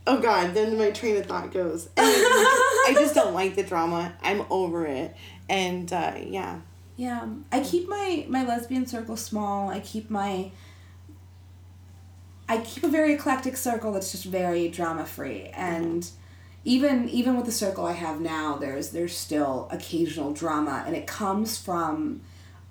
oh 0.07 0.19
god, 0.21 0.53
then 0.53 0.77
my 0.77 0.91
train 0.91 1.17
of 1.17 1.25
thought 1.25 1.51
goes. 1.51 1.89
I 1.97 2.93
just 2.97 3.13
don't 3.15 3.33
like 3.33 3.55
the 3.55 3.63
drama. 3.63 4.13
I'm 4.21 4.45
over 4.49 4.85
it, 4.85 5.15
and 5.49 5.91
uh, 5.91 6.13
yeah, 6.25 6.59
Yeah. 6.95 7.27
I 7.51 7.59
keep 7.61 7.89
my 7.89 8.25
my 8.29 8.45
lesbian 8.45 8.85
circle 8.85 9.17
small. 9.17 9.69
I 9.69 9.79
keep 9.81 10.09
my 10.09 10.51
I 12.47 12.57
keep 12.57 12.83
a 12.83 12.87
very 12.87 13.13
eclectic 13.13 13.57
circle 13.57 13.91
that's 13.93 14.11
just 14.11 14.25
very 14.25 14.67
drama 14.67 15.05
free 15.05 15.45
and 15.53 16.09
even 16.65 17.09
even 17.09 17.35
with 17.35 17.45
the 17.45 17.51
circle 17.51 17.85
I 17.85 17.93
have 17.93 18.21
now 18.21 18.57
there's 18.57 18.91
there's 18.91 19.15
still 19.15 19.67
occasional 19.71 20.31
drama 20.33 20.83
and 20.85 20.95
it 20.95 21.07
comes 21.07 21.57
from 21.57 22.21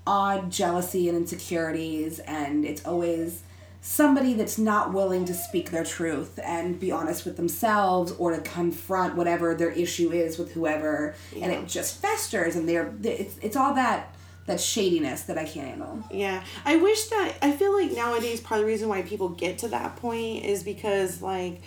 odd 0.07 0.51
jealousy 0.51 1.09
and 1.09 1.17
insecurities 1.17 2.19
and 2.21 2.65
it's 2.65 2.85
always 2.85 3.43
somebody 3.81 4.35
that's 4.35 4.59
not 4.59 4.93
willing 4.93 5.25
to 5.25 5.35
speak 5.35 5.71
their 5.71 5.85
truth 5.85 6.39
and 6.45 6.79
be 6.79 6.93
honest 6.93 7.25
with 7.25 7.37
themselves 7.37 8.13
or 8.13 8.31
to 8.31 8.41
confront 8.43 9.17
whatever 9.17 9.55
their 9.55 9.71
issue 9.73 10.13
is 10.13 10.39
with 10.39 10.53
whoever 10.53 11.15
and 11.41 11.51
it 11.51 11.67
just 11.67 12.01
festers 12.01 12.55
and 12.55 12.69
they're 12.69 12.95
it's, 13.03 13.37
it's 13.43 13.57
all 13.57 13.75
that 13.75 14.12
that 14.47 14.61
shadiness 14.61 15.23
that 15.23 15.39
I 15.39 15.45
can't 15.45 15.69
handle. 15.69 16.03
Yeah, 16.11 16.43
I 16.65 16.77
wish 16.77 17.07
that 17.07 17.35
I 17.43 17.53
feel 17.53 17.73
like 17.73 17.93
nowadays 17.93 18.41
part 18.41 18.61
of 18.61 18.67
the 18.67 18.73
reason 18.73 18.89
why 18.89 19.03
people 19.03 19.29
get 19.29 19.59
to 19.59 19.69
that 19.69 19.97
point 19.97 20.45
is 20.45 20.63
because 20.63 21.23
like 21.23 21.61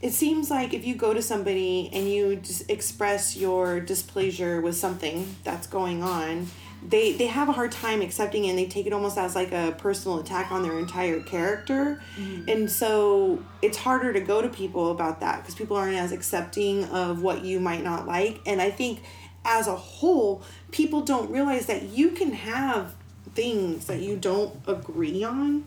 it 0.00 0.12
seems 0.12 0.50
like 0.50 0.74
if 0.74 0.84
you 0.86 0.94
go 0.94 1.14
to 1.14 1.22
somebody 1.22 1.88
and 1.92 2.08
you 2.08 2.36
just 2.36 2.70
express 2.70 3.36
your 3.36 3.80
displeasure 3.80 4.60
with 4.60 4.76
something 4.76 5.34
that's 5.44 5.66
going 5.66 6.02
on, 6.02 6.46
they 6.86 7.12
they 7.12 7.26
have 7.26 7.48
a 7.48 7.52
hard 7.52 7.72
time 7.72 8.02
accepting 8.02 8.44
it 8.44 8.50
and 8.50 8.58
they 8.58 8.66
take 8.66 8.86
it 8.86 8.92
almost 8.92 9.16
as 9.16 9.34
like 9.34 9.52
a 9.52 9.74
personal 9.78 10.20
attack 10.20 10.52
on 10.52 10.62
their 10.62 10.78
entire 10.78 11.20
character. 11.20 12.02
Mm-hmm. 12.18 12.48
And 12.48 12.70
so 12.70 13.42
it's 13.62 13.78
harder 13.78 14.12
to 14.12 14.20
go 14.20 14.42
to 14.42 14.48
people 14.48 14.90
about 14.90 15.20
that 15.20 15.40
because 15.40 15.54
people 15.54 15.76
aren't 15.76 15.96
as 15.96 16.12
accepting 16.12 16.84
of 16.86 17.22
what 17.22 17.42
you 17.42 17.58
might 17.58 17.82
not 17.82 18.06
like. 18.06 18.42
And 18.44 18.60
I 18.60 18.70
think 18.70 19.00
as 19.44 19.66
a 19.66 19.76
whole, 19.76 20.42
people 20.70 21.02
don't 21.02 21.30
realize 21.30 21.66
that 21.66 21.82
you 21.84 22.10
can 22.10 22.32
have 22.32 22.94
things 23.34 23.86
that 23.86 24.00
you 24.00 24.16
don't 24.16 24.54
agree 24.66 25.22
on 25.24 25.64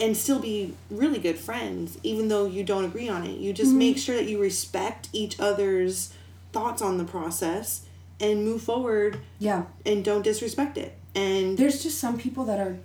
and 0.00 0.16
still 0.16 0.38
be 0.38 0.74
really 0.90 1.18
good 1.18 1.38
friends 1.38 1.98
even 2.02 2.28
though 2.28 2.46
you 2.46 2.62
don't 2.64 2.84
agree 2.84 3.08
on 3.08 3.24
it 3.26 3.38
you 3.38 3.52
just 3.52 3.72
make 3.72 3.96
sure 3.98 4.14
that 4.16 4.26
you 4.26 4.40
respect 4.40 5.08
each 5.12 5.38
other's 5.40 6.12
thoughts 6.52 6.80
on 6.82 6.96
the 6.98 7.04
process 7.04 7.84
and 8.20 8.44
move 8.44 8.62
forward 8.62 9.18
Yeah. 9.38 9.64
and 9.84 10.02
don't 10.04 10.22
disrespect 10.22 10.76
it 10.78 10.96
and 11.14 11.56
There's 11.58 11.82
just 11.82 11.98
some 11.98 12.16
people 12.18 12.44
that 12.46 12.58
are 12.60 12.78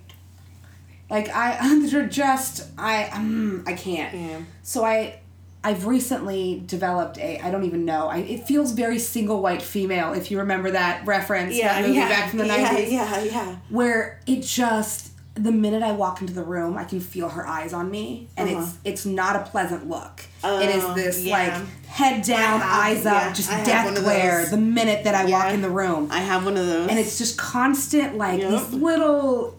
like 1.10 1.28
I 1.30 1.78
they're 1.90 2.06
just 2.06 2.68
I 2.78 3.04
um, 3.08 3.64
I 3.66 3.74
can't. 3.74 4.14
Yeah. 4.14 4.38
So 4.62 4.84
I 4.84 5.20
I've 5.64 5.86
recently 5.86 6.62
developed 6.66 7.18
a 7.18 7.38
I 7.40 7.50
don't 7.50 7.64
even 7.64 7.84
know. 7.84 8.08
I 8.08 8.18
it 8.18 8.46
feels 8.46 8.72
very 8.72 8.98
single 8.98 9.40
white 9.40 9.62
female 9.62 10.12
if 10.12 10.30
you 10.30 10.38
remember 10.38 10.70
that 10.72 11.06
reference 11.06 11.54
yeah 11.54 11.74
that 11.80 11.86
movie 11.86 11.98
yeah, 11.98 12.08
back 12.08 12.30
from 12.30 12.38
the 12.40 12.46
yeah, 12.46 12.74
90s 12.74 12.90
yeah 12.90 13.22
yeah 13.24 13.56
where 13.68 14.20
it 14.26 14.42
just 14.42 15.10
the 15.34 15.50
minute 15.52 15.82
I 15.82 15.92
walk 15.92 16.20
into 16.20 16.34
the 16.34 16.42
room, 16.42 16.76
I 16.76 16.84
can 16.84 17.00
feel 17.00 17.30
her 17.30 17.46
eyes 17.46 17.72
on 17.72 17.90
me, 17.90 18.28
and 18.36 18.50
Uh-huh. 18.50 18.60
it's 18.60 18.78
it's 18.84 19.06
not 19.06 19.34
a 19.34 19.38
pleasant 19.50 19.88
look. 19.88 20.20
it 20.44 20.68
is 20.76 20.84
Oh, 20.84 20.92
this 20.94 21.24
yeah. 21.24 21.32
like 21.32 21.86
head 21.86 22.22
down, 22.22 22.60
have- 22.60 22.68
eyes 22.70 23.06
up, 23.06 23.14
yeah, 23.14 23.32
just 23.32 23.50
I 23.50 23.64
death 23.64 23.94
glare. 24.02 24.44
The 24.44 24.58
minute 24.58 25.04
that 25.04 25.14
I 25.14 25.24
walk 25.30 25.54
in 25.54 25.62
the 25.62 25.70
room, 25.70 26.08
i 26.10 26.18
have 26.18 26.44
one 26.44 26.58
of 26.58 26.66
those 26.66 26.86
and 26.90 26.98
it's 26.98 27.16
just 27.16 27.38
constant 27.38 28.18
like 28.18 28.40
Yep. 28.40 28.50
these 28.50 28.72
little 28.74 29.58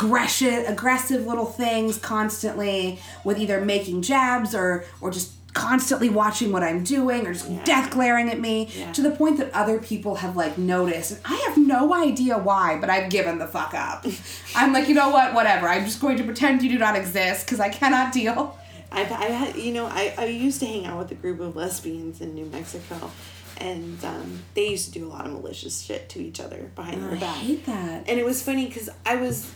aggression 0.00 0.64
aggressive 0.66 1.26
little 1.26 1.46
things 1.46 1.98
constantly 1.98 2.98
with 3.24 3.38
either 3.38 3.60
making 3.60 4.02
jabs 4.02 4.54
or 4.54 4.84
or 5.00 5.10
just 5.10 5.32
constantly 5.54 6.10
watching 6.10 6.52
what 6.52 6.62
I'm 6.62 6.84
doing 6.84 7.26
or 7.26 7.32
just 7.32 7.64
death 7.64 7.90
glaring 7.90 8.28
at 8.28 8.38
me 8.38 8.68
Yeah. 8.76 8.92
to 8.92 9.00
the 9.00 9.10
point 9.10 9.38
that 9.38 9.50
other 9.54 9.78
people 9.78 10.16
have 10.16 10.36
like 10.36 10.58
noticed 10.58 11.12
and 11.12 11.20
I 11.24 11.36
have 11.48 11.56
no 11.56 11.94
idea 11.94 12.36
why 12.36 12.76
but 12.78 12.90
I've 12.90 13.08
given 13.10 13.38
the 13.38 13.46
fuck 13.46 13.72
up. 13.72 14.04
I'm 14.54 14.74
like, 14.74 14.86
you 14.86 14.94
know 14.94 15.08
what, 15.08 15.32
whatever. 15.32 15.66
I'm 15.66 15.84
just 15.86 15.98
going 16.00 16.18
to 16.18 16.24
pretend 16.24 16.62
you 16.62 16.68
do 16.68 16.78
not 16.78 16.94
exist 16.94 17.46
because 17.46 17.58
I 17.58 17.70
cannot 17.70 18.12
deal. 18.12 18.58
I've, 18.92 19.10
I 19.10 19.24
had, 19.26 19.56
you 19.56 19.72
know, 19.72 19.86
I, 19.86 20.14
I 20.18 20.26
used 20.26 20.60
to 20.60 20.66
hang 20.66 20.84
out 20.86 20.98
with 20.98 21.10
a 21.10 21.14
group 21.16 21.40
of 21.40 21.56
lesbians 21.56 22.20
in 22.20 22.34
New 22.34 22.46
Mexico, 22.46 23.10
and 23.58 24.02
um, 24.04 24.42
they 24.54 24.68
used 24.68 24.92
to 24.92 24.98
do 24.98 25.06
a 25.06 25.10
lot 25.10 25.26
of 25.26 25.32
malicious 25.32 25.82
shit 25.82 26.08
to 26.10 26.20
each 26.22 26.38
other 26.38 26.70
behind 26.76 27.04
I 27.04 27.08
their 27.08 27.16
back. 27.18 27.36
hate 27.36 27.66
that. 27.66 28.04
and 28.08 28.20
it 28.20 28.24
was 28.24 28.42
funny 28.42 28.66
because 28.66 28.88
I 29.04 29.16
was, 29.16 29.50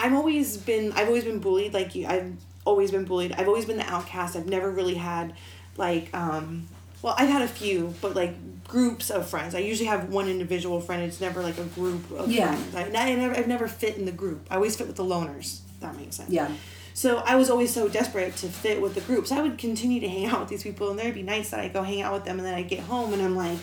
I've 0.00 0.12
always 0.12 0.56
been, 0.56 0.92
I've 0.92 1.08
always 1.08 1.24
been 1.24 1.38
bullied. 1.38 1.72
Like 1.72 1.94
you, 1.94 2.06
I've 2.06 2.32
always 2.64 2.90
been 2.90 3.04
bullied. 3.04 3.32
I've 3.32 3.48
always 3.48 3.64
been 3.64 3.76
the 3.76 3.86
outcast. 3.90 4.36
I've 4.36 4.48
never 4.48 4.70
really 4.70 4.94
had, 4.94 5.34
like, 5.76 6.14
um, 6.14 6.68
well, 7.02 7.14
I've 7.18 7.28
had 7.28 7.42
a 7.42 7.48
few, 7.48 7.94
but 8.00 8.14
like 8.14 8.34
groups 8.66 9.10
of 9.10 9.28
friends. 9.28 9.54
I 9.54 9.58
usually 9.58 9.88
have 9.88 10.08
one 10.08 10.28
individual 10.28 10.80
friend. 10.80 11.02
It's 11.02 11.20
never 11.20 11.42
like 11.42 11.58
a 11.58 11.64
group 11.64 12.10
of 12.12 12.30
Yeah. 12.30 12.54
friends. 12.54 12.94
I, 12.96 13.00
I 13.00 13.14
never, 13.14 13.34
I've 13.34 13.48
never 13.48 13.68
fit 13.68 13.96
in 13.96 14.04
the 14.06 14.12
group. 14.12 14.46
I 14.50 14.54
always 14.56 14.74
fit 14.76 14.86
with 14.86 14.96
the 14.96 15.04
loners. 15.04 15.60
If 15.74 15.80
that 15.80 15.96
makes 15.96 16.16
sense. 16.16 16.30
Yeah. 16.30 16.50
So 16.94 17.18
I 17.18 17.34
was 17.36 17.50
always 17.50 17.74
so 17.74 17.88
desperate 17.88 18.36
to 18.36 18.46
fit 18.48 18.80
with 18.80 18.94
the 18.94 19.00
group. 19.02 19.26
So 19.26 19.36
I 19.36 19.42
would 19.42 19.58
continue 19.58 20.00
to 20.00 20.08
hang 20.08 20.26
out 20.26 20.40
with 20.40 20.48
these 20.48 20.62
people, 20.62 20.90
and 20.90 20.98
there'd 20.98 21.14
be 21.14 21.22
nights 21.22 21.50
that 21.50 21.60
I 21.60 21.68
go 21.68 21.82
hang 21.82 22.02
out 22.02 22.12
with 22.14 22.24
them, 22.24 22.38
and 22.38 22.46
then 22.46 22.54
I 22.54 22.62
get 22.62 22.80
home 22.80 23.12
and 23.12 23.20
I'm 23.20 23.34
like, 23.36 23.58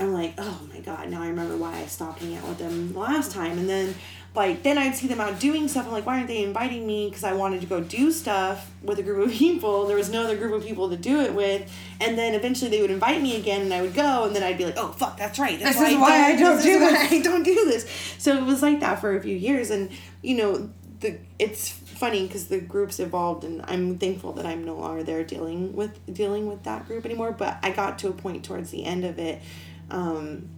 I'm 0.00 0.12
like, 0.12 0.34
oh 0.38 0.60
my 0.72 0.80
god, 0.80 1.08
now 1.08 1.22
I 1.22 1.28
remember 1.28 1.56
why 1.56 1.76
I 1.78 1.86
stopped 1.86 2.18
hanging 2.20 2.36
out 2.36 2.48
with 2.48 2.58
them 2.58 2.94
last 2.94 3.32
time. 3.32 3.58
And 3.58 3.68
then, 3.68 3.94
like, 4.38 4.62
then 4.62 4.78
I'd 4.78 4.94
see 4.94 5.08
them 5.08 5.20
out 5.20 5.40
doing 5.40 5.66
stuff. 5.66 5.86
I'm 5.86 5.92
like, 5.92 6.06
why 6.06 6.14
aren't 6.14 6.28
they 6.28 6.44
inviting 6.44 6.86
me? 6.86 7.08
Because 7.08 7.24
I 7.24 7.32
wanted 7.32 7.60
to 7.60 7.66
go 7.66 7.80
do 7.80 8.12
stuff 8.12 8.70
with 8.82 9.00
a 9.00 9.02
group 9.02 9.26
of 9.26 9.32
people. 9.44 9.86
There 9.86 9.96
was 9.96 10.10
no 10.10 10.22
other 10.22 10.36
group 10.36 10.54
of 10.54 10.64
people 10.64 10.88
to 10.90 10.96
do 10.96 11.20
it 11.20 11.34
with. 11.34 11.68
And 12.00 12.16
then 12.16 12.34
eventually 12.34 12.70
they 12.70 12.80
would 12.80 12.92
invite 12.92 13.20
me 13.20 13.36
again, 13.36 13.62
and 13.62 13.74
I 13.74 13.82
would 13.82 13.94
go, 13.94 14.24
and 14.24 14.34
then 14.34 14.44
I'd 14.44 14.56
be 14.56 14.64
like, 14.64 14.78
oh 14.78 14.92
fuck, 14.92 15.18
that's 15.18 15.40
right. 15.40 15.58
That's 15.58 15.76
This 15.78 15.90
is 15.90 15.96
why 15.98 16.24
I 16.24 16.36
don't 16.36 16.62
do 16.62 16.68
is 16.68 16.80
why 16.80 16.90
this. 16.92 17.12
I 17.12 17.20
don't 17.20 17.42
do 17.42 17.54
this. 17.66 18.14
So 18.18 18.36
it 18.36 18.44
was 18.44 18.62
like 18.62 18.78
that 18.80 19.00
for 19.00 19.16
a 19.16 19.20
few 19.20 19.36
years, 19.36 19.70
and 19.70 19.90
you 20.22 20.36
know, 20.36 20.70
the 21.00 21.18
it's 21.40 21.70
funny 21.70 22.24
because 22.24 22.46
the 22.46 22.60
groups 22.60 23.00
evolved, 23.00 23.42
and 23.42 23.64
I'm 23.66 23.98
thankful 23.98 24.32
that 24.34 24.46
I'm 24.46 24.64
no 24.64 24.76
longer 24.76 25.02
there 25.02 25.24
dealing 25.24 25.74
with 25.74 25.98
dealing 26.14 26.46
with 26.46 26.62
that 26.62 26.86
group 26.86 27.04
anymore. 27.04 27.32
But 27.32 27.58
I 27.64 27.72
got 27.72 27.98
to 28.00 28.08
a 28.08 28.12
point 28.12 28.44
towards 28.44 28.70
the 28.70 28.84
end 28.84 29.04
of 29.04 29.18
it. 29.18 29.42
Um, 29.90 30.48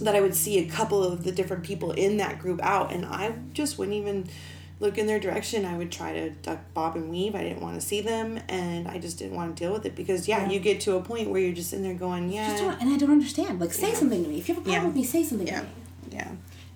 that 0.00 0.14
I 0.16 0.20
would 0.20 0.34
see 0.34 0.58
a 0.58 0.66
couple 0.66 1.02
of 1.04 1.24
the 1.24 1.32
different 1.32 1.64
people 1.64 1.92
in 1.92 2.16
that 2.18 2.38
group 2.38 2.60
out, 2.62 2.92
and 2.92 3.04
I 3.06 3.34
just 3.52 3.78
wouldn't 3.78 3.96
even 3.96 4.28
look 4.80 4.98
in 4.98 5.06
their 5.06 5.20
direction. 5.20 5.64
I 5.64 5.76
would 5.76 5.92
try 5.92 6.12
to 6.12 6.30
duck, 6.30 6.58
bob, 6.74 6.96
and 6.96 7.08
weave. 7.08 7.34
I 7.36 7.42
didn't 7.44 7.60
want 7.62 7.80
to 7.80 7.86
see 7.86 8.00
them, 8.00 8.40
and 8.48 8.88
I 8.88 8.98
just 8.98 9.18
didn't 9.18 9.36
want 9.36 9.56
to 9.56 9.64
deal 9.64 9.72
with 9.72 9.86
it 9.86 9.94
because 9.94 10.26
yeah, 10.26 10.44
Yeah. 10.44 10.50
you 10.50 10.58
get 10.60 10.80
to 10.82 10.96
a 10.96 11.00
point 11.02 11.30
where 11.30 11.40
you're 11.40 11.54
just 11.54 11.72
in 11.72 11.82
there 11.82 11.94
going, 11.94 12.30
yeah, 12.32 12.48
Just 12.50 12.62
don't, 12.62 12.80
and 12.80 12.92
I 12.92 12.96
don't 12.98 13.10
understand. 13.12 13.60
Like, 13.60 13.72
say 13.72 13.88
Yeah. 13.90 13.94
something 13.94 14.22
to 14.24 14.28
me. 14.28 14.38
If 14.38 14.48
you 14.48 14.54
have 14.54 14.62
a 14.62 14.64
problem 14.64 14.82
Yeah. 14.82 14.86
with 14.88 14.96
me, 14.96 15.04
say 15.04 15.22
something 15.22 15.46
yeah, 15.46 15.60
to 15.60 15.66
me. 15.66 15.70
yeah, 16.12 16.28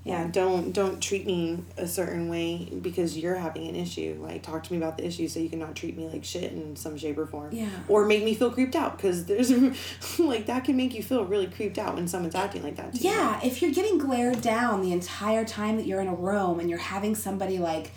yeah. 0.06 0.28
Don't 0.30 0.70
don't 0.70 1.00
treat 1.00 1.26
me 1.26 1.64
a 1.76 1.86
certain 1.88 2.28
way 2.28 2.68
because 2.80 3.18
you're 3.18 3.34
having 3.34 3.66
an 3.66 3.74
issue. 3.74 4.16
Like 4.20 4.44
talk 4.44 4.62
to 4.62 4.72
me 4.72 4.78
about 4.78 4.96
the 4.96 5.04
issue 5.04 5.26
so 5.26 5.40
you 5.40 5.48
cannot 5.48 5.74
treat 5.74 5.96
me 5.96 6.08
like 6.08 6.24
shit 6.24 6.52
in 6.52 6.76
some 6.76 6.96
shape 6.96 7.18
or 7.18 7.26
form. 7.26 7.52
Yeah. 7.52 7.68
Or 7.88 8.06
make 8.06 8.22
me 8.22 8.34
feel 8.34 8.52
creeped 8.52 8.76
out 8.76 8.96
because 8.96 9.24
there's 9.24 9.50
like 10.20 10.46
that 10.46 10.64
can 10.64 10.76
make 10.76 10.94
you 10.94 11.02
feel 11.02 11.24
really 11.24 11.48
creeped 11.48 11.76
out 11.76 11.96
when 11.96 12.06
someone's 12.06 12.36
acting 12.36 12.62
like 12.62 12.76
that. 12.76 12.94
To 12.94 12.98
you. 13.00 13.10
Yeah, 13.10 13.40
if 13.42 13.60
you're 13.60 13.72
getting 13.72 13.98
glared 13.98 14.40
down 14.40 14.80
the 14.80 14.92
entire 14.92 15.44
time 15.44 15.76
that 15.76 15.86
you're 15.86 16.00
in 16.00 16.08
a 16.08 16.14
room 16.14 16.60
and 16.60 16.70
you're 16.70 16.78
having 16.78 17.16
somebody 17.16 17.58
like 17.58 17.90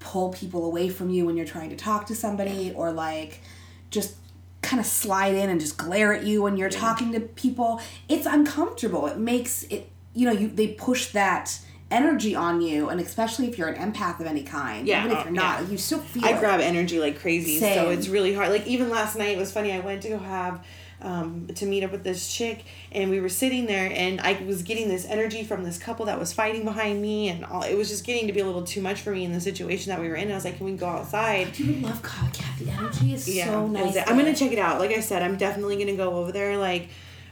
pull 0.00 0.34
people 0.34 0.66
away 0.66 0.90
from 0.90 1.08
you 1.08 1.24
when 1.24 1.34
you're 1.34 1.46
trying 1.46 1.70
to 1.70 1.76
talk 1.76 2.06
to 2.08 2.14
somebody 2.14 2.74
or 2.76 2.92
like 2.92 3.40
just 3.88 4.16
kind 4.60 4.80
of 4.80 4.86
slide 4.86 5.34
in 5.34 5.48
and 5.48 5.60
just 5.60 5.78
glare 5.78 6.12
at 6.12 6.24
you 6.24 6.42
when 6.42 6.58
you're 6.58 6.68
talking 6.68 7.12
to 7.12 7.20
people, 7.20 7.80
it's 8.06 8.26
uncomfortable. 8.26 9.06
It 9.06 9.18
makes 9.18 9.62
it 9.64 9.88
you 10.14 10.26
know, 10.26 10.32
you 10.32 10.48
they 10.48 10.68
push 10.68 11.08
that 11.12 11.58
energy 11.90 12.34
on 12.34 12.60
you 12.60 12.88
and 12.88 13.00
especially 13.00 13.46
if 13.46 13.56
you're 13.58 13.68
an 13.68 13.92
empath 13.92 14.18
of 14.18 14.26
any 14.26 14.42
kind. 14.42 14.86
Yeah, 14.88 15.04
Even 15.04 15.16
uh, 15.16 15.20
if 15.20 15.24
you're 15.26 15.34
not, 15.34 15.62
yeah. 15.62 15.68
you 15.68 15.78
still 15.78 15.98
feel 16.00 16.24
I 16.24 16.30
it. 16.30 16.40
grab 16.40 16.60
energy 16.60 16.98
like 16.98 17.20
crazy, 17.20 17.58
so 17.60 17.90
it's 17.90 18.08
really 18.08 18.34
hard. 18.34 18.50
Like 18.50 18.66
even 18.66 18.90
last 18.90 19.16
night, 19.16 19.36
it 19.36 19.38
was 19.38 19.52
funny. 19.52 19.72
I 19.72 19.80
went 19.80 20.02
to 20.02 20.08
go 20.10 20.18
have 20.18 20.64
um, 21.02 21.48
to 21.56 21.66
meet 21.66 21.84
up 21.84 21.92
with 21.92 22.02
this 22.02 22.32
chick, 22.32 22.64
and 22.90 23.10
we 23.10 23.20
were 23.20 23.28
sitting 23.28 23.66
there, 23.66 23.92
and 23.94 24.20
I 24.22 24.42
was 24.44 24.62
getting 24.62 24.88
this 24.88 25.04
energy 25.04 25.44
from 25.44 25.62
this 25.62 25.76
couple 25.76 26.06
that 26.06 26.18
was 26.18 26.32
fighting 26.32 26.64
behind 26.64 27.02
me, 27.02 27.28
and 27.28 27.44
all, 27.44 27.62
it 27.62 27.74
was 27.76 27.90
just 27.90 28.06
getting 28.06 28.26
to 28.26 28.32
be 28.32 28.40
a 28.40 28.46
little 28.46 28.62
too 28.62 28.80
much 28.80 29.02
for 29.02 29.10
me 29.10 29.22
in 29.24 29.32
the 29.32 29.40
situation 29.40 29.90
that 29.90 30.00
we 30.00 30.08
were 30.08 30.14
in. 30.14 30.30
I 30.32 30.34
was 30.34 30.46
like, 30.46 30.56
"Can 30.56 30.64
we 30.66 30.72
go 30.72 30.86
outside?" 30.86 31.58
You 31.58 31.66
would 31.74 31.82
love 31.82 32.02
God. 32.02 32.32
The 32.58 32.70
energy 32.70 33.12
is 33.12 33.28
Yeah, 33.28 33.46
so 33.46 33.66
nice. 33.66 33.96
I'm 34.06 34.16
gonna 34.16 34.34
check 34.34 34.52
it 34.52 34.58
out. 34.58 34.78
Like 34.78 34.92
I 34.92 35.00
said, 35.00 35.22
I'm 35.22 35.36
definitely 35.36 35.76
gonna 35.76 35.96
go 35.96 36.14
over 36.14 36.32
there. 36.32 36.56
Like, 36.56 36.88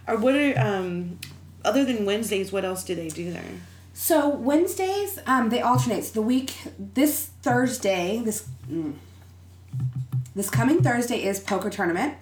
or 0.06 0.16
what 0.18 0.34
are 0.34 0.59
um, 0.59 1.18
other 1.64 1.84
than 1.84 2.05
Wednesdays, 2.05 2.52
what 2.52 2.64
else 2.64 2.84
do 2.84 2.94
they 2.94 3.09
do 3.09 3.32
there? 3.32 3.44
So 3.94 4.28
Wednesdays, 4.28 5.18
um, 5.26 5.51
they 5.51 5.60
alternate. 5.60 6.05
So 6.05 6.14
the 6.14 6.22
week 6.22 6.56
this 6.78 7.26
Thursday, 7.43 8.22
this 8.24 8.48
mm, 8.70 8.94
this 10.34 10.48
coming 10.48 10.82
Thursday 10.82 11.24
is 11.24 11.40
poker 11.40 11.70
tournament, 11.70 12.14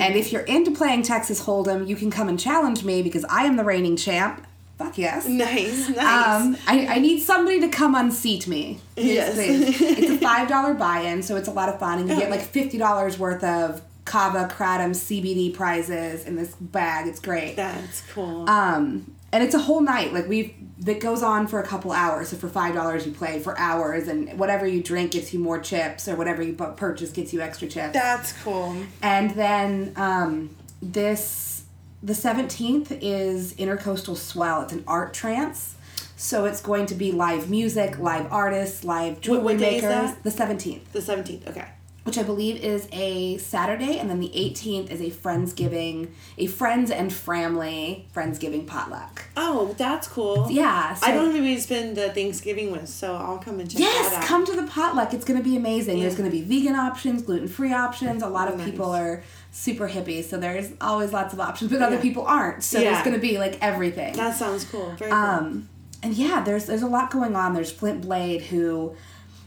and 0.00 0.14
if 0.16 0.32
you're 0.32 0.42
into 0.42 0.70
playing 0.70 1.02
Texas 1.02 1.44
Hold'em, 1.44 1.86
you 1.88 1.96
can 1.96 2.10
come 2.10 2.28
and 2.28 2.38
challenge 2.38 2.84
me 2.84 3.02
because 3.02 3.24
I 3.26 3.44
am 3.44 3.56
the 3.56 3.64
reigning 3.64 3.96
champ. 3.96 4.46
Fuck 4.76 4.98
yes. 4.98 5.26
Nice, 5.26 5.88
nice. 5.88 5.98
Um, 6.42 6.56
I, 6.66 6.86
I 6.96 6.98
need 6.98 7.20
somebody 7.20 7.60
to 7.60 7.68
come 7.68 7.94
unseat 7.94 8.48
me. 8.48 8.80
Yes. 8.96 9.36
It's 9.38 10.10
a 10.10 10.18
five 10.18 10.48
dollar 10.48 10.74
buy-in, 10.74 11.22
so 11.22 11.36
it's 11.36 11.48
a 11.48 11.52
lot 11.52 11.68
of 11.68 11.78
fun, 11.78 12.00
and 12.00 12.08
you 12.08 12.16
get 12.16 12.28
like 12.30 12.42
fifty 12.42 12.76
dollars 12.76 13.18
worth 13.18 13.44
of 13.44 13.80
Kava 14.04 14.46
Kratom 14.52 14.90
CBD 14.90 15.54
prizes 15.54 16.24
in 16.26 16.36
this 16.36 16.54
bag. 16.60 17.06
It's 17.06 17.20
great. 17.20 17.56
That's 17.56 18.02
cool. 18.12 18.48
Um, 18.48 19.14
and 19.32 19.42
it's 19.42 19.54
a 19.54 19.58
whole 19.58 19.80
night. 19.80 20.12
Like 20.12 20.28
we've 20.28 20.54
that 20.80 21.00
goes 21.00 21.22
on 21.22 21.46
for 21.46 21.60
a 21.60 21.66
couple 21.66 21.90
hours. 21.92 22.28
So 22.28 22.36
for 22.36 22.48
five 22.48 22.74
dollars, 22.74 23.06
you 23.06 23.12
play 23.12 23.40
for 23.40 23.58
hours, 23.58 24.06
and 24.08 24.38
whatever 24.38 24.66
you 24.66 24.82
drink 24.82 25.12
gets 25.12 25.32
you 25.32 25.40
more 25.40 25.58
chips, 25.58 26.06
or 26.08 26.16
whatever 26.16 26.42
you 26.42 26.52
purchase 26.54 27.10
gets 27.10 27.32
you 27.32 27.40
extra 27.40 27.66
chips. 27.68 27.94
That's 27.94 28.32
cool. 28.42 28.76
and 29.02 29.30
then 29.32 29.92
um, 29.96 30.54
this 30.82 31.64
the 32.02 32.14
seventeenth 32.14 32.92
is 33.00 33.54
Intercoastal 33.54 34.16
Swell. 34.16 34.62
It's 34.62 34.72
an 34.72 34.84
art 34.86 35.14
trance. 35.14 35.74
So 36.16 36.44
it's 36.44 36.60
going 36.62 36.86
to 36.86 36.94
be 36.94 37.10
live 37.10 37.50
music, 37.50 37.98
live 37.98 38.32
artists, 38.32 38.84
live 38.84 39.20
jewelry 39.20 39.42
what 39.42 39.54
is 39.56 39.82
makers. 39.82 40.14
The 40.22 40.30
seventeenth 40.30 40.92
The 40.92 41.02
seventeenth. 41.02 41.48
Okay. 41.48 41.66
Which 42.04 42.18
I 42.18 42.22
believe 42.22 42.56
is 42.62 42.86
a 42.92 43.38
Saturday, 43.38 43.98
and 43.98 44.08
then 44.10 44.20
the 44.20 44.28
18th 44.28 44.90
is 44.90 45.00
a 45.00 45.10
Friendsgiving, 45.10 46.08
a 46.38 46.46
friends 46.46 46.90
and 46.90 47.12
family 47.12 48.06
Friendsgiving 48.14 48.66
potluck. 48.66 49.24
Oh, 49.36 49.74
that's 49.78 50.06
cool. 50.06 50.48
Yeah, 50.50 50.94
so- 50.94 51.06
I 51.06 51.12
don't 51.12 51.32
to 51.34 51.60
spend 51.60 51.96
the 51.96 52.10
Thanksgiving 52.10 52.70
with, 52.72 52.88
so 52.88 53.14
I'll 53.14 53.38
come 53.38 53.58
and 53.60 53.70
check 53.70 53.80
Yes, 53.80 54.26
come 54.26 54.44
to 54.46 54.52
the 54.52 54.64
potluck. 54.66 55.14
It's 55.14 55.24
going 55.24 55.38
to 55.38 55.44
be 55.44 55.56
amazing. 55.56 56.00
There's 56.00 56.14
going 56.16 56.30
to 56.30 56.36
be 56.36 56.42
vegan 56.42 56.76
options, 56.76 57.22
gluten 57.22 57.48
free 57.48 57.72
options. 57.72 58.22
A 58.22 58.28
lot 58.28 58.48
of 58.48 58.58
Nice. 58.58 58.70
people 58.70 58.90
are 58.90 59.22
super 59.50 59.88
hippie, 59.88 60.22
so 60.22 60.36
there's 60.36 60.72
always 60.80 61.12
lots 61.12 61.32
of 61.32 61.40
options, 61.40 61.70
but 61.72 61.80
other 61.80 61.98
people 61.98 62.24
aren't. 62.26 62.62
So 62.62 62.78
Yeah. 62.78 62.92
there's 62.92 63.04
going 63.04 63.14
to 63.14 63.20
be 63.20 63.38
like 63.38 63.56
everything. 63.62 64.14
That 64.14 64.36
sounds 64.36 64.64
cool. 64.64 64.92
Very 64.98 65.10
cool. 65.10 65.20
Um, 65.20 65.68
and 66.02 66.12
yeah, 66.14 66.42
there's 66.44 66.66
there's 66.66 66.82
a 66.82 66.86
lot 66.86 67.10
going 67.10 67.34
on. 67.34 67.54
There's 67.54 67.72
Flint 67.72 68.02
Blade 68.02 68.42
who 68.42 68.94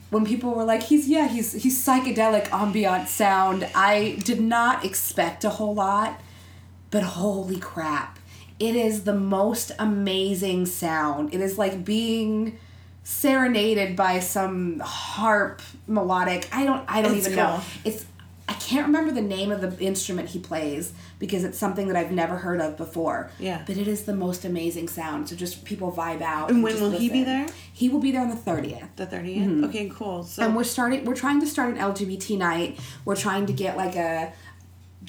when 0.09 0.25
people 0.25 0.53
were 0.53 0.63
like 0.63 0.83
he's 0.83 1.07
yeah, 1.07 1.27
he's 1.27 1.51
he's 1.53 1.83
psychedelic 1.83 2.51
ambient 2.51 3.09
sound, 3.09 3.67
I 3.75 4.17
did 4.23 4.39
not 4.39 4.85
expect 4.85 5.43
a 5.43 5.49
whole 5.49 5.75
lot, 5.75 6.19
but 6.91 7.03
holy 7.03 7.59
crap. 7.59 8.19
It 8.59 8.75
is 8.75 9.03
the 9.03 9.13
most 9.13 9.71
amazing 9.77 10.65
sound. 10.65 11.33
It 11.33 11.41
is 11.41 11.57
like 11.57 11.85
being 11.85 12.57
serenaded 13.03 13.95
by 13.95 14.19
some 14.19 14.79
harp 14.79 15.61
melodic. 15.87 16.49
I 16.51 16.65
don't 16.65 16.83
I 16.87 17.01
don't 17.01 17.15
It's 17.15 17.27
even 17.27 17.37
know. 17.37 17.61
It's 17.85 18.05
I 18.49 18.53
can't 18.53 18.85
remember 18.85 19.11
the 19.11 19.21
name 19.21 19.51
of 19.51 19.59
the 19.61 19.83
instrument 19.83 20.29
he 20.29 20.39
plays 20.39 20.93
because 21.19 21.43
it's 21.43 21.57
something 21.57 21.87
that 21.89 21.97
I've 21.97 22.11
never 22.11 22.37
heard 22.37 22.61
of 22.61 22.77
before. 22.77 23.29
Yeah. 23.39 23.63
But 23.65 23.77
it 23.77 23.87
is 23.87 24.05
the 24.05 24.15
most 24.15 24.45
amazing 24.45 24.87
sound. 24.87 25.27
So 25.27 25.35
just 25.35 25.65
people 25.65 25.91
vibe 25.91 26.21
out. 26.21 26.49
And 26.49 26.63
when 26.63 26.73
just 26.73 26.81
will 26.81 26.91
he 26.91 27.09
be 27.09 27.23
there? 27.23 27.47
He 27.73 27.89
will 27.89 27.99
be 27.99 28.11
there 28.11 28.21
on 28.21 28.29
the 28.29 28.35
30th. 28.35 28.87
the 28.95 29.05
30th? 29.05 29.37
Mm-hmm. 29.37 29.63
Okay, 29.65 29.91
cool. 29.93 30.23
So 30.23 30.43
And 30.43 30.55
we're 30.55 30.63
starting 30.63 31.03
we're 31.03 31.15
trying 31.15 31.41
to 31.41 31.47
start 31.47 31.75
an 31.75 31.77
LGBT 31.77 32.37
night. 32.37 32.79
We're 33.03 33.17
trying 33.17 33.47
to 33.47 33.53
get 33.53 33.75
like 33.75 33.95
a 33.95 34.31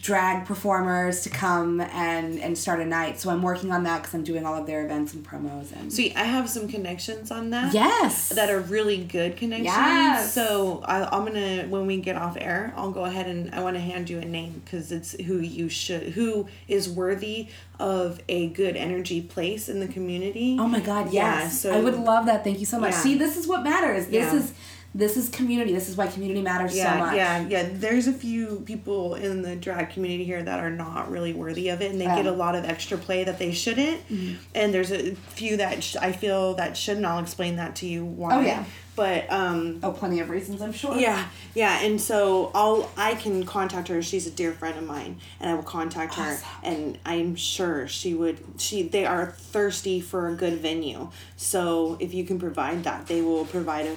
drag 0.01 0.47
performers 0.47 1.23
to 1.23 1.31
come 1.31 1.81
and 1.81 2.39
and 2.41 2.57
start 2.57 2.81
a 2.81 2.85
night. 2.85 3.19
So 3.19 3.31
I'm 3.31 3.43
working 3.43 3.73
on 3.73 3.83
that 3.85 4.03
cuz 4.05 4.15
I'm 4.15 4.23
doing 4.25 4.45
all 4.47 4.55
of 4.55 4.67
their 4.67 4.85
events 4.85 5.13
and 5.15 5.27
promos 5.27 5.73
and 5.79 5.93
see, 5.93 6.15
I 6.15 6.25
have 6.25 6.49
some 6.49 6.69
connections 6.69 7.31
on 7.31 7.51
that. 7.51 7.75
Yes. 7.75 8.29
That 8.31 8.51
are 8.51 8.61
really 8.61 8.99
good 8.99 9.37
connections. 9.37 9.67
Yes. 9.75 10.33
So 10.33 10.83
I, 10.87 11.05
I'm 11.05 11.25
gonna 11.25 11.65
when 11.69 11.87
we 11.87 11.99
get 12.01 12.17
off 12.17 12.37
air, 12.41 12.73
I'll 12.77 12.93
go 12.93 13.05
ahead 13.05 13.27
and 13.27 13.55
I 13.55 13.61
want 13.63 13.77
to 13.77 13.81
hand 13.81 14.09
you 14.09 14.19
a 14.19 14.25
name 14.25 14.63
because 14.65 14.93
it's 14.93 15.13
who 15.23 15.39
you 15.39 15.69
should 15.69 16.03
who 16.11 16.47
is 16.69 16.89
worthy 16.89 17.49
of 17.81 18.21
a 18.29 18.49
good 18.49 18.77
energy 18.77 19.21
place 19.23 19.69
in 19.69 19.81
the 19.81 19.89
community. 19.89 20.57
Oh 20.61 20.67
my 20.69 20.81
god, 20.81 21.13
Yeah, 21.13 21.41
yes. 21.43 21.61
so- 21.61 21.73
I 21.73 21.81
would 21.81 21.97
love 21.97 22.27
that. 22.27 22.45
Thank 22.45 22.61
you 22.61 22.67
so 22.67 22.79
much. 22.79 22.93
Yeah. 22.93 22.99
See, 23.01 23.15
this 23.19 23.37
is 23.37 23.47
what 23.47 23.63
matters. 23.63 24.07
This 24.07 24.33
Yeah. 24.33 24.39
is 24.41 24.53
this 24.95 25.17
is 25.17 25.29
community. 25.29 25.73
This 25.73 25.89
is 25.89 25.97
why 25.97 26.07
community 26.07 26.41
matters 26.43 26.77
yeah, 26.77 26.93
so 26.95 26.99
much. 26.99 27.17
Yeah, 27.17 27.47
yeah. 27.47 27.69
There's 27.73 28.07
a 28.07 28.13
few 28.13 28.63
people 28.67 29.15
in 29.15 29.43
the 29.43 29.55
drag 29.55 29.91
community 29.91 30.25
here 30.25 30.43
that 30.43 30.61
are 30.61 30.71
not 30.71 31.11
really 31.11 31.33
worthy 31.33 31.69
of 31.69 31.83
it, 31.83 31.91
and 31.93 32.01
they 32.01 32.07
get 32.07 32.27
a 32.27 32.33
lot 32.33 32.55
of 32.55 32.65
extra 32.65 32.97
play 32.99 33.25
that 33.25 33.39
they 33.39 33.53
shouldn't. 33.53 34.07
Mm-hmm. 34.09 34.35
And 34.55 34.73
there's 34.75 34.91
a 34.91 35.15
few 35.15 35.59
that 35.59 35.83
sh- 35.85 35.97
I 35.97 36.13
feel 36.13 36.55
that 36.55 36.77
shouldn't. 36.77 37.05
I'll 37.07 37.21
explain 37.21 37.57
that 37.57 37.77
to 37.77 37.87
you 37.87 38.05
why. 38.05 38.37
Oh, 38.37 38.41
yeah. 38.41 38.65
But 38.97 39.31
um, 39.33 39.79
Oh, 39.85 39.93
plenty 39.93 40.19
of 40.19 40.29
reasons, 40.29 40.61
I'm 40.61 40.73
sure. 40.73 40.97
yeah, 40.99 41.29
yeah, 41.55 41.85
and 41.85 42.01
so 42.01 42.51
I'll 42.53 42.91
I 42.97 43.15
can 43.15 43.45
contact 43.47 43.87
her. 43.89 44.03
She's 44.03 44.27
a 44.27 44.31
dear 44.31 44.51
friend 44.53 44.77
of 44.77 44.85
mine, 44.85 45.21
and 45.39 45.49
I 45.49 45.55
will 45.55 45.63
contact 45.63 46.15
her, 46.15 46.33
Awesome. 46.33 46.49
and 46.65 46.99
I'm 47.07 47.37
sure 47.37 47.87
she 47.87 48.15
would. 48.15 48.39
She 48.57 48.83
they 48.83 49.07
are 49.07 49.27
thirsty 49.27 50.01
for 50.01 50.29
a 50.29 50.35
good 50.35 50.55
venue. 50.55 51.11
So 51.37 51.97
if 52.01 52.13
you 52.13 52.25
can 52.25 52.41
provide 52.41 52.83
that, 52.85 53.07
they 53.07 53.23
will 53.23 53.45
provide 53.45 53.87
a, 53.87 53.97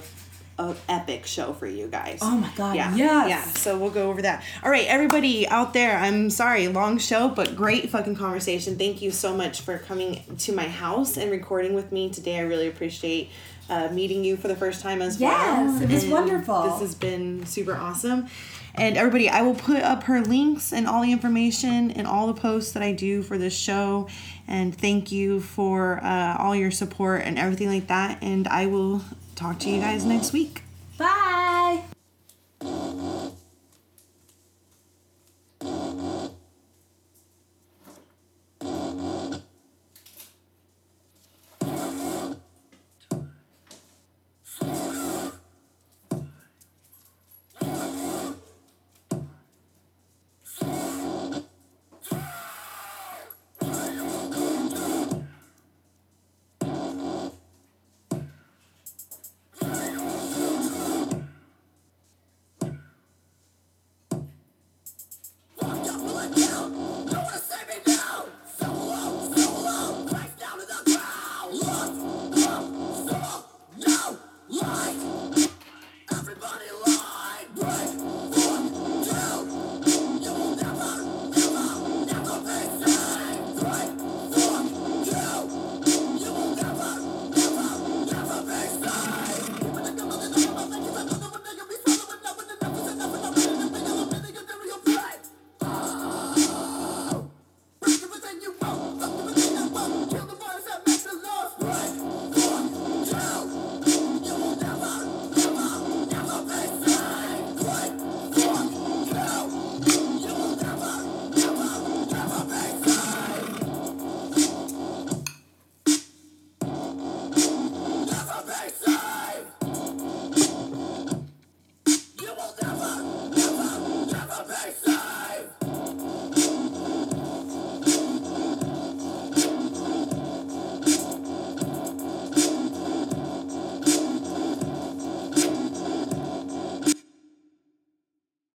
epic 0.89 1.25
show 1.25 1.53
for 1.53 1.67
you 1.67 1.87
guys. 1.87 2.19
Oh 2.21 2.37
my 2.37 2.49
God, 2.55 2.75
Yeah, 2.75 2.95
yes. 2.95 3.29
yeah. 3.29 3.43
So 3.53 3.77
we'll 3.77 3.89
go 3.89 4.09
over 4.09 4.21
that. 4.21 4.43
All 4.63 4.69
right, 4.71 4.85
everybody 4.87 5.47
out 5.47 5.73
there. 5.73 5.97
I'm 5.97 6.29
sorry, 6.29 6.67
long 6.67 6.97
show, 6.97 7.29
but 7.29 7.55
great 7.55 7.89
fucking 7.89 8.15
conversation. 8.15 8.77
Thank 8.77 9.01
you 9.01 9.11
so 9.11 9.35
much 9.35 9.61
for 9.61 9.77
coming 9.77 10.21
to 10.39 10.53
my 10.53 10.67
house 10.67 11.17
and 11.17 11.29
recording 11.31 11.73
with 11.73 11.91
me 11.91 12.09
today. 12.09 12.37
I 12.37 12.41
really 12.41 12.67
appreciate. 12.67 13.29
Uh, 13.69 13.87
meeting 13.93 14.25
you 14.25 14.35
for 14.35 14.49
the 14.49 14.55
first 14.55 14.81
time 14.81 15.01
as 15.01 15.17
well. 15.17 15.31
Yes, 15.31 15.81
it 15.81 15.89
was 15.89 16.05
wonderful. 16.05 16.63
This 16.63 16.79
has 16.81 16.93
been 16.95 17.45
super 17.45 17.73
awesome. 17.73 18.27
And 18.75 18.97
everybody, 18.97 19.29
I 19.29 19.43
will 19.43 19.55
put 19.55 19.81
up 19.81 20.03
her 20.03 20.19
links 20.19 20.73
and 20.73 20.87
all 20.87 21.01
the 21.03 21.11
information 21.13 21.91
and 21.91 22.05
all 22.05 22.27
the 22.27 22.33
posts 22.33 22.73
that 22.73 22.83
I 22.83 22.91
do 22.91 23.21
for 23.23 23.37
this 23.37 23.57
show. 23.57 24.09
And 24.45 24.75
thank 24.77 25.13
you 25.13 25.39
for 25.39 26.03
uh, 26.03 26.35
all 26.37 26.53
your 26.53 26.71
support 26.71 27.21
and 27.23 27.39
everything 27.39 27.69
like 27.69 27.87
that. 27.87 28.21
And 28.21 28.45
I 28.49 28.65
will 28.65 29.03
talk 29.41 29.57
to 29.57 29.71
you 29.71 29.81
guys 29.81 30.05
next 30.05 30.33
week. 30.33 30.61
Bye. 30.99 31.40